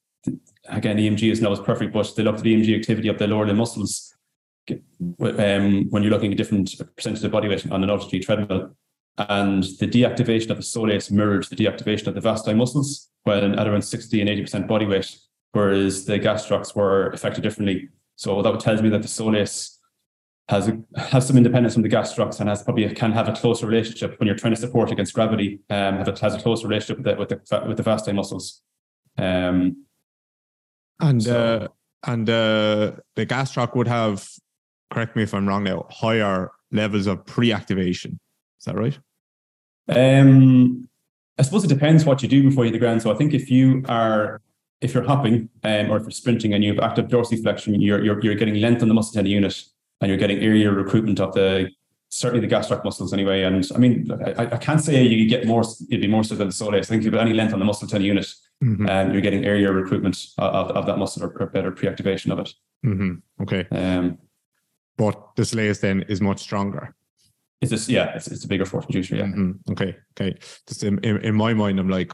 again, 0.68 0.96
EMG 0.96 1.30
is 1.30 1.40
not 1.40 1.52
as 1.52 1.60
perfect, 1.60 1.92
but 1.92 2.12
they 2.16 2.22
looked 2.22 2.38
at 2.38 2.44
the 2.44 2.54
EMG 2.54 2.78
activity 2.78 3.08
of 3.08 3.18
the 3.18 3.26
lower 3.26 3.46
limb 3.46 3.56
muscles 3.56 4.14
um, 4.70 5.90
when 5.90 6.02
you're 6.02 6.12
looking 6.12 6.30
at 6.30 6.38
different 6.38 6.72
percentages 6.96 7.24
of 7.24 7.32
body 7.32 7.48
weight 7.48 7.70
on 7.70 7.82
an 7.82 7.90
AlterG 7.90 8.22
treadmill. 8.22 8.76
And 9.16 9.62
the 9.78 9.86
deactivation 9.86 10.50
of 10.50 10.56
the 10.56 10.62
soleus 10.62 11.10
mirrored 11.10 11.44
the 11.44 11.56
deactivation 11.56 12.08
of 12.08 12.14
the 12.14 12.20
vasti 12.20 12.52
muscles 12.54 13.10
when 13.22 13.58
at 13.58 13.66
around 13.66 13.82
60 13.82 14.20
and 14.20 14.28
80% 14.28 14.66
body 14.66 14.86
weight, 14.86 15.16
whereas 15.52 16.04
the 16.04 16.18
gastrocs 16.18 16.74
were 16.74 17.08
affected 17.10 17.42
differently. 17.42 17.88
So 18.16 18.42
that 18.42 18.60
tells 18.60 18.82
me 18.82 18.88
that 18.90 19.02
the 19.02 19.08
soleus 19.08 19.78
has 20.48 20.68
a, 20.68 20.78
has 20.98 21.26
some 21.26 21.36
independence 21.36 21.74
from 21.74 21.82
the 21.84 21.88
gastrocs 21.88 22.40
and 22.40 22.48
has 22.48 22.62
probably 22.62 22.88
can 22.92 23.12
have 23.12 23.28
a 23.28 23.32
closer 23.32 23.66
relationship 23.66 24.18
when 24.18 24.26
you're 24.26 24.36
trying 24.36 24.54
to 24.54 24.60
support 24.60 24.90
against 24.90 25.14
gravity. 25.14 25.60
Um, 25.70 25.96
have 25.96 26.08
a, 26.08 26.18
has 26.18 26.34
a 26.34 26.40
closer 26.40 26.68
relationship 26.68 26.98
with 26.98 27.06
the 27.06 27.16
with 27.16 27.48
the 27.48 27.64
with 27.68 27.76
the 27.76 27.82
vasti 27.82 28.12
muscles. 28.12 28.62
Um, 29.16 29.86
And 31.00 31.22
So- 31.22 31.56
uh, 31.56 31.68
and 32.06 32.28
uh, 32.28 32.92
the 33.16 33.24
gastroc 33.24 33.74
would 33.74 33.88
have, 33.88 34.28
correct 34.92 35.16
me 35.16 35.22
if 35.22 35.32
I'm 35.32 35.48
wrong 35.48 35.64
now, 35.64 35.86
higher 35.88 36.50
levels 36.70 37.06
of 37.06 37.24
pre-activation. 37.24 38.20
Is 38.66 38.72
that 38.72 38.76
right? 38.80 38.98
Um, 39.88 40.88
I 41.38 41.42
suppose 41.42 41.64
it 41.64 41.68
depends 41.68 42.06
what 42.06 42.22
you 42.22 42.28
do 42.30 42.42
before 42.44 42.64
you 42.64 42.70
hit 42.70 42.72
the 42.72 42.78
ground. 42.78 43.02
So 43.02 43.12
I 43.12 43.14
think 43.14 43.34
if 43.34 43.50
you 43.50 43.84
are 43.90 44.40
if 44.80 44.94
you're 44.94 45.02
hopping 45.04 45.50
um, 45.64 45.90
or 45.90 45.98
if 45.98 46.04
you're 46.04 46.10
sprinting 46.12 46.54
and 46.54 46.64
you 46.64 46.72
have 46.74 46.82
active 46.82 47.08
dorsiflexion, 47.08 47.76
you're 47.78 48.02
you're 48.02 48.18
you're 48.22 48.34
getting 48.36 48.54
length 48.62 48.80
on 48.80 48.88
the 48.88 48.94
muscle 48.94 49.12
tendon 49.12 49.30
unit 49.32 49.62
and 50.00 50.08
you're 50.08 50.16
getting 50.18 50.38
area 50.38 50.70
recruitment 50.70 51.20
of 51.20 51.34
the 51.34 51.70
certainly 52.08 52.46
the 52.46 52.54
gastroc 52.54 52.82
muscles 52.84 53.12
anyway. 53.12 53.42
And 53.42 53.68
I 53.74 53.78
mean, 53.78 54.08
I, 54.38 54.46
I 54.52 54.56
can't 54.56 54.80
say 54.80 55.02
you 55.02 55.28
get 55.28 55.46
more. 55.46 55.62
It'd 55.90 56.00
be 56.00 56.06
more 56.06 56.24
so 56.24 56.34
than 56.36 56.48
the 56.48 56.54
soleus. 56.54 56.78
I 56.78 56.82
think 56.84 57.00
if 57.00 57.04
you've 57.04 57.12
got 57.14 57.20
any 57.26 57.34
length 57.34 57.52
on 57.52 57.58
the 57.58 57.66
muscle 57.66 57.86
tendon 57.86 58.06
unit, 58.06 58.26
Mhm. 58.62 58.88
um, 58.88 59.12
you're 59.12 59.20
getting 59.20 59.44
area 59.44 59.70
recruitment 59.70 60.16
of, 60.38 60.70
of 60.70 60.86
that 60.86 60.96
muscle 60.96 61.24
or, 61.24 61.36
or 61.38 61.46
better 61.48 61.70
pre-activation 61.72 62.30
of 62.32 62.38
it. 62.38 62.50
Mhm. 62.86 63.20
Okay, 63.42 63.66
Um, 63.72 64.16
but 64.96 65.34
the 65.36 65.42
Soleus 65.42 65.80
then 65.80 66.02
is 66.08 66.20
much 66.22 66.40
stronger. 66.40 66.94
It's 67.60 67.70
just 67.70 67.88
yeah, 67.88 68.14
it's, 68.14 68.28
it's 68.28 68.44
a 68.44 68.48
bigger 68.48 68.64
force 68.64 68.84
producer. 68.84 69.16
Yeah. 69.16 69.24
Mhm. 69.24 69.58
Okay, 69.70 69.96
okay. 70.18 70.38
Just 70.66 70.84
in, 70.84 70.98
in, 71.04 71.18
in 71.18 71.34
my 71.34 71.54
mind, 71.54 71.78
I'm 71.78 71.88
like, 71.88 72.12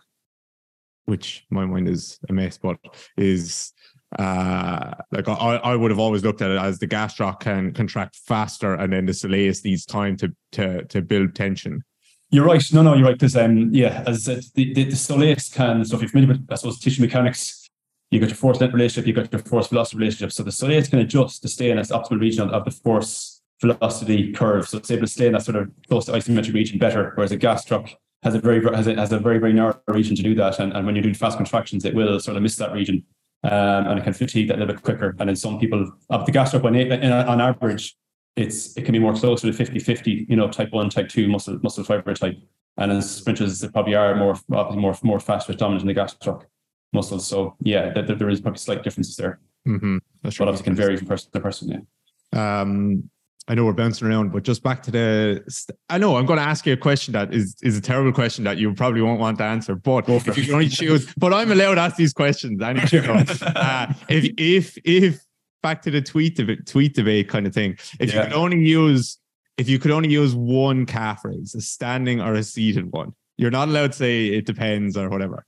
which 1.07 1.45
my 1.51 1.65
mind 1.65 1.89
is 1.89 2.19
a 2.29 2.33
mess, 2.33 2.59
but 2.59 2.77
is 3.17 3.73
uh 4.19 4.93
like 5.13 5.29
I, 5.29 5.57
I 5.57 5.77
would 5.77 5.93
have 5.93 6.01
always 6.01 6.25
looked 6.25 6.43
at 6.43 6.51
it 6.51 6.59
as 6.59 6.81
the 6.81 6.87
gas 6.87 7.15
gastroc 7.15 7.41
can 7.41 7.73
contract 7.73 8.17
faster 8.17 8.75
and 8.75 8.93
then 8.93 9.07
the 9.07 9.13
soleus 9.13 9.65
needs 9.65 9.87
time 9.87 10.17
to 10.17 10.33
to 10.53 10.85
to 10.87 11.01
build 11.01 11.35
tension. 11.35 11.83
You're 12.31 12.45
right. 12.45 12.63
No, 12.73 12.83
no, 12.83 12.95
you're 12.95 13.07
right. 13.07 13.15
Because 13.15 13.37
um, 13.37 13.71
yeah, 13.73 14.05
as 14.07 14.29
I 14.29 14.35
said, 14.35 14.45
the, 14.55 14.73
the, 14.73 14.85
the 14.85 14.97
soleus 14.97 15.53
can. 15.53 15.85
So 15.85 15.97
if 15.97 16.03
you're 16.03 16.11
familiar 16.11 16.35
with, 16.35 16.47
I 16.51 16.55
suppose, 16.55 16.79
tissue 16.79 17.03
mechanics, 17.03 17.69
you 18.11 18.21
got 18.21 18.29
your 18.29 18.37
force 18.37 18.61
length 18.61 18.73
relationship, 18.73 19.07
you 19.07 19.13
got 19.13 19.33
your 19.33 19.43
force 19.43 19.67
velocity 19.67 19.99
relationship. 19.99 20.31
So 20.33 20.45
the 20.45 20.51
soleus 20.51 20.89
can 20.89 21.01
adjust 21.01 21.43
to 21.43 21.49
stay 21.49 21.71
in 21.71 21.79
its 21.79 21.91
optimal 21.91 22.21
region 22.21 22.49
of 22.51 22.65
the 22.65 22.71
force 22.71 23.30
velocity 23.61 24.33
curve. 24.33 24.69
So 24.69 24.79
it's 24.79 24.91
able 24.91 25.03
to 25.03 25.07
stay 25.07 25.27
in 25.27 25.33
that 25.35 25.43
sort 25.43 25.57
of 25.57 25.71
close 25.89 26.07
to 26.07 26.13
isometric 26.13 26.55
region 26.55 26.79
better, 26.79 27.13
whereas 27.15 27.33
a 27.33 27.39
gastroc 27.39 27.93
has 28.23 28.35
a 28.35 28.41
very 28.41 28.63
has 28.75 28.87
a, 28.87 28.95
has 28.95 29.13
a 29.13 29.19
very 29.19 29.39
very 29.39 29.53
narrow 29.53 29.81
region 29.89 30.17
to 30.17 30.23
do 30.23 30.35
that. 30.37 30.59
And, 30.59 30.73
and 30.73 30.87
when 30.87 30.95
you're 30.95 31.03
doing 31.03 31.15
fast 31.15 31.37
contractions, 31.37 31.85
it 31.85 31.95
will 31.95 32.21
sort 32.21 32.37
of 32.37 32.43
miss 32.43 32.57
that 32.57 32.73
region 32.73 33.05
um, 33.45 33.87
and 33.87 33.99
it 33.99 34.03
can 34.03 34.13
fatigue 34.13 34.49
that 34.49 34.57
a 34.57 34.61
little 34.61 34.75
bit 34.75 34.83
quicker. 34.83 35.17
And 35.19 35.29
then 35.29 35.37
some 35.37 35.59
people, 35.59 35.91
up 36.11 36.27
the 36.27 36.33
gastroc, 36.33 36.63
when 36.63 37.03
on 37.03 37.41
average, 37.41 37.97
it's 38.37 38.77
it 38.77 38.85
can 38.85 38.93
be 38.93 38.99
more 38.99 39.15
closer 39.15 39.51
to 39.51 39.65
50-50, 39.65 40.29
you 40.29 40.37
know, 40.37 40.49
type 40.49 40.73
one, 40.73 40.89
type 40.89 41.09
two 41.09 41.29
muscle 41.29 41.59
muscle 41.63 41.85
fiber 41.85 42.15
type. 42.15 42.37
And 42.77 42.93
in 42.93 43.03
sprinters, 43.03 43.61
they 43.61 43.69
probably 43.69 43.95
are 43.95 44.15
more 44.15 44.37
more 44.49 44.97
more 45.03 45.21
fast 45.21 45.47
twitch 45.47 45.59
dominant 45.59 45.83
in 45.83 45.89
the 45.89 45.95
gastroc 45.95 46.45
muscles. 46.93 47.27
So 47.27 47.57
yeah, 47.61 47.93
there, 47.93 48.05
there 48.05 48.31
is 48.31 48.41
probably 48.41 48.59
slight 48.59 48.83
differences 48.83 49.17
there. 49.17 49.41
Mm-hmm. 49.67 49.99
That's 50.23 50.39
but 50.39 50.49
obviously 50.49 50.65
can 50.65 50.75
vary 50.75 50.97
from 50.97 51.09
person 51.09 51.31
to 51.33 51.41
person. 51.41 51.87
Yeah. 52.33 52.61
Um, 52.61 53.11
I 53.51 53.55
know 53.55 53.65
we're 53.65 53.73
bouncing 53.73 54.07
around, 54.07 54.31
but 54.31 54.45
just 54.45 54.63
back 54.63 54.81
to 54.85 54.93
the. 54.93 55.67
I 55.89 55.99
know 55.99 56.17
I'm 56.17 56.25
going 56.25 56.39
to 56.39 56.45
ask 56.45 56.65
you 56.67 56.73
a 56.73 56.77
question 56.77 57.11
that 57.15 57.35
is 57.35 57.57
is 57.65 57.77
a 57.77 57.81
terrible 57.81 58.13
question 58.13 58.45
that 58.45 58.59
you 58.59 58.73
probably 58.75 59.03
won't 59.03 59.19
want 59.19 59.39
to 59.39 59.45
answer. 59.45 59.75
But 59.75 60.09
if 60.09 60.37
you 60.37 60.45
can 60.45 60.55
only 60.55 60.69
choose, 60.69 61.13
but 61.17 61.35
I'm 61.35 61.51
allowed 61.51 61.75
to 61.75 61.81
ask 61.81 61.97
these 61.97 62.13
questions. 62.13 62.63
I 62.63 62.75
need 62.75 62.95
uh, 63.43 63.93
if 64.09 64.33
if 64.39 64.79
if 64.85 65.25
back 65.65 65.83
to 65.83 65.91
the 65.91 66.01
tweet 66.01 66.37
debate, 66.37 66.65
tweet 66.65 66.95
debate 66.95 67.29
kind 67.29 67.45
of 67.45 67.53
thing. 67.53 67.77
If 67.99 68.15
yeah. 68.15 68.21
you 68.21 68.29
could 68.29 68.33
only 68.35 68.65
use 68.65 69.19
if 69.59 69.69
you 69.69 69.81
could 69.81 69.91
only 69.91 70.11
use 70.11 70.33
one 70.33 70.87
calf 70.87 71.25
raise, 71.25 71.53
a 71.57 71.61
standing 71.61 72.21
or 72.21 72.35
a 72.35 72.45
seated 72.45 72.93
one, 72.93 73.15
you're 73.37 73.51
not 73.51 73.67
allowed 73.67 73.91
to 73.91 73.99
say 73.99 74.27
it 74.27 74.47
depends 74.47 74.97
or 74.97 75.09
whatever. 75.09 75.45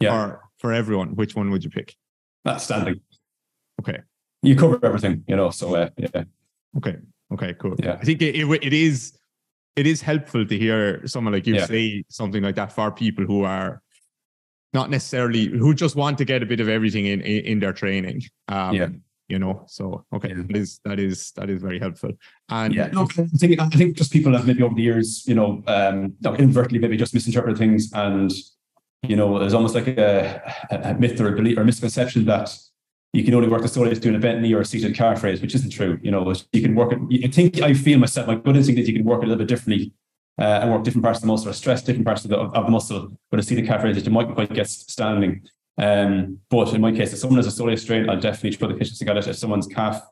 Yeah. 0.00 0.18
Or 0.18 0.48
for 0.60 0.72
everyone, 0.72 1.14
which 1.14 1.36
one 1.36 1.50
would 1.50 1.62
you 1.62 1.68
pick? 1.68 1.94
That's 2.46 2.64
standing. 2.64 3.02
Okay. 3.82 3.98
You 4.42 4.56
cover 4.56 4.78
everything, 4.82 5.24
you 5.28 5.36
know. 5.36 5.50
So 5.50 5.74
uh, 5.74 5.90
yeah. 5.98 6.24
Okay. 6.78 6.96
Okay, 7.32 7.54
cool. 7.54 7.74
Yeah. 7.78 7.94
I 8.00 8.04
think 8.04 8.22
it, 8.22 8.34
it, 8.36 8.64
it 8.64 8.72
is 8.72 9.18
it 9.76 9.86
is 9.86 10.00
helpful 10.02 10.44
to 10.44 10.58
hear 10.58 11.06
someone 11.06 11.34
like 11.34 11.46
you 11.46 11.54
yeah. 11.54 11.66
say 11.66 12.04
something 12.08 12.42
like 12.42 12.56
that 12.56 12.72
for 12.72 12.90
people 12.90 13.24
who 13.24 13.44
are 13.44 13.82
not 14.74 14.90
necessarily 14.90 15.46
who 15.46 15.74
just 15.74 15.96
want 15.96 16.18
to 16.18 16.24
get 16.24 16.42
a 16.42 16.46
bit 16.46 16.60
of 16.60 16.68
everything 16.68 17.06
in 17.06 17.20
in, 17.20 17.44
in 17.44 17.60
their 17.60 17.72
training. 17.72 18.22
Um, 18.48 18.74
yeah. 18.74 18.88
You 19.28 19.38
know, 19.38 19.64
so 19.66 20.06
okay, 20.14 20.30
yeah. 20.30 20.42
that 20.46 20.56
is 20.56 20.80
that 20.86 20.98
is 20.98 21.32
that 21.32 21.50
is 21.50 21.60
very 21.60 21.78
helpful. 21.78 22.12
And 22.48 22.74
yeah, 22.74 22.86
no, 22.86 23.02
I 23.02 23.26
think 23.36 23.60
I 23.60 23.68
think 23.68 23.94
just 23.94 24.10
people 24.10 24.32
have 24.34 24.46
maybe 24.46 24.62
over 24.62 24.74
the 24.74 24.82
years, 24.82 25.22
you 25.26 25.34
know, 25.34 25.62
um, 25.66 26.14
inadvertently 26.24 26.78
maybe 26.78 26.96
just 26.96 27.12
misinterpreted 27.12 27.58
things, 27.58 27.92
and 27.92 28.32
you 29.02 29.16
know, 29.16 29.38
there's 29.38 29.52
almost 29.52 29.74
like 29.74 29.86
a, 29.86 30.40
a 30.70 30.94
myth 30.94 31.20
or 31.20 31.28
a 31.28 31.36
belief 31.36 31.58
or 31.58 31.60
a 31.60 31.64
misconception 31.64 32.24
that 32.24 32.50
you 33.12 33.24
can 33.24 33.34
only 33.34 33.48
work 33.48 33.62
the 33.62 33.68
soleus 33.68 34.00
doing 34.00 34.16
a 34.16 34.18
bent 34.18 34.42
knee 34.42 34.52
or 34.52 34.60
a 34.60 34.64
seated 34.64 34.94
calf 34.94 35.22
raise, 35.22 35.40
which 35.40 35.54
isn't 35.54 35.70
true. 35.70 35.98
You 36.02 36.10
know, 36.10 36.32
you 36.52 36.62
can 36.62 36.74
work 36.74 36.92
it. 36.92 37.24
I 37.24 37.28
think 37.28 37.60
I 37.60 37.72
feel 37.74 37.98
myself, 37.98 38.26
my 38.26 38.34
good 38.34 38.56
instinct 38.56 38.80
is 38.80 38.88
you 38.88 38.94
can 38.94 39.04
work 39.04 39.22
it 39.22 39.26
a 39.26 39.28
little 39.28 39.38
bit 39.38 39.48
differently 39.48 39.92
uh, 40.38 40.60
and 40.62 40.70
work 40.70 40.84
different 40.84 41.04
parts 41.04 41.18
of 41.18 41.22
the 41.22 41.28
muscle 41.28 41.48
or 41.48 41.52
stress 41.52 41.82
different 41.82 42.06
parts 42.06 42.24
of 42.24 42.30
the, 42.30 42.36
of, 42.36 42.64
the 42.66 42.70
muscle 42.70 43.10
with 43.30 43.40
a 43.40 43.42
seated 43.42 43.66
calf 43.66 43.82
raise 43.82 43.96
that 43.96 44.04
you 44.04 44.10
might 44.10 44.32
quite 44.34 44.52
get 44.52 44.68
standing. 44.68 45.42
Um, 45.78 46.40
but 46.50 46.74
in 46.74 46.80
my 46.80 46.92
case, 46.92 47.12
if 47.12 47.18
someone 47.18 47.38
has 47.38 47.46
a 47.46 47.62
soleus 47.62 47.80
strain, 47.80 48.10
I'll 48.10 48.20
definitely 48.20 48.56
put 48.56 48.68
the 48.68 48.74
patients 48.74 48.98
together. 48.98 49.20
If 49.20 49.36
someone's 49.36 49.66
calf, 49.66 50.02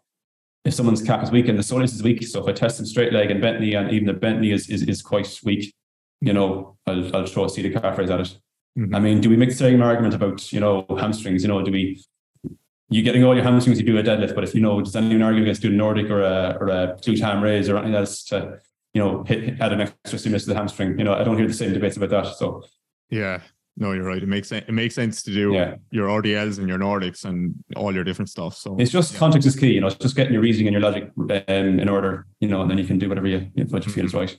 if 0.64 0.74
someone's 0.74 1.02
calf 1.02 1.22
is 1.22 1.30
weak 1.30 1.48
and 1.48 1.58
the 1.58 1.62
soleus 1.62 1.92
is 1.92 2.02
weak, 2.02 2.26
so 2.26 2.40
if 2.40 2.48
I 2.48 2.52
test 2.52 2.78
them 2.78 2.86
straight 2.86 3.12
leg 3.12 3.30
and 3.30 3.40
bent 3.40 3.60
knee, 3.60 3.74
and 3.74 3.90
even 3.90 4.06
the 4.06 4.14
bent 4.14 4.40
knee 4.40 4.52
is, 4.52 4.70
is, 4.70 4.82
is 4.84 5.02
quite 5.02 5.38
weak, 5.44 5.74
you 6.20 6.32
know, 6.32 6.76
I'll, 6.86 7.14
I'll 7.14 7.26
throw 7.26 7.44
a 7.44 7.50
seated 7.50 7.74
calf 7.74 7.98
raise 7.98 8.10
at 8.10 8.20
it. 8.20 8.38
Mm-hmm. 8.78 8.94
I 8.94 9.00
mean, 9.00 9.20
do 9.20 9.28
we 9.28 9.36
make 9.36 9.50
the 9.50 9.54
same 9.54 9.82
argument 9.82 10.14
about, 10.14 10.52
you 10.52 10.60
know, 10.60 10.86
hamstrings? 10.98 11.42
You 11.42 11.48
know, 11.48 11.62
do 11.62 11.72
we 11.72 12.02
you 12.88 13.02
getting 13.02 13.24
all 13.24 13.34
your 13.34 13.44
hamstrings, 13.44 13.80
you 13.80 13.86
do 13.86 13.98
a 13.98 14.02
deadlift. 14.02 14.34
But 14.34 14.44
if 14.44 14.54
you 14.54 14.60
know, 14.60 14.80
does 14.80 14.94
anyone 14.94 15.22
argue 15.22 15.42
against 15.42 15.62
doing 15.62 15.76
Nordic 15.76 16.10
or 16.10 16.22
a 16.22 16.56
or 16.60 16.68
a 16.68 16.96
glute 17.00 17.20
ham 17.20 17.42
raise 17.42 17.68
or 17.68 17.78
anything 17.78 17.94
else 17.94 18.24
to, 18.24 18.58
you 18.94 19.02
know, 19.02 19.24
hit, 19.24 19.42
hit, 19.42 19.60
add 19.60 19.72
an 19.72 19.80
extra 19.80 20.18
stimulus 20.18 20.44
to 20.44 20.50
the 20.50 20.56
hamstring? 20.56 20.98
You 20.98 21.04
know, 21.04 21.14
I 21.14 21.24
don't 21.24 21.36
hear 21.36 21.48
the 21.48 21.54
same 21.54 21.72
debates 21.72 21.96
about 21.96 22.10
that. 22.10 22.36
So 22.36 22.62
yeah, 23.10 23.40
no, 23.76 23.92
you're 23.92 24.04
right. 24.04 24.22
It 24.22 24.28
makes 24.28 24.48
sense. 24.48 24.64
It 24.68 24.72
makes 24.72 24.94
sense 24.94 25.22
to 25.24 25.32
do 25.32 25.52
yeah. 25.52 25.76
your 25.90 26.08
RDLs 26.08 26.58
and 26.58 26.68
your 26.68 26.78
Nordics 26.78 27.24
and 27.24 27.54
all 27.74 27.92
your 27.92 28.04
different 28.04 28.30
stuff. 28.30 28.56
So 28.56 28.76
it's 28.78 28.90
just 28.90 29.12
yeah. 29.12 29.18
context 29.18 29.46
is 29.46 29.56
key. 29.56 29.72
You 29.72 29.80
know, 29.80 29.88
it's 29.88 29.96
just 29.96 30.16
getting 30.16 30.32
your 30.32 30.42
reasoning 30.42 30.68
and 30.68 30.80
your 30.80 30.82
logic 30.82 31.10
um, 31.18 31.80
in 31.80 31.88
order. 31.88 32.26
You 32.40 32.48
know, 32.48 32.62
and 32.62 32.70
then 32.70 32.78
you 32.78 32.84
can 32.84 32.98
do 32.98 33.08
whatever 33.08 33.26
you 33.26 33.50
what 33.68 33.84
you 33.84 33.92
feel 33.92 34.04
is 34.04 34.12
mm-hmm. 34.12 34.20
right. 34.20 34.38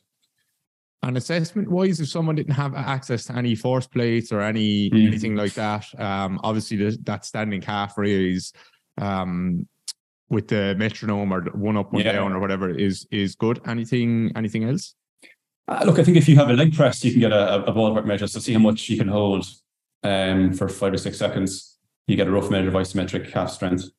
And 1.04 1.16
assessment 1.16 1.70
wise, 1.70 2.00
if 2.00 2.10
someone 2.10 2.36
didn't 2.36 2.56
have 2.56 2.74
access 2.74 3.26
to 3.26 3.36
any 3.36 3.56
force 3.56 3.88
plates 3.88 4.32
or 4.32 4.42
any 4.42 4.90
mm. 4.90 5.08
anything 5.08 5.36
like 5.36 5.54
that, 5.54 5.86
um, 6.00 6.40
obviously 6.44 6.78
the, 6.78 6.98
that 7.04 7.24
standing 7.24 7.62
calf 7.62 7.98
raise 7.98 8.52
um, 8.98 9.68
with 10.30 10.48
the 10.48 10.76
metronome 10.78 11.32
or 11.32 11.42
one 11.52 11.78
up, 11.78 11.94
one 11.94 12.04
yeah. 12.04 12.14
down 12.14 12.34
or 12.34 12.40
whatever 12.40 12.70
is 12.70 13.08
is 13.12 13.36
good. 13.36 13.62
Anything 13.68 14.32
anything 14.36 14.64
else? 14.64 14.96
Uh, 15.68 15.84
look, 15.86 16.00
I 16.00 16.04
think 16.04 16.18
if 16.18 16.28
you 16.28 16.36
have 16.38 16.50
a 16.50 16.54
leg 16.54 16.74
press, 16.74 17.04
you 17.04 17.12
can 17.12 17.20
get 17.20 17.32
a, 17.32 17.66
a 17.66 17.74
ballpark 17.74 18.06
measure. 18.06 18.28
So 18.28 18.40
see 18.40 18.54
how 18.54 18.60
much 18.60 18.90
you 18.90 18.98
can 18.98 19.08
hold 19.08 19.46
um, 20.04 20.54
for 20.54 20.68
five 20.68 20.94
or 20.94 20.98
six 20.98 21.18
seconds. 21.18 21.78
You 22.08 22.16
get 22.16 22.28
a 22.28 22.32
rough 22.32 22.50
measure 22.50 22.70
of 22.70 22.74
isometric 22.74 23.32
calf 23.32 23.52
strength. 23.52 23.90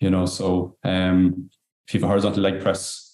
You 0.00 0.10
know, 0.10 0.26
so 0.26 0.76
um, 0.84 1.48
if 1.86 1.94
you 1.94 2.00
have 2.00 2.04
a 2.04 2.08
horizontal 2.08 2.42
leg 2.42 2.60
press, 2.60 3.05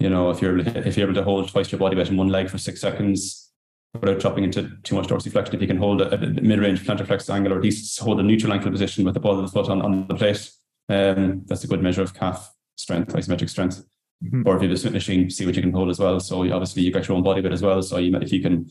you 0.00 0.08
know, 0.08 0.30
if 0.30 0.40
you're 0.40 0.58
if 0.58 0.96
you're 0.96 1.06
able 1.06 1.14
to 1.14 1.22
hold 1.22 1.48
twice 1.48 1.70
your 1.70 1.78
body 1.78 1.94
weight 1.94 2.08
in 2.08 2.16
one 2.16 2.28
leg 2.28 2.48
for 2.48 2.58
six 2.58 2.80
seconds 2.80 3.52
without 3.92 4.18
dropping 4.18 4.44
into 4.44 4.70
too 4.82 4.94
much 4.94 5.08
dorsiflexion, 5.08 5.54
if 5.54 5.60
you 5.60 5.66
can 5.66 5.76
hold 5.76 6.00
a, 6.00 6.14
a 6.14 6.18
mid-range 6.18 6.84
plantar 6.84 7.06
flexus 7.06 7.32
angle 7.32 7.52
or 7.52 7.56
at 7.56 7.62
least 7.62 8.00
hold 8.00 8.18
a 8.18 8.22
neutral 8.22 8.52
ankle 8.52 8.70
position 8.70 9.04
with 9.04 9.14
the 9.14 9.20
ball 9.20 9.38
of 9.38 9.42
the 9.42 9.52
foot 9.52 9.68
on, 9.68 9.82
on 9.82 10.06
the 10.08 10.14
plate, 10.14 10.50
um, 10.88 11.42
that's 11.46 11.64
a 11.64 11.66
good 11.66 11.82
measure 11.82 12.02
of 12.02 12.14
calf 12.14 12.52
strength, 12.76 13.12
isometric 13.14 13.50
strength. 13.50 13.84
Mm-hmm. 14.24 14.42
Or 14.46 14.56
if 14.56 14.62
you 14.62 14.68
have 14.68 14.76
a 14.76 14.80
Smith 14.80 14.92
machine, 14.94 15.28
see 15.30 15.46
what 15.46 15.54
you 15.56 15.62
can 15.62 15.72
hold 15.72 15.90
as 15.90 15.98
well. 15.98 16.18
So 16.20 16.42
obviously 16.52 16.82
you 16.82 16.92
got 16.92 17.08
your 17.08 17.16
own 17.16 17.22
body 17.22 17.40
weight 17.40 17.52
as 17.52 17.62
well. 17.62 17.82
So 17.82 17.98
you, 17.98 18.14
if 18.16 18.32
you 18.32 18.40
can, 18.40 18.70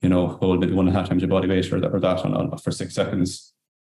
you 0.00 0.08
know, 0.08 0.28
hold 0.28 0.60
maybe 0.60 0.74
one 0.74 0.86
and 0.88 0.96
a 0.96 0.98
half 0.98 1.08
times 1.08 1.22
your 1.22 1.28
body 1.28 1.48
weight 1.48 1.72
or 1.72 1.80
that, 1.80 1.92
or 1.92 2.00
that 2.00 2.24
on, 2.24 2.34
on 2.34 2.56
for 2.58 2.70
six 2.70 2.94
seconds, 2.94 3.52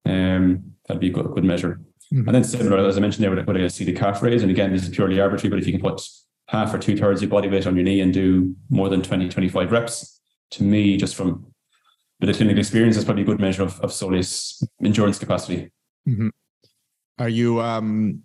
um, 0.06 0.74
that'd 0.88 1.02
be 1.02 1.10
a 1.10 1.14
good, 1.14 1.30
good 1.34 1.44
measure. 1.44 1.82
Mm-hmm. 2.14 2.28
And 2.28 2.36
then 2.36 2.44
similar, 2.44 2.86
as 2.86 2.98
I 2.98 3.02
mentioned 3.02 3.24
there, 3.24 3.36
with, 3.36 3.46
with 3.46 3.58
a 3.58 3.70
seated 3.70 3.98
calf 3.98 4.22
raise, 4.22 4.42
and 4.42 4.52
again, 4.52 4.72
this 4.72 4.84
is 4.84 4.90
purely 4.90 5.20
arbitrary, 5.20 5.50
but 5.50 5.60
if 5.60 5.68
you 5.68 5.74
can 5.74 5.82
put 5.82 6.02
half 6.48 6.74
or 6.74 6.78
two 6.78 6.98
thirds 6.98 7.20
of 7.20 7.24
your 7.24 7.30
body 7.30 7.50
weight 7.50 7.68
on 7.68 7.76
your 7.76 7.84
knee 7.84 8.02
and 8.02 8.14
do 8.14 8.56
more 8.70 8.90
than 8.90 9.02
20, 9.02 9.30
25 9.30 9.72
reps, 9.72 10.20
to 10.52 10.64
me, 10.64 10.98
just 10.98 11.16
from 11.16 11.46
the 12.20 12.34
clinical 12.34 12.60
experience, 12.60 12.98
is 12.98 13.06
probably 13.06 13.24
a 13.24 13.26
good 13.26 13.40
measure 13.40 13.64
of, 13.64 13.80
of 13.82 13.92
soleus 13.92 14.64
endurance 14.84 15.20
capacity. 15.20 15.72
Mm-hmm. 16.08 16.30
Are 17.20 17.30
you 17.30 17.62
um 17.62 18.24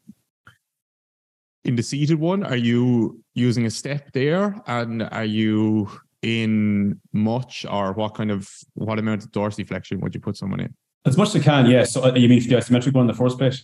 in 1.64 1.76
the 1.76 1.82
seated 1.82 2.18
one? 2.18 2.44
Are 2.44 2.56
you 2.56 3.22
using 3.34 3.66
a 3.66 3.70
step 3.70 4.12
there, 4.12 4.60
and 4.66 5.02
are 5.02 5.24
you 5.24 5.90
in 6.22 7.00
much, 7.12 7.66
or 7.68 7.92
what 7.92 8.14
kind 8.14 8.30
of 8.30 8.48
what 8.74 8.98
amount 8.98 9.24
of 9.24 9.32
dorsiflexion 9.32 10.00
would 10.00 10.14
you 10.14 10.20
put 10.20 10.36
someone 10.36 10.60
in? 10.60 10.74
As 11.04 11.16
much 11.16 11.34
as 11.34 11.36
I 11.36 11.44
can, 11.44 11.70
yes. 11.70 11.92
So 11.92 12.04
uh, 12.04 12.14
you 12.14 12.28
mean 12.28 12.40
the 12.48 12.56
isometric 12.56 12.92
one, 12.92 13.06
the 13.06 13.14
force 13.14 13.34
plate? 13.34 13.62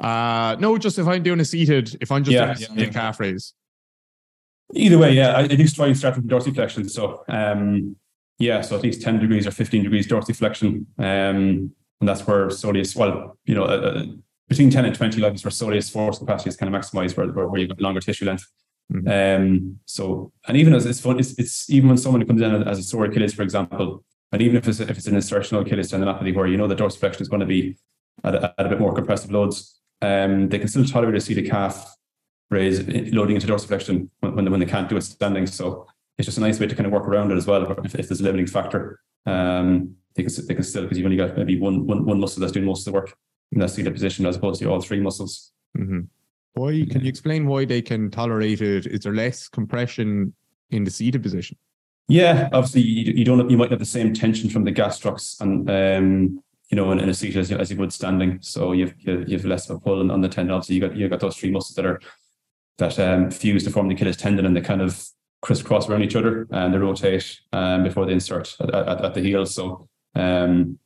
Uh 0.00 0.56
no, 0.58 0.78
just 0.78 0.98
if 0.98 1.06
I'm 1.06 1.22
doing 1.22 1.40
a 1.40 1.44
seated, 1.44 1.96
if 2.00 2.10
I'm 2.10 2.24
just 2.24 2.34
yeah, 2.34 2.54
doing 2.54 2.70
a 2.70 2.80
yeah, 2.82 2.86
yeah. 2.86 2.92
calf 2.92 3.20
raise. 3.20 3.52
Either 4.74 4.98
way, 4.98 5.12
yeah, 5.12 5.32
I, 5.32 5.40
I 5.40 5.46
do 5.46 5.66
try 5.68 5.86
and 5.86 5.96
start 5.96 6.14
from 6.14 6.28
dorsiflexion. 6.28 6.88
So, 6.88 7.24
um, 7.28 7.96
yeah, 8.38 8.60
so 8.60 8.76
at 8.76 8.82
least 8.82 9.02
10 9.02 9.20
degrees 9.20 9.46
or 9.46 9.50
15 9.50 9.82
degrees 9.82 10.06
dorsiflexion. 10.06 10.86
Um, 10.98 11.72
and 12.00 12.08
that's 12.08 12.26
where 12.26 12.46
soleus, 12.48 12.96
well, 12.96 13.38
you 13.44 13.54
know, 13.54 13.64
uh, 13.64 13.66
uh 13.66 14.04
between 14.48 14.70
10 14.70 14.84
and 14.84 14.94
20 14.94 15.20
levels 15.20 15.44
where 15.44 15.50
soleus 15.50 15.90
force 15.90 16.18
capacity 16.18 16.50
is 16.50 16.56
kind 16.56 16.74
of 16.74 16.78
maximized 16.78 17.16
where, 17.16 17.26
where, 17.28 17.48
where 17.48 17.60
you've 17.60 17.70
got 17.70 17.80
longer 17.80 18.00
tissue 18.00 18.26
length. 18.26 18.46
Mm-hmm. 18.92 19.42
Um, 19.42 19.78
so, 19.86 20.32
and 20.46 20.56
even 20.56 20.74
as 20.74 20.84
it's 20.84 21.00
fun, 21.00 21.18
it's, 21.18 21.38
it's 21.38 21.70
even 21.70 21.88
when 21.88 21.96
someone 21.96 22.26
comes 22.26 22.42
in 22.42 22.68
as 22.68 22.78
a 22.78 22.82
sore 22.82 23.06
Achilles, 23.06 23.32
for 23.32 23.42
example, 23.42 24.04
and 24.30 24.42
even 24.42 24.56
if 24.56 24.68
it's, 24.68 24.80
if 24.80 24.90
it's 24.90 25.06
an 25.06 25.14
insertional 25.14 25.62
Achilles 25.62 25.90
tendinopathy 25.90 26.34
where 26.34 26.46
you 26.46 26.56
know 26.56 26.66
the 26.66 26.74
dorsiflexion 26.74 27.20
is 27.20 27.28
going 27.28 27.40
to 27.40 27.46
be 27.46 27.76
at 28.24 28.34
a, 28.34 28.54
at 28.58 28.66
a 28.66 28.68
bit 28.68 28.80
more 28.80 28.92
compressive 28.92 29.30
loads, 29.30 29.80
um, 30.02 30.48
they 30.48 30.58
can 30.58 30.68
still 30.68 30.84
tolerate 30.84 31.14
a 31.14 31.20
seated 31.20 31.48
calf 31.48 31.94
raise 32.52 32.86
loading 33.12 33.34
into 33.34 33.46
dorsiflexion 33.46 34.08
when, 34.20 34.36
when, 34.36 34.50
when 34.50 34.60
they 34.60 34.66
can't 34.66 34.88
do 34.88 34.96
it 34.96 35.02
standing. 35.02 35.46
So 35.46 35.86
it's 36.18 36.26
just 36.26 36.38
a 36.38 36.40
nice 36.40 36.60
way 36.60 36.66
to 36.66 36.74
kind 36.74 36.86
of 36.86 36.92
work 36.92 37.08
around 37.08 37.32
it 37.32 37.36
as 37.36 37.46
well. 37.46 37.72
If, 37.84 37.94
if 37.94 38.08
there's 38.08 38.20
a 38.20 38.24
limiting 38.24 38.46
factor, 38.46 39.00
um, 39.26 39.96
they 40.14 40.22
can 40.22 40.46
they 40.46 40.54
can 40.54 40.62
still 40.62 40.82
because 40.82 40.98
you've 40.98 41.06
only 41.06 41.16
got 41.16 41.36
maybe 41.36 41.58
one, 41.58 41.86
one, 41.86 42.04
one 42.04 42.20
muscle 42.20 42.40
that's 42.40 42.52
doing 42.52 42.66
most 42.66 42.86
of 42.86 42.92
the 42.92 42.98
work 42.98 43.16
in 43.50 43.58
that 43.60 43.70
seated 43.70 43.92
position 43.92 44.26
as 44.26 44.36
opposed 44.36 44.60
to 44.60 44.70
all 44.70 44.80
three 44.80 45.00
muscles. 45.00 45.52
Mm-hmm. 45.76 46.00
Why 46.54 46.86
can 46.90 47.00
you 47.00 47.08
explain 47.08 47.46
why 47.46 47.64
they 47.64 47.80
can 47.80 48.10
tolerate 48.10 48.60
it? 48.60 48.86
Is 48.86 49.00
there 49.00 49.14
less 49.14 49.48
compression 49.48 50.34
in 50.70 50.84
the 50.84 50.90
seated 50.90 51.22
position? 51.22 51.56
Yeah, 52.08 52.50
obviously 52.52 52.82
you, 52.82 53.12
you 53.14 53.24
don't 53.24 53.48
you 53.48 53.56
might 53.56 53.70
have 53.70 53.78
the 53.78 53.86
same 53.86 54.12
tension 54.12 54.50
from 54.50 54.64
the 54.64 54.72
gastrocs 54.72 55.40
and 55.40 55.70
um, 55.70 56.42
you 56.68 56.76
know 56.76 56.92
in, 56.92 56.98
in 56.98 57.08
a 57.08 57.14
seat 57.14 57.36
as 57.36 57.50
you, 57.50 57.56
as 57.56 57.70
you 57.70 57.78
would 57.78 57.92
standing, 57.92 58.38
so 58.42 58.72
you've 58.72 58.94
you, 58.98 59.24
you've 59.26 59.46
less 59.46 59.70
of 59.70 59.76
a 59.76 59.80
pull 59.80 60.00
on, 60.00 60.10
on 60.10 60.20
the 60.20 60.28
tendon. 60.28 60.54
Obviously, 60.54 60.74
you 60.74 60.80
got 60.82 60.96
you 60.96 61.08
got 61.08 61.20
those 61.20 61.36
three 61.36 61.50
muscles 61.50 61.74
that 61.76 61.86
are 61.86 62.00
that 62.78 62.98
um, 62.98 63.30
fuse 63.30 63.64
to 63.64 63.70
form 63.70 63.88
the 63.88 63.94
Achilles 63.94 64.16
tendon, 64.16 64.46
and 64.46 64.56
they 64.56 64.60
kind 64.60 64.82
of 64.82 65.04
crisscross 65.42 65.88
around 65.88 66.02
each 66.02 66.14
other 66.16 66.46
and 66.52 66.72
they 66.72 66.78
rotate 66.78 67.40
um, 67.52 67.82
before 67.82 68.06
they 68.06 68.12
insert 68.12 68.56
at, 68.60 68.72
at, 68.72 69.04
at 69.04 69.14
the 69.14 69.20
heel. 69.20 69.44
So 69.44 69.88
um, 70.14 70.78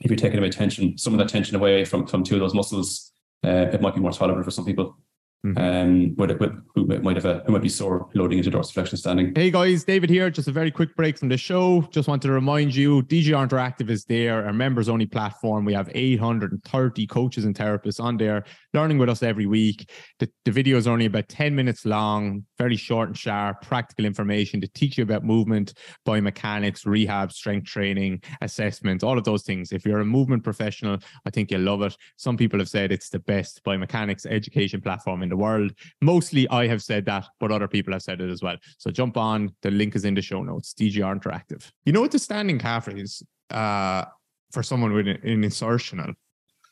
if 0.00 0.10
you're 0.10 0.16
taking 0.16 0.38
away 0.38 0.50
tension, 0.50 0.98
some 0.98 1.12
of 1.12 1.18
that 1.18 1.28
tension 1.28 1.54
away 1.54 1.84
from 1.84 2.06
from 2.06 2.24
two 2.24 2.34
of 2.34 2.40
those 2.40 2.54
muscles, 2.54 3.12
uh, 3.44 3.68
it 3.72 3.80
might 3.80 3.94
be 3.94 4.00
more 4.00 4.12
tolerable 4.12 4.42
for 4.42 4.50
some 4.50 4.64
people. 4.64 4.96
Mm-hmm. 5.44 5.58
Um, 5.58 6.14
with, 6.16 6.38
with, 6.38 6.52
who 6.76 6.86
might 6.86 7.16
have 7.16 7.24
a 7.24 7.42
who 7.44 7.52
might 7.52 7.62
be 7.62 7.68
sore 7.68 8.08
loading 8.14 8.38
into 8.38 8.50
dorsiflexion 8.50 8.96
standing. 8.96 9.32
Hey 9.34 9.50
guys, 9.50 9.82
David 9.82 10.08
here. 10.08 10.30
Just 10.30 10.46
a 10.46 10.52
very 10.52 10.70
quick 10.70 10.94
break 10.94 11.18
from 11.18 11.28
the 11.28 11.36
show. 11.36 11.82
Just 11.90 12.06
want 12.06 12.22
to 12.22 12.30
remind 12.30 12.72
you, 12.72 13.02
DGR 13.02 13.48
Interactive 13.48 13.90
is 13.90 14.04
there, 14.04 14.46
our 14.46 14.52
members 14.52 14.88
only 14.88 15.06
platform. 15.06 15.64
We 15.64 15.74
have 15.74 15.90
830 15.92 17.06
coaches 17.08 17.44
and 17.44 17.56
therapists 17.56 18.00
on 18.00 18.18
there 18.18 18.44
learning 18.74 18.98
with 18.98 19.08
us 19.08 19.22
every 19.22 19.46
week. 19.46 19.90
The, 20.18 20.30
the 20.44 20.50
video 20.50 20.76
is 20.76 20.86
only 20.86 21.06
about 21.06 21.28
10 21.28 21.54
minutes 21.54 21.84
long, 21.84 22.44
very 22.56 22.76
short 22.76 23.08
and 23.08 23.18
sharp, 23.18 23.62
practical 23.62 24.04
information 24.04 24.60
to 24.60 24.68
teach 24.68 24.96
you 24.96 25.04
about 25.04 25.24
movement, 25.24 25.74
biomechanics, 26.06 26.86
rehab, 26.86 27.32
strength 27.32 27.66
training, 27.66 28.22
assessment, 28.40 29.02
all 29.02 29.18
of 29.18 29.24
those 29.24 29.42
things. 29.42 29.72
If 29.72 29.84
you're 29.84 30.00
a 30.00 30.04
movement 30.04 30.44
professional, 30.44 30.98
I 31.26 31.30
think 31.30 31.50
you'll 31.50 31.62
love 31.62 31.82
it. 31.82 31.96
Some 32.16 32.36
people 32.36 32.58
have 32.60 32.68
said 32.68 32.92
it's 32.92 33.10
the 33.10 33.18
best 33.18 33.62
biomechanics 33.64 34.26
education 34.26 34.80
platform 34.80 35.22
in 35.22 35.28
the 35.32 35.36
world. 35.36 35.72
Mostly 36.00 36.48
I 36.48 36.66
have 36.66 36.82
said 36.82 37.04
that, 37.06 37.26
but 37.40 37.50
other 37.50 37.68
people 37.68 37.92
have 37.92 38.02
said 38.02 38.20
it 38.20 38.30
as 38.30 38.42
well. 38.42 38.56
So 38.78 38.90
jump 38.90 39.16
on. 39.16 39.54
The 39.62 39.70
link 39.70 39.96
is 39.96 40.04
in 40.04 40.14
the 40.14 40.22
show 40.22 40.42
notes. 40.42 40.74
DGR 40.78 41.12
Interactive. 41.18 41.70
You 41.84 41.92
know 41.92 42.02
what 42.02 42.12
the 42.12 42.18
standing 42.18 42.58
calf 42.58 42.88
is 42.88 43.22
uh, 43.50 44.04
for 44.52 44.62
someone 44.62 44.92
with 44.92 45.08
an, 45.08 45.18
an 45.22 45.42
insertional? 45.42 46.14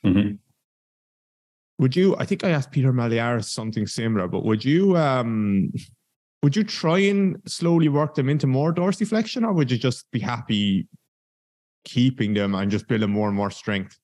Mm-hmm. 0.04 0.34
Would 1.78 1.96
you? 1.96 2.16
I 2.18 2.24
think 2.26 2.44
I 2.44 2.50
asked 2.50 2.72
Peter 2.72 2.92
Malliaras 2.92 3.48
something 3.48 3.86
similar, 3.86 4.28
but 4.28 4.44
would 4.44 4.64
you? 4.64 4.96
um 4.96 5.72
would 6.42 6.56
you 6.56 6.64
try 6.64 6.98
and 6.98 7.36
slowly 7.46 7.88
work 7.88 8.14
them 8.14 8.28
into 8.28 8.46
more 8.46 8.72
dorsiflexion, 8.72 9.44
or 9.44 9.52
would 9.52 9.70
you 9.70 9.78
just 9.78 10.10
be 10.10 10.20
happy 10.20 10.88
keeping 11.84 12.34
them 12.34 12.54
and 12.54 12.70
just 12.70 12.88
building 12.88 13.10
more 13.10 13.28
and 13.28 13.36
more 13.36 13.50
strength? 13.50 13.98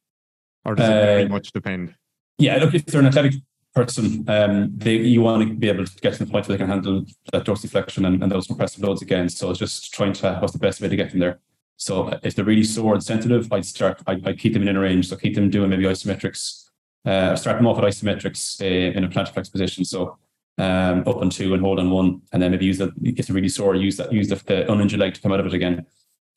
Or 0.64 0.74
does 0.74 0.88
it 0.88 0.92
very 0.92 1.24
uh, 1.24 1.28
much 1.28 1.52
depend? 1.52 1.94
Yeah, 2.38 2.56
look, 2.56 2.74
if 2.74 2.84
they're 2.86 3.00
an 3.00 3.06
athletic 3.06 3.34
person, 3.76 4.24
um, 4.28 4.72
they 4.74 4.96
you 4.96 5.20
want 5.20 5.46
to 5.46 5.54
be 5.54 5.68
able 5.68 5.84
to 5.84 5.94
get 6.00 6.14
to 6.14 6.24
the 6.24 6.30
point 6.30 6.48
where 6.48 6.56
they 6.56 6.62
can 6.62 6.70
handle 6.70 7.04
that 7.32 7.44
dorsiflexion 7.44 8.06
and, 8.06 8.22
and 8.22 8.32
those 8.32 8.46
compressive 8.46 8.82
loads 8.82 9.02
again. 9.02 9.28
So 9.28 9.50
it's 9.50 9.58
just 9.58 9.92
trying 9.92 10.14
to 10.14 10.38
what's 10.40 10.54
the 10.54 10.58
best 10.58 10.80
way 10.80 10.88
to 10.88 10.96
get 10.96 11.10
them 11.10 11.20
there. 11.20 11.38
So 11.76 12.18
if 12.22 12.34
they're 12.34 12.44
really 12.44 12.64
sore 12.64 12.94
and 12.94 13.04
sensitive, 13.04 13.52
I'd 13.52 13.66
start. 13.66 14.02
I'd, 14.06 14.26
I'd 14.26 14.38
keep 14.38 14.54
them 14.54 14.62
in 14.62 14.68
inner 14.68 14.80
range. 14.80 15.08
So 15.08 15.16
keep 15.16 15.34
them 15.34 15.50
doing 15.50 15.68
maybe 15.68 15.84
isometrics. 15.84 16.70
Uh, 17.04 17.36
start 17.36 17.58
them 17.58 17.66
off 17.66 17.76
with 17.76 17.84
isometrics 17.84 18.60
uh, 18.62 18.96
in 18.96 19.04
a 19.04 19.08
plantar 19.08 19.34
flex 19.34 19.50
position. 19.50 19.84
So 19.84 20.16
um, 20.58 21.00
up 21.06 21.16
on 21.16 21.28
two 21.28 21.52
and 21.52 21.62
hold 21.62 21.78
on 21.78 21.90
one, 21.90 22.22
and 22.32 22.42
then 22.42 22.52
maybe 22.52 22.64
use 22.64 22.78
that 22.78 22.92
if 23.02 23.26
they're 23.26 23.34
really 23.34 23.50
sore, 23.50 23.74
use 23.74 23.98
that 23.98 24.10
use 24.10 24.28
the, 24.28 24.36
the 24.46 24.72
uninjured 24.72 25.00
leg 25.00 25.14
to 25.14 25.20
come 25.20 25.32
out 25.32 25.40
of 25.40 25.46
it 25.46 25.54
again. 25.54 25.84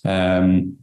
Um, 0.03 0.77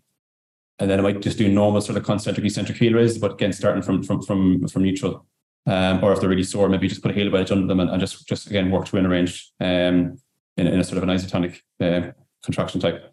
and 0.78 0.90
then 0.90 0.98
I 0.98 1.02
might 1.02 1.20
just 1.20 1.38
do 1.38 1.52
normal 1.52 1.80
sort 1.82 1.98
of 1.98 2.04
concentric 2.04 2.46
eccentric 2.46 2.78
heel 2.78 2.94
raises, 2.94 3.18
but 3.18 3.32
again 3.32 3.52
starting 3.52 3.82
from 3.82 4.02
from 4.02 4.22
from 4.22 4.66
from 4.68 4.82
neutral. 4.82 5.26
Um, 5.66 6.02
or 6.02 6.12
if 6.12 6.20
they're 6.20 6.28
really 6.28 6.44
sore, 6.44 6.68
maybe 6.68 6.88
just 6.88 7.02
put 7.02 7.10
a 7.10 7.14
halo 7.14 7.30
wedge 7.30 7.50
under 7.50 7.66
them 7.66 7.80
and, 7.80 7.90
and 7.90 8.00
just 8.00 8.26
just 8.28 8.48
again 8.48 8.70
work 8.70 8.86
to 8.86 8.98
inner 8.98 9.08
range 9.08 9.50
um, 9.60 10.16
in, 10.56 10.66
in 10.66 10.78
a 10.78 10.84
sort 10.84 10.98
of 10.98 11.02
an 11.02 11.08
isotonic 11.08 11.60
uh, 11.80 12.12
contraction 12.44 12.80
type. 12.80 13.12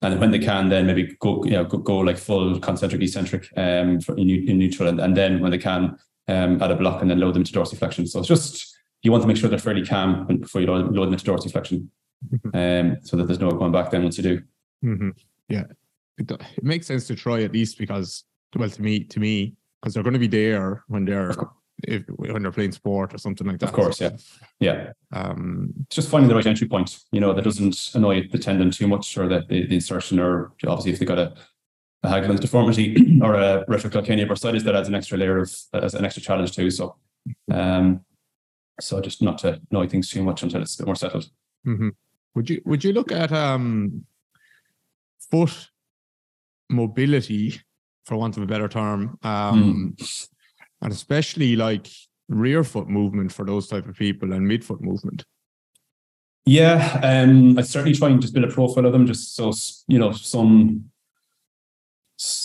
And 0.00 0.20
when 0.20 0.30
they 0.30 0.38
can, 0.38 0.68
then 0.68 0.86
maybe 0.86 1.16
go 1.18 1.44
you 1.44 1.52
know 1.52 1.64
go, 1.64 1.78
go 1.78 1.98
like 1.98 2.16
full 2.16 2.60
concentric 2.60 3.02
eccentric 3.02 3.48
um, 3.56 3.98
in, 4.16 4.30
in 4.30 4.58
neutral, 4.58 4.88
and, 4.88 5.00
and 5.00 5.16
then 5.16 5.40
when 5.40 5.50
they 5.50 5.58
can, 5.58 5.96
um, 6.28 6.62
add 6.62 6.70
a 6.70 6.76
block 6.76 7.02
and 7.02 7.10
then 7.10 7.18
load 7.18 7.34
them 7.34 7.44
to 7.44 7.52
dorsiflexion. 7.52 8.06
So 8.06 8.20
it's 8.20 8.28
just 8.28 8.76
you 9.02 9.10
want 9.10 9.22
to 9.22 9.28
make 9.28 9.36
sure 9.36 9.48
they're 9.48 9.58
fairly 9.58 9.84
calm 9.84 10.26
before 10.26 10.60
you 10.60 10.66
load, 10.66 10.94
load 10.94 11.06
them 11.06 11.14
into 11.14 11.24
dorsiflexion, 11.24 11.88
mm-hmm. 12.32 12.90
um, 12.90 12.96
so 13.02 13.16
that 13.16 13.26
there's 13.26 13.40
no 13.40 13.50
going 13.50 13.72
back 13.72 13.90
then 13.90 14.02
once 14.02 14.18
you 14.18 14.22
do. 14.22 14.42
Mm-hmm. 14.84 15.10
Yeah, 15.48 15.64
it, 16.18 16.30
it 16.30 16.62
makes 16.62 16.86
sense 16.86 17.06
to 17.08 17.16
try 17.16 17.42
at 17.42 17.52
least 17.52 17.78
because 17.78 18.24
well 18.54 18.70
to 18.70 18.82
me 18.82 19.04
to 19.04 19.18
me 19.20 19.54
because 19.80 19.94
they're 19.94 20.02
going 20.02 20.12
to 20.12 20.18
be 20.18 20.28
there 20.28 20.84
when 20.88 21.04
they're 21.04 21.34
if 21.84 22.02
when 22.08 22.42
they're 22.42 22.52
playing 22.52 22.72
sport 22.72 23.14
or 23.14 23.18
something 23.18 23.46
like 23.46 23.58
that. 23.58 23.68
Of 23.68 23.72
course, 23.72 24.00
yeah, 24.00 24.10
yeah. 24.58 24.92
Um, 25.12 25.72
just 25.90 26.10
finding 26.10 26.28
the 26.28 26.34
right 26.34 26.46
entry 26.46 26.68
point, 26.68 26.98
you 27.12 27.20
know, 27.20 27.32
that 27.32 27.44
doesn't 27.44 27.90
annoy 27.94 28.28
the 28.30 28.38
tendon 28.38 28.70
too 28.70 28.88
much, 28.88 29.16
or 29.16 29.28
that 29.28 29.48
the, 29.48 29.66
the 29.66 29.76
insertion, 29.76 30.18
or 30.18 30.52
obviously 30.66 30.92
if 30.92 30.98
they've 30.98 31.08
got 31.08 31.18
a, 31.18 31.34
a 32.02 32.34
deformity 32.34 33.20
or 33.22 33.34
a 33.34 33.64
retrocalcaneal 33.66 34.28
bursitis, 34.28 34.64
that 34.64 34.74
adds 34.74 34.88
an 34.88 34.94
extra 34.94 35.18
layer 35.18 35.38
of 35.38 35.52
as 35.74 35.94
an 35.94 36.04
extra 36.04 36.22
challenge 36.22 36.54
too. 36.54 36.70
So, 36.70 36.96
um, 37.52 38.00
so 38.80 39.00
just 39.00 39.22
not 39.22 39.38
to 39.38 39.60
annoy 39.70 39.88
things 39.88 40.10
too 40.10 40.22
much 40.22 40.42
until 40.42 40.62
it's 40.62 40.74
a 40.76 40.78
bit 40.78 40.86
more 40.86 40.96
settled. 40.96 41.30
Mm-hmm. 41.66 41.90
Would 42.34 42.50
you 42.50 42.62
would 42.64 42.82
you 42.82 42.92
look 42.92 43.12
at 43.12 43.32
um, 43.32 44.04
foot 45.30 45.70
mobility, 46.70 47.60
for 48.04 48.16
want 48.16 48.36
of 48.36 48.42
a 48.42 48.46
better 48.46 48.68
term? 48.68 49.18
Um, 49.22 49.94
mm 49.98 50.28
and 50.82 50.92
especially 50.92 51.56
like 51.56 51.88
rear 52.28 52.62
foot 52.62 52.88
movement 52.88 53.32
for 53.32 53.44
those 53.44 53.68
type 53.68 53.86
of 53.88 53.96
people 53.96 54.32
and 54.32 54.48
midfoot 54.48 54.80
movement. 54.80 55.24
Yeah, 56.44 57.00
um, 57.02 57.58
I 57.58 57.62
certainly 57.62 57.96
try 57.96 58.08
and 58.08 58.22
just 58.22 58.32
build 58.32 58.46
a 58.46 58.52
profile 58.52 58.86
of 58.86 58.92
them, 58.92 59.06
just 59.06 59.34
so 59.34 59.52
you 59.86 59.98
know 59.98 60.12
some. 60.12 60.90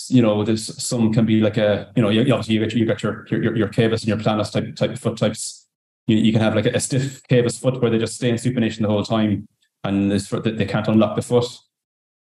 You 0.08 0.22
know, 0.22 0.44
there's 0.44 0.82
some 0.82 1.12
can 1.12 1.26
be 1.26 1.40
like 1.40 1.56
a 1.56 1.90
you 1.96 2.02
know 2.02 2.10
you, 2.10 2.20
obviously 2.32 2.54
you 2.54 2.60
get 2.60 2.74
you 2.74 2.84
got 2.84 3.02
your 3.02 3.26
your 3.30 3.56
your 3.56 3.68
cavus 3.68 4.00
and 4.00 4.08
your 4.08 4.18
planus 4.18 4.52
type 4.52 4.76
type 4.76 4.90
of 4.90 5.00
foot 5.00 5.16
types. 5.16 5.66
You, 6.06 6.18
you 6.18 6.32
can 6.32 6.42
have 6.42 6.54
like 6.54 6.66
a, 6.66 6.70
a 6.70 6.80
stiff 6.80 7.22
cavus 7.30 7.58
foot 7.58 7.80
where 7.80 7.90
they 7.90 7.98
just 7.98 8.16
stay 8.16 8.28
in 8.28 8.36
supination 8.36 8.82
the 8.82 8.88
whole 8.88 9.04
time, 9.04 9.48
and 9.84 10.12
this 10.12 10.28
they 10.28 10.66
can't 10.66 10.86
unlock 10.86 11.16
the 11.16 11.22
foot. 11.22 11.46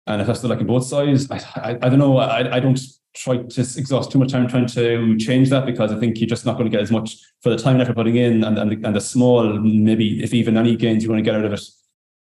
And 0.06 0.20
if 0.20 0.26
that's 0.26 0.42
like 0.42 0.60
in 0.60 0.66
both 0.66 0.84
sides, 0.84 1.30
I, 1.30 1.36
I, 1.54 1.70
I 1.82 1.88
don't 1.88 2.00
know. 2.00 2.16
I, 2.16 2.56
I 2.56 2.60
don't 2.60 2.80
try 3.14 3.38
to 3.38 3.60
exhaust 3.60 4.12
too 4.12 4.18
much 4.18 4.30
time 4.30 4.46
trying 4.46 4.66
to 4.66 5.16
change 5.18 5.50
that 5.50 5.66
because 5.66 5.92
I 5.92 5.98
think 5.98 6.20
you're 6.20 6.28
just 6.28 6.46
not 6.46 6.56
going 6.56 6.70
to 6.70 6.70
get 6.70 6.82
as 6.82 6.90
much 6.90 7.16
for 7.42 7.50
the 7.50 7.56
time 7.56 7.74
and 7.74 7.82
effort 7.82 7.96
putting 7.96 8.16
in 8.16 8.44
and, 8.44 8.58
and, 8.58 8.70
the, 8.70 8.86
and 8.86 8.94
the 8.94 9.00
small, 9.00 9.58
maybe 9.58 10.22
if 10.22 10.32
even 10.32 10.56
any 10.56 10.76
gains 10.76 11.02
you 11.02 11.10
want 11.10 11.18
to 11.18 11.24
get 11.24 11.34
out 11.34 11.44
of 11.44 11.52
it. 11.52 11.62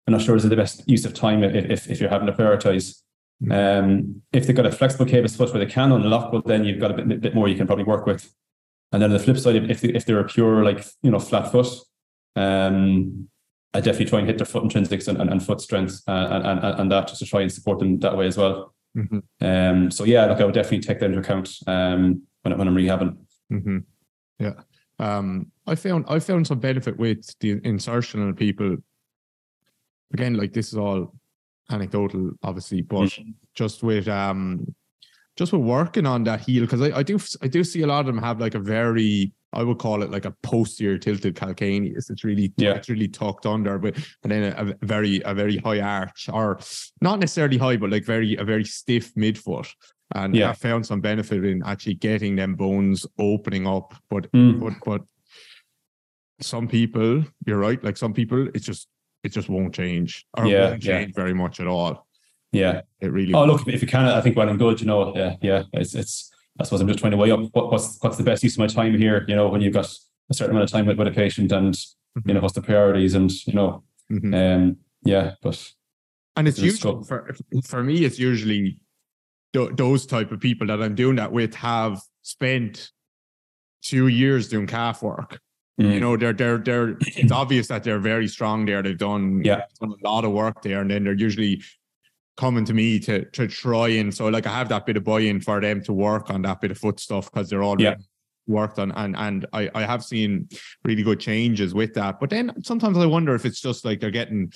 I'm 0.06 0.12
not 0.12 0.22
sure 0.22 0.36
is 0.36 0.44
it 0.44 0.48
the 0.48 0.56
best 0.56 0.86
use 0.86 1.06
of 1.06 1.14
time 1.14 1.42
if, 1.42 1.54
if, 1.54 1.90
if 1.90 2.00
you're 2.00 2.10
having 2.10 2.26
to 2.26 2.32
prioritize. 2.32 3.00
Mm-hmm. 3.42 3.52
Um, 3.52 4.22
if 4.32 4.46
they've 4.46 4.54
got 4.54 4.66
a 4.66 4.72
flexible 4.72 5.06
cavus 5.06 5.36
foot 5.36 5.52
where 5.52 5.64
they 5.64 5.70
can 5.70 5.92
unlock, 5.92 6.32
well, 6.32 6.42
then 6.44 6.64
you've 6.64 6.80
got 6.80 6.90
a 6.90 7.02
bit, 7.02 7.20
bit 7.20 7.34
more 7.34 7.48
you 7.48 7.56
can 7.56 7.66
probably 7.66 7.84
work 7.84 8.06
with. 8.06 8.30
And 8.92 9.02
then 9.02 9.10
on 9.10 9.16
the 9.16 9.22
flip 9.22 9.38
side, 9.38 9.56
if, 9.56 9.80
they, 9.80 9.88
if 9.88 10.04
they're 10.04 10.20
a 10.20 10.24
pure, 10.24 10.62
like, 10.64 10.84
you 11.02 11.10
know, 11.10 11.18
flat 11.18 11.50
foot, 11.50 11.68
um, 12.36 13.28
I 13.72 13.80
definitely 13.80 14.06
try 14.06 14.18
and 14.20 14.28
hit 14.28 14.38
their 14.38 14.46
foot 14.46 14.62
intrinsics 14.62 15.08
and, 15.08 15.20
and, 15.20 15.30
and 15.30 15.44
foot 15.44 15.60
strength 15.60 16.02
uh, 16.06 16.28
and, 16.30 16.46
and, 16.46 16.80
and 16.80 16.92
that 16.92 17.08
just 17.08 17.20
to 17.20 17.26
try 17.26 17.40
and 17.40 17.50
support 17.50 17.80
them 17.80 17.98
that 18.00 18.16
way 18.16 18.26
as 18.26 18.36
well. 18.36 18.74
Mm-hmm. 18.96 19.18
Um, 19.44 19.90
so 19.90 20.04
yeah, 20.04 20.26
look, 20.26 20.40
I 20.40 20.44
would 20.44 20.54
definitely 20.54 20.80
take 20.80 21.00
that 21.00 21.06
into 21.06 21.18
account 21.18 21.50
um, 21.66 22.22
when, 22.42 22.56
when 22.56 22.68
I'm 22.68 22.76
rehabbing. 22.76 23.16
Mm-hmm. 23.52 23.78
Yeah. 24.38 24.54
Um, 24.98 25.50
I 25.66 25.74
found 25.74 26.04
I 26.08 26.18
found 26.18 26.46
some 26.46 26.60
benefit 26.60 26.96
with 26.98 27.34
the 27.40 27.60
insertional 27.60 28.36
people. 28.36 28.76
Again, 30.12 30.34
like 30.34 30.52
this 30.52 30.68
is 30.68 30.78
all 30.78 31.14
anecdotal, 31.70 32.32
obviously, 32.42 32.82
but 32.82 33.06
mm-hmm. 33.06 33.30
just 33.54 33.82
with 33.82 34.06
um, 34.06 34.74
just 35.36 35.52
with 35.52 35.62
working 35.62 36.06
on 36.06 36.24
that 36.24 36.40
heel 36.40 36.62
because 36.62 36.80
I, 36.80 36.98
I 36.98 37.02
do 37.02 37.18
I 37.42 37.48
do 37.48 37.64
see 37.64 37.82
a 37.82 37.86
lot 37.86 38.00
of 38.00 38.06
them 38.06 38.18
have 38.18 38.40
like 38.40 38.54
a 38.54 38.60
very 38.60 39.32
I 39.54 39.62
would 39.62 39.78
call 39.78 40.02
it 40.02 40.10
like 40.10 40.24
a 40.24 40.34
posterior 40.42 40.98
tilted 40.98 41.36
calcaneus. 41.36 42.10
It's 42.10 42.24
really 42.24 42.52
yeah. 42.56 42.74
it's 42.74 42.88
really 42.88 43.08
tucked 43.08 43.46
under, 43.46 43.78
but 43.78 43.96
and 44.22 44.32
then 44.32 44.52
a, 44.52 44.72
a, 44.72 44.86
very 44.86 45.22
a 45.24 45.34
very 45.34 45.56
high 45.58 45.80
arch, 45.80 46.28
or 46.32 46.58
not 47.00 47.20
necessarily 47.20 47.56
high, 47.56 47.76
but 47.76 47.90
like 47.90 48.04
very 48.04 48.36
a 48.36 48.44
very 48.44 48.64
stiff 48.64 49.14
midfoot. 49.14 49.68
And 50.14 50.34
yeah. 50.36 50.50
I 50.50 50.52
found 50.52 50.86
some 50.86 51.00
benefit 51.00 51.44
in 51.44 51.62
actually 51.64 51.94
getting 51.94 52.36
them 52.36 52.54
bones 52.54 53.06
opening 53.18 53.66
up. 53.66 53.94
But 54.10 54.30
mm. 54.32 54.60
but 54.60 54.74
but 54.84 55.02
some 56.40 56.68
people, 56.68 57.24
you're 57.46 57.58
right. 57.58 57.82
Like 57.82 57.96
some 57.96 58.12
people, 58.12 58.48
it's 58.54 58.66
just 58.66 58.88
it 59.22 59.30
just 59.30 59.48
won't 59.48 59.74
change 59.74 60.26
or 60.36 60.46
yeah, 60.46 60.70
won't 60.70 60.82
change 60.82 61.08
yeah. 61.08 61.22
very 61.22 61.34
much 61.34 61.60
at 61.60 61.66
all. 61.66 62.06
Yeah, 62.52 62.82
it 63.00 63.10
really. 63.10 63.34
Oh, 63.34 63.38
won't. 63.38 63.52
look, 63.52 63.68
if 63.68 63.82
you 63.82 63.88
can, 63.88 64.04
I 64.04 64.20
think 64.20 64.36
well 64.36 64.48
and 64.48 64.58
good. 64.58 64.80
You 64.80 64.86
know, 64.86 65.16
yeah, 65.16 65.36
yeah. 65.40 65.62
It's 65.72 65.94
it's 65.94 66.30
I 66.60 66.64
suppose 66.64 66.80
I'm 66.80 66.88
just 66.88 67.00
trying 67.00 67.12
to 67.12 67.16
weigh 67.16 67.32
up 67.32 67.40
what, 67.52 67.72
what's 67.72 67.98
what's 68.00 68.16
the 68.16 68.22
best 68.22 68.42
use 68.42 68.54
of 68.54 68.60
my 68.60 68.66
time 68.66 68.96
here. 68.96 69.24
You 69.26 69.34
know, 69.34 69.48
when 69.48 69.60
you've 69.60 69.74
got 69.74 69.92
a 70.30 70.34
certain 70.34 70.52
amount 70.52 70.64
of 70.64 70.70
time 70.70 70.86
with, 70.86 70.98
with 70.98 71.08
a 71.08 71.12
patient, 71.12 71.50
and 71.52 71.74
mm-hmm. 71.74 72.28
you 72.28 72.34
know 72.34 72.40
what's 72.40 72.54
the 72.54 72.62
priorities, 72.62 73.14
and 73.14 73.30
you 73.46 73.54
know, 73.54 73.82
mm-hmm. 74.10 74.34
um, 74.34 74.76
yeah, 75.02 75.32
but 75.42 75.72
and 76.36 76.46
it's 76.46 76.58
usually 76.58 77.04
for 77.04 77.34
for 77.64 77.82
me, 77.82 78.04
it's 78.04 78.18
usually 78.18 78.78
th- 79.52 79.70
those 79.74 80.06
type 80.06 80.30
of 80.32 80.40
people 80.40 80.66
that 80.68 80.82
I'm 80.82 80.94
doing 80.94 81.16
that 81.16 81.32
with 81.32 81.54
have 81.54 82.00
spent 82.22 82.90
two 83.82 84.08
years 84.08 84.48
doing 84.48 84.66
calf 84.66 85.02
work. 85.02 85.40
Mm. 85.80 85.94
You 85.94 86.00
know, 86.00 86.16
they're 86.16 86.32
they're 86.32 86.58
they're. 86.58 86.96
It's 87.00 87.32
obvious 87.32 87.66
that 87.68 87.82
they're 87.82 87.98
very 87.98 88.28
strong 88.28 88.64
there. 88.64 88.82
They've 88.82 88.96
done 88.96 89.42
yeah 89.44 89.62
done 89.80 89.92
a 89.92 90.08
lot 90.08 90.24
of 90.24 90.32
work 90.32 90.62
there, 90.62 90.80
and 90.80 90.90
then 90.90 91.04
they're 91.04 91.14
usually 91.14 91.62
coming 92.36 92.64
to 92.64 92.74
me 92.74 92.98
to 93.00 93.24
to 93.30 93.46
try 93.46 93.88
and 93.88 94.12
so 94.12 94.26
like 94.28 94.46
I 94.46 94.50
have 94.58 94.68
that 94.70 94.86
bit 94.86 94.96
of 94.96 95.04
buy-in 95.04 95.40
for 95.40 95.60
them 95.60 95.82
to 95.84 95.92
work 95.92 96.30
on 96.30 96.42
that 96.42 96.60
bit 96.60 96.70
of 96.72 96.78
foot 96.78 96.98
stuff 97.00 97.30
because 97.30 97.48
they're 97.48 97.62
all 97.62 97.80
Yeah. 97.80 97.94
worked 98.46 98.78
on 98.78 98.92
and 98.92 99.16
and 99.16 99.46
I, 99.52 99.70
I 99.74 99.82
have 99.82 100.04
seen 100.04 100.48
really 100.84 101.02
good 101.02 101.20
changes 101.20 101.74
with 101.74 101.94
that. 101.94 102.20
But 102.20 102.30
then 102.30 102.52
sometimes 102.62 102.98
I 102.98 103.06
wonder 103.06 103.34
if 103.34 103.44
it's 103.46 103.60
just 103.60 103.84
like 103.84 104.00
they're 104.00 104.10
getting 104.10 104.52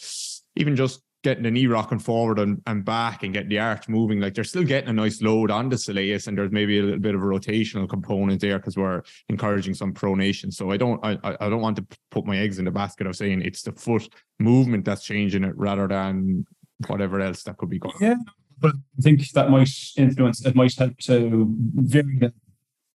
even 0.56 0.74
just 0.76 1.02
getting 1.24 1.42
the 1.42 1.50
knee 1.50 1.66
rocking 1.66 1.98
forward 1.98 2.38
and, 2.38 2.62
and 2.66 2.84
back 2.84 3.24
and 3.24 3.34
getting 3.34 3.48
the 3.48 3.58
arch 3.58 3.88
moving, 3.88 4.20
like 4.20 4.34
they're 4.34 4.44
still 4.44 4.62
getting 4.62 4.88
a 4.88 4.92
nice 4.92 5.20
load 5.20 5.50
on 5.50 5.68
the 5.68 5.74
soleus 5.74 6.28
and 6.28 6.38
there's 6.38 6.52
maybe 6.52 6.78
a 6.78 6.82
little 6.82 7.00
bit 7.00 7.14
of 7.14 7.20
a 7.20 7.24
rotational 7.24 7.88
component 7.88 8.40
there 8.40 8.56
because 8.58 8.76
we're 8.76 9.02
encouraging 9.28 9.74
some 9.74 9.92
pronation. 9.92 10.52
So 10.52 10.70
I 10.70 10.76
don't 10.76 11.04
I, 11.04 11.18
I 11.24 11.36
I 11.40 11.48
don't 11.48 11.60
want 11.60 11.76
to 11.76 11.86
put 12.10 12.26
my 12.26 12.36
eggs 12.38 12.58
in 12.58 12.64
the 12.64 12.70
basket 12.70 13.06
of 13.06 13.16
saying 13.16 13.42
it's 13.42 13.62
the 13.62 13.72
foot 13.72 14.08
movement 14.38 14.84
that's 14.84 15.04
changing 15.04 15.44
it 15.44 15.56
rather 15.56 15.88
than 15.88 16.44
whatever 16.86 17.20
else 17.20 17.42
that 17.44 17.56
could 17.56 17.70
be 17.70 17.78
going. 17.78 17.94
Yeah, 18.00 18.16
but 18.58 18.72
I 18.98 19.02
think 19.02 19.28
that 19.30 19.50
might 19.50 19.70
influence. 19.96 20.44
It 20.44 20.54
might 20.54 20.74
help 20.76 20.96
to 20.98 21.46
vary 21.74 22.18
the, 22.18 22.32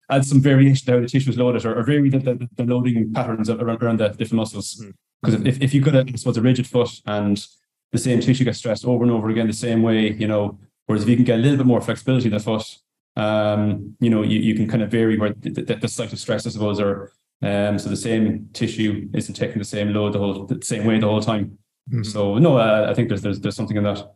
add 0.10 0.26
some 0.26 0.42
variation 0.42 0.86
to 0.86 0.92
how 0.94 1.00
the 1.00 1.08
tissue 1.08 1.30
is 1.30 1.38
loaded, 1.38 1.66
or, 1.66 1.78
or 1.78 1.84
vary 1.84 2.10
the, 2.10 2.20
the, 2.20 2.50
the 2.56 2.64
loading 2.64 3.14
patterns 3.14 3.50
around, 3.50 3.84
around 3.84 4.00
the 4.00 4.10
different 4.10 4.34
muscles. 4.34 4.82
Mhm. 4.82 4.94
Because 5.22 5.42
if, 5.46 5.62
if 5.62 5.74
you've 5.74 5.86
got 5.86 5.96
a, 5.96 6.06
I 6.06 6.16
suppose, 6.16 6.36
a 6.36 6.42
rigid 6.42 6.68
foot 6.68 6.90
and 7.06 7.46
the 7.94 7.98
same 7.98 8.20
tissue 8.20 8.44
gets 8.44 8.58
stressed 8.58 8.86
over 8.86 9.04
and 9.04 9.12
over 9.12 9.30
again 9.30 9.48
the 9.48 9.54
same 9.54 9.82
way, 9.82 10.12
you 10.12 10.28
know, 10.28 10.60
whereas 10.86 11.04
if 11.04 11.10
you 11.10 11.16
can 11.16 11.24
get 11.24 11.40
a 11.40 11.42
little 11.42 11.58
bit 11.58 11.66
more 11.66 11.80
flexibility 11.80 12.26
in 12.26 12.34
the 12.34 12.40
foot, 12.42 12.78
um, 13.16 13.96
you 14.02 14.10
know, 14.10 14.22
you, 14.22 14.40
you 14.40 14.56
can 14.56 14.68
kind 14.68 14.84
of 14.84 14.92
vary 14.92 15.18
where 15.18 15.34
the, 15.40 15.50
the, 15.50 15.76
the 15.76 15.88
site 15.88 16.12
of 16.12 16.20
stress, 16.20 16.46
I 16.46 16.50
suppose, 16.50 16.80
or 16.80 17.14
um, 17.42 17.80
so 17.80 17.90
the 17.90 17.96
same 17.96 18.50
tissue 18.52 19.10
isn't 19.14 19.36
taking 19.36 19.60
the 19.60 19.66
same 19.66 19.94
load 19.94 20.14
the 20.14 20.20
whole 20.20 20.46
the 20.46 20.66
same 20.66 20.86
way 20.86 21.00
the 21.00 21.08
whole 21.08 21.22
time. 21.22 21.58
Mhm. 21.92 22.06
So 22.06 22.38
no, 22.38 22.58
uh, 22.58 22.88
I 22.90 22.94
think 22.94 23.10
there's 23.10 23.22
there's 23.22 23.40
there's 23.40 23.56
something 23.56 23.78
in 23.78 23.84
that. 23.84 24.16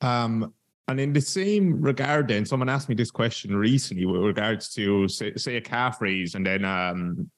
Um, 0.00 0.52
and 0.88 1.00
in 1.00 1.12
the 1.12 1.20
same 1.20 1.80
regard, 1.80 2.28
then 2.28 2.46
someone 2.46 2.68
asked 2.68 2.88
me 2.88 2.94
this 2.94 3.10
question 3.10 3.56
recently 3.56 4.06
with 4.06 4.22
regards 4.22 4.72
to 4.74 5.08
say, 5.08 5.34
say 5.34 5.56
a 5.56 5.60
calf 5.60 6.00
raise 6.00 6.34
and 6.36 6.46
then 6.46 6.64
um, 6.64 7.28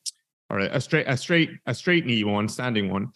or 0.50 0.58
a, 0.58 0.80
straight 0.80 1.06
a 1.08 1.16
straight 1.16 1.50
a 1.66 1.74
straight 1.74 2.04
knee 2.04 2.24
one, 2.24 2.48
standing 2.48 2.90
one, 2.90 3.08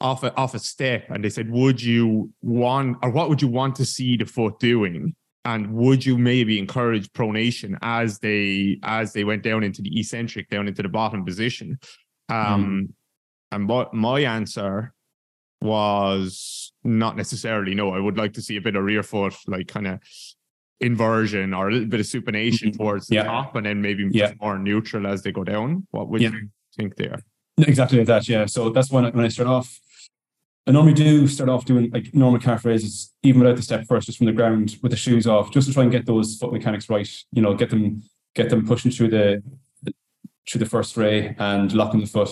off 0.00 0.22
a 0.22 0.34
off 0.36 0.54
a 0.54 0.58
step, 0.58 1.10
and 1.10 1.24
they 1.24 1.30
said, 1.30 1.50
would 1.50 1.82
you 1.82 2.32
want 2.42 2.98
or 3.02 3.10
what 3.10 3.28
would 3.28 3.42
you 3.42 3.48
want 3.48 3.74
to 3.76 3.84
see 3.84 4.16
the 4.16 4.26
foot 4.26 4.58
doing? 4.60 5.14
And 5.46 5.72
would 5.72 6.04
you 6.04 6.18
maybe 6.18 6.58
encourage 6.58 7.10
pronation 7.12 7.76
as 7.82 8.18
they 8.18 8.78
as 8.84 9.12
they 9.12 9.24
went 9.24 9.42
down 9.42 9.64
into 9.64 9.82
the 9.82 9.98
eccentric, 9.98 10.48
down 10.48 10.68
into 10.68 10.82
the 10.82 10.88
bottom 10.88 11.24
position? 11.24 11.80
Um, 12.28 12.94
and 13.50 13.68
what 13.68 13.92
my 13.92 14.20
answer 14.20 14.92
was 15.60 16.72
not 16.84 17.16
necessarily 17.16 17.74
no. 17.74 17.90
I 17.94 18.00
would 18.00 18.16
like 18.16 18.32
to 18.34 18.42
see 18.42 18.56
a 18.56 18.60
bit 18.60 18.76
of 18.76 18.84
rear 18.84 19.02
foot, 19.02 19.34
like 19.46 19.68
kind 19.68 19.86
of 19.86 20.00
inversion 20.80 21.52
or 21.52 21.68
a 21.68 21.72
little 21.72 21.88
bit 21.88 22.00
of 22.00 22.06
supination 22.06 22.68
Mhm. 22.70 22.78
towards 22.78 23.06
the 23.08 23.16
Yeah. 23.16 23.24
top, 23.24 23.54
and 23.56 23.66
then 23.66 23.82
maybe 23.82 24.08
Yeah. 24.10 24.32
more 24.40 24.58
neutral 24.58 25.06
as 25.06 25.22
they 25.22 25.32
go 25.32 25.44
down. 25.44 25.86
What 25.90 26.08
would 26.08 26.22
Yeah. 26.22 26.30
you 26.30 26.48
think 26.76 26.96
there? 26.96 27.22
Exactly 27.58 27.98
like 27.98 28.06
that, 28.06 28.28
yeah. 28.28 28.46
So 28.46 28.70
that's 28.70 28.90
when 28.90 29.04
I, 29.04 29.10
when 29.10 29.24
I 29.24 29.28
start 29.28 29.48
off. 29.48 29.78
I 30.66 30.72
normally 30.72 30.94
do 30.94 31.26
start 31.26 31.50
off 31.50 31.64
doing 31.66 31.90
like 31.90 32.14
normal 32.14 32.40
calf 32.40 32.64
raises, 32.64 33.12
even 33.22 33.40
without 33.40 33.56
the 33.56 33.62
step 33.62 33.86
first, 33.86 34.06
just 34.06 34.18
from 34.18 34.26
the 34.26 34.32
ground 34.32 34.78
with 34.82 34.90
the 34.92 34.96
shoes 34.96 35.26
off, 35.26 35.52
just 35.52 35.66
to 35.68 35.74
try 35.74 35.82
and 35.82 35.92
get 35.92 36.06
those 36.06 36.36
foot 36.36 36.52
mechanics 36.52 36.88
right. 36.88 37.08
You 37.32 37.42
know, 37.42 37.54
get 37.54 37.70
them 37.70 38.02
get 38.34 38.48
them 38.48 38.64
pushing 38.66 38.90
through 38.92 39.08
the 39.08 39.42
through 40.48 40.58
the 40.60 40.66
first 40.66 40.96
ray 40.96 41.34
and 41.38 41.72
locking 41.74 42.00
the 42.00 42.06
foot, 42.06 42.30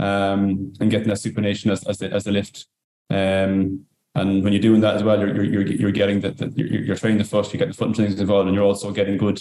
um, 0.00 0.72
and 0.80 0.90
getting 0.90 1.08
that 1.08 1.18
supination 1.18 1.70
as 1.70 1.86
as 1.86 1.98
the 1.98 2.12
as 2.12 2.24
the 2.24 2.32
lift. 2.32 2.66
Um, 3.10 3.86
and 4.14 4.42
when 4.42 4.52
you're 4.52 4.62
doing 4.62 4.80
that 4.80 4.96
as 4.96 5.04
well, 5.04 5.20
you're 5.20 5.44
you're 5.44 5.66
you're, 5.66 5.92
getting 5.92 6.20
that 6.20 6.52
you're, 6.56 6.82
you're 6.82 6.96
training 6.96 7.18
the 7.18 7.24
foot, 7.24 7.52
you're 7.52 7.58
getting 7.58 7.72
the 7.72 7.76
foot 7.76 7.88
and 7.88 7.96
things 7.96 8.20
involved, 8.20 8.48
and 8.48 8.54
you're 8.54 8.64
also 8.64 8.90
getting 8.90 9.16
good 9.16 9.40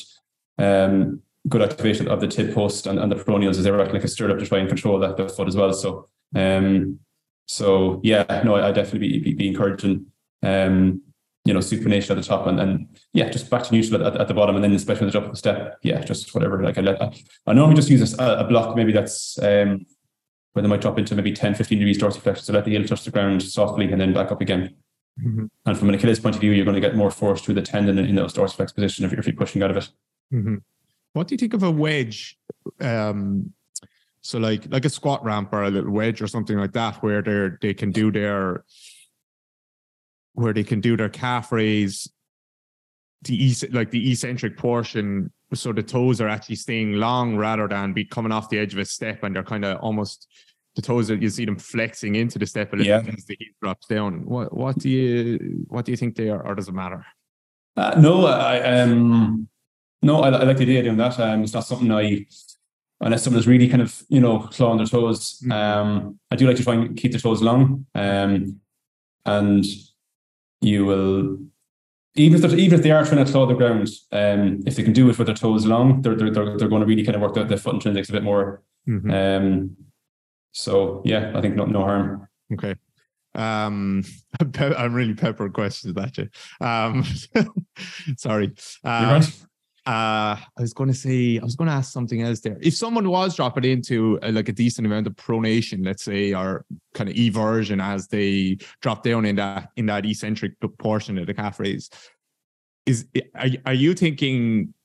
um 0.59 1.21
good 1.47 1.61
activation 1.61 2.07
of 2.07 2.19
the 2.19 2.27
tib 2.27 2.53
post 2.53 2.85
and, 2.85 2.99
and 2.99 3.11
the 3.11 3.15
peroneals 3.15 3.57
as 3.57 3.63
they're 3.63 3.79
acting 3.79 3.95
like 3.95 4.03
a 4.03 4.07
stirrup 4.07 4.37
to 4.37 4.45
try 4.45 4.59
and 4.59 4.67
control 4.67 4.99
that 4.99 5.17
the 5.17 5.29
foot 5.29 5.47
as 5.47 5.55
well. 5.55 5.73
So 5.73 6.07
um 6.35 6.99
so 7.47 7.99
yeah, 8.03 8.43
no, 8.45 8.55
I, 8.55 8.71
definitely 8.71 9.07
be, 9.07 9.19
be, 9.19 9.33
be 9.33 9.47
encouraging 9.47 10.07
um 10.43 11.01
you 11.45 11.53
know 11.53 11.61
supination 11.61 12.11
at 12.11 12.17
the 12.17 12.23
top 12.23 12.45
and 12.45 12.87
yeah, 13.13 13.29
just 13.29 13.49
back 13.49 13.63
to 13.63 13.73
neutral 13.73 14.05
at, 14.05 14.17
at 14.17 14.27
the 14.27 14.33
bottom 14.33 14.55
and 14.55 14.63
then 14.63 14.73
especially 14.73 15.05
when 15.05 15.13
the 15.13 15.19
top 15.19 15.25
of 15.25 15.31
the 15.31 15.37
step, 15.37 15.79
yeah, 15.81 16.01
just 16.01 16.35
whatever. 16.35 16.61
Like 16.61 16.77
I 16.77 16.81
let 16.81 17.01
I, 17.01 17.11
I 17.47 17.53
normally 17.53 17.77
just 17.77 17.89
use 17.89 18.13
a, 18.19 18.23
a 18.39 18.43
block 18.43 18.75
maybe 18.75 18.91
that's 18.91 19.39
um 19.41 19.85
where 20.53 20.63
they 20.63 20.69
might 20.69 20.81
drop 20.81 20.97
into 20.97 21.15
maybe 21.15 21.31
10, 21.31 21.55
15 21.55 21.77
degrees 21.79 21.97
dorsiflexion. 21.97 22.39
So 22.41 22.53
let 22.53 22.65
the 22.65 22.71
heel 22.71 22.83
touch 22.85 23.03
the 23.03 23.11
ground 23.11 23.43
softly 23.43 23.91
and 23.91 24.01
then 24.01 24.13
back 24.13 24.31
up 24.31 24.41
again. 24.41 24.75
Mhm. 25.21 25.49
And 25.65 25.77
from 25.77 25.89
an 25.89 25.95
Achilles 25.95 26.19
point 26.19 26.35
of 26.35 26.41
view, 26.41 26.51
you're 26.51 26.65
going 26.65 26.75
to 26.75 26.81
get 26.81 26.95
more 26.95 27.11
force 27.11 27.41
through 27.41 27.55
the 27.55 27.61
tendon 27.61 27.97
in, 27.99 28.05
in 28.05 28.15
those 28.15 28.33
dorsiflex 28.33 28.73
position 28.73 29.05
if 29.05 29.11
you're, 29.11 29.19
if 29.19 29.27
you're 29.27 29.35
pushing 29.35 29.61
out 29.61 29.71
of 29.71 29.77
it. 29.77 29.89
Mhm. 30.33 30.61
What 31.13 31.27
do 31.27 31.33
you 31.33 31.37
think 31.37 31.53
of 31.53 31.63
a 31.63 31.71
wedge? 31.71 32.37
Um, 32.79 33.53
so 34.21 34.37
like 34.37 34.71
like 34.71 34.85
a 34.85 34.89
squat 34.89 35.23
ramp 35.23 35.49
or 35.53 35.63
a 35.63 35.69
little 35.71 35.91
wedge 35.91 36.21
or 36.21 36.27
something 36.27 36.57
like 36.57 36.73
that, 36.73 37.01
where 37.01 37.21
they 37.21 37.49
they 37.61 37.73
can 37.73 37.91
do 37.91 38.11
their 38.11 38.63
where 40.33 40.53
they 40.53 40.63
can 40.63 40.81
do 40.81 40.95
their 40.95 41.09
calf 41.09 41.51
raise, 41.51 42.09
the 43.23 43.53
like 43.71 43.91
the 43.91 44.11
eccentric 44.11 44.57
portion, 44.57 45.31
so 45.53 45.73
the 45.73 45.83
toes 45.83 46.21
are 46.21 46.27
actually 46.29 46.55
staying 46.55 46.93
long 46.93 47.35
rather 47.35 47.67
than 47.67 47.93
be 47.93 48.05
coming 48.05 48.31
off 48.31 48.49
the 48.49 48.59
edge 48.59 48.73
of 48.73 48.79
a 48.79 48.85
step, 48.85 49.23
and 49.23 49.35
they're 49.35 49.43
kind 49.43 49.65
of 49.65 49.79
almost 49.79 50.27
the 50.75 50.81
toes 50.81 51.07
that 51.07 51.21
you 51.21 51.29
see 51.29 51.45
them 51.45 51.57
flexing 51.57 52.15
into 52.15 52.37
the 52.37 52.45
step 52.45 52.71
a 52.73 52.75
little 52.75 52.87
Yeah. 52.87 53.01
bit 53.01 53.15
as 53.15 53.25
the 53.25 53.35
heel 53.39 53.49
drops 53.61 53.87
down. 53.87 54.25
What 54.25 54.55
what 54.55 54.77
do 54.77 54.89
you 54.89 55.65
what 55.67 55.85
do 55.85 55.91
you 55.91 55.97
think 55.97 56.15
they 56.15 56.29
are, 56.29 56.41
or 56.45 56.55
does 56.55 56.67
it 56.67 56.73
matter? 56.73 57.05
Uh, 57.75 57.95
no, 57.99 58.25
I 58.25 58.59
um, 58.81 59.47
no, 60.01 60.21
I, 60.21 60.29
I 60.29 60.43
like 60.43 60.57
the 60.57 60.63
idea 60.63 60.79
of 60.79 60.85
doing 60.85 60.97
that. 60.97 61.19
Um, 61.19 61.43
it's 61.43 61.53
not 61.53 61.65
something 61.65 61.91
I, 61.91 62.25
unless 63.01 63.23
someone 63.23 63.39
is 63.39 63.47
really 63.47 63.67
kind 63.67 63.81
of 63.81 64.03
you 64.09 64.19
know 64.19 64.39
clawing 64.39 64.77
their 64.77 64.85
toes. 64.87 65.41
Mhm. 65.45 65.51
Um, 65.51 66.19
I 66.29 66.35
do 66.35 66.47
like 66.47 66.57
to 66.57 66.63
try 66.63 66.75
and 66.75 66.95
keep 66.95 67.11
the 67.13 67.19
toes 67.19 67.41
long. 67.41 67.85
Um, 67.95 68.59
and 69.25 69.65
you 70.61 70.85
will, 70.85 71.37
even 72.15 72.43
if 72.43 72.53
even 72.53 72.79
if 72.79 72.83
they 72.83 72.91
are 72.91 73.05
trying 73.05 73.23
to 73.23 73.31
claw 73.31 73.45
the 73.45 73.53
ground, 73.53 73.87
um, 74.11 74.61
if 74.65 74.75
they 74.75 74.83
can 74.83 74.93
do 74.93 75.09
it 75.09 75.17
with 75.17 75.27
their 75.27 75.35
toes 75.35 75.65
long, 75.65 76.01
they're 76.01 76.15
they're 76.15 76.31
they're, 76.31 76.57
they're 76.57 76.67
going 76.69 76.81
to 76.81 76.87
really 76.87 77.03
kind 77.03 77.15
of 77.15 77.21
work 77.21 77.33
the, 77.33 77.43
the 77.43 77.57
foot 77.57 77.75
intrinsics 77.75 78.09
a 78.09 78.13
bit 78.13 78.23
more. 78.23 78.63
Mhm. 78.87 79.11
Um, 79.11 79.77
so 80.51 81.01
yeah, 81.05 81.31
I 81.35 81.41
think 81.41 81.55
no 81.55 81.65
no 81.65 81.81
harm. 81.81 82.27
Okay. 82.53 82.75
Um, 83.35 84.03
I'm 84.55 84.93
really 84.93 85.13
peppered 85.13 85.53
questions 85.53 85.95
at 85.97 86.17
you. 86.17 86.29
Um, 86.59 87.03
sorry. 88.17 88.53
Uh, 88.83 89.19
right. 89.21 89.45
Uh, 89.89 90.37
I 90.37 90.61
was 90.61 90.71
going 90.71 90.89
to 90.89 90.95
say, 90.95 91.39
I 91.39 91.43
was 91.43 91.55
going 91.55 91.67
to 91.67 91.73
ask 91.73 91.91
something 91.91 92.21
else 92.21 92.41
there. 92.41 92.59
If 92.61 92.75
someone 92.75 93.09
was 93.09 93.35
dropping 93.35 93.63
into 93.63 94.19
uh, 94.21 94.31
like 94.31 94.47
a 94.47 94.51
decent 94.51 94.85
amount 94.85 95.07
of 95.07 95.15
pronation, 95.15 95.83
let's 95.83 96.03
say, 96.03 96.31
or 96.31 96.63
kind 96.93 97.09
of 97.09 97.15
eversion 97.15 97.81
as 97.81 98.07
they 98.07 98.59
drop 98.81 99.01
down 99.01 99.25
in 99.25 99.37
that 99.37 99.69
in 99.77 99.87
that 99.87 100.05
eccentric 100.05 100.53
portion 100.77 101.17
of 101.17 101.25
the 101.25 101.33
calf 101.33 101.59
raise, 101.59 101.89
is 102.85 103.07
are, 103.33 103.47
are 103.65 103.73
you 103.73 103.95
thinking? 103.95 104.75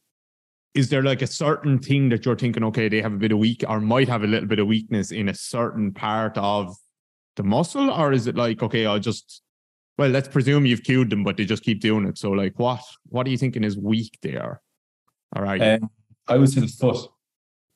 Is 0.72 0.88
there 0.88 1.02
like 1.02 1.20
a 1.20 1.26
certain 1.26 1.80
thing 1.80 2.09
that 2.09 2.24
you're 2.24 2.34
thinking, 2.34 2.64
okay, 2.64 2.88
they 2.88 3.02
have 3.02 3.12
a 3.12 3.18
bit 3.18 3.30
of 3.30 3.36
weak 3.36 3.62
or 3.68 3.82
might 3.82 4.09
have 4.09 4.24
a 4.24 4.26
little 4.26 4.48
bit 4.48 4.59
of 4.59 4.66
weakness 4.66 5.11
in 5.12 5.28
a 5.28 5.34
certain 5.34 5.92
part 5.92 6.38
of 6.38 6.74
the 7.36 7.42
muscle, 7.42 7.90
or 7.90 8.14
is 8.14 8.26
it 8.26 8.36
like, 8.36 8.62
okay, 8.62 8.86
I'll 8.86 8.98
just 8.98 9.42
well, 9.98 10.09
let's 10.09 10.28
presume 10.28 10.64
you've 10.64 10.82
cued 10.82 11.11
them, 11.11 11.24
but 11.24 11.36
they 11.36 11.44
just 11.44 11.62
keep 11.62 11.82
doing 11.82 12.07
it. 12.07 12.16
So, 12.16 12.30
like, 12.30 12.59
what 12.59 12.80
what 13.11 13.26
are 13.26 13.30
you 13.30 13.36
thinking 13.36 13.64
is 13.64 13.76
weak 13.76 14.18
there? 14.22 14.62
All 15.35 15.43
right. 15.43 15.61
Um, 15.61 15.91
I 16.28 16.37
would 16.37 16.49
say 16.49 16.61
the 16.61 16.66
foot. 16.68 17.09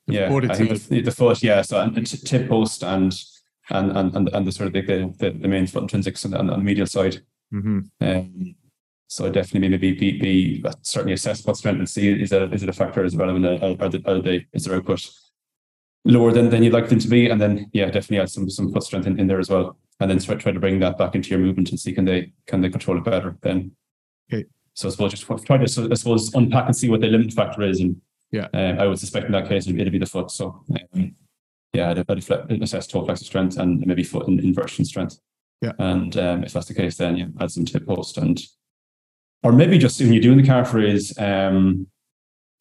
The 0.07 0.13
yeah, 0.13 0.33
I 0.49 0.55
think 0.55 0.81
the, 0.87 1.01
the 1.01 1.11
foot. 1.11 1.43
Yeah, 1.43 1.61
so 1.61 1.79
and, 1.81 1.95
and 1.97 2.07
tib 2.25 2.49
post 2.49 2.83
and 2.83 3.13
and 3.69 3.95
and 3.95 4.15
and, 4.15 4.29
and 4.29 4.47
the 4.47 4.51
sort 4.51 4.67
of 4.67 4.73
the, 4.73 4.81
the 5.19 5.31
the 5.31 5.47
main 5.47 5.67
foot 5.67 5.83
intrinsics 5.83 6.25
on, 6.25 6.31
the- 6.31 6.39
on 6.39 6.47
the 6.47 6.57
medial 6.57 6.87
side. 6.87 7.21
Mhm. 7.53 7.89
Um, 8.01 8.55
so 9.07 9.27
definitely 9.31 9.69
maybe 9.69 9.93
be, 9.93 10.19
be, 10.19 10.63
certainly 10.83 11.13
assess 11.13 11.43
what 11.43 11.57
strength 11.57 11.79
and 11.79 11.89
see 11.89 12.21
is 12.21 12.31
it 12.31 12.53
is 12.53 12.61
it 12.63 12.69
a 12.69 12.73
factor 12.73 13.03
as 13.03 13.15
well? 13.15 13.29
I 13.29 13.33
mean, 13.33 13.45
are, 13.45 13.89
they, 13.89 14.01
are 14.05 14.21
they 14.21 14.45
is 14.53 14.65
their 14.65 14.75
output 14.77 15.09
lower 16.05 16.31
than, 16.31 16.49
than 16.49 16.61
you'd 16.63 16.73
like 16.73 16.89
them 16.89 16.99
to 16.99 17.07
be? 17.07 17.27
And 17.29 17.41
then 17.41 17.69
yeah, 17.73 17.85
definitely 17.85 18.19
add 18.19 18.29
some 18.29 18.49
some 18.49 18.71
foot 18.71 18.83
strength 18.83 19.07
in, 19.07 19.19
in 19.19 19.27
there 19.27 19.39
as 19.39 19.49
well. 19.49 19.77
And 19.99 20.09
then 20.09 20.19
try, 20.19 20.35
try 20.35 20.51
to 20.51 20.59
bring 20.59 20.79
that 20.79 20.97
back 20.97 21.15
into 21.15 21.29
your 21.31 21.39
movement 21.39 21.71
and 21.71 21.79
see 21.79 21.91
can 21.91 22.05
they 22.05 22.31
can 22.47 22.61
they 22.61 22.69
control 22.69 22.97
it 22.99 23.03
better 23.03 23.35
then. 23.41 23.71
Okay. 24.31 24.45
So 24.79 24.87
I 24.87 24.91
suppose 24.91 25.11
just 25.11 25.45
try 25.45 25.57
to 25.57 25.67
so 25.67 25.89
I 25.91 25.93
suppose 25.95 26.33
unpack 26.33 26.67
and 26.67 26.75
see 26.75 26.89
what 26.89 27.01
the 27.01 27.07
limit 27.07 27.33
factor 27.33 27.63
is 27.63 27.81
and 27.81 27.99
Yeah. 28.31 28.47
um, 28.53 28.79
I 28.79 28.87
would 28.87 28.97
suspect 28.97 29.25
in 29.25 29.33
that 29.33 29.49
case 29.49 29.67
it'd, 29.67 29.91
be 29.91 29.97
the 29.99 30.05
foot. 30.05 30.31
So 30.31 30.63
um, 30.93 31.15
yeah, 31.73 31.89
I'd, 31.89 32.09
I'd 32.09 32.23
fle- 32.23 32.45
assess 32.61 32.87
toe 32.87 33.03
flexor 33.03 33.25
strength 33.25 33.57
and 33.57 33.85
maybe 33.85 34.03
foot 34.03 34.29
in, 34.29 34.39
inversion 34.39 34.85
strength. 34.85 35.19
Yeah. 35.61 35.73
And 35.79 36.15
um, 36.15 36.45
if 36.45 36.53
that's 36.53 36.67
the 36.67 36.73
case, 36.73 36.95
then 36.95 37.17
yeah, 37.17 37.25
add 37.41 37.51
some 37.51 37.65
tib 37.65 37.85
post 37.85 38.17
and 38.17 38.41
or 39.43 39.51
maybe 39.51 39.77
just 39.77 39.99
when 39.99 40.13
you're 40.13 40.21
doing 40.21 40.37
the 40.37 40.43
calf 40.47 40.73
raise, 40.73 41.17
um, 41.19 41.87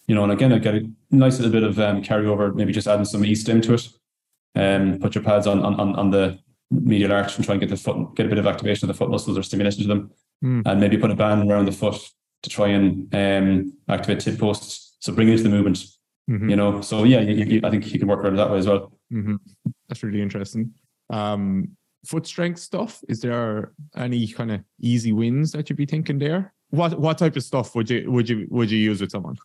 you 0.08 0.14
know, 0.16 0.24
and 0.24 0.32
again, 0.32 0.52
I 0.52 0.58
get 0.58 0.74
a 0.74 0.88
nice 1.12 1.38
little 1.38 1.52
bit 1.52 1.62
of 1.62 1.78
um, 1.78 2.02
carryover, 2.02 2.52
maybe 2.52 2.72
just 2.72 2.88
adding 2.88 3.04
some 3.04 3.24
e-stim 3.24 3.60
to 3.62 3.74
it. 3.74 3.88
Um, 4.56 4.98
put 4.98 5.14
your 5.14 5.22
pads 5.22 5.46
on, 5.46 5.62
on 5.64 5.78
on 5.78 5.94
on 5.94 6.10
the 6.10 6.38
medial 6.70 7.12
arch 7.12 7.36
and 7.36 7.44
try 7.44 7.54
and 7.54 7.60
get 7.60 7.70
the 7.70 7.76
foot, 7.76 8.16
get 8.16 8.26
a 8.26 8.28
bit 8.28 8.38
of 8.38 8.46
activation 8.46 8.88
of 8.88 8.94
the 8.96 8.98
foot 8.98 9.10
muscles 9.10 9.38
or 9.38 9.42
stimulation 9.44 9.82
to 9.82 9.88
them. 9.88 10.10
Mm. 10.45 10.62
and 10.66 10.80
maybe 10.80 10.97
put 10.97 11.11
a 11.11 11.16
band 11.16 11.51
around 11.51 11.64
the 11.66 11.72
foot 11.72 12.01
to 12.45 12.49
try 12.51 12.68
and 12.68 13.12
um, 13.14 13.72
activate 13.89 14.20
tib 14.20 14.39
posts. 14.39 14.97
So 15.01 15.12
bring 15.12 15.26
it 15.28 15.32
into 15.32 15.43
the 15.45 15.49
movement, 15.49 15.84
Mhm. 16.30 16.49
you 16.51 16.55
know. 16.57 16.80
So 16.80 17.03
yeah, 17.05 17.20
you, 17.20 17.45
you, 17.45 17.61
I 17.64 17.70
think 17.70 17.93
you 17.93 17.99
can 17.99 18.07
work 18.07 18.20
around 18.20 18.36
that 18.36 18.51
way 18.51 18.59
as 18.59 18.66
well. 18.68 18.93
hmm 19.11 19.36
That's 19.89 20.03
really 20.05 20.22
interesting. 20.22 20.74
Um, 21.11 21.70
foot 22.07 22.24
strength 22.26 22.61
stuff. 22.61 23.03
Is 23.09 23.20
there 23.20 23.72
any 23.97 24.28
kind 24.28 24.53
of 24.53 24.61
easy 24.80 25.11
wins 25.12 25.51
that 25.53 25.68
you'd 25.68 25.76
be 25.76 25.86
thinking 25.86 26.18
there? 26.18 26.53
What 26.70 27.01
what 27.01 27.18
type 27.18 27.34
of 27.34 27.43
stuff 27.43 27.74
would 27.74 27.91
you 27.91 28.09
would 28.11 28.28
you 28.28 28.47
would 28.51 28.70
you 28.70 28.78
use 28.78 29.01
with 29.01 29.11
someone? 29.11 29.36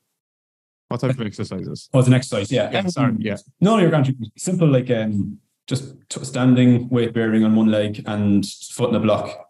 What 0.90 1.00
type 1.02 1.18
of 1.20 1.22
exercises? 1.26 1.90
Oh, 1.94 2.00
it's 2.00 2.08
an 2.08 2.14
exercise, 2.14 2.52
yeah. 2.52 2.70
Yeah, 2.72 2.86
sorry, 2.88 3.16
yeah. 3.20 3.38
No, 3.62 3.78
you're 3.80 3.90
going 3.90 4.04
to 4.04 4.16
simple 4.38 4.68
like 4.68 4.92
um, 4.92 5.40
just 5.66 5.96
t- 6.10 6.24
standing, 6.24 6.88
weight 6.90 7.14
bearing 7.14 7.44
on 7.44 7.56
one 7.56 7.72
leg 7.72 8.04
and 8.06 8.46
foot 8.46 8.90
in 8.90 8.96
a 8.96 9.00
block. 9.00 9.50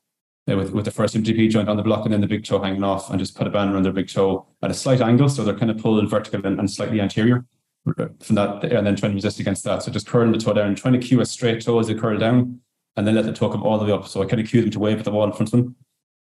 Uh, 0.50 0.58
with, 0.58 0.72
with 0.72 0.86
the 0.86 0.92
first 0.92 1.16
MTP 1.16 1.50
joint 1.50 1.70
on 1.70 1.78
the 1.78 1.84
block 1.84 2.06
and 2.06 2.14
then 2.14 2.22
the 2.22 2.28
big 2.28 2.46
toe 2.46 2.62
hanging 2.62 2.84
off 2.84 3.10
and 3.10 3.20
just 3.20 3.36
put 3.36 3.48
a 3.48 3.50
band 3.50 3.74
around 3.74 3.84
their 3.84 3.94
big 3.94 4.10
toe 4.10 4.46
at 4.62 4.72
a 4.72 4.74
slight 4.74 5.02
angle. 5.02 5.30
So 5.30 5.44
they're 5.44 5.58
kind 5.58 5.72
of 5.72 5.78
pulled 5.78 6.10
vertical 6.10 6.46
and, 6.46 6.60
and 6.60 6.70
slightly 6.70 7.00
anterior 7.00 7.46
uh, 7.88 8.08
from 8.20 8.36
that 8.36 8.64
and 8.64 8.86
then 8.86 8.96
trying 8.96 9.12
to 9.12 9.16
resist 9.16 9.40
against 9.40 9.64
that. 9.64 9.84
So 9.84 9.92
just 9.92 10.08
curling 10.08 10.32
the 10.32 10.38
toe 10.38 10.54
down, 10.54 10.76
trying 10.76 11.00
to 11.00 11.00
cue 11.00 11.22
a 11.22 11.26
straight 11.26 11.64
toe 11.64 11.80
as 11.80 11.88
they 11.88 11.96
curl 11.96 12.18
down 12.18 12.60
and 12.96 13.08
then 13.08 13.16
let 13.16 13.26
the 13.26 13.34
toe 13.34 13.50
come 13.50 13.64
all 13.64 13.78
the 13.80 13.86
way 13.86 13.92
up. 13.92 14.08
So 14.08 14.22
I 14.22 14.26
kind 14.26 14.42
of 14.42 14.48
cue 14.48 14.62
them 14.62 14.72
to 14.72 14.80
wave 14.80 15.00
at 15.00 15.06
the 15.06 15.12
wall 15.12 15.26
in 15.26 15.32
front 15.32 15.54
of 15.54 15.60
them. 15.60 15.76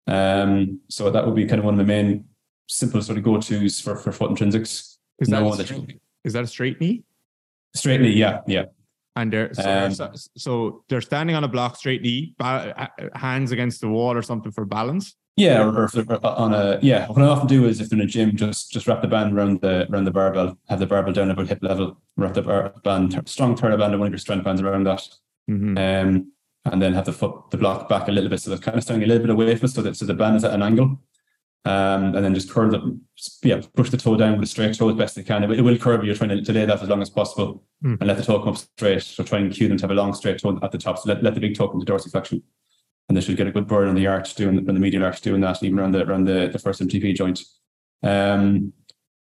Um, 0.08 0.82
so 0.90 1.12
that 1.12 1.26
would 1.26 1.36
be 1.36 1.46
kind 1.46 1.60
of 1.60 1.66
one 1.66 1.74
of 1.74 1.78
the 1.78 1.84
main 1.84 2.26
simple 2.68 3.02
sort 3.02 3.18
of 3.18 3.24
go-tos 3.24 3.80
for, 3.80 3.96
for 3.96 4.12
foot 4.12 4.32
intrinsics. 4.32 4.98
Is 5.20 5.28
that, 5.30 5.40
No 5.40 5.46
one 5.46 5.58
that 5.58 5.68
straight, 5.68 6.00
is 6.24 6.34
that 6.34 6.44
a 6.44 6.48
straight 6.48 6.80
knee? 6.80 7.04
Straight 7.76 8.02
knee, 8.02 8.14
yeah, 8.14 8.42
yeah. 8.48 8.66
And 9.18 9.34
they're 9.34 9.52
so, 9.54 9.62
Um, 9.64 9.94
they're, 9.94 10.12
so- 10.46 10.84
they're 10.90 11.02
standing 11.02 11.36
on 11.36 11.44
a 11.44 11.48
block, 11.48 11.76
straight 11.76 12.02
knee, 12.04 12.36
hands 13.16 13.52
against 13.52 13.82
the 13.82 13.90
wall 13.90 14.14
or 14.16 14.22
something 14.22 14.52
for 14.52 14.64
balance. 14.66 15.16
Yeah, 15.36 15.64
or, 15.68 15.84
if 15.86 15.92
they're 15.92 16.26
on 16.26 16.54
a 16.54 16.80
yeah. 16.82 17.08
What 17.08 17.22
I 17.22 17.28
often 17.28 17.48
do 17.48 17.66
is 17.66 17.80
if 17.80 17.90
they're 17.90 18.00
in 18.00 18.06
a 18.06 18.08
gym, 18.16 18.36
just 18.36 18.72
just 18.72 18.88
wrap 18.88 19.02
the 19.04 19.08
band 19.08 19.34
around 19.38 19.62
the 19.62 19.88
around 19.92 20.06
the 20.06 20.12
barbell, 20.20 20.58
have 20.70 20.80
the 20.80 20.88
barbell 20.88 21.14
down 21.14 21.30
about 21.30 21.48
hip 21.48 21.60
level, 21.62 21.88
wrap 22.16 22.34
the 22.34 22.42
bar, 22.42 22.74
band 22.84 23.22
strong 23.30 23.56
theraband 23.56 23.78
band 23.80 23.94
and 23.94 24.00
one 24.00 24.08
of 24.08 24.14
your 24.14 24.18
strength 24.26 24.44
bands 24.46 24.62
around 24.62 24.84
that, 24.86 25.04
Mhm. 25.50 25.78
um, 25.78 26.32
and 26.66 26.82
then 26.82 26.94
have 26.96 27.06
the 27.06 27.14
foot 27.14 27.52
the 27.52 27.58
block 27.58 27.88
back 27.88 28.08
a 28.08 28.12
little 28.12 28.30
bit, 28.32 28.40
so 28.42 28.50
they're 28.50 28.58
kind 28.68 28.78
of 28.78 28.84
standing 28.84 29.04
a 29.04 29.08
little 29.08 29.28
bit 29.28 29.30
away 29.32 29.56
from 29.56 29.66
us, 29.66 29.74
so 29.76 29.82
that 29.84 29.96
so 29.96 30.06
the 30.06 30.16
band 30.16 30.38
is 30.38 30.44
at 30.44 30.54
an 30.54 30.64
angle, 30.64 31.00
um, 31.66 32.16
and 32.16 32.24
then 32.24 32.34
just 32.34 32.50
curl 32.50 32.70
the 32.70 33.00
yeah 33.44 33.62
push 33.76 33.90
the 33.90 33.98
toe 33.98 34.16
down 34.16 34.34
with 34.34 34.44
a 34.44 34.48
straight 34.52 34.76
toe 34.78 34.90
as 34.90 34.96
best 34.96 35.16
they 35.16 35.24
can. 35.24 35.44
It, 35.44 35.48
will- 35.50 35.60
it 35.60 35.62
will 35.64 35.78
curve. 35.78 36.04
You're 36.04 36.16
trying 36.16 36.30
to, 36.30 36.42
to 36.42 36.54
lay 36.54 36.66
that 36.66 36.82
as 36.82 36.90
long 36.90 37.02
as 37.02 37.10
possible, 37.10 37.64
Mm. 37.84 37.98
and 38.00 38.08
let 38.08 38.18
the 38.18 38.24
toe 38.24 38.40
come 38.40 38.50
up 38.50 38.58
straight. 38.58 39.04
So 39.04 39.24
try 39.24 39.38
and 39.40 39.52
cue 39.54 39.68
them 39.68 39.78
to 39.78 39.84
have 39.84 39.92
a 39.92 39.94
long 39.94 40.14
straight 40.16 40.40
toe 40.40 40.58
at 40.64 40.72
the 40.72 40.80
top. 40.80 40.98
So 40.98 41.10
let, 41.10 41.22
let 41.22 41.36
the 41.36 41.40
big 41.40 41.56
toe 41.56 41.68
come 41.68 41.80
to 41.80 41.86
dorsiflexion 41.86 42.42
and 43.08 43.16
they 43.16 43.22
should 43.22 43.38
get 43.38 43.46
a 43.48 43.52
good 43.52 43.68
burn 43.68 43.88
on 43.88 43.94
the 43.96 44.08
arch 44.08 44.34
doing 44.34 44.58
on 44.58 44.66
the 44.66 44.74
medial 44.74 45.04
arch 45.04 45.22
doing 45.22 45.42
that, 45.42 45.62
even 45.62 45.78
around 45.80 45.92
the 45.94 46.04
around 46.04 46.26
the, 46.26 46.50
the 46.52 46.58
first 46.60 46.82
MTP 46.82 47.16
joint. 47.16 47.42
Um, 48.04 48.74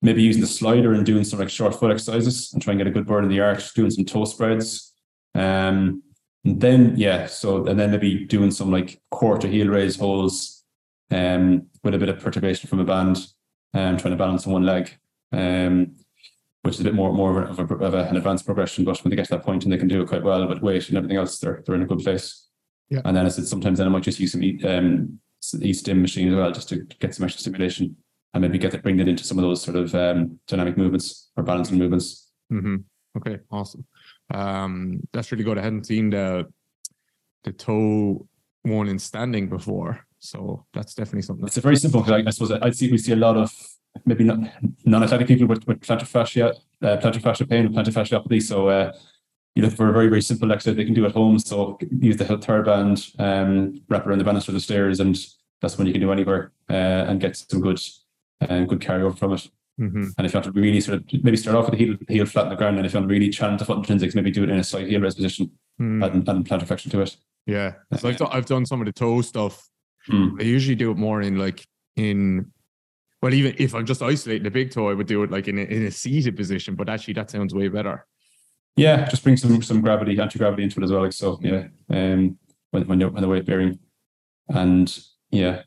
maybe 0.02 0.22
using 0.22 0.40
the 0.40 0.46
slider 0.46 0.92
and 0.92 1.04
doing 1.06 1.24
some 1.24 1.38
like 1.40 1.48
short 1.50 1.74
foot 1.74 1.90
exercises 1.90 2.52
and 2.52 2.62
try 2.62 2.72
and 2.72 2.78
get 2.78 2.86
a 2.86 2.90
good 2.90 3.06
burn 3.06 3.24
in 3.24 3.30
the 3.30 3.40
arch, 3.40 3.72
doing 3.74 3.90
some 3.90 4.04
toe 4.04 4.24
spreads. 4.24 4.92
Um, 5.34 6.02
and 6.44 6.60
then 6.60 6.94
yeah, 6.96 7.26
so 7.26 7.66
and 7.66 7.78
then 7.80 7.90
maybe 7.90 8.24
doing 8.26 8.50
some 8.50 8.70
like 8.70 9.00
quarter 9.10 9.48
heel 9.48 9.68
raise 9.68 9.96
holds, 9.96 10.63
um, 11.10 11.66
with 11.82 11.94
a 11.94 11.98
bit 11.98 12.08
of 12.08 12.20
perturbation 12.20 12.68
from 12.68 12.80
a 12.80 12.84
band, 12.84 13.26
um, 13.74 13.96
trying 13.96 14.12
to 14.12 14.16
balance 14.16 14.46
on 14.46 14.52
one 14.52 14.64
leg. 14.64 14.96
Um, 15.32 15.96
which 16.62 16.74
is 16.74 16.80
a 16.80 16.84
bit 16.84 16.94
more 16.94 17.12
more 17.12 17.42
of, 17.42 17.58
a, 17.58 17.62
of, 17.62 17.70
a, 17.70 17.74
of 17.74 17.94
a, 17.94 18.04
an 18.04 18.16
advanced 18.16 18.46
progression, 18.46 18.84
but 18.84 19.02
when 19.04 19.10
they 19.10 19.16
get 19.16 19.26
to 19.26 19.32
that 19.32 19.44
point 19.44 19.64
and 19.64 19.72
they 19.72 19.76
can 19.76 19.86
do 19.86 20.00
it 20.00 20.08
quite 20.08 20.22
well, 20.22 20.46
but 20.48 20.62
weight 20.62 20.88
and 20.88 20.96
everything 20.96 21.18
else, 21.18 21.38
they're 21.38 21.62
they're 21.64 21.74
in 21.74 21.82
a 21.82 21.86
good 21.86 21.98
place. 21.98 22.48
Yeah. 22.88 23.02
And 23.04 23.14
then 23.14 23.26
I 23.26 23.28
said 23.28 23.46
sometimes 23.46 23.78
then 23.78 23.86
I 23.86 23.90
might 23.90 24.02
just 24.02 24.18
use 24.18 24.32
some 24.32 24.42
e- 24.42 24.64
um 24.64 25.20
e-stim 25.60 26.00
machine 26.00 26.28
as 26.28 26.34
well, 26.34 26.50
just 26.52 26.70
to 26.70 26.78
get 27.00 27.14
some 27.14 27.24
extra 27.24 27.40
stimulation 27.40 27.96
and 28.32 28.40
maybe 28.40 28.56
get 28.56 28.72
it 28.72 28.82
bring 28.82 28.98
it 28.98 29.08
into 29.08 29.24
some 29.24 29.38
of 29.38 29.42
those 29.42 29.60
sort 29.60 29.76
of 29.76 29.94
um 29.94 30.40
dynamic 30.48 30.78
movements 30.78 31.30
or 31.36 31.42
balancing 31.42 31.78
movements. 31.78 32.30
hmm 32.48 32.76
Okay, 33.16 33.38
awesome. 33.50 33.86
Um, 34.32 35.00
that's 35.12 35.30
really 35.30 35.44
good. 35.44 35.58
I 35.58 35.62
hadn't 35.62 35.86
seen 35.86 36.10
the 36.10 36.46
the 37.44 37.52
toe 37.52 38.26
one 38.62 38.88
in 38.88 38.98
standing 38.98 39.50
before, 39.50 40.06
so 40.24 40.64
that's 40.72 40.94
definitely 40.94 41.22
something. 41.22 41.46
It's 41.46 41.56
a 41.56 41.60
very 41.60 41.76
simple 41.76 42.00
because 42.00 42.22
I, 42.24 42.26
I 42.26 42.30
suppose 42.30 42.52
I 42.52 42.70
see 42.70 42.90
we 42.90 42.98
see 42.98 43.12
a 43.12 43.16
lot 43.16 43.36
of 43.36 43.52
maybe 44.06 44.24
not 44.24 44.38
non-athletic 44.84 45.28
people 45.28 45.46
with, 45.46 45.66
with 45.68 45.80
plantar 45.80 46.06
fascia, 46.06 46.48
uh, 46.82 46.96
plantar 46.96 47.22
fascia 47.22 47.46
pain, 47.46 47.68
plantar 47.68 47.92
fasciopathy. 47.92 48.42
So 48.42 48.68
uh, 48.68 48.92
you 49.54 49.62
look 49.62 49.74
for 49.74 49.88
a 49.88 49.92
very 49.92 50.08
very 50.08 50.22
simple 50.22 50.50
exercise 50.52 50.76
they 50.76 50.84
can 50.84 50.94
do 50.94 51.06
at 51.06 51.12
home. 51.12 51.38
So 51.38 51.78
use 51.90 52.16
the 52.16 52.24
theraband, 52.24 52.98
um, 53.20 53.80
wrap 53.88 54.06
around 54.06 54.18
the 54.18 54.24
banister 54.24 54.50
of 54.50 54.54
the 54.54 54.60
stairs, 54.60 55.00
and 55.00 55.16
that's 55.60 55.78
when 55.78 55.86
you 55.86 55.92
can 55.92 56.02
do 56.02 56.12
anywhere 56.12 56.52
uh, 56.70 57.08
and 57.08 57.20
get 57.20 57.36
some 57.36 57.60
good 57.60 57.80
uh, 58.40 58.64
good 58.64 58.80
carryover 58.80 59.16
from 59.16 59.32
it. 59.34 59.48
hmm 59.78 60.08
And 60.18 60.26
if 60.26 60.32
you 60.34 60.38
want 60.40 60.46
to 60.46 60.60
really 60.60 60.80
sort 60.80 60.98
of 60.98 61.04
maybe 61.22 61.36
start 61.36 61.56
off 61.56 61.70
with 61.70 61.78
the 61.78 61.84
heel, 61.84 61.96
heel 62.08 62.26
flat 62.26 62.44
on 62.46 62.50
the 62.50 62.56
ground, 62.56 62.76
and 62.78 62.86
if 62.86 62.92
you 62.92 62.98
want 63.00 63.08
to 63.08 63.14
really 63.14 63.30
challenge 63.30 63.60
the 63.60 63.64
foot 63.64 63.78
intrinsics, 63.78 64.14
maybe 64.14 64.30
do 64.30 64.42
it 64.44 64.50
in 64.50 64.58
a 64.58 64.64
slight 64.64 64.88
heel 64.88 65.00
raise 65.00 65.14
position 65.14 65.50
Mm, 65.80 66.04
and, 66.06 66.28
and 66.28 66.46
plantar 66.48 66.68
flexion 66.68 66.88
to 66.92 67.00
it. 67.00 67.16
yeah, 67.46 67.72
so 67.98 68.08
I've 68.08 68.16
done, 68.16 68.28
I've 68.30 68.46
done 68.46 68.64
some 68.64 68.80
of 68.80 68.86
the 68.86 68.92
toe 68.92 69.22
stuff. 69.22 69.68
Hmm. 70.06 70.36
I 70.38 70.42
usually 70.42 70.74
do 70.74 70.90
it 70.90 70.96
more 70.96 71.22
in 71.22 71.38
like 71.38 71.66
in. 71.96 72.50
Well, 73.22 73.32
even 73.32 73.54
if 73.58 73.74
I'm 73.74 73.86
just 73.86 74.02
isolating 74.02 74.42
the 74.42 74.50
big 74.50 74.70
toe, 74.70 74.90
I 74.90 74.94
would 74.94 75.06
do 75.06 75.22
it 75.22 75.30
like 75.30 75.48
in 75.48 75.58
a, 75.58 75.62
in 75.62 75.86
a 75.86 75.90
seated 75.90 76.36
position. 76.36 76.74
But 76.74 76.90
actually, 76.90 77.14
that 77.14 77.30
sounds 77.30 77.54
way 77.54 77.68
better. 77.68 78.06
Yeah, 78.76 79.08
just 79.08 79.22
bring 79.22 79.36
some 79.36 79.62
some 79.62 79.80
gravity, 79.80 80.18
anti 80.18 80.38
gravity 80.38 80.64
into 80.64 80.80
it 80.80 80.84
as 80.84 80.92
well. 80.92 81.02
Like 81.02 81.12
so, 81.12 81.38
yeah. 81.42 81.68
Um, 81.88 82.38
when 82.70 82.86
when 82.86 83.00
you're 83.00 83.10
when 83.10 83.22
the 83.22 83.28
weight 83.28 83.46
bearing, 83.46 83.78
and 84.48 84.98
yeah, 85.30 85.62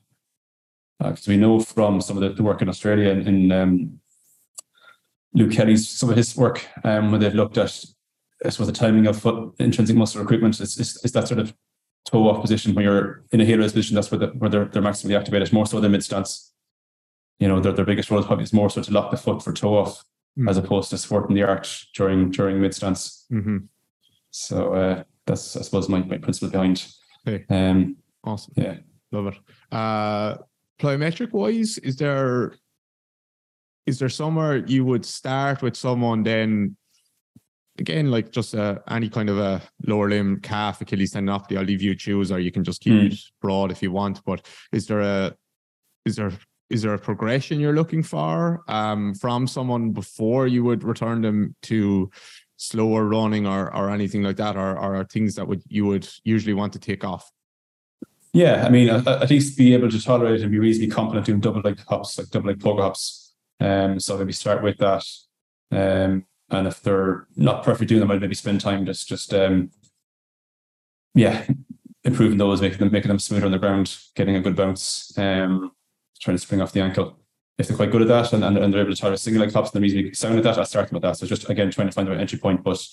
because 1.00 1.28
we 1.28 1.38
know 1.38 1.60
from 1.60 2.02
some 2.02 2.18
of 2.18 2.24
the, 2.24 2.30
the 2.30 2.44
work 2.44 2.62
in 2.62 2.70
Australia 2.70 3.10
and 3.12 3.28
in 3.28 3.52
um, 3.52 4.00
Luke 5.34 5.52
Kelly's 5.52 5.88
some 5.90 6.10
of 6.10 6.18
his 6.18 6.36
work, 6.36 6.66
um, 6.84 7.12
when 7.12 7.22
they've 7.22 7.34
looked 7.34 7.58
at, 7.58 7.84
I 8.44 8.50
suppose 8.50 8.68
the 8.68 8.74
timing 8.74 9.08
of 9.08 9.20
foot 9.20 9.54
intrinsic 9.60 9.96
muscle 9.96 10.22
recruitment, 10.22 10.60
it's, 10.60 10.80
it's, 10.80 11.04
it's 11.04 11.14
that 11.14 11.28
sort 11.28 11.40
of 11.40 11.54
toe 12.10 12.30
off 12.30 12.42
position 12.42 12.74
when 12.74 12.84
you're 12.86 13.24
in 13.32 13.42
a 13.42 13.46
heel 13.46 13.60
raise 13.60 13.74
position. 13.74 13.96
That's 13.96 14.10
where 14.12 14.20
the, 14.20 14.28
where 14.28 14.50
they're 14.50 14.66
they're 14.66 14.82
maximally 14.82 15.18
activated, 15.20 15.52
more 15.54 15.66
so 15.68 15.80
than 15.80 15.92
mid 15.92 16.04
stance. 16.04 16.54
You 17.40 17.48
know, 17.48 17.60
their 17.60 17.74
their 17.74 17.86
biggest 17.86 18.10
role 18.10 18.20
is 18.20 18.26
probably 18.26 18.44
is 18.44 18.54
more 18.54 18.70
so 18.70 18.82
to 18.82 18.92
lock 18.92 19.12
the 19.12 19.18
foot 19.18 19.44
for 19.44 19.54
toe 19.54 19.78
off 19.78 20.04
Mm. 20.40 20.48
as 20.52 20.58
opposed 20.58 20.92
to 20.92 21.00
supporting 21.00 21.36
the 21.36 21.42
arch 21.42 21.90
during 21.96 22.30
during 22.30 22.62
mid 22.62 22.72
stance. 22.76 23.26
hmm 23.32 23.58
So 24.30 24.74
uh, 24.76 25.04
that's 25.26 25.58
I 25.58 25.62
suppose 25.64 25.90
my, 25.90 26.04
my 26.04 26.20
principle 26.20 26.52
behind. 26.52 26.86
Okay. 27.28 27.44
Um, 27.50 27.98
Awesome. 28.24 28.54
yeah. 28.56 28.76
Love 29.12 29.28
it. 29.34 29.40
Uh, 29.72 30.36
plyometric 30.80 31.32
wise, 31.34 31.80
is 31.80 31.96
there 31.96 32.54
is 33.88 33.98
there 33.98 34.10
somewhere 34.10 34.58
you 34.58 34.86
would 34.86 35.06
start 35.06 35.64
with 35.64 35.76
someone 35.76 36.22
then 36.22 36.78
again 37.80 38.12
like 38.12 38.32
just 38.32 38.56
uh, 38.56 38.80
any 38.90 39.10
kind 39.10 39.30
of 39.30 39.38
a 39.38 39.62
lower 39.86 40.10
limb 40.10 40.40
calf 40.42 40.82
Achilles 40.82 41.14
tendinopathy? 41.14 41.58
I'll 41.58 41.64
leave 41.64 41.82
you 41.82 41.96
choose, 41.96 42.32
or 42.32 42.40
you 42.40 42.52
can 42.52 42.64
just 42.64 42.82
keep 42.82 42.94
Mm. 42.94 43.12
it 43.14 43.20
broad 43.42 43.72
if 43.72 43.82
you 43.82 43.92
want. 43.92 44.24
But 44.26 44.46
is 44.72 44.88
there 44.88 45.02
a 45.02 45.36
is 46.06 46.16
there 46.16 46.32
is 46.70 46.82
there 46.82 46.94
a 46.94 47.00
progression 47.00 47.60
you're 47.60 47.74
looking 47.76 48.04
for 48.04 48.62
um, 48.68 49.14
from 49.16 49.48
someone 49.48 49.92
before 49.92 50.48
you 50.48 50.64
would 50.64 50.84
return 50.84 51.22
them 51.22 51.56
to 51.64 52.10
slower 52.58 53.06
running 53.06 53.46
or 53.48 53.74
or 53.76 53.90
anything 53.90 54.24
like 54.24 54.38
that, 54.38 54.56
or, 54.56 54.78
or 54.78 54.96
are 54.96 55.06
things 55.06 55.36
that 55.36 55.48
would 55.48 55.62
you 55.68 55.86
would 55.86 56.08
usually 56.24 56.54
want 56.54 56.74
to 56.74 56.80
take 56.80 57.04
off? 57.04 57.32
Yeah, 58.34 58.66
I 58.66 58.70
mean, 58.70 58.90
at, 58.90 59.08
at 59.08 59.30
least 59.30 59.58
be 59.58 59.74
able 59.74 59.90
to 59.90 60.04
tolerate 60.04 60.42
and 60.42 60.52
be 60.52 60.60
reasonably 60.60 60.94
competent 60.94 61.26
doing 61.26 61.40
double 61.40 61.62
leg 61.62 61.80
hops, 61.88 62.18
like 62.18 62.30
double 62.30 62.50
leg 62.50 62.60
pogo 62.60 62.82
hops. 62.82 63.34
Um, 63.60 64.00
so 64.00 64.18
maybe 64.18 64.34
start 64.34 64.62
with 64.62 64.78
that. 64.78 65.04
Um, 65.72 66.26
and 66.50 66.68
if 66.68 66.82
they're 66.82 67.28
not 67.36 67.64
perfect 67.64 67.90
doing 67.90 68.00
them, 68.02 68.12
I'd 68.12 68.22
maybe 68.22 68.36
spend 68.36 68.62
time 68.62 68.86
just 68.86 69.08
just 69.08 69.34
um, 69.34 69.70
yeah, 71.14 71.46
improving 72.04 72.38
those, 72.38 72.62
making 72.62 72.80
them 72.80 72.92
making 72.92 73.10
them 73.10 73.20
smoother 73.20 73.46
on 73.46 73.52
the 73.52 73.60
ground, 73.60 73.98
getting 74.16 74.36
a 74.36 74.42
good 74.42 74.56
bounce, 74.56 75.18
um, 75.18 75.72
trying 76.20 76.36
to 76.38 76.42
spring 76.42 76.62
off 76.62 76.72
the 76.72 76.82
ankle. 76.82 77.20
If 77.58 77.68
they're 77.68 77.78
quite 77.78 77.92
good 77.92 78.04
at 78.04 78.08
that 78.10 78.34
and, 78.34 78.44
and, 78.44 78.58
and 78.58 78.72
they're 78.72 78.82
able 78.82 78.94
to 78.94 79.02
tolerate 79.02 79.20
single 79.20 79.42
leg 79.44 79.52
hops 79.52 79.72
and 79.72 79.76
they're 79.76 79.82
reasonably 79.82 80.14
sound 80.14 80.38
at 80.38 80.44
that, 80.44 80.60
I 80.60 80.64
start 80.64 80.90
them 80.90 80.96
with 80.96 81.04
that. 81.04 81.18
So 81.18 81.26
just 81.26 81.50
again 81.50 81.72
trying 81.72 81.88
to 81.88 81.94
find 81.94 82.08
the 82.08 82.12
right 82.12 82.22
entry 82.22 82.38
point. 82.38 82.64
But 82.64 82.86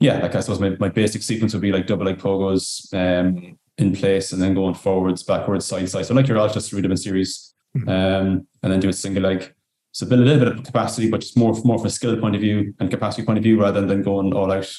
yeah, 0.00 0.18
like 0.18 0.34
I 0.34 0.40
suppose 0.40 0.58
my, 0.60 0.70
my 0.80 0.88
basic 0.88 1.22
sequence 1.22 1.52
would 1.52 1.62
be 1.62 1.72
like 1.72 1.86
double 1.86 2.04
leg 2.04 2.18
pogos 2.18 2.92
um, 2.94 3.56
in 3.78 3.94
place 3.94 4.32
and 4.32 4.42
then 4.42 4.54
going 4.54 4.74
forwards, 4.74 5.22
backwards, 5.22 5.66
side 5.66 5.80
to 5.80 5.86
side. 5.86 6.06
So 6.06 6.14
like 6.14 6.26
your 6.26 6.48
just 6.48 6.72
rudiment 6.72 7.00
series, 7.00 7.54
Mhm. 7.76 7.88
um, 7.88 8.46
and 8.62 8.72
then 8.72 8.80
do 8.80 8.88
a 8.88 8.92
single 8.94 9.22
leg. 9.24 9.54
So 9.92 10.06
build 10.06 10.20
a 10.20 10.24
little 10.24 10.44
bit 10.44 10.58
of 10.58 10.64
capacity, 10.64 11.10
but 11.10 11.20
just 11.20 11.36
more 11.36 11.54
more 11.64 11.78
from 11.78 11.86
a 11.86 11.90
skill 11.90 12.16
point 12.18 12.34
of 12.34 12.40
view 12.40 12.74
and 12.78 12.90
capacity 12.90 13.24
point 13.24 13.38
of 13.38 13.44
view 13.44 13.60
rather 13.60 13.84
than 13.84 14.02
going 14.02 14.32
all 14.32 14.52
out. 14.52 14.72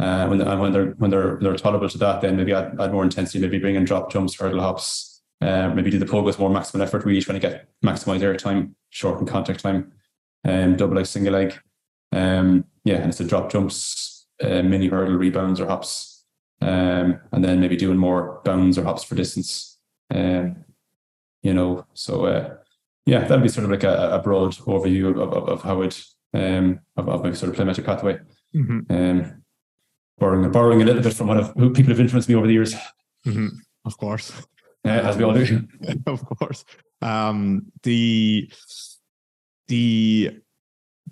Uh, 0.00 0.28
when 0.28 0.40
and 0.40 0.60
when 0.60 0.72
they're 0.72 0.90
when 0.98 1.10
they're 1.10 1.38
they're 1.40 1.56
tolerable 1.56 1.88
to 1.88 1.98
that, 1.98 2.20
then 2.20 2.36
maybe 2.36 2.52
add, 2.52 2.76
add 2.80 2.92
more 2.92 3.04
intensity. 3.04 3.40
Maybe 3.40 3.58
bring 3.58 3.74
in 3.74 3.84
drop 3.84 4.10
jumps, 4.12 4.34
hurdle 4.36 4.60
hops. 4.60 5.22
Uh, 5.40 5.68
maybe 5.68 5.90
do 5.90 5.98
the 5.98 6.06
pogos 6.06 6.38
more 6.38 6.50
maximum 6.50 6.82
effort, 6.82 7.04
really 7.04 7.20
trying 7.20 7.40
to 7.40 7.46
get 7.48 7.68
maximize 7.84 8.22
air 8.22 8.36
time, 8.36 8.74
shorten 8.90 9.26
contact 9.26 9.60
time. 9.60 9.92
Um, 10.44 10.76
double 10.76 10.96
leg, 10.96 11.06
single 11.06 11.32
leg. 11.34 11.58
Um, 12.12 12.64
yeah, 12.84 12.96
and 12.96 13.08
it's 13.08 13.18
the 13.18 13.24
drop 13.24 13.50
jumps, 13.50 14.26
uh, 14.42 14.62
mini 14.62 14.88
hurdle 14.88 15.16
rebounds 15.16 15.60
or 15.60 15.66
hops, 15.66 16.24
um, 16.60 17.20
and 17.32 17.44
then 17.44 17.60
maybe 17.60 17.76
doing 17.76 17.98
more 17.98 18.40
bounds 18.44 18.78
or 18.78 18.84
hops 18.84 19.04
for 19.04 19.14
distance. 19.14 19.78
Um, 20.12 20.64
you 21.42 21.54
know, 21.54 21.86
so 21.94 22.26
uh, 22.26 22.56
yeah, 23.08 23.24
that'd 23.26 23.42
be 23.42 23.48
sort 23.48 23.64
of 23.64 23.70
like 23.70 23.84
a, 23.84 24.10
a 24.12 24.18
broad 24.18 24.54
overview 24.54 25.10
of, 25.10 25.32
of, 25.32 25.48
of 25.48 25.62
how 25.62 25.80
it 25.82 26.04
um 26.34 26.80
of, 26.96 27.08
of 27.08 27.24
my 27.24 27.32
sort 27.32 27.50
of 27.50 27.56
plyometric 27.56 27.86
pathway. 27.86 28.18
Mm-hmm. 28.54 28.80
Um, 28.90 29.42
borrowing 30.18 30.50
borrowing 30.52 30.82
a 30.82 30.84
little 30.84 31.02
bit 31.02 31.14
from 31.14 31.28
one 31.28 31.38
of 31.38 31.52
who 31.56 31.72
people 31.72 31.90
have 31.90 32.00
influenced 32.00 32.28
me 32.28 32.34
over 32.34 32.46
the 32.46 32.52
years, 32.52 32.74
Mm-hmm. 33.26 33.48
Of 33.84 33.96
course. 33.96 34.30
uh, 34.84 34.88
as 34.88 35.16
we 35.16 35.24
all 35.24 35.34
do. 35.34 35.66
of 36.06 36.24
course. 36.24 36.64
Um, 37.02 37.72
the 37.82 38.50
the 39.68 40.40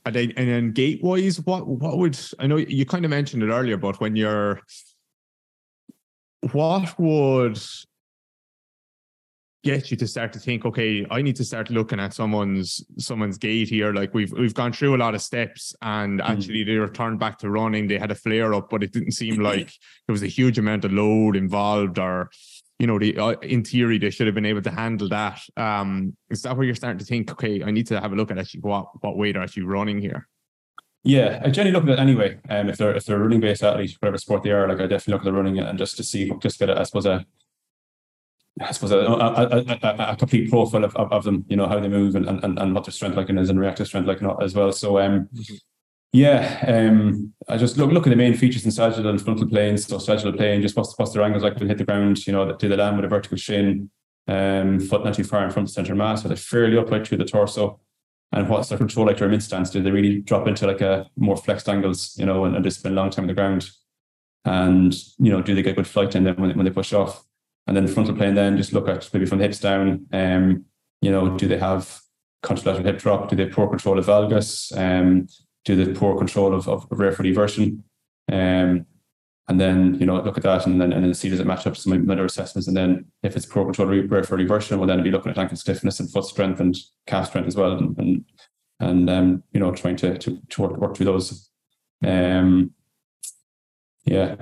and 0.04 0.14
then, 0.14 0.32
and 0.36 0.48
then 0.48 0.72
gait 0.72 1.02
wise, 1.02 1.40
what 1.40 1.66
what 1.66 1.98
would 1.98 2.18
I 2.38 2.46
know? 2.46 2.56
You 2.56 2.84
kind 2.86 3.04
of 3.04 3.10
mentioned 3.10 3.42
it 3.42 3.48
earlier, 3.48 3.76
but 3.76 4.00
when 4.00 4.16
you're, 4.16 4.60
what 6.52 6.98
would 6.98 7.58
get 9.66 9.90
you 9.90 9.96
to 9.98 10.06
start 10.06 10.32
to 10.32 10.38
think, 10.38 10.64
okay, 10.64 11.06
I 11.10 11.20
need 11.22 11.36
to 11.36 11.44
start 11.44 11.70
looking 11.70 12.00
at 12.00 12.14
someone's 12.14 12.84
someone's 12.98 13.38
gait 13.38 13.68
here. 13.68 13.92
Like 13.92 14.14
we've 14.14 14.32
we've 14.32 14.54
gone 14.54 14.72
through 14.72 14.96
a 14.96 15.02
lot 15.04 15.14
of 15.14 15.22
steps, 15.22 15.74
and 15.82 16.20
Mm. 16.20 16.28
actually 16.30 16.64
they 16.64 16.76
returned 16.76 17.18
back 17.18 17.38
to 17.38 17.50
running. 17.50 17.88
They 17.88 17.98
had 17.98 18.10
a 18.10 18.14
flare 18.14 18.54
up, 18.54 18.70
but 18.70 18.82
it 18.82 18.92
didn't 18.92 19.12
seem 19.12 19.36
like 19.50 19.70
there 20.06 20.12
was 20.12 20.22
a 20.22 20.28
huge 20.38 20.58
amount 20.58 20.84
of 20.84 20.92
load 20.92 21.36
involved, 21.36 21.98
or 21.98 22.30
you 22.78 22.86
know, 22.86 22.98
the 22.98 23.16
uh, 23.18 23.30
in 23.40 23.64
theory 23.64 23.98
they 23.98 24.10
should 24.10 24.26
have 24.26 24.34
been 24.34 24.46
able 24.52 24.62
to 24.62 24.70
handle 24.70 25.08
that. 25.08 25.40
Um, 25.56 26.16
is 26.30 26.42
that 26.42 26.56
where 26.56 26.66
you're 26.66 26.74
starting 26.74 26.98
to 26.98 27.04
think, 27.04 27.30
okay, 27.32 27.62
I 27.62 27.70
need 27.70 27.86
to 27.88 28.00
have 28.00 28.12
a 28.12 28.16
look 28.16 28.30
at 28.30 28.38
actually 28.38 28.60
what 28.60 28.86
what 29.02 29.16
weight 29.16 29.36
are 29.36 29.42
actually 29.42 29.64
running 29.64 30.00
here? 30.00 30.28
Yeah, 31.02 31.40
I 31.44 31.50
generally 31.50 31.72
look 31.72 31.84
at 31.84 31.90
it 31.90 31.98
anyway. 32.00 32.38
Um, 32.50 32.68
if 32.68 32.76
they're 32.78 32.94
if 32.96 33.04
they're 33.06 33.18
running 33.18 33.40
based 33.40 33.62
athlete, 33.62 33.96
whatever 34.00 34.18
sport 34.18 34.42
they 34.42 34.50
are, 34.50 34.66
like 34.68 34.80
I 34.80 34.86
definitely 34.86 35.12
look 35.12 35.22
at 35.22 35.24
the 35.26 35.32
running 35.32 35.58
and 35.58 35.78
just 35.78 35.96
to 35.98 36.02
see, 36.02 36.32
just 36.40 36.58
get 36.58 36.68
a, 36.68 36.80
I 36.80 36.82
suppose 36.82 37.06
a, 37.06 37.24
I 38.60 38.72
suppose 38.72 38.90
a, 38.92 38.98
a, 38.98 39.64
a, 39.82 40.12
a, 40.12 40.16
complete 40.16 40.48
profile 40.48 40.84
of, 40.84 40.96
of, 40.96 41.12
of 41.12 41.24
them. 41.24 41.44
You 41.48 41.56
know 41.56 41.66
how 41.66 41.78
they 41.78 41.88
move 41.88 42.14
and, 42.14 42.26
and, 42.26 42.58
and 42.58 42.74
what 42.74 42.84
their 42.84 42.92
strength 42.92 43.16
like 43.16 43.28
is 43.28 43.50
and 43.50 43.60
reactive 43.60 43.86
strength 43.86 44.06
like 44.06 44.22
as 44.42 44.54
well. 44.54 44.72
So 44.72 44.98
um, 44.98 45.28
Mhm. 45.34 45.60
yeah, 46.12 46.64
um, 46.66 47.34
I 47.48 47.58
just 47.58 47.76
look 47.76 47.90
look 47.92 48.06
at 48.06 48.10
the 48.10 48.16
main 48.16 48.34
features 48.34 48.64
in 48.64 48.70
sagittal 48.70 49.10
and 49.10 49.20
frontal 49.20 49.48
planes. 49.48 49.86
So 49.86 49.98
sagittal 49.98 50.32
plane, 50.32 50.62
just 50.62 50.76
what's 50.76 50.98
what's 50.98 51.12
their 51.12 51.22
angles 51.22 51.42
like 51.42 51.58
when 51.58 51.68
hit 51.68 51.78
the 51.78 51.84
ground. 51.84 52.26
You 52.26 52.32
know, 52.32 52.52
do 52.56 52.68
they 52.68 52.76
land 52.76 52.96
with 52.96 53.04
a 53.04 53.08
vertical 53.08 53.36
shin, 53.36 53.90
um, 54.26 54.80
foot 54.80 55.04
not 55.04 55.14
too 55.14 55.24
far 55.24 55.44
in 55.44 55.50
front 55.50 55.68
of 55.68 55.74
center 55.74 55.94
mass, 55.94 56.24
are 56.24 56.28
they 56.28 56.36
fairly 56.36 56.78
upright 56.78 57.06
through 57.06 57.18
the 57.18 57.24
torso? 57.24 57.80
and 58.32 58.48
what's 58.48 58.68
their 58.68 58.78
control 58.78 59.06
like 59.06 59.18
their 59.18 59.28
mid 59.28 59.42
stance? 59.42 59.70
Do 59.70 59.82
they 59.82 59.90
really 59.90 60.20
drop 60.20 60.48
into 60.48 60.66
like 60.66 60.80
a 60.80 61.08
more 61.16 61.36
flexed 61.36 61.68
angles, 61.68 62.14
you 62.18 62.26
know, 62.26 62.44
and, 62.44 62.54
and 62.56 62.64
just 62.64 62.80
spend 62.80 62.98
a 62.98 63.00
long 63.00 63.10
time 63.10 63.24
on 63.24 63.28
the 63.28 63.34
ground? 63.34 63.70
And 64.44 64.94
you 65.18 65.30
know, 65.30 65.42
do 65.42 65.54
they 65.54 65.62
get 65.62 65.76
good 65.76 65.86
flight 65.86 66.14
in 66.14 66.24
them 66.24 66.36
when, 66.36 66.56
when 66.56 66.64
they 66.64 66.72
push 66.72 66.92
off? 66.92 67.24
And 67.66 67.76
then 67.76 67.84
the 67.84 67.92
frontal 67.92 68.14
plane, 68.14 68.34
then 68.34 68.56
just 68.56 68.72
look 68.72 68.88
at 68.88 69.08
maybe 69.12 69.26
from 69.26 69.38
the 69.38 69.44
hips 69.44 69.60
down. 69.60 70.06
Um, 70.12 70.64
you 71.00 71.10
know, 71.10 71.36
do 71.36 71.48
they 71.48 71.58
have 71.58 72.00
contralateral 72.44 72.84
hip 72.84 72.98
drop? 72.98 73.28
Do 73.28 73.36
they 73.36 73.44
have 73.44 73.52
poor 73.52 73.68
control 73.68 73.98
of 73.98 74.06
valgus? 74.06 74.76
Um, 74.76 75.26
do 75.64 75.74
they 75.74 75.84
have 75.84 75.98
poor 75.98 76.16
control 76.16 76.54
of, 76.54 76.68
of 76.68 76.86
rear 76.90 77.12
foot 77.12 77.26
eversion? 77.26 77.82
Um, 78.30 78.86
and 79.48 79.60
then 79.60 79.94
you 80.00 80.06
know 80.06 80.20
look 80.20 80.36
at 80.36 80.42
that 80.42 80.66
and 80.66 80.80
then 80.80 80.92
and 80.92 81.04
then 81.04 81.14
see 81.14 81.28
does 81.28 81.40
it 81.40 81.46
match 81.46 81.66
up 81.66 81.74
to 81.74 81.80
some 81.80 82.10
other 82.10 82.24
assessments 82.24 82.66
and 82.66 82.76
then 82.76 83.04
if 83.22 83.36
it's 83.36 83.46
poor 83.46 83.64
control 83.64 83.88
of 83.88 84.10
rear 84.10 84.24
foot 84.24 84.40
eversion, 84.40 84.78
we'll 84.78 84.88
then 84.88 85.02
be 85.02 85.10
looking 85.10 85.30
at 85.30 85.38
ankle 85.38 85.56
stiffness 85.56 86.00
and 86.00 86.10
foot 86.10 86.24
strength 86.24 86.60
and 86.60 86.76
calf 87.06 87.28
strength 87.28 87.46
as 87.46 87.56
well 87.56 87.72
and 87.72 87.96
and, 87.98 88.24
and 88.80 89.10
um, 89.10 89.42
you 89.52 89.60
know 89.60 89.72
trying 89.72 89.96
to 89.96 90.18
to, 90.18 90.40
to 90.48 90.62
work, 90.62 90.76
work 90.76 90.96
through 90.96 91.06
those. 91.06 91.48
Um, 92.04 92.72
yeah, 94.04 94.36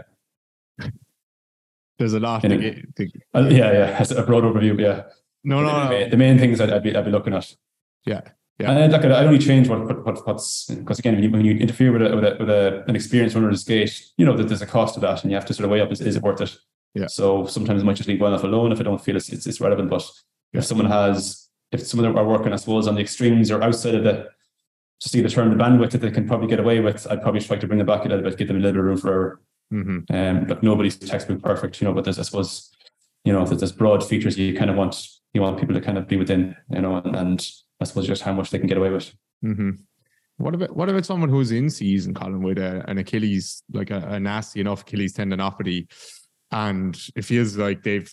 There's 1.98 2.14
a 2.14 2.20
lot. 2.20 2.44
In 2.44 2.50
To 2.50 2.56
a- 2.56 2.70
get, 2.70 2.96
to, 2.96 3.10
Uh, 3.34 3.48
yeah, 3.50 3.72
yeah. 3.72 4.04
A 4.16 4.22
broad 4.26 4.44
overview, 4.44 4.78
yeah. 4.80 5.02
no, 5.44 5.60
no, 5.62 5.66
the, 5.68 5.84
no. 5.84 5.90
main, 5.90 6.10
the 6.10 6.16
main 6.16 6.38
things 6.38 6.60
I'd, 6.60 6.70
I'd 6.70 6.82
be 6.82 6.94
I'd 6.96 7.04
be 7.04 7.10
looking 7.10 7.34
at. 7.34 7.54
Yeah, 8.04 8.20
yeah. 8.58 8.70
And 8.70 8.78
I'd, 8.78 8.92
like, 8.92 9.04
I'd 9.04 9.26
only 9.26 9.38
change 9.38 9.68
what, 9.68 9.84
what, 9.86 10.04
what 10.04 10.26
what's 10.26 10.66
because 10.66 10.98
again, 10.98 11.14
when 11.14 11.22
you, 11.24 11.30
when 11.30 11.44
you 11.44 11.56
interfere 11.56 11.92
with 11.92 12.02
a, 12.02 12.14
with, 12.14 12.24
a, 12.24 12.36
with 12.38 12.50
a, 12.50 12.84
an 12.88 12.96
experienced 12.96 13.34
runner 13.36 13.48
in 13.48 13.52
the 13.54 13.58
skate, 13.58 14.04
you 14.16 14.26
know 14.26 14.36
that 14.36 14.48
there's 14.48 14.62
a 14.62 14.66
cost 14.66 14.94
to 14.94 15.00
that, 15.00 15.22
and 15.22 15.30
you 15.30 15.36
have 15.36 15.46
to 15.46 15.54
sort 15.54 15.64
of 15.64 15.70
weigh 15.70 15.80
up: 15.80 15.92
is, 15.92 16.00
is 16.00 16.16
it 16.16 16.22
worth 16.22 16.40
it? 16.40 16.56
Yeah. 16.94 17.06
So 17.06 17.46
sometimes 17.46 17.82
I 17.82 17.84
might 17.86 17.96
just 17.96 18.08
leave 18.08 18.20
well 18.20 18.32
enough 18.32 18.44
alone 18.44 18.72
if 18.72 18.80
I 18.80 18.84
don't 18.84 19.02
feel 19.02 19.16
it's 19.16 19.28
it's, 19.30 19.46
it's 19.46 19.60
relevant. 19.60 19.90
But 19.90 20.04
Yeah. 20.52 20.58
if 20.60 20.64
someone 20.66 20.86
has, 20.86 21.48
if 21.72 21.84
someone 21.86 22.16
are 22.16 22.24
working, 22.26 22.52
I 22.52 22.56
suppose, 22.56 22.86
on 22.88 22.94
the 22.94 23.00
extremes 23.00 23.50
or 23.50 23.62
outside 23.62 23.94
of 23.96 24.04
the 24.04 24.28
just 25.00 25.14
either 25.16 25.28
turn 25.28 25.50
the 25.50 25.62
bandwidth 25.62 25.90
that 25.90 25.98
they 25.98 26.10
can 26.10 26.26
probably 26.26 26.46
get 26.46 26.60
away 26.60 26.78
with, 26.80 27.06
I'd 27.10 27.20
probably 27.22 27.40
try 27.40 27.56
to 27.56 27.66
bring 27.66 27.78
them 27.78 27.86
back 27.86 28.04
a 28.04 28.08
little 28.08 28.22
bit, 28.24 28.38
give 28.38 28.48
them 28.48 28.56
a 28.56 28.60
little 28.60 28.74
bit 28.74 28.78
of 28.80 28.84
room 28.86 28.96
for 28.96 29.10
error. 29.12 29.40
Hmm 29.74 29.98
Um, 30.08 30.44
but 30.44 30.62
nobody's 30.62 30.96
textbook 30.96 31.42
perfect, 31.42 31.80
you 31.80 31.88
know. 31.88 31.92
But 31.92 32.04
there's, 32.04 32.18
I 32.18 32.22
suppose, 32.22 32.70
you 33.24 33.32
know, 33.32 33.44
there's 33.44 33.72
broad 33.72 34.06
features 34.06 34.38
you 34.38 34.56
kind 34.56 34.70
of 34.70 34.76
want, 34.76 35.04
you 35.32 35.40
want 35.40 35.58
people 35.58 35.74
to 35.74 35.80
kind 35.80 35.98
of 35.98 36.06
be 36.06 36.16
within, 36.16 36.54
you 36.70 36.80
know, 36.80 36.96
and, 36.96 37.16
and 37.16 37.50
I 37.80 37.84
suppose 37.84 38.06
just 38.06 38.22
how 38.22 38.32
much 38.32 38.50
they 38.50 38.58
can 38.58 38.68
get 38.68 38.78
away 38.78 38.90
with. 38.90 39.12
hmm 39.42 39.70
What 40.36 40.54
about 40.54 40.76
what 40.76 40.88
about 40.88 41.06
someone 41.06 41.28
who's 41.28 41.50
in 41.50 41.70
season, 41.70 42.14
Colin, 42.14 42.42
with 42.42 42.58
a, 42.58 42.88
an 42.88 42.98
Achilles, 42.98 43.64
like 43.72 43.90
a, 43.90 43.98
a 44.10 44.20
nasty 44.20 44.60
enough 44.60 44.82
Achilles 44.82 45.14
tendinopathy, 45.14 45.90
and 46.52 46.96
it 47.16 47.24
feels 47.24 47.56
like 47.56 47.82
they've 47.82 48.12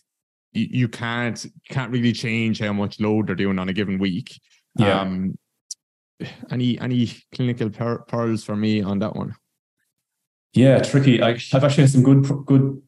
you, 0.54 0.68
you 0.72 0.88
can't 0.88 1.46
can't 1.70 1.92
really 1.92 2.14
change 2.14 2.60
how 2.60 2.74
much 2.74 3.00
load 3.00 3.28
they're 3.28 3.36
doing 3.36 3.60
on 3.60 3.70
a 3.70 3.74
given 3.74 4.00
week. 4.00 4.40
Yeah. 4.78 5.02
Um, 5.02 5.38
any 6.50 6.80
any 6.80 7.12
clinical 7.36 7.70
per- 7.70 8.00
pearls 8.08 8.44
for 8.44 8.56
me 8.56 8.82
on 8.82 9.00
that 9.00 9.16
one? 9.16 9.36
Yeah, 10.54 10.80
tricky. 10.80 11.22
I, 11.22 11.30
I've 11.30 11.64
actually 11.64 11.84
had 11.84 11.92
some 11.92 12.04
good 12.04 12.46
good 12.46 12.82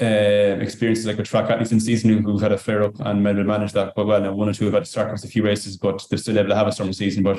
uh, 0.00 0.60
experiences 0.60 1.06
like 1.06 1.16
with 1.16 1.28
track 1.28 1.50
athletes 1.50 1.72
in 1.72 1.80
season 1.80 2.10
who, 2.10 2.20
who've 2.22 2.40
had 2.40 2.52
a 2.52 2.58
flare 2.58 2.84
up 2.84 3.00
and 3.00 3.22
maybe 3.22 3.42
managed 3.42 3.74
that 3.74 3.94
quite 3.94 4.06
well. 4.06 4.20
Now 4.20 4.32
one 4.32 4.48
or 4.48 4.52
two 4.52 4.66
have 4.66 4.74
had 4.74 4.84
to 4.84 4.90
sacrifice 4.90 5.24
a 5.24 5.28
few 5.28 5.42
races, 5.42 5.76
but 5.76 6.04
they're 6.08 6.18
still 6.18 6.38
able 6.38 6.50
to 6.50 6.56
have 6.56 6.66
a 6.68 6.72
summer 6.72 6.92
season. 6.92 7.22
But 7.22 7.38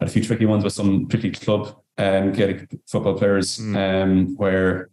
had 0.00 0.08
a 0.08 0.12
few 0.12 0.22
tricky 0.22 0.46
ones 0.46 0.64
with 0.64 0.72
some 0.72 1.06
particularly 1.06 1.38
club 1.44 1.76
um, 1.98 2.32
Gaelic 2.32 2.70
football 2.88 3.18
players, 3.18 3.58
Mm. 3.58 4.02
um, 4.02 4.36
where 4.36 4.90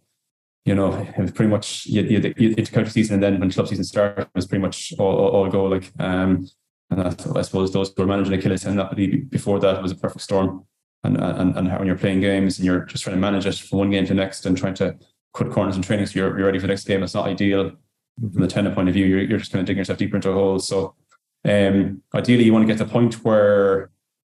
you 0.64 0.74
know 0.74 0.92
it 0.92 1.18
was 1.18 1.30
pretty 1.30 1.50
much 1.50 1.86
you, 1.86 2.02
you, 2.02 2.34
you 2.36 2.48
into 2.58 2.90
season, 2.90 3.14
and 3.14 3.22
then 3.22 3.40
when 3.40 3.50
club 3.50 3.68
season 3.68 3.84
started, 3.84 4.22
it 4.22 4.28
was 4.34 4.46
pretty 4.46 4.60
much 4.62 4.92
all, 4.98 5.16
all, 5.16 5.28
all 5.30 5.48
go. 5.48 5.64
Like, 5.64 5.90
um, 5.98 6.46
and 6.90 7.00
that's, 7.00 7.26
I 7.26 7.42
suppose 7.42 7.72
those 7.72 7.92
who 7.96 8.02
were 8.02 8.08
managing 8.08 8.34
Achilles 8.34 8.64
and 8.64 8.78
that 8.78 8.94
before 9.30 9.60
that 9.60 9.82
was 9.82 9.92
a 9.92 9.96
perfect 9.96 10.22
storm. 10.22 10.64
And 11.04 11.16
and 11.16 11.56
and 11.56 11.68
how 11.68 11.78
when 11.78 11.86
you're 11.86 11.96
playing 11.96 12.20
games 12.20 12.58
and 12.58 12.66
you're 12.66 12.80
just 12.80 13.04
trying 13.04 13.16
to 13.16 13.20
manage 13.20 13.46
it 13.46 13.54
from 13.54 13.78
one 13.78 13.90
game 13.90 14.04
to 14.04 14.08
the 14.08 14.14
next 14.14 14.44
and 14.46 14.56
trying 14.56 14.74
to 14.74 14.96
cut 15.32 15.50
corners 15.50 15.76
in 15.76 15.82
training 15.82 16.06
so 16.06 16.18
you're, 16.18 16.36
you're 16.36 16.46
ready 16.46 16.58
for 16.58 16.66
the 16.66 16.72
next 16.72 16.84
game. 16.84 17.02
It's 17.02 17.14
not 17.14 17.26
ideal 17.26 17.72
from 18.20 18.40
the 18.40 18.48
tendon 18.48 18.74
point 18.74 18.88
of 18.88 18.94
view. 18.94 19.06
You're, 19.06 19.22
you're 19.22 19.38
just 19.38 19.52
kind 19.52 19.60
of 19.60 19.66
digging 19.66 19.78
yourself 19.78 19.98
deeper 19.98 20.16
into 20.16 20.30
a 20.30 20.34
hole. 20.34 20.58
So 20.58 20.94
um, 21.44 22.02
ideally, 22.14 22.44
you 22.44 22.52
want 22.52 22.64
to 22.64 22.72
get 22.72 22.78
to 22.78 22.84
the 22.84 22.90
point 22.90 23.24
where 23.24 23.90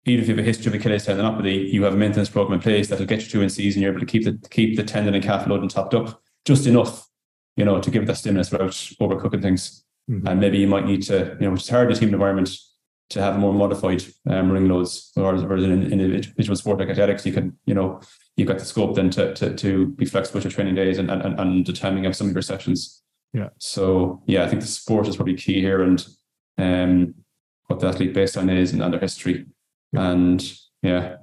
even 0.06 0.22
if 0.22 0.28
you 0.28 0.36
have 0.36 0.44
a 0.44 0.48
history 0.48 0.68
of 0.68 0.80
Achilles 0.80 1.06
tendinopathy, 1.06 1.72
you 1.72 1.84
have 1.84 1.94
a 1.94 1.98
maintenance 1.98 2.30
program 2.30 2.56
in 2.56 2.62
place 2.62 2.88
that'll 2.88 3.06
get 3.06 3.24
you 3.24 3.30
to 3.30 3.42
in 3.42 3.50
season. 3.50 3.82
You're 3.82 3.92
able 3.92 4.00
to 4.00 4.06
keep 4.06 4.24
the 4.24 4.38
keep 4.50 4.76
the 4.76 4.84
tendon 4.84 5.16
and 5.16 5.24
calf 5.24 5.48
load 5.48 5.62
and 5.62 5.70
topped 5.70 5.94
up 5.94 6.22
just 6.46 6.68
enough, 6.68 7.08
you 7.56 7.66
know, 7.66 7.80
to 7.80 7.92
give 7.92 8.04
it 8.04 8.06
that 8.06 8.18
stimulus 8.18 8.52
without 8.52 8.72
overcooking 8.72 9.42
things. 9.42 9.84
Mhm. 10.10 10.28
And 10.28 10.40
maybe 10.40 10.58
you 10.58 10.68
might 10.68 10.86
need 10.86 11.04
to, 11.04 11.38
you 11.40 11.46
know, 11.46 11.52
which 11.52 11.62
is 11.64 11.70
hard 11.70 11.90
in 11.90 11.98
a 11.98 12.00
team 12.00 12.14
environment 12.14 12.50
to 13.12 13.22
have 13.22 13.38
more 13.40 13.54
modified 13.54 14.04
um, 14.30 14.52
ring 14.52 14.68
loads, 14.68 15.12
or 15.16 15.36
in 15.36 15.72
an 15.72 15.92
individual 15.92 16.56
sport 16.56 16.80
like 16.80 16.90
athletics, 16.90 17.26
you 17.26 17.34
can, 17.34 17.58
you 17.66 17.74
know, 17.74 18.02
you've 18.36 18.48
got 18.48 18.60
the 18.60 18.66
scope 18.66 18.96
then 18.96 19.10
to 19.12 19.34
to, 19.36 19.56
to 19.56 19.88
be 19.88 20.06
flexible 20.06 20.38
with 20.38 20.46
your 20.46 20.52
training 20.52 20.76
days 20.76 20.98
and, 20.98 21.12
and 21.12 21.40
and 21.40 21.66
the 21.66 21.74
timing 21.74 22.06
of 22.06 22.16
some 22.16 22.28
of 22.28 22.34
your 22.34 22.42
sessions. 22.42 23.04
Yeah. 23.34 23.50
So 23.58 24.22
yeah, 24.26 24.44
I 24.44 24.48
think 24.48 24.62
the 24.62 24.68
sport 24.68 25.08
is 25.08 25.16
probably 25.16 25.36
key 25.36 25.62
here, 25.62 25.82
and 25.82 26.06
um, 26.58 27.16
what 27.68 27.80
the 27.80 27.88
athlete 27.88 28.14
baseline 28.14 28.56
is 28.56 28.74
and, 28.74 28.82
and 28.82 28.94
their 28.94 29.00
history, 29.00 29.46
Yeah. 29.94 30.12
and 30.12 30.54
yeah, 30.82 31.16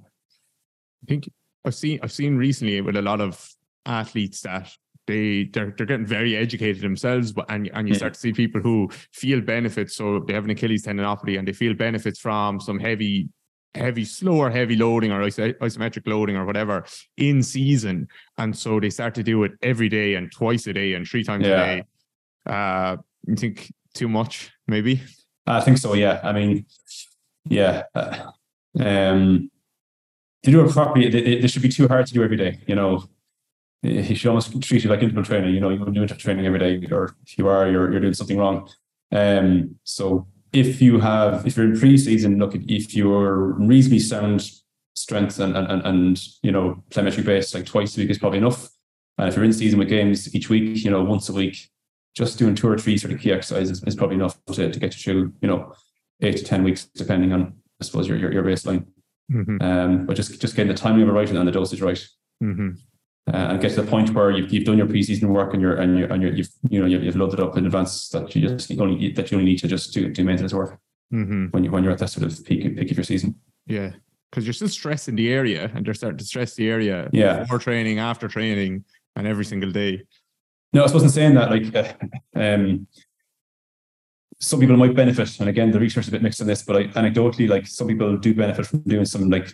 I 1.02 1.06
think 1.06 1.30
I've 1.64 1.74
seen 1.74 2.00
I've 2.02 2.12
seen 2.12 2.36
recently 2.36 2.80
with 2.80 2.96
a 2.96 3.02
lot 3.02 3.20
of 3.20 3.54
athletes 3.86 4.42
that 4.42 4.70
they 5.08 5.50
they're 5.52 5.72
they're 5.76 5.86
getting 5.92 6.06
very 6.06 6.36
educated 6.36 6.82
themselves, 6.82 7.32
but 7.32 7.46
and 7.48 7.68
and 7.74 7.88
you 7.88 7.94
Yeah. 7.94 7.98
start 8.02 8.14
to 8.14 8.20
see 8.20 8.32
people 8.32 8.60
who 8.60 8.88
feel 9.12 9.40
benefits. 9.40 9.96
So 9.96 10.20
they 10.20 10.34
have 10.34 10.44
an 10.44 10.50
Achilles 10.50 10.84
tendinopathy 10.86 11.36
and 11.38 11.48
they 11.48 11.52
feel 11.52 11.74
benefits 11.74 12.20
from 12.20 12.60
some 12.60 12.78
heavy, 12.78 13.28
heavy, 13.74 14.04
slower, 14.04 14.50
heavy 14.50 14.76
loading 14.76 15.10
or 15.10 15.20
iso- 15.22 15.58
isometric 15.58 16.06
loading 16.06 16.36
or 16.36 16.44
whatever 16.44 16.84
in 17.16 17.42
season, 17.42 18.06
and 18.36 18.56
so 18.56 18.78
they 18.78 18.90
start 18.90 19.14
to 19.16 19.22
do 19.24 19.42
it 19.44 19.52
every 19.62 19.88
day 19.88 20.14
and 20.14 20.30
twice 20.30 20.66
a 20.68 20.72
day 20.72 20.94
and 20.94 21.08
three 21.08 21.24
times 21.24 21.46
Yeah. 21.46 21.62
a 21.62 21.66
day. 21.66 21.82
Uh, 22.46 22.96
you 23.26 23.34
think 23.36 23.72
too 23.94 24.08
much, 24.08 24.50
maybe? 24.66 25.00
I 25.46 25.60
think 25.60 25.78
so. 25.78 25.94
Yeah, 25.94 26.20
I 26.22 26.32
mean, 26.32 26.66
yeah, 27.44 27.82
uh, 27.94 28.30
um, 28.78 29.50
to 30.44 30.50
do 30.50 30.64
it 30.64 30.70
properly, 30.72 31.08
they 31.40 31.46
should 31.48 31.62
be 31.62 31.68
too 31.78 31.88
hard 31.88 32.06
to 32.06 32.14
do 32.14 32.22
every 32.22 32.36
day. 32.36 32.60
You 32.66 32.74
know, 32.74 32.92
he 33.82 34.14
should 34.14 34.28
almost 34.28 34.60
treat 34.62 34.84
you 34.84 34.90
like 34.90 35.02
interval 35.02 35.24
training. 35.24 35.54
You 35.54 35.60
know, 35.60 35.70
you 35.70 35.78
wouldn't 35.78 35.94
do 35.94 36.02
interval 36.02 36.20
training 36.20 36.46
every 36.46 36.58
day, 36.58 36.86
or 36.90 37.14
if 37.26 37.38
you 37.38 37.48
are, 37.48 37.70
you're 37.70 37.90
you're 37.90 38.00
doing 38.00 38.14
something 38.14 38.38
wrong. 38.38 38.68
Um, 39.12 39.76
so 39.84 40.26
if 40.52 40.82
you 40.82 40.98
have, 41.00 41.46
if 41.46 41.56
you're 41.56 41.66
in 41.66 41.78
pre-season, 41.78 42.38
look, 42.38 42.54
if, 42.54 42.62
if 42.66 42.94
you're 42.94 43.52
reasonably 43.58 44.00
sound 44.00 44.50
strength 44.94 45.38
and 45.38 45.56
and 45.56 45.70
and, 45.70 45.82
and 45.86 46.22
you 46.42 46.50
know 46.50 46.82
plyometric 46.90 47.24
base, 47.24 47.54
like 47.54 47.66
twice 47.66 47.96
a 47.96 48.00
week 48.00 48.10
is 48.10 48.18
probably 48.18 48.38
enough. 48.38 48.68
And 49.18 49.28
if 49.28 49.34
you're 49.36 49.44
in 49.44 49.52
season 49.52 49.78
with 49.78 49.88
games 49.88 50.34
each 50.34 50.48
week, 50.48 50.84
you 50.84 50.90
know, 50.90 51.02
once 51.02 51.28
a 51.28 51.32
week, 51.32 51.68
just 52.14 52.38
doing 52.38 52.54
two 52.54 52.68
or 52.68 52.78
three 52.78 52.96
sort 52.96 53.12
of 53.12 53.20
key 53.20 53.32
exercises 53.32 53.82
is 53.84 53.96
probably 53.96 54.14
enough 54.16 54.38
to, 54.52 54.70
to 54.70 54.78
get 54.78 54.96
you 54.96 55.02
through, 55.02 55.32
you 55.40 55.48
know, 55.48 55.72
eight 56.22 56.36
to 56.36 56.44
10 56.44 56.62
weeks, 56.62 56.84
depending 56.94 57.32
on, 57.32 57.54
I 57.80 57.84
suppose, 57.84 58.06
your, 58.06 58.16
your, 58.16 58.32
your 58.32 58.44
baseline. 58.44 58.86
Mhm. 59.32 59.60
Um, 59.60 60.06
but 60.06 60.14
just, 60.14 60.40
just 60.40 60.54
getting 60.54 60.70
the 60.72 60.78
timing 60.78 61.02
of 61.02 61.08
it 61.08 61.12
right 61.12 61.28
and 61.28 61.48
the 61.48 61.52
dosage 61.52 61.82
right. 61.82 62.00
Mhm. 62.40 62.78
Uh, 63.28 63.48
and 63.50 63.60
get 63.60 63.70
to 63.74 63.82
the 63.82 63.90
point 63.90 64.14
where 64.14 64.30
you've, 64.30 64.50
you've 64.52 64.64
done 64.64 64.78
your 64.78 64.86
preseason 64.86 65.28
work 65.28 65.52
and 65.52 65.60
you're 65.60 65.74
and 65.76 65.98
you're 65.98 66.10
and 66.12 66.22
you're, 66.22 66.32
you've 66.32 66.48
you 66.70 66.80
know 66.80 66.86
you've, 66.86 67.02
you've 67.02 67.16
loaded 67.16 67.40
up 67.40 67.56
in 67.58 67.66
advance 67.66 68.08
that 68.08 68.34
you 68.34 68.48
just 68.48 68.70
only 68.80 69.12
that 69.12 69.30
you 69.30 69.38
only 69.38 69.50
need 69.50 69.58
to 69.58 69.68
just 69.68 69.92
do, 69.92 70.08
do 70.12 70.24
maintenance 70.24 70.54
work 70.54 70.78
Mhm. 71.12 71.52
when 71.52 71.64
you 71.64 71.70
when 71.70 71.82
you're 71.82 71.92
at 71.92 71.98
that 71.98 72.08
sort 72.10 72.26
of 72.26 72.44
peak 72.44 72.62
peak 72.76 72.90
of 72.90 72.96
your 72.96 73.04
season. 73.04 73.34
Yeah. 73.66 73.92
Because 74.30 74.46
you're 74.46 74.52
still 74.54 74.68
stressing 74.68 75.16
the 75.16 75.32
area 75.32 75.70
and 75.74 75.84
they're 75.84 75.94
starting 75.94 76.18
to 76.18 76.24
stress 76.24 76.54
the 76.54 76.68
area 76.70 77.08
Yeah. 77.12 77.40
before 77.40 77.58
training, 77.58 77.98
after 77.98 78.28
training, 78.28 78.84
and 79.16 79.26
every 79.26 79.44
single 79.44 79.70
day. 79.70 80.02
No, 80.74 80.84
I 80.84 80.92
in 80.92 81.08
saying 81.08 81.34
that, 81.34 81.50
like, 81.50 81.74
uh, 81.74 81.92
um, 82.34 82.86
some 84.38 84.60
people 84.60 84.76
might 84.76 84.94
benefit, 84.94 85.40
and 85.40 85.48
again, 85.48 85.70
the 85.70 85.80
research 85.80 86.04
is 86.04 86.08
a 86.08 86.12
bit 86.12 86.22
mixed 86.22 86.40
on 86.42 86.46
this, 86.46 86.62
but 86.62 86.76
I, 86.76 86.84
anecdotally, 86.88 87.48
like, 87.48 87.66
some 87.66 87.88
people 87.88 88.16
do 88.18 88.34
benefit 88.34 88.66
from 88.66 88.80
doing 88.80 89.06
some 89.06 89.30
like 89.30 89.48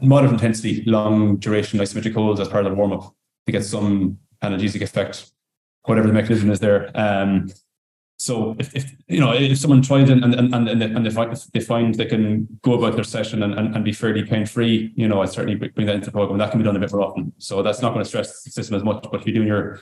moderate 0.00 0.32
intensity, 0.32 0.82
long 0.86 1.36
duration 1.36 1.78
isometric 1.78 2.14
holds 2.14 2.40
as 2.40 2.48
part 2.48 2.64
of 2.66 2.72
the 2.72 2.76
warm 2.76 2.92
up 2.92 3.14
to 3.46 3.52
get 3.52 3.64
some 3.64 4.18
analgesic 4.42 4.80
effect, 4.82 5.30
whatever 5.84 6.06
the 6.06 6.12
mechanism 6.12 6.50
is 6.50 6.60
there. 6.60 6.90
Um, 6.94 7.50
so 8.16 8.54
if, 8.58 8.74
if 8.74 8.94
you 9.08 9.20
know 9.20 9.32
if 9.32 9.58
someone 9.58 9.82
tries 9.82 10.08
and 10.08 10.24
and 10.24 10.34
and 10.34 10.54
and 10.68 10.80
they, 10.80 10.86
and 10.86 11.04
they 11.04 11.10
find 11.10 11.32
if 11.32 11.44
they 11.52 11.60
find 11.60 11.94
they 11.96 12.06
can 12.06 12.46
go 12.62 12.74
about 12.74 12.94
their 12.94 13.04
session 13.04 13.42
and, 13.42 13.54
and, 13.54 13.74
and 13.74 13.84
be 13.84 13.92
fairly 13.92 14.22
pain 14.24 14.46
free, 14.46 14.92
you 14.94 15.08
know, 15.08 15.20
I 15.20 15.26
certainly 15.26 15.56
bring 15.56 15.86
that 15.86 15.96
into 15.96 16.06
the 16.06 16.12
program. 16.12 16.38
That 16.38 16.50
can 16.50 16.60
be 16.60 16.64
done 16.64 16.76
a 16.76 16.80
bit 16.80 16.92
more 16.92 17.02
often. 17.02 17.32
So 17.38 17.62
that's 17.62 17.82
not 17.82 17.92
going 17.92 18.04
to 18.04 18.08
stress 18.08 18.42
the 18.44 18.50
system 18.50 18.76
as 18.76 18.84
much. 18.84 19.02
But 19.10 19.20
if 19.20 19.26
you're 19.26 19.34
doing 19.34 19.48
your 19.48 19.80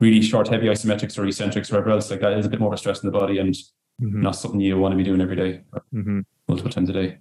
really 0.00 0.22
short, 0.22 0.48
heavy 0.48 0.66
isometrics 0.66 1.18
or 1.18 1.26
eccentrics 1.26 1.70
or 1.70 1.74
whatever 1.74 1.90
else, 1.90 2.10
like 2.10 2.20
that 2.20 2.32
is 2.38 2.46
a 2.46 2.48
bit 2.48 2.60
more 2.60 2.68
of 2.68 2.74
a 2.74 2.78
stress 2.78 3.02
in 3.02 3.10
the 3.10 3.18
body 3.18 3.38
and 3.38 3.54
Mhm. 4.00 4.22
not 4.22 4.34
something 4.36 4.58
you 4.60 4.78
want 4.78 4.92
to 4.92 4.96
be 4.96 5.04
doing 5.04 5.20
every 5.20 5.36
day 5.36 5.60
or 5.72 5.84
Mhm. 5.94 6.24
multiple 6.48 6.72
times 6.72 6.88
a 6.88 6.92
day. 6.94 7.18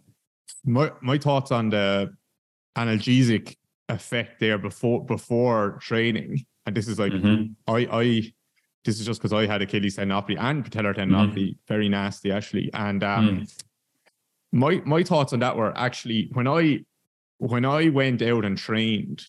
My 0.63 0.91
my 1.01 1.17
thoughts 1.17 1.51
on 1.51 1.69
the 1.69 2.13
analgesic 2.75 3.55
effect 3.89 4.39
there 4.39 4.57
before 4.57 5.03
before 5.05 5.77
training, 5.81 6.45
and 6.65 6.75
this 6.75 6.87
is 6.87 6.97
like 6.99 7.13
Mhm. 7.13 7.55
I 7.67 7.87
I 7.91 8.33
this 8.83 8.99
is 8.99 9.05
just 9.05 9.19
because 9.21 9.33
I 9.33 9.45
had 9.45 9.61
Achilles 9.61 9.97
tendinopathy 9.97 10.37
and 10.39 10.65
patellar 10.65 10.95
tendinopathy, 10.95 11.57
very 11.67 11.87
nasty 11.89 12.31
actually. 12.31 12.71
And 12.73 13.03
um, 13.03 13.45
my 14.51 14.81
my 14.85 15.03
thoughts 15.03 15.33
on 15.33 15.39
that 15.39 15.55
were 15.57 15.77
actually 15.77 16.29
when 16.33 16.47
I 16.47 16.83
when 17.37 17.65
I 17.65 17.89
went 17.89 18.21
out 18.21 18.45
and 18.45 18.57
trained, 18.57 19.23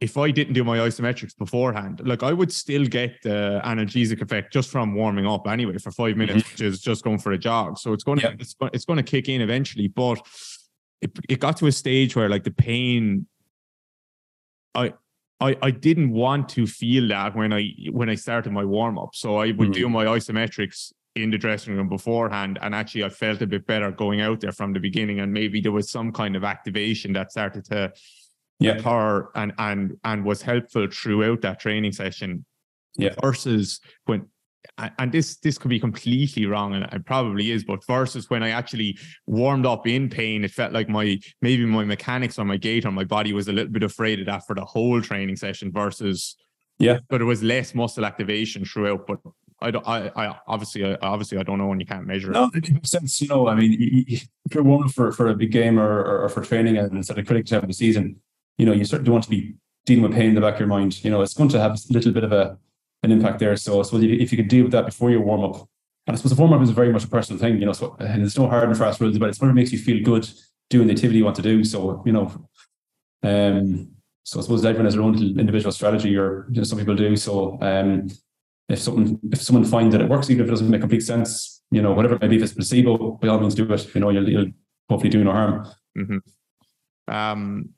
if 0.00 0.16
I 0.16 0.30
didn't 0.30 0.54
do 0.54 0.64
my 0.64 0.78
isometrics 0.78 1.36
beforehand, 1.36 2.00
like 2.04 2.22
I 2.22 2.32
would 2.32 2.52
still 2.52 2.84
get 2.84 3.22
the 3.22 3.60
analgesic 3.64 4.20
effect 4.20 4.52
just 4.52 4.70
from 4.70 4.94
warming 4.94 5.26
up 5.26 5.46
anyway 5.46 5.78
for 5.78 5.90
five 5.92 6.16
minutes, 6.16 6.48
which 6.50 6.60
is 6.60 6.80
just 6.80 7.04
going 7.04 7.18
for 7.18 7.32
a 7.32 7.38
jog. 7.38 7.78
So 7.78 7.92
it's 7.92 8.04
going 8.04 8.18
to 8.20 8.32
it's, 8.40 8.54
it's 8.72 8.84
going 8.84 8.98
to 8.98 9.02
kick 9.02 9.28
in 9.28 9.40
eventually, 9.40 9.88
but 9.88 10.20
it, 11.00 11.18
it 11.28 11.40
got 11.40 11.56
to 11.58 11.66
a 11.66 11.72
stage 11.72 12.16
where 12.16 12.28
like 12.28 12.44
the 12.44 12.50
pain 12.50 13.26
I 14.74 14.94
I 15.40 15.56
I 15.62 15.70
didn't 15.70 16.10
want 16.10 16.48
to 16.50 16.66
feel 16.66 17.08
that 17.08 17.34
when 17.36 17.52
I 17.52 17.70
when 17.90 18.08
I 18.08 18.14
started 18.14 18.52
my 18.52 18.64
warm 18.64 18.98
up. 18.98 19.14
So 19.14 19.36
I 19.36 19.50
would 19.52 19.70
Mhm. 19.70 19.74
do 19.74 19.88
my 19.88 20.04
isometrics 20.06 20.92
in 21.14 21.30
the 21.30 21.38
dressing 21.38 21.76
room 21.76 21.88
beforehand, 21.88 22.58
and 22.60 22.74
actually 22.74 23.04
I 23.04 23.08
felt 23.08 23.40
a 23.42 23.46
bit 23.46 23.66
better 23.66 23.90
going 23.92 24.20
out 24.20 24.40
there 24.40 24.52
from 24.52 24.72
the 24.72 24.80
beginning, 24.80 25.20
and 25.20 25.32
maybe 25.32 25.60
there 25.60 25.72
was 25.72 25.90
some 25.90 26.10
kind 26.12 26.34
of 26.36 26.42
activation 26.44 27.12
that 27.12 27.30
started 27.30 27.64
to 27.66 27.92
Yeah. 28.60 28.72
occur 28.78 29.28
and 29.34 29.52
and 29.58 29.96
and 30.04 30.24
was 30.24 30.42
helpful 30.42 30.88
throughout 30.90 31.40
that 31.42 31.60
training 31.60 31.92
session. 31.92 32.44
Yeah. 32.96 33.14
Versus 33.22 33.80
when. 34.06 34.28
A- 34.78 34.90
And 34.98 35.12
this 35.12 35.36
this 35.36 35.58
could 35.58 35.68
be 35.68 35.80
completely 35.80 36.46
wrong, 36.46 36.74
and 36.74 36.84
it 36.92 37.04
probably 37.06 37.50
is. 37.50 37.64
But 37.64 37.84
versus 37.86 38.28
when 38.30 38.42
I 38.42 38.50
actually 38.50 38.98
warmed 39.26 39.66
up 39.66 39.86
in 39.86 40.08
pain, 40.08 40.44
it 40.44 40.50
felt 40.50 40.72
like 40.72 40.88
my 40.88 41.18
maybe 41.42 41.64
my 41.66 41.84
mechanics 41.84 42.38
or 42.38 42.44
my 42.44 42.56
gait 42.56 42.84
or 42.86 42.90
my 42.92 43.04
body 43.04 43.32
was 43.32 43.48
a 43.48 43.52
little 43.52 43.72
bit 43.72 43.82
afraid 43.82 44.20
of 44.20 44.26
that 44.26 44.46
for 44.46 44.54
the 44.54 44.64
whole 44.64 45.00
training 45.00 45.36
session 45.36 45.70
versus 45.72 46.36
Yeah. 46.78 46.98
but 47.08 47.20
it 47.20 47.24
was 47.24 47.42
less 47.42 47.74
muscle 47.74 48.04
activation 48.04 48.64
throughout 48.64 49.06
but 49.06 49.20
i 49.60 49.70
don't 49.70 49.86
i, 49.86 50.10
I 50.22 50.24
obviously 50.48 50.84
I, 50.84 50.94
obviously 51.00 51.38
i 51.38 51.44
don't 51.44 51.58
know 51.58 51.70
and 51.70 51.80
you 51.80 51.86
can't 51.86 52.06
measure 52.06 52.30
No, 52.32 52.50
it 52.52 52.64
it 52.68 52.72
makes 52.74 52.90
sense. 52.90 53.20
You 53.22 53.28
know, 53.28 53.46
I 53.48 53.54
mean, 53.54 53.72
if 54.16 54.50
you're 54.52 54.64
warming 54.64 54.88
for, 54.96 55.12
for 55.12 55.28
a 55.28 55.34
big 55.42 55.52
game 55.52 55.78
or, 55.78 55.92
or, 56.08 56.16
or 56.24 56.28
for 56.28 56.42
training 56.42 56.76
and 56.78 56.92
instead 56.92 57.18
of 57.18 57.26
critical 57.26 57.48
time 57.50 57.62
of 57.64 57.68
the 57.68 57.74
season, 57.84 58.16
you 58.58 58.66
know, 58.66 58.72
you 58.78 58.84
certainly 58.84 59.12
want 59.12 59.24
to 59.24 59.30
be 59.30 59.54
dealing 59.86 60.02
with 60.02 60.12
pain 60.18 60.30
in 60.30 60.34
the 60.34 60.40
back 60.40 60.54
of 60.54 60.60
your 60.60 60.68
mind. 60.68 60.92
You 61.04 61.10
know, 61.12 61.22
it's 61.22 61.34
going 61.34 61.50
to 61.50 61.60
have 61.60 61.72
a 61.72 61.92
little 61.96 62.12
bit 62.12 62.24
of 62.24 62.32
a 62.32 62.58
an 63.04 63.12
impact 63.12 63.38
there. 63.38 63.56
So 63.56 63.80
I 63.80 63.82
suppose 63.82 64.02
if, 64.02 64.32
you 64.32 64.36
could 64.36 64.48
deal 64.48 64.64
with 64.64 64.72
that 64.72 64.86
before 64.86 65.10
your 65.10 65.20
warm 65.20 65.44
up, 65.44 65.68
and 66.06 66.14
I 66.14 66.16
suppose 66.16 66.36
the 66.36 66.40
warm 66.40 66.52
up 66.52 66.62
is 66.62 66.70
very 66.70 66.92
much 66.92 67.04
a 67.04 67.08
personal 67.08 67.40
thing. 67.40 67.58
You 67.58 67.66
know, 67.66 67.72
so 67.72 67.96
and 68.00 68.22
there's 68.22 68.38
no 68.38 68.48
hard 68.48 68.68
and 68.68 68.76
fast 68.76 69.00
rules, 69.00 69.18
but 69.18 69.28
it's 69.28 69.40
what 69.40 69.54
makes 69.54 69.72
you 69.72 69.78
feel 69.78 70.02
good 70.02 70.28
doing 70.70 70.86
the 70.86 70.94
activity 70.94 71.18
you 71.18 71.24
want 71.24 71.36
to 71.36 71.42
do. 71.42 71.64
So 71.64 72.02
you 72.06 72.12
know, 72.12 72.32
um, 73.22 73.90
so 74.22 74.38
I 74.38 74.42
suppose 74.42 74.64
everyone 74.64 74.86
has 74.86 74.94
their 74.94 75.02
own 75.02 75.16
individual 75.38 75.72
strategy, 75.72 76.16
or 76.16 76.46
you 76.50 76.56
know, 76.56 76.64
some 76.64 76.78
people 76.78 76.94
do. 76.94 77.16
So 77.16 77.58
um, 77.60 78.08
if 78.68 78.80
someone 78.80 79.18
if 79.30 79.40
someone 79.42 79.64
finds 79.64 79.92
that 79.94 80.02
it 80.02 80.08
works, 80.08 80.30
even 80.30 80.42
if 80.42 80.48
it 80.48 80.50
doesn't 80.50 80.70
make 80.70 80.80
complete 80.80 81.02
sense, 81.02 81.62
you 81.70 81.82
know, 81.82 81.92
whatever 81.92 82.18
maybe 82.20 82.36
if 82.36 82.42
it's 82.42 82.52
placebo, 82.52 83.12
by 83.12 83.28
all 83.28 83.38
means 83.38 83.54
do 83.54 83.70
it. 83.72 83.94
You 83.94 84.00
know, 84.00 84.10
you'll, 84.10 84.28
you'll 84.28 84.50
hopefully 84.88 85.10
do 85.10 85.24
no 85.24 85.32
harm. 85.32 85.68
um 87.08 87.70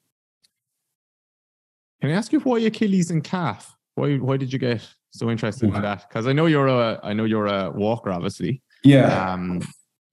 can 2.01 2.11
i 2.11 2.15
ask 2.15 2.33
you 2.33 2.41
why 2.41 2.59
achilles 2.61 3.11
and 3.11 3.25
calf 3.25 3.77
why 3.95 4.17
why 4.17 4.37
did 4.37 4.53
you 4.53 4.59
get 4.59 4.87
so 5.19 5.31
interested 5.31 5.67
in 5.75 5.83
that 5.83 6.07
because 6.09 6.27
i 6.27 6.33
know 6.33 6.47
you're 6.47 6.69
a 6.69 7.01
i 7.03 7.13
know 7.13 7.25
you're 7.25 7.47
a 7.47 7.71
walker 7.71 8.11
obviously 8.11 8.63
Yeah, 8.85 9.33
um 9.33 9.61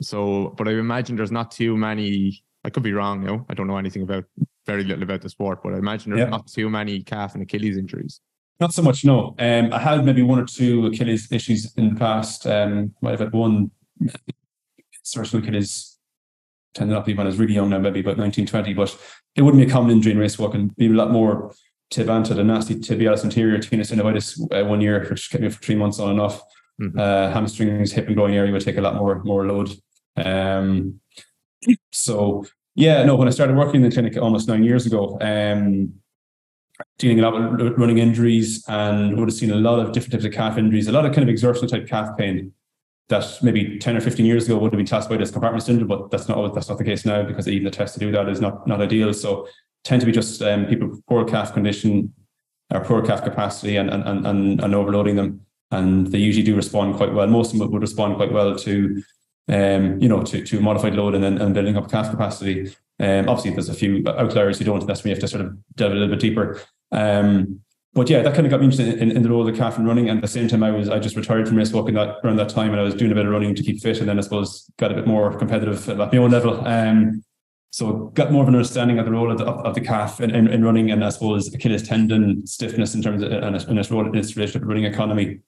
so 0.02 0.54
but 0.58 0.68
i 0.68 0.72
imagine 0.72 1.16
there's 1.16 1.32
not 1.32 1.52
too 1.52 1.78
many 1.78 2.44
i 2.64 2.70
could 2.70 2.84
be 2.84 2.94
wrong 2.94 3.24
no 3.24 3.46
i 3.50 3.54
don't 3.54 3.68
know 3.68 3.78
anything 3.78 4.04
about 4.04 4.26
very 4.66 4.84
little 4.84 5.04
about 5.04 5.22
the 5.22 5.30
sport 5.30 5.62
but 5.64 5.74
i 5.74 5.78
imagine 5.78 6.12
there's 6.12 6.26
Yeah. 6.26 6.30
not 6.38 6.48
too 6.48 6.70
many 6.70 7.02
calf 7.04 7.34
and 7.36 7.44
achilles 7.44 7.78
injuries 7.78 8.22
not 8.60 8.72
so 8.72 8.84
much. 8.84 9.04
No, 9.04 9.36
um, 9.40 9.74
I 9.74 9.80
had 9.80 10.06
maybe 10.06 10.22
one 10.22 10.40
or 10.40 10.46
two 10.46 10.86
Achilles 10.86 11.28
issues 11.32 11.74
in 11.76 11.90
the 11.94 12.00
past. 12.00 12.46
Um, 12.46 12.94
might 13.02 13.10
have 13.10 13.20
had 13.20 13.34
one 13.34 13.72
certain 15.04 15.42
Achilles 15.42 15.98
tendinopathy 16.76 17.18
when 17.18 17.26
I 17.26 17.30
was 17.30 17.40
really 17.40 17.56
young 17.56 17.70
now, 17.72 17.80
maybe 17.80 18.00
about 18.00 18.18
19, 18.18 18.46
20, 18.46 18.74
but 18.76 18.96
it 19.36 19.42
wouldn't 19.42 19.62
be 19.62 19.68
a 19.68 19.72
common 19.72 19.92
injury 19.92 20.12
in 20.14 20.20
race 20.20 20.38
walking. 20.40 20.68
Be 20.78 20.86
a 20.86 20.90
lot 20.90 21.12
more 21.12 21.54
tib 21.90 22.10
ante 22.10 22.34
the 22.34 22.44
nasty 22.44 22.76
tibialis 22.76 23.24
anterior 23.24 23.58
tenosynovitis 23.58 24.40
uh, 24.52 24.66
one 24.66 24.82
year, 24.82 25.06
which 25.10 25.30
kept 25.30 25.44
me 25.44 25.50
for 25.50 25.62
three 25.62 25.76
months 25.76 26.00
on 26.00 26.12
and 26.12 26.22
off. 26.22 26.42
Mhm. 26.82 26.98
Uh, 26.98 27.32
hamstrings, 27.32 27.92
hip 27.92 28.08
and 28.08 28.16
groin 28.16 28.34
area 28.34 28.52
would 28.52 28.64
take 28.64 28.78
a 28.78 28.82
lot 28.82 28.96
more 28.96 29.24
more 29.24 29.46
load. 29.46 29.70
Um, 30.16 31.00
so 31.92 32.46
yeah, 32.76 33.04
no, 33.04 33.16
when 33.16 33.28
I 33.28 33.32
started 33.32 33.56
working 33.56 33.84
in 33.84 33.90
the 33.90 33.94
clinic 33.94 34.18
almost 34.18 34.48
nine 34.48 34.64
years 34.64 34.86
ago, 34.86 35.18
um, 35.22 35.94
dealing 36.98 37.20
a 37.20 37.30
lot 37.30 37.58
with 37.62 37.78
running 37.78 38.00
injuries 38.00 38.64
and 38.68 39.18
would 39.18 39.30
have 39.30 39.38
seen 39.38 39.52
a 39.52 39.56
lot 39.56 39.80
of 39.80 39.92
different 39.92 40.14
types 40.14 40.26
of 40.26 40.32
calf 40.32 40.58
injuries, 40.58 40.88
a 40.88 40.92
lot 40.92 41.06
of 41.06 41.14
kind 41.14 41.24
of 41.28 41.30
exertional 41.30 41.70
type 41.70 41.88
calf 41.88 42.18
pain 42.18 42.52
that 43.10 43.26
maybe 43.44 43.78
10 43.78 43.98
or 43.98 44.02
15 44.02 44.26
years 44.26 44.46
ago 44.46 44.58
would 44.58 44.72
have 44.72 44.78
been 44.78 44.88
classified 44.88 45.22
as 45.22 45.30
compartment 45.30 45.64
syndrome, 45.64 45.88
but 45.88 46.10
that's 46.10 46.28
not 46.28 46.38
always, 46.38 46.54
that's 46.54 46.70
not 46.70 46.78
the 46.78 46.84
case 46.84 47.06
now 47.06 47.22
because 47.22 47.48
even 47.48 47.66
the 47.66 47.72
test 47.72 47.94
to 47.94 48.00
do 48.00 48.12
that 48.12 48.30
is 48.30 48.42
not 48.42 48.66
not 48.68 48.82
ideal. 48.82 49.14
So 49.14 49.48
tend 49.84 50.02
to 50.02 50.06
be 50.06 50.12
just 50.12 50.42
um, 50.42 50.66
people 50.66 50.88
with 50.88 51.06
poor 51.06 51.26
calf 51.26 51.54
condition 51.54 52.14
or 52.72 52.84
poor 52.84 53.06
calf 53.06 53.24
capacity 53.24 53.78
and 53.78 53.90
and, 53.90 54.26
and, 54.26 54.62
and 54.62 54.76
overloading 54.76 55.16
them. 55.16 55.42
And 55.72 56.08
they 56.08 56.20
usually 56.20 56.46
do 56.46 56.56
respond 56.56 56.96
quite 56.96 57.14
well. 57.14 57.28
Most 57.28 57.54
of 57.54 57.60
them 57.60 57.72
would 57.72 57.82
respond 57.82 58.16
quite 58.18 58.32
well 58.32 58.56
to 58.58 59.04
um, 59.50 60.00
you 60.00 60.08
know, 60.08 60.24
to, 60.24 60.44
to 60.44 60.60
modified 60.60 60.96
load 60.96 61.16
and 61.16 61.24
then 61.24 61.40
and 61.40 61.54
building 61.54 61.78
up 61.78 61.92
calf 61.92 62.10
capacity. 62.10 62.76
Um, 63.00 63.28
obviously, 63.28 63.52
there's 63.52 63.70
a 63.70 63.74
few 63.74 64.04
outliers 64.08 64.60
who 64.60 64.66
don't. 64.66 64.86
That's 64.86 65.04
when 65.04 65.10
you 65.10 65.16
have 65.16 65.22
to 65.22 65.28
sort 65.28 65.46
of 65.46 65.58
delve 65.76 65.92
a 65.92 65.96
little 65.96 66.16
bit 66.16 66.20
deeper. 66.20 66.62
Um, 66.92 67.60
but 67.94 68.10
yeah, 68.10 68.22
that 68.22 68.34
kind 68.34 68.46
of 68.48 68.52
got 68.52 68.60
me 68.60 68.66
interested 68.66 68.98
in, 69.00 69.12
in 69.12 69.22
the 69.22 69.30
role 69.30 69.48
of 69.48 69.54
the 69.54 69.60
calf 69.60 69.78
and 69.78 69.86
running. 69.86 70.10
And 70.10 70.18
at 70.18 70.22
the 70.22 70.28
same 70.28 70.48
time, 70.48 70.64
I 70.64 70.72
was 70.72 70.90
I 70.90 71.00
just 71.00 71.16
retired 71.16 71.48
from 71.48 71.58
race 71.58 71.74
walking 71.74 71.96
that 71.96 72.18
around 72.24 72.38
that 72.38 72.50
time, 72.50 72.72
and 72.72 72.80
I 72.80 72.84
was 72.84 72.96
doing 72.96 73.12
a 73.12 73.16
bit 73.16 73.26
of 73.26 73.32
running 73.32 73.54
to 73.56 73.64
keep 73.64 73.82
fit. 73.82 74.00
And 74.00 74.08
then 74.08 74.18
I 74.18 74.22
suppose 74.22 74.70
got 74.78 74.92
a 74.92 74.96
bit 74.96 75.08
more 75.08 75.38
competitive 75.38 75.90
at 75.90 75.98
my 75.98 76.18
own 76.18 76.32
level. 76.32 76.66
Um, 76.66 77.24
so 77.74 78.12
got 78.14 78.32
more 78.32 78.44
of 78.44 78.50
an 78.50 78.54
understanding 78.54 79.00
of 79.00 79.06
the 79.06 79.12
role 79.12 79.32
of 79.32 79.40
the, 79.40 79.46
of 79.46 79.74
the 79.74 79.82
calf 79.82 80.22
in, 80.22 80.30
in, 80.30 80.48
in 80.48 80.64
running, 80.64 80.92
and 80.92 81.04
I 81.04 81.10
suppose 81.10 81.52
Achilles 81.52 81.82
tendon 81.82 82.46
stiffness 82.46 82.94
in 82.94 83.02
terms 83.02 83.24
of 83.24 83.32
and 83.32 83.56
its, 83.56 83.66
and 83.66 83.80
its 83.80 83.90
role 83.90 84.06
in 84.06 84.16
its 84.16 84.36
relationship 84.36 84.62
to 84.62 84.68
running 84.68 84.86
economy. 84.86 85.40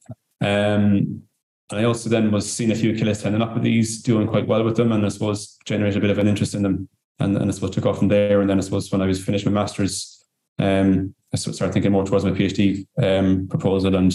Um, 0.41 1.21
and 1.69 1.79
I 1.79 1.83
also 1.83 2.09
then 2.09 2.31
was 2.31 2.51
seeing 2.51 2.71
a 2.71 2.75
few 2.75 2.95
Achilles 2.95 3.21
tendinopathies, 3.21 4.01
doing 4.01 4.27
quite 4.27 4.47
well 4.47 4.63
with 4.63 4.75
them, 4.75 4.91
and 4.91 5.05
I 5.05 5.09
suppose 5.09 5.59
generated 5.65 5.97
a 5.97 6.01
bit 6.01 6.09
of 6.09 6.17
an 6.17 6.27
interest 6.27 6.55
in 6.55 6.63
them, 6.63 6.89
and, 7.19 7.37
and 7.37 7.47
I 7.47 7.53
suppose 7.53 7.69
took 7.69 7.85
off 7.85 7.99
from 7.99 8.07
there. 8.07 8.41
And 8.41 8.49
then 8.49 8.57
I 8.57 8.61
suppose 8.61 8.91
when 8.91 9.03
I 9.03 9.05
was 9.05 9.23
finished 9.23 9.45
my 9.45 9.51
masters, 9.51 10.25
um, 10.57 11.13
I 11.31 11.37
started 11.37 11.73
thinking 11.73 11.91
more 11.91 12.05
towards 12.05 12.25
my 12.25 12.31
PhD 12.31 12.87
um, 13.03 13.47
proposal, 13.47 13.95
and 13.95 14.11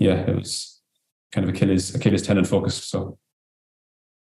yeah, 0.00 0.14
it 0.14 0.34
was 0.34 0.82
kind 1.30 1.48
of 1.48 1.54
Achilles 1.54 1.94
Achilles 1.94 2.22
tendon 2.22 2.44
focused. 2.44 2.90
So 2.90 3.18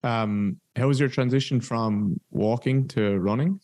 um 0.06 0.58
how 0.76 0.88
was 0.88 1.00
your 1.00 1.10
transition 1.10 1.60
from 1.60 2.20
walking 2.32 2.88
to 2.88 3.18
running 3.20 3.60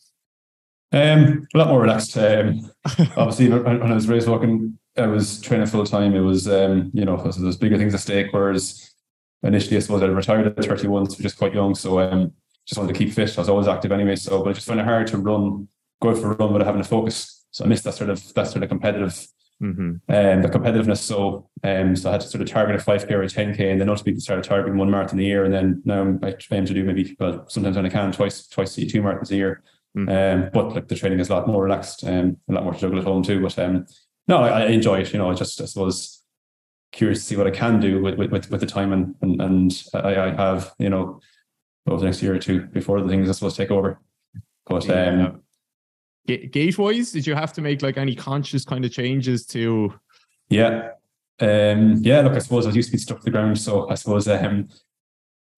Um, 0.92 1.46
a 1.54 1.58
lot 1.58 1.68
more 1.68 1.80
relaxed. 1.80 2.16
Um, 2.18 2.70
obviously, 3.16 3.48
when 3.48 3.82
I 3.82 3.94
was 3.94 4.08
race 4.08 4.26
walking, 4.26 4.78
I 4.96 5.06
was 5.06 5.40
training 5.40 5.66
full 5.66 5.86
time. 5.86 6.14
It 6.14 6.20
was, 6.20 6.46
um, 6.48 6.90
you 6.92 7.06
know, 7.06 7.16
there's 7.16 7.56
bigger 7.56 7.78
things 7.78 7.94
at 7.94 8.00
stake. 8.00 8.28
Whereas 8.30 8.92
initially, 9.42 9.78
I 9.78 9.80
suppose 9.80 10.02
I 10.02 10.06
retired 10.06 10.46
at 10.46 10.64
31, 10.64 11.08
so 11.08 11.22
just 11.22 11.38
quite 11.38 11.54
young. 11.54 11.74
So 11.74 11.98
um, 12.00 12.32
just 12.66 12.78
wanted 12.78 12.92
to 12.92 12.98
keep 12.98 13.14
fit. 13.14 13.36
I 13.36 13.40
was 13.40 13.48
always 13.48 13.68
active 13.68 13.92
anyway. 13.92 14.16
So, 14.16 14.42
but 14.42 14.50
I 14.50 14.52
just 14.52 14.66
found 14.66 14.80
it 14.80 14.84
hard 14.84 15.06
to 15.08 15.18
run, 15.18 15.68
go 16.02 16.14
for 16.14 16.32
a 16.32 16.36
run 16.36 16.52
without 16.52 16.66
having 16.66 16.82
to 16.82 16.88
focus. 16.88 17.44
So 17.50 17.64
I 17.64 17.68
missed 17.68 17.84
that 17.84 17.94
sort 17.94 18.10
of 18.10 18.34
that 18.34 18.48
sort 18.48 18.62
of 18.62 18.68
competitive, 18.68 19.26
mm-hmm. 19.62 19.90
um, 20.08 20.42
the 20.42 20.48
competitiveness. 20.48 20.98
So, 20.98 21.48
um, 21.62 21.94
so 21.96 22.08
I 22.08 22.12
had 22.12 22.20
to 22.22 22.28
sort 22.28 22.42
of 22.42 22.48
target 22.48 22.76
a 22.76 22.84
5k 22.84 23.10
or 23.12 23.22
a 23.22 23.26
10k, 23.26 23.70
and 23.70 23.80
then 23.80 23.88
ultimately 23.88 24.20
started 24.20 24.44
targeting 24.44 24.76
one 24.76 24.90
marathon 24.90 25.18
a 25.20 25.22
year. 25.22 25.44
And 25.44 25.54
then 25.54 25.82
now 25.84 26.02
I'm 26.02 26.20
aim 26.50 26.66
to 26.66 26.74
do 26.74 26.84
maybe, 26.84 27.16
well, 27.18 27.48
sometimes 27.48 27.76
when 27.76 27.86
I 27.86 27.90
can, 27.90 28.12
twice, 28.12 28.46
twice 28.48 28.74
two 28.74 29.02
marathons 29.02 29.30
a 29.30 29.36
year. 29.36 29.62
Mm. 29.96 30.44
Um, 30.44 30.50
but 30.52 30.74
like 30.74 30.88
the 30.88 30.94
training 30.94 31.20
is 31.20 31.28
a 31.28 31.34
lot 31.34 31.46
more 31.46 31.62
relaxed, 31.62 32.04
um, 32.04 32.38
a 32.48 32.52
lot 32.52 32.64
more 32.64 32.72
to 32.72 32.78
juggle 32.78 32.98
at 32.98 33.04
home 33.04 33.22
too. 33.22 33.40
But 33.40 33.58
um, 33.58 33.86
no, 34.26 34.38
I, 34.38 34.62
I 34.62 34.66
enjoy 34.66 35.00
it. 35.00 35.12
You 35.12 35.18
know, 35.18 35.30
I 35.30 35.34
just 35.34 35.60
I 35.60 35.66
suppose 35.66 36.22
curious 36.92 37.20
to 37.20 37.24
see 37.24 37.36
what 37.36 37.46
I 37.46 37.50
can 37.50 37.80
do 37.80 38.02
with 38.02 38.16
with, 38.16 38.50
with 38.50 38.60
the 38.60 38.66
time 38.66 38.92
and 38.92 39.14
and, 39.20 39.40
and 39.40 39.84
I, 39.94 40.16
I 40.16 40.30
have 40.34 40.72
you 40.78 40.88
know 40.88 41.20
over 41.86 42.00
the 42.00 42.06
next 42.06 42.22
year 42.22 42.34
or 42.34 42.38
two 42.38 42.62
before 42.66 43.00
the 43.00 43.08
things 43.08 43.28
I 43.28 43.32
suppose 43.32 43.56
take 43.56 43.70
over. 43.70 44.00
But 44.66 44.88
um, 44.88 45.42
gait 46.26 46.78
wise, 46.78 47.12
did 47.12 47.26
you 47.26 47.34
have 47.34 47.52
to 47.54 47.60
make 47.60 47.82
like 47.82 47.96
any 47.96 48.14
conscious 48.14 48.64
kind 48.64 48.84
of 48.84 48.92
changes 48.92 49.46
to? 49.46 49.92
Yeah, 50.48 50.90
um, 51.40 51.96
yeah. 52.00 52.20
Look, 52.20 52.34
I 52.34 52.38
suppose 52.38 52.66
I 52.66 52.70
used 52.70 52.88
to 52.88 52.92
be 52.92 52.98
stuck 52.98 53.18
to 53.18 53.24
the 53.24 53.30
ground, 53.30 53.58
so 53.58 53.88
I 53.88 53.94
suppose 53.94 54.28
um, 54.28 54.68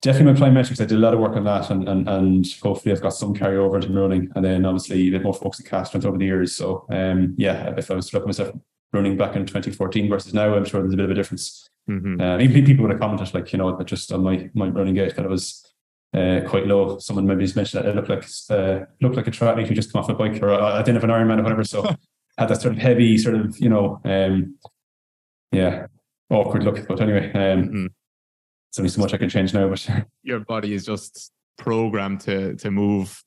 definitely 0.01 0.33
my 0.33 0.39
plyometrics. 0.39 0.81
I 0.81 0.85
did 0.85 0.97
a 0.97 1.01
lot 1.01 1.13
of 1.13 1.19
work 1.19 1.35
on 1.35 1.43
that, 1.45 1.69
and 1.69 1.87
and 1.87 2.07
and 2.07 2.45
hopefully 2.61 2.93
I've 2.93 3.01
got 3.01 3.09
some 3.09 3.33
carryover 3.33 3.75
into 3.75 3.93
running, 3.99 4.31
and 4.35 4.45
then 4.45 4.65
obviously 4.65 5.07
a 5.07 5.11
bit 5.11 5.23
more 5.23 5.33
focus 5.33 5.61
on 5.61 5.67
cast 5.67 5.91
strength 5.91 6.05
over 6.05 6.17
the 6.17 6.25
years. 6.25 6.55
So 6.55 6.85
um, 6.89 7.35
yeah, 7.37 7.73
if 7.77 7.91
I 7.91 7.95
was 7.95 8.09
to 8.09 8.15
look 8.15 8.23
at 8.23 8.27
myself 8.27 8.55
running 8.93 9.17
back 9.17 9.35
in 9.35 9.45
2014 9.45 10.09
versus 10.09 10.33
now, 10.33 10.55
I'm 10.55 10.65
sure 10.65 10.81
there's 10.81 10.93
a 10.93 10.97
bit 10.97 11.05
of 11.05 11.11
a 11.11 11.15
difference. 11.15 11.69
Mm-hmm. 11.89 12.19
Uh, 12.19 12.39
even 12.39 12.65
people 12.65 12.83
would 12.83 12.91
have 12.91 12.99
commented 12.99 13.33
like 13.33 13.51
you 13.53 13.59
know 13.59 13.75
that 13.75 13.85
just 13.85 14.11
on 14.11 14.23
my 14.23 14.49
my 14.53 14.67
running 14.69 14.95
gait 14.95 15.15
that 15.15 15.25
it 15.25 15.29
was 15.29 15.74
uh, 16.15 16.41
quite 16.47 16.65
low. 16.65 16.97
Someone 16.99 17.27
maybe 17.27 17.43
just 17.43 17.55
mentioned 17.55 17.83
that 17.83 17.89
it 17.89 17.95
looked 17.95 18.09
like 18.09 18.25
uh, 18.49 18.85
looked 19.01 19.15
like 19.15 19.27
a 19.27 19.31
triathlete 19.31 19.67
who 19.67 19.75
just 19.75 19.91
come 19.91 20.01
off 20.01 20.09
a 20.09 20.13
bike 20.13 20.41
or 20.41 20.53
I 20.53 20.81
didn't 20.81 21.01
have 21.01 21.03
an 21.03 21.09
Ironman 21.09 21.39
or 21.39 21.43
whatever. 21.43 21.63
So 21.63 21.83
had 22.37 22.49
that 22.49 22.61
sort 22.61 22.73
of 22.73 22.81
heavy 22.81 23.17
sort 23.17 23.35
of 23.35 23.57
you 23.59 23.69
know 23.69 24.01
um, 24.05 24.57
yeah 25.51 25.87
awkward 26.29 26.63
look. 26.63 26.87
But 26.87 27.01
anyway, 27.01 27.31
um, 27.33 27.63
mm-hmm 27.63 27.85
there's 28.75 28.83
only 28.83 28.89
so 28.89 29.01
much 29.01 29.13
I 29.13 29.17
can 29.17 29.29
change 29.29 29.53
now, 29.53 29.69
but 29.69 29.87
your 30.23 30.39
body 30.39 30.73
is 30.73 30.85
just 30.85 31.31
programmed 31.57 32.21
to 32.21 32.55
to 32.55 32.71
move. 32.71 33.23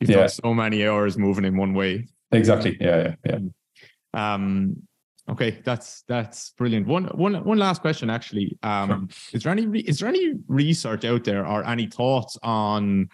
You've 0.00 0.10
yeah. 0.10 0.26
so 0.26 0.54
many 0.54 0.86
hours 0.86 1.16
moving 1.16 1.44
in 1.44 1.56
one 1.56 1.74
way. 1.74 2.08
Exactly. 2.32 2.76
Yeah, 2.80 3.14
yeah, 3.24 3.38
yeah. 4.12 4.34
Um, 4.34 4.82
okay, 5.30 5.60
that's 5.64 6.02
that's 6.08 6.50
brilliant. 6.50 6.86
One 6.86 7.04
one 7.06 7.44
one 7.44 7.58
last 7.58 7.80
question, 7.80 8.10
actually. 8.10 8.58
Um, 8.62 9.08
sure. 9.08 9.36
is 9.38 9.42
there 9.42 9.52
any 9.52 9.80
is 9.80 9.98
there 9.98 10.08
any 10.08 10.34
research 10.48 11.04
out 11.04 11.24
there 11.24 11.46
or 11.46 11.66
any 11.66 11.86
thoughts 11.86 12.38
on 12.42 13.08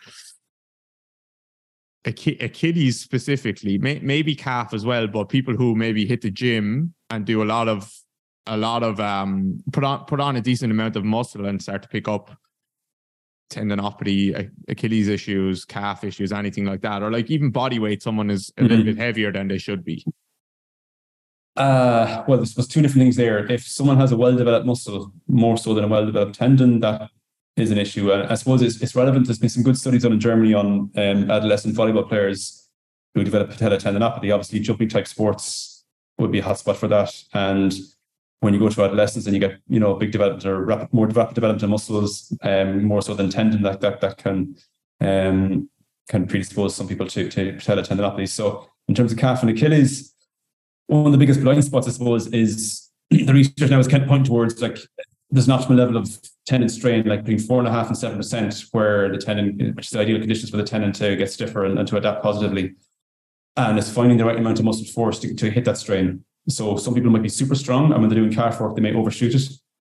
Achilles 2.04 2.98
specifically, 2.98 3.76
may, 3.76 3.98
maybe 4.00 4.34
calf 4.34 4.72
as 4.72 4.86
well, 4.86 5.06
but 5.06 5.28
people 5.28 5.54
who 5.54 5.74
maybe 5.74 6.06
hit 6.06 6.22
the 6.22 6.30
gym 6.30 6.94
and 7.10 7.26
do 7.26 7.42
a 7.42 7.44
lot 7.44 7.68
of 7.68 7.92
a 8.46 8.56
lot 8.56 8.82
of 8.82 8.98
um 9.00 9.62
put 9.72 9.84
on 9.84 10.04
put 10.06 10.18
on 10.18 10.36
a 10.36 10.40
decent 10.40 10.72
amount 10.72 10.96
of 10.96 11.04
muscle 11.04 11.44
and 11.44 11.60
start 11.60 11.82
to 11.82 11.88
pick 11.88 12.08
up 12.08 12.34
tendinopathy, 13.50 14.50
Achilles 14.68 15.08
issues, 15.08 15.64
calf 15.64 16.04
issues, 16.04 16.32
anything 16.32 16.64
like 16.64 16.80
that, 16.80 17.02
or 17.02 17.10
like 17.10 17.30
even 17.30 17.50
body 17.50 17.78
weight, 17.78 18.02
someone 18.02 18.30
is 18.30 18.50
a 18.56 18.60
mm-hmm. 18.60 18.68
little 18.68 18.84
bit 18.84 18.96
heavier 18.96 19.32
than 19.32 19.48
they 19.48 19.58
should 19.58 19.84
be. 19.84 20.04
Uh, 21.56 22.24
well, 22.28 22.38
there's, 22.38 22.54
two 22.54 22.80
different 22.80 23.02
things 23.02 23.16
there. 23.16 23.50
If 23.50 23.66
someone 23.66 23.96
has 23.98 24.12
a 24.12 24.16
well-developed 24.16 24.66
muscle 24.66 25.12
more 25.26 25.56
so 25.56 25.74
than 25.74 25.84
a 25.84 25.88
well-developed 25.88 26.34
tendon, 26.34 26.80
that 26.80 27.10
is 27.56 27.70
an 27.70 27.78
issue. 27.78 28.12
And 28.12 28.30
I 28.30 28.34
suppose 28.34 28.62
it's, 28.62 28.80
it's 28.80 28.94
relevant. 28.94 29.26
There's 29.26 29.38
been 29.38 29.50
some 29.50 29.62
good 29.62 29.76
studies 29.76 30.02
done 30.02 30.12
in 30.12 30.20
Germany 30.20 30.54
on 30.54 30.90
um, 30.96 31.30
adolescent 31.30 31.76
volleyball 31.76 32.08
players 32.08 32.68
who 33.14 33.24
develop 33.24 33.50
patella 33.50 33.76
tendinopathy. 33.76 34.32
Obviously, 34.32 34.60
jumping 34.60 34.88
type 34.88 35.08
sports 35.08 35.84
would 36.18 36.30
be 36.30 36.38
a 36.38 36.42
hotspot 36.42 36.76
for 36.76 36.88
that. 36.88 37.12
And 37.34 37.74
when 38.40 38.54
you 38.54 38.60
go 38.60 38.68
to 38.68 38.84
adolescence 38.84 39.26
and 39.26 39.34
you 39.34 39.40
get 39.40 39.58
you 39.68 39.80
know 39.80 39.94
big 39.94 40.12
development 40.12 40.46
or 40.46 40.64
rapid, 40.64 40.92
more 40.92 41.06
rapid 41.08 41.34
development 41.34 41.62
of 41.62 41.70
muscles, 41.70 42.36
um, 42.42 42.84
more 42.84 43.02
so 43.02 43.14
than 43.14 43.30
tendon, 43.30 43.62
that 43.62 43.80
that 43.80 44.00
that 44.00 44.16
can 44.16 44.56
um, 45.00 45.68
can 46.08 46.26
predispose 46.26 46.74
some 46.74 46.88
people 46.88 47.06
to 47.08 47.28
to 47.28 47.52
patella 47.54 47.82
tendinopathy. 47.82 48.28
So 48.28 48.68
in 48.88 48.94
terms 48.94 49.12
of 49.12 49.18
calf 49.18 49.42
and 49.42 49.50
Achilles, 49.50 50.14
one 50.90 51.06
of 51.06 51.12
the 51.12 51.18
biggest 51.18 51.40
blind 51.40 51.64
spots, 51.64 51.86
I 51.86 51.92
suppose, 51.92 52.26
is 52.28 52.88
the 53.10 53.32
research 53.32 53.70
now 53.70 53.78
is 53.78 53.88
kind 53.88 54.02
of 54.02 54.08
pointing 54.08 54.26
towards 54.26 54.60
like 54.60 54.76
there's 55.30 55.46
an 55.46 55.56
optimal 55.56 55.76
level 55.76 55.96
of 55.96 56.10
tendon 56.46 56.68
strain, 56.68 57.06
like 57.06 57.20
between 57.20 57.38
four 57.38 57.60
and 57.60 57.68
a 57.68 57.70
half 57.70 57.86
and 57.86 57.96
seven 57.96 58.16
percent, 58.16 58.64
where 58.72 59.08
the 59.08 59.18
tendon, 59.18 59.74
which 59.76 59.86
is 59.86 59.90
the 59.92 60.00
ideal 60.00 60.18
conditions 60.18 60.50
for 60.50 60.56
the 60.56 60.64
tendon 60.64 60.92
to 60.92 61.14
get 61.14 61.30
stiffer 61.30 61.64
and, 61.64 61.78
and 61.78 61.86
to 61.86 61.96
adapt 61.96 62.22
positively. 62.22 62.74
And 63.56 63.78
it's 63.78 63.90
finding 63.90 64.18
the 64.18 64.24
right 64.24 64.36
amount 64.36 64.58
of 64.58 64.64
muscle 64.64 64.86
force 64.86 65.20
to, 65.20 65.32
to 65.32 65.50
hit 65.50 65.64
that 65.66 65.78
strain. 65.78 66.24
So 66.48 66.76
some 66.76 66.94
people 66.94 67.10
might 67.10 67.22
be 67.22 67.28
super 67.28 67.54
strong, 67.54 67.92
and 67.92 68.00
when 68.00 68.10
they're 68.10 68.18
doing 68.18 68.32
calf 68.32 68.60
work, 68.60 68.74
they 68.74 68.82
may 68.82 68.94
overshoot 68.94 69.34
it. 69.34 69.48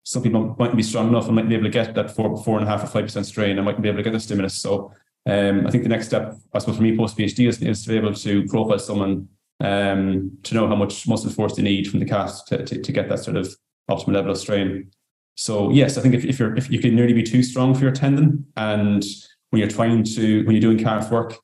Some 0.05 0.23
people 0.23 0.55
mightn't 0.59 0.77
be 0.77 0.83
strong 0.83 1.09
enough 1.09 1.27
and 1.27 1.37
might 1.37 1.49
be 1.49 1.55
able 1.55 1.65
to 1.65 1.71
get 1.71 1.95
that 1.95 2.15
four, 2.15 2.37
four 2.43 2.59
and 2.59 2.69
a 2.69 2.71
half 2.71 2.85
or 2.85 2.89
five 2.89 3.05
percent 3.05 3.25
strain 3.25 3.57
and 3.57 3.65
mightn't 3.65 3.83
be 3.83 3.89
able 3.89 3.99
to 3.99 4.03
get 4.03 4.13
the 4.13 4.21
stimulus. 4.21 4.61
So 4.61 4.93
um, 5.25 5.67
I 5.67 5.71
think 5.71 5.85
the 5.85 5.89
next 5.89 6.07
step, 6.07 6.37
I 6.53 6.59
suppose, 6.59 6.77
for 6.77 6.83
me 6.83 6.97
post 6.97 7.17
PhD 7.17 7.49
is, 7.49 7.63
is 7.63 7.85
to 7.85 7.89
be 7.89 7.97
able 7.97 8.13
to 8.13 8.45
profile 8.49 8.79
someone 8.79 9.29
um, 9.63 10.37
to 10.43 10.55
know 10.55 10.67
how 10.67 10.75
much 10.75 11.07
muscle 11.07 11.31
force 11.31 11.55
they 11.55 11.63
need 11.63 11.89
from 11.89 12.01
the 12.01 12.07
calf 12.07 12.43
to, 12.49 12.65
to, 12.65 12.83
to, 12.83 12.93
get 12.93 13.09
that 13.09 13.21
sort 13.21 13.37
of 13.37 13.55
optimal 13.89 14.15
level 14.15 14.33
of 14.33 14.39
strain. 14.39 14.91
So 15.37 15.71
yes, 15.71 15.97
I 15.97 16.01
think 16.03 16.15
if, 16.15 16.25
if 16.25 16.39
you're 16.39 16.55
if 16.57 16.69
you 16.69 16.81
can 16.81 16.97
nearly 16.97 17.13
be 17.13 17.23
too 17.23 17.43
strong 17.43 17.75
for 17.75 17.83
your 17.83 17.93
tendon, 17.93 18.45
and 18.57 19.05
when 19.51 19.61
you're 19.61 19.71
trying 19.71 20.03
to 20.03 20.45
when 20.45 20.57
you're 20.57 20.61
doing 20.61 20.83
calf 20.83 21.11
work, 21.11 21.39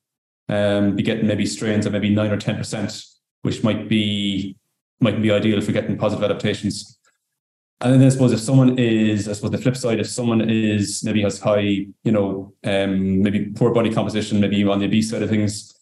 um, 0.49 0.95
be 0.95 1.01
getting 1.01 1.27
maybe 1.27 1.45
strains 1.45 1.85
of 1.85 1.93
maybe 1.93 2.13
nine 2.13 2.29
or 2.29 2.37
ten 2.37 2.57
percent, 2.57 3.01
which 3.41 3.63
might 3.63 3.87
be 3.87 4.57
might 4.99 5.21
be 5.21 5.31
ideal 5.31 5.61
for 5.61 5.71
getting 5.71 5.97
positive 5.97 6.23
adaptations. 6.23 6.99
And 7.81 7.93
then 7.93 8.05
I 8.05 8.09
suppose 8.09 8.33
if 8.33 8.41
someone 8.41 8.77
is, 8.77 9.29
I 9.29 9.31
suppose 9.31 9.51
the 9.51 9.57
flip 9.57 9.77
side, 9.77 10.01
if 10.01 10.09
someone 10.09 10.49
is 10.49 11.01
maybe 11.01 11.21
has 11.21 11.39
high, 11.39 11.61
you 12.03 12.11
know, 12.11 12.53
um, 12.65 13.21
maybe 13.23 13.45
poor 13.55 13.73
body 13.73 13.93
composition, 13.93 14.41
maybe 14.41 14.61
on 14.65 14.79
the 14.79 14.85
obese 14.85 15.09
side 15.09 15.23
of 15.23 15.29
things, 15.29 15.78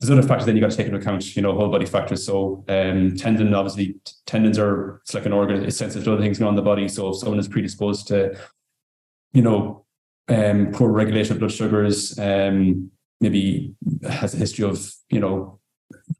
there's 0.00 0.10
other 0.10 0.22
factors 0.22 0.46
then 0.46 0.54
you 0.54 0.60
got 0.60 0.70
to 0.70 0.76
take 0.76 0.86
into 0.86 0.98
account, 0.98 1.34
you 1.34 1.42
know, 1.42 1.54
whole 1.54 1.70
body 1.70 1.86
factors. 1.86 2.24
So 2.24 2.64
um, 2.68 3.16
tendon, 3.16 3.52
obviously, 3.52 3.96
tendons 4.26 4.58
are 4.58 5.00
it's 5.02 5.14
like 5.14 5.26
an 5.26 5.32
organ, 5.32 5.64
it's 5.64 5.76
sensitive 5.76 6.04
to 6.04 6.12
other 6.12 6.22
things 6.22 6.38
going 6.38 6.48
on 6.48 6.56
the 6.56 6.62
body. 6.62 6.86
So 6.88 7.08
if 7.10 7.16
someone 7.16 7.40
is 7.40 7.48
predisposed 7.48 8.06
to, 8.08 8.38
you 9.32 9.42
know, 9.42 9.84
um, 10.28 10.70
poor 10.72 10.90
regulation 10.90 11.32
of 11.32 11.40
blood 11.40 11.52
sugars, 11.52 12.16
um, 12.18 12.92
maybe 13.20 13.74
has 14.08 14.34
a 14.34 14.36
history 14.36 14.64
of, 14.64 14.88
you 15.10 15.18
know, 15.18 15.58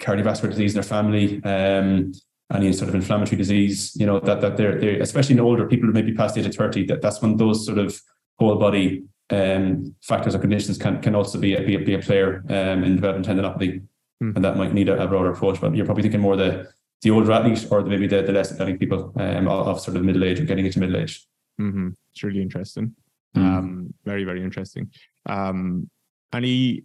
cardiovascular 0.00 0.50
disease 0.50 0.72
in 0.72 0.80
their 0.80 0.82
family, 0.82 1.42
um, 1.44 2.12
any 2.52 2.72
sort 2.72 2.88
of 2.88 2.96
inflammatory 2.96 3.36
disease, 3.36 3.94
you 3.94 4.06
know, 4.06 4.18
that 4.20 4.40
that 4.40 4.56
they're, 4.56 4.80
they're 4.80 5.00
especially 5.00 5.34
in 5.34 5.40
older 5.40 5.68
people 5.68 5.86
who 5.86 5.92
maybe 5.92 6.14
past 6.14 6.34
the 6.34 6.40
age 6.40 6.46
of 6.46 6.54
30, 6.54 6.86
that 6.86 7.00
that's 7.00 7.22
when 7.22 7.36
those 7.36 7.64
sort 7.64 7.78
of 7.78 8.00
whole 8.38 8.56
body 8.56 9.04
um, 9.30 9.94
factors 10.02 10.34
or 10.34 10.38
conditions 10.38 10.78
can 10.78 11.00
can 11.02 11.14
also 11.14 11.38
be 11.38 11.54
a, 11.54 11.62
be 11.62 11.74
a, 11.74 11.78
be 11.78 11.94
a 11.94 11.98
player 11.98 12.44
um, 12.48 12.84
in 12.84 12.96
developing 12.96 13.22
tendinopathy. 13.22 13.82
Mm. 14.22 14.34
And 14.34 14.44
that 14.44 14.56
might 14.56 14.74
need 14.74 14.88
a, 14.88 15.00
a, 15.00 15.06
broader 15.06 15.30
approach. 15.30 15.60
But 15.60 15.76
you're 15.76 15.86
probably 15.86 16.02
thinking 16.02 16.20
more 16.20 16.36
the 16.36 16.68
the 17.02 17.10
older 17.10 17.30
athlete 17.30 17.66
or 17.70 17.82
the, 17.82 17.90
maybe 17.90 18.06
the, 18.06 18.22
the 18.22 18.32
less 18.32 18.50
athletic 18.50 18.80
people 18.80 19.12
um, 19.16 19.46
of 19.46 19.80
sort 19.80 19.96
of 19.96 20.02
middle 20.02 20.24
age 20.24 20.40
or 20.40 20.44
getting 20.44 20.66
into 20.66 20.80
middle 20.80 20.96
age. 20.96 21.26
Mm-hmm. 21.60 21.90
It's 22.12 22.24
really 22.24 22.42
interesting. 22.42 22.94
Mm. 23.36 23.42
Um, 23.42 23.94
very, 24.04 24.24
very 24.24 24.42
interesting. 24.42 24.90
Um, 25.26 25.88
any 26.32 26.84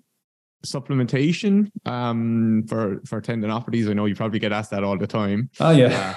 supplementation 0.65 1.71
um, 1.85 2.65
for 2.67 3.01
for 3.05 3.21
tendinopathies? 3.21 3.89
I 3.89 3.93
know 3.93 4.05
you 4.05 4.15
probably 4.15 4.39
get 4.39 4.51
asked 4.51 4.71
that 4.71 4.83
all 4.83 4.97
the 4.97 5.07
time. 5.07 5.49
Oh 5.59 5.71
yeah, 5.71 5.87
uh, 5.87 6.15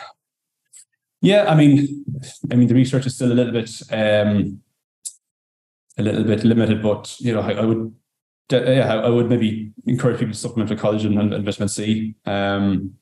yeah. 1.20 1.44
I 1.50 1.54
mean, 1.54 2.04
I 2.50 2.56
mean 2.56 2.68
the 2.68 2.74
research 2.74 3.06
is 3.06 3.14
still 3.14 3.32
a 3.32 3.34
little 3.34 3.52
bit 3.52 3.70
um, 3.90 4.60
a 5.98 6.02
little 6.02 6.24
bit 6.24 6.44
limited, 6.44 6.82
but 6.82 7.14
you 7.20 7.32
know, 7.32 7.40
I, 7.40 7.52
I 7.52 7.64
would. 7.64 7.94
Yeah, 8.48 8.94
I 8.94 9.08
would 9.08 9.28
maybe 9.28 9.72
encourage 9.86 10.20
people 10.20 10.32
to 10.32 10.38
supplement 10.38 10.70
with 10.70 10.78
collagen 10.78 11.18
and, 11.18 11.34
and 11.34 11.44
vitamin 11.44 11.68
C. 11.68 12.14
Um, 12.26 12.94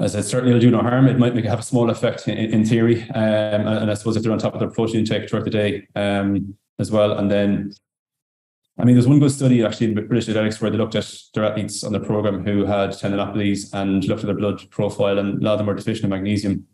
as 0.00 0.16
it 0.16 0.24
certainly 0.24 0.52
will 0.52 0.60
do 0.60 0.72
no 0.72 0.80
harm. 0.80 1.06
It 1.06 1.20
might 1.20 1.36
make 1.36 1.44
have 1.44 1.60
a 1.60 1.62
small 1.62 1.88
effect 1.88 2.26
in, 2.26 2.36
in 2.36 2.64
theory, 2.64 3.02
um, 3.10 3.68
and, 3.68 3.78
and, 3.78 3.90
I 3.92 3.94
suppose 3.94 4.16
if 4.16 4.24
they're 4.24 4.32
on 4.32 4.38
top 4.38 4.54
of 4.54 4.58
their 4.58 4.70
protein 4.70 5.00
intake 5.00 5.30
throughout 5.30 5.44
the 5.44 5.50
day 5.50 5.86
um, 5.94 6.56
as 6.80 6.90
well, 6.90 7.12
and 7.12 7.30
then 7.30 7.72
I 8.76 8.84
mean, 8.84 8.96
there's 8.96 9.06
one 9.06 9.20
good 9.20 9.30
study 9.30 9.64
actually 9.64 9.88
in 9.88 9.94
British 9.94 10.28
Athletics 10.28 10.60
where 10.60 10.70
they 10.70 10.78
looked 10.78 10.96
at 10.96 11.12
their 11.32 11.44
athletes 11.44 11.84
on 11.84 11.92
the 11.92 12.00
program 12.00 12.44
who 12.44 12.64
had 12.64 12.90
tendinopathies 12.90 13.72
and 13.72 14.04
looked 14.04 14.22
at 14.22 14.26
their 14.26 14.34
blood 14.34 14.68
profile, 14.70 15.18
and 15.18 15.40
a 15.40 15.44
lot 15.44 15.52
of 15.52 15.58
them 15.58 15.66
were 15.66 15.74
deficient 15.74 16.04
in 16.04 16.10
magnesium. 16.10 16.66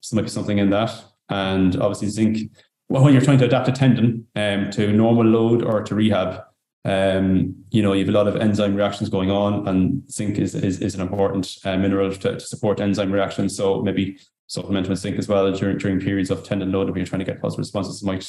So 0.00 0.14
there 0.14 0.22
might 0.22 0.26
be 0.26 0.32
something 0.32 0.58
in 0.58 0.70
that. 0.70 0.92
And 1.30 1.76
obviously, 1.76 2.08
zinc. 2.08 2.52
Well, 2.88 3.04
when 3.04 3.12
you're 3.12 3.22
trying 3.22 3.38
to 3.38 3.44
adapt 3.44 3.68
a 3.68 3.72
tendon 3.72 4.26
um, 4.34 4.70
to 4.70 4.92
normal 4.92 5.24
load 5.24 5.62
or 5.62 5.82
to 5.82 5.94
rehab, 5.94 6.42
Um, 6.84 7.54
you 7.70 7.82
know, 7.82 7.92
you 7.92 8.04
have 8.06 8.14
a 8.14 8.18
lot 8.18 8.28
of 8.28 8.36
enzyme 8.36 8.74
reactions 8.76 9.10
going 9.10 9.30
on, 9.30 9.68
and 9.68 10.10
zinc 10.10 10.38
is 10.38 10.54
is, 10.54 10.80
is 10.80 10.94
an 10.94 11.02
important 11.02 11.58
uh, 11.64 11.76
mineral 11.76 12.10
to, 12.12 12.38
to 12.38 12.40
support 12.40 12.80
enzyme 12.80 13.12
reactions. 13.12 13.56
So 13.56 13.82
maybe 13.82 14.16
supplement 14.46 14.88
with 14.88 14.98
zinc 14.98 15.18
as 15.18 15.28
well 15.28 15.52
during 15.52 15.76
during 15.78 16.00
periods 16.00 16.30
of 16.30 16.44
tendon 16.44 16.70
load 16.72 16.88
when 16.88 16.96
you're 16.96 17.06
trying 17.06 17.24
to 17.26 17.30
get 17.30 17.42
positive 17.42 17.64
responses 17.66 18.02
might 18.02 18.24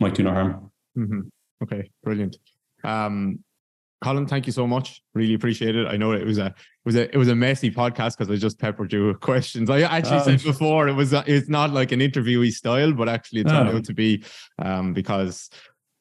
might 0.00 0.14
do 0.14 0.24
no 0.24 0.32
harm. 0.32 0.70
Mm-hmm. 0.98 1.20
Okay, 1.62 1.90
brilliant. 2.02 2.36
Um, 2.84 3.38
Colin, 4.04 4.26
thank 4.26 4.46
you 4.46 4.52
so 4.52 4.66
much. 4.66 5.00
Really 5.14 5.34
appreciate 5.34 5.76
it. 5.76 5.86
I 5.86 5.96
know 5.96 6.12
it 6.12 6.26
was 6.26 6.38
a 6.38 6.54
was 6.86 6.94
a 6.94 7.12
it 7.12 7.18
was 7.18 7.28
a 7.28 7.34
messy 7.34 7.70
podcast 7.70 8.16
because 8.16 8.30
I 8.30 8.36
just 8.36 8.58
peppered 8.58 8.92
you 8.92 9.08
with 9.08 9.20
questions. 9.20 9.68
I 9.68 9.82
actually 9.82 10.20
said 10.20 10.40
oh. 10.42 10.52
before 10.52 10.88
it 10.88 10.92
was 10.92 11.12
it's 11.12 11.48
not 11.48 11.72
like 11.72 11.92
an 11.92 12.00
interviewee 12.00 12.52
style, 12.52 12.92
but 12.92 13.08
actually 13.08 13.40
it 13.40 13.48
turned 13.48 13.68
oh. 13.68 13.76
out 13.76 13.84
to 13.84 13.92
be 13.92 14.24
um, 14.60 14.94
because 14.94 15.50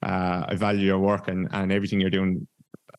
uh, 0.04 0.46
I 0.48 0.56
value 0.56 0.86
your 0.86 1.00
work 1.00 1.28
and 1.28 1.50
and 1.52 1.72
everything 1.72 2.00
you're 2.00 2.12
doing 2.12 2.48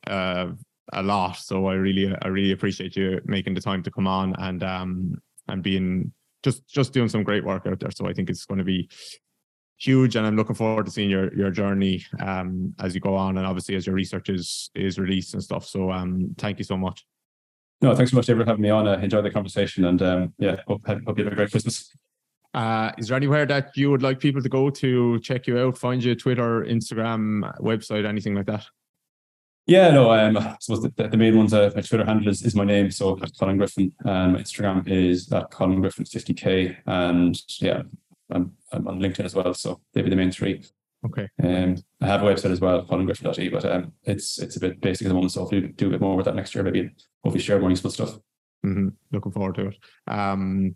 uh, 0.09 0.49
a 0.93 1.03
lot. 1.03 1.37
So 1.37 1.67
I 1.67 1.75
really 1.75 2.15
I 2.21 2.29
really 2.29 2.53
appreciate 2.53 2.97
you 2.97 3.21
making 3.25 3.55
the 3.55 3.61
time 3.61 3.85
to 3.85 3.91
come 3.91 4.09
on 4.09 4.35
and 4.39 4.63
um 4.65 5.15
and 5.49 5.63
being 5.63 6.13
just 6.43 6.67
just 6.67 6.93
doing 6.93 7.09
some 7.09 7.23
great 7.23 7.45
work 7.45 7.67
out 7.67 7.79
there. 7.79 7.93
So 7.93 8.09
I 8.09 8.13
think 8.13 8.29
it's 8.29 8.47
going 8.47 8.59
to 8.59 8.65
be 8.65 8.91
huge 9.79 10.17
and 10.17 10.27
i'm 10.27 10.37
looking 10.37 10.55
forward 10.55 10.87
to 10.87 10.91
seeing 10.91 11.11
your 11.11 11.31
your 11.35 11.51
journey 11.51 12.03
um 12.21 12.75
as 12.79 12.95
you 12.95 13.01
go 13.01 13.15
on 13.15 13.37
and 13.37 13.47
obviously 13.47 13.75
as 13.77 13.87
your 13.87 13.95
research 13.95 14.31
is 14.31 14.71
is 14.75 14.99
released 14.99 15.35
and 15.35 15.43
stuff 15.43 15.67
so 15.67 15.93
um 15.93 16.35
thank 16.39 16.57
you 16.57 16.65
so 16.65 16.79
much 16.79 17.05
no 17.81 17.95
thanks 17.95 18.11
so 18.11 18.17
much 18.17 18.27
David 18.27 18.45
for 18.45 18.51
having 18.51 18.63
me 18.63 18.71
on 18.71 18.87
I 18.89 19.03
enjoyed 19.03 19.25
the 19.25 19.31
conversation 19.31 19.85
and 19.85 20.03
um 20.03 20.35
yeah 20.39 20.57
hope, 20.67 20.87
hope 20.87 21.19
you 21.19 21.25
have 21.25 21.33
a 21.33 21.37
great 21.37 21.51
christmas 21.51 21.93
uh, 22.57 22.91
is 22.97 23.09
there 23.09 23.17
anywhere 23.17 23.45
that 23.45 23.77
you 23.77 23.91
would 23.91 24.03
like 24.03 24.19
people 24.19 24.41
to 24.41 24.49
go 24.49 24.71
to 24.71 25.21
check 25.21 25.47
you 25.47 25.59
out, 25.59 25.77
find 25.77 26.03
you 26.03 26.15
Twitter, 26.15 26.65
Instagram, 26.65 27.55
website, 27.61 28.07
anything 28.07 28.35
like 28.35 28.47
that? 28.47 28.65
Yeah, 29.67 29.91
no, 29.91 30.11
um, 30.11 30.39
I 30.39 30.57
suppose 30.61 30.83
the, 30.83 31.09
the 31.09 31.17
main 31.19 31.37
ones, 31.37 31.53
uh, 31.53 31.71
my 31.75 31.83
Twitter 31.83 32.07
handle 32.07 32.29
is, 32.29 32.43
is 32.43 32.55
my 32.55 32.65
name, 32.65 32.91
so 32.91 33.19
Colin 33.39 33.59
Griffin, 33.59 33.93
and 34.05 34.33
my 34.33 34.39
Instagram 34.39 34.89
is 34.89 35.27
that 35.27 35.51
Colin 35.51 35.83
Griffin 35.83 36.05
50k, 36.05 36.77
and 36.87 37.39
yeah, 37.61 37.83
I'm, 38.31 38.53
I'm 38.73 38.89
on 38.89 39.01
LinkedIn 39.01 39.25
as 39.27 39.35
well, 39.35 39.53
so 39.53 39.83
they'd 39.93 40.03
be 40.03 40.11
the 40.11 40.17
main 40.17 40.31
three. 40.31 40.65
Okay. 41.05 41.29
Um, 41.43 41.77
I 42.01 42.07
have 42.07 42.23
a 42.23 42.27
website 42.27 42.51
as 42.51 42.61
well, 42.61 42.85
colingriffin.e, 42.85 43.49
but 43.49 43.65
um, 43.65 43.93
it's 44.05 44.39
it's 44.39 44.57
a 44.57 44.61
bit 44.61 44.81
basic 44.81 45.07
at 45.07 45.09
the 45.09 45.15
moment, 45.15 45.33
so 45.33 45.41
hopefully 45.41 45.69
do 45.69 45.89
a 45.89 45.91
bit 45.91 46.01
more 46.01 46.17
with 46.17 46.27
that 46.27 46.35
next 46.35 46.55
year, 46.55 46.65
maybe 46.65 46.91
hopefully 47.23 47.43
share 47.43 47.61
more 47.61 47.71
useful 47.71 47.91
stuff. 47.91 48.19
Mm-hmm. 48.65 48.89
Looking 49.13 49.33
forward 49.33 49.55
to 49.57 49.69
it. 49.69 49.77
Um, 50.09 50.75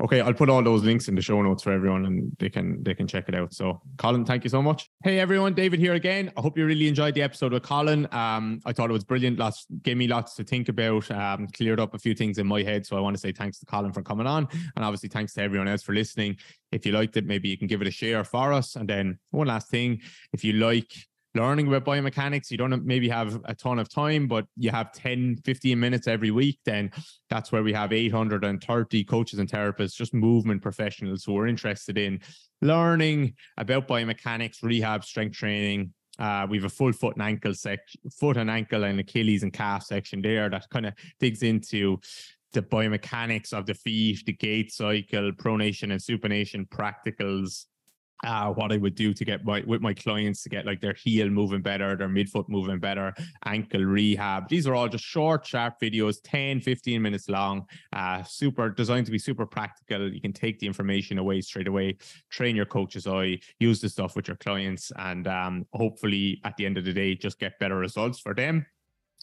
Okay, 0.00 0.22
I'll 0.22 0.32
put 0.32 0.48
all 0.48 0.62
those 0.62 0.82
links 0.82 1.08
in 1.08 1.14
the 1.14 1.20
show 1.20 1.42
notes 1.42 1.62
for 1.62 1.72
everyone 1.72 2.06
and 2.06 2.32
they 2.38 2.48
can 2.48 2.82
they 2.82 2.94
can 2.94 3.06
check 3.06 3.28
it 3.28 3.34
out. 3.34 3.52
So 3.52 3.82
Colin, 3.98 4.24
thank 4.24 4.44
you 4.44 4.50
so 4.50 4.62
much. 4.62 4.88
Hey 5.04 5.20
everyone, 5.20 5.52
David 5.52 5.78
here 5.78 5.92
again. 5.92 6.32
I 6.38 6.40
hope 6.40 6.56
you 6.56 6.64
really 6.64 6.88
enjoyed 6.88 7.12
the 7.12 7.20
episode 7.20 7.52
with 7.52 7.64
Colin. 7.64 8.08
Um, 8.10 8.62
I 8.64 8.72
thought 8.72 8.88
it 8.88 8.94
was 8.94 9.04
brilliant. 9.04 9.38
Lots 9.38 9.66
gave 9.82 9.98
me 9.98 10.08
lots 10.08 10.34
to 10.36 10.44
think 10.44 10.70
about, 10.70 11.10
um, 11.10 11.48
cleared 11.48 11.80
up 11.80 11.92
a 11.94 11.98
few 11.98 12.14
things 12.14 12.38
in 12.38 12.46
my 12.46 12.62
head. 12.62 12.86
So 12.86 12.96
I 12.96 13.00
want 13.00 13.14
to 13.14 13.20
say 13.20 13.30
thanks 13.30 13.58
to 13.58 13.66
Colin 13.66 13.92
for 13.92 14.02
coming 14.02 14.26
on. 14.26 14.48
And 14.74 14.84
obviously 14.84 15.10
thanks 15.10 15.34
to 15.34 15.42
everyone 15.42 15.68
else 15.68 15.82
for 15.82 15.92
listening. 15.92 16.36
If 16.72 16.86
you 16.86 16.92
liked 16.92 17.18
it, 17.18 17.26
maybe 17.26 17.50
you 17.50 17.58
can 17.58 17.66
give 17.66 17.82
it 17.82 17.88
a 17.88 17.90
share 17.90 18.24
for 18.24 18.54
us. 18.54 18.76
And 18.76 18.88
then 18.88 19.18
one 19.32 19.48
last 19.48 19.68
thing, 19.68 20.00
if 20.32 20.44
you 20.44 20.54
like 20.54 20.92
learning 21.34 21.68
about 21.68 21.84
biomechanics, 21.84 22.50
you 22.50 22.56
don't 22.56 22.84
maybe 22.84 23.08
have 23.08 23.40
a 23.44 23.54
ton 23.54 23.78
of 23.78 23.88
time, 23.88 24.26
but 24.26 24.46
you 24.56 24.70
have 24.70 24.92
10, 24.92 25.38
15 25.44 25.78
minutes 25.78 26.08
every 26.08 26.30
week, 26.30 26.58
then 26.64 26.90
that's 27.28 27.52
where 27.52 27.62
we 27.62 27.72
have 27.72 27.92
830 27.92 29.04
coaches 29.04 29.38
and 29.38 29.48
therapists, 29.48 29.94
just 29.94 30.12
movement 30.12 30.62
professionals 30.62 31.24
who 31.24 31.36
are 31.38 31.46
interested 31.46 31.96
in 31.96 32.20
learning 32.60 33.34
about 33.56 33.86
biomechanics, 33.86 34.62
rehab, 34.62 35.04
strength 35.04 35.36
training. 35.36 35.92
Uh, 36.18 36.46
we 36.50 36.58
have 36.58 36.64
a 36.64 36.68
full 36.68 36.92
foot 36.92 37.14
and 37.14 37.22
ankle 37.22 37.54
section, 37.54 38.00
foot 38.10 38.36
and 38.36 38.50
ankle 38.50 38.84
and 38.84 39.00
Achilles 39.00 39.42
and 39.42 39.52
calf 39.52 39.84
section 39.84 40.20
there 40.20 40.50
that 40.50 40.68
kind 40.68 40.86
of 40.86 40.94
digs 41.18 41.42
into 41.42 41.98
the 42.52 42.62
biomechanics 42.62 43.52
of 43.52 43.66
the 43.66 43.74
feet, 43.74 44.24
the 44.26 44.32
gait 44.32 44.72
cycle, 44.72 45.32
pronation 45.32 45.92
and 45.92 46.00
supination 46.00 46.68
practicals, 46.68 47.66
uh, 48.24 48.50
what 48.52 48.72
I 48.72 48.76
would 48.76 48.94
do 48.94 49.12
to 49.12 49.24
get 49.24 49.44
my 49.44 49.62
with 49.66 49.80
my 49.80 49.94
clients 49.94 50.42
to 50.42 50.48
get 50.48 50.66
like 50.66 50.80
their 50.80 50.92
heel 50.92 51.28
moving 51.28 51.62
better, 51.62 51.96
their 51.96 52.08
midfoot 52.08 52.48
moving 52.48 52.78
better, 52.78 53.14
ankle 53.44 53.82
rehab. 53.82 54.48
These 54.48 54.66
are 54.66 54.74
all 54.74 54.88
just 54.88 55.04
short, 55.04 55.46
sharp 55.46 55.80
videos, 55.80 56.18
10, 56.22 56.60
15 56.60 57.00
minutes 57.00 57.28
long, 57.28 57.66
uh, 57.92 58.22
super 58.22 58.70
designed 58.70 59.06
to 59.06 59.12
be 59.12 59.18
super 59.18 59.46
practical. 59.46 60.12
You 60.12 60.20
can 60.20 60.32
take 60.32 60.58
the 60.58 60.66
information 60.66 61.18
away 61.18 61.40
straight 61.40 61.68
away, 61.68 61.96
train 62.30 62.56
your 62.56 62.66
coach's 62.66 63.06
eye, 63.06 63.40
use 63.58 63.80
the 63.80 63.88
stuff 63.88 64.16
with 64.16 64.28
your 64.28 64.36
clients, 64.36 64.92
and 64.96 65.26
um, 65.26 65.66
hopefully 65.72 66.40
at 66.44 66.56
the 66.56 66.66
end 66.66 66.78
of 66.78 66.84
the 66.84 66.92
day, 66.92 67.14
just 67.14 67.38
get 67.38 67.58
better 67.58 67.76
results 67.76 68.20
for 68.20 68.34
them 68.34 68.66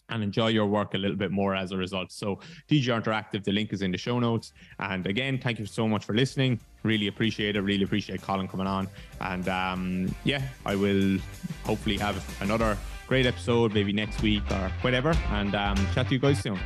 and 0.08 0.22
enjoy 0.22 0.48
your 0.48 0.66
work 0.66 0.94
a 0.94 0.98
little 0.98 1.16
bit 1.16 1.30
more 1.30 1.54
as 1.54 1.72
a 1.72 1.76
result. 1.76 2.12
So, 2.12 2.40
DGR 2.68 3.02
Interactive, 3.02 3.44
the 3.44 3.52
link 3.52 3.72
is 3.72 3.82
in 3.82 3.90
the 3.92 3.98
show 3.98 4.18
notes. 4.18 4.52
And 4.78 5.06
again, 5.06 5.38
thank 5.38 5.58
you 5.58 5.66
so 5.66 5.88
much 5.88 6.04
for 6.04 6.14
listening. 6.14 6.60
Really 6.82 7.08
appreciate 7.08 7.56
it. 7.56 7.60
Really 7.60 7.84
appreciate 7.84 8.22
Colin 8.22 8.48
coming 8.48 8.66
on. 8.66 8.88
And 9.20 9.48
um, 9.48 10.14
yeah, 10.24 10.42
I 10.64 10.76
will 10.76 11.18
hopefully 11.64 11.98
have 11.98 12.22
another 12.40 12.76
great 13.06 13.26
episode 13.26 13.74
maybe 13.74 13.92
next 13.92 14.22
week 14.22 14.42
or 14.50 14.70
whatever. 14.82 15.14
And 15.30 15.54
um, 15.54 15.76
chat 15.94 16.08
to 16.08 16.14
you 16.14 16.20
guys 16.20 16.40
soon. 16.40 16.58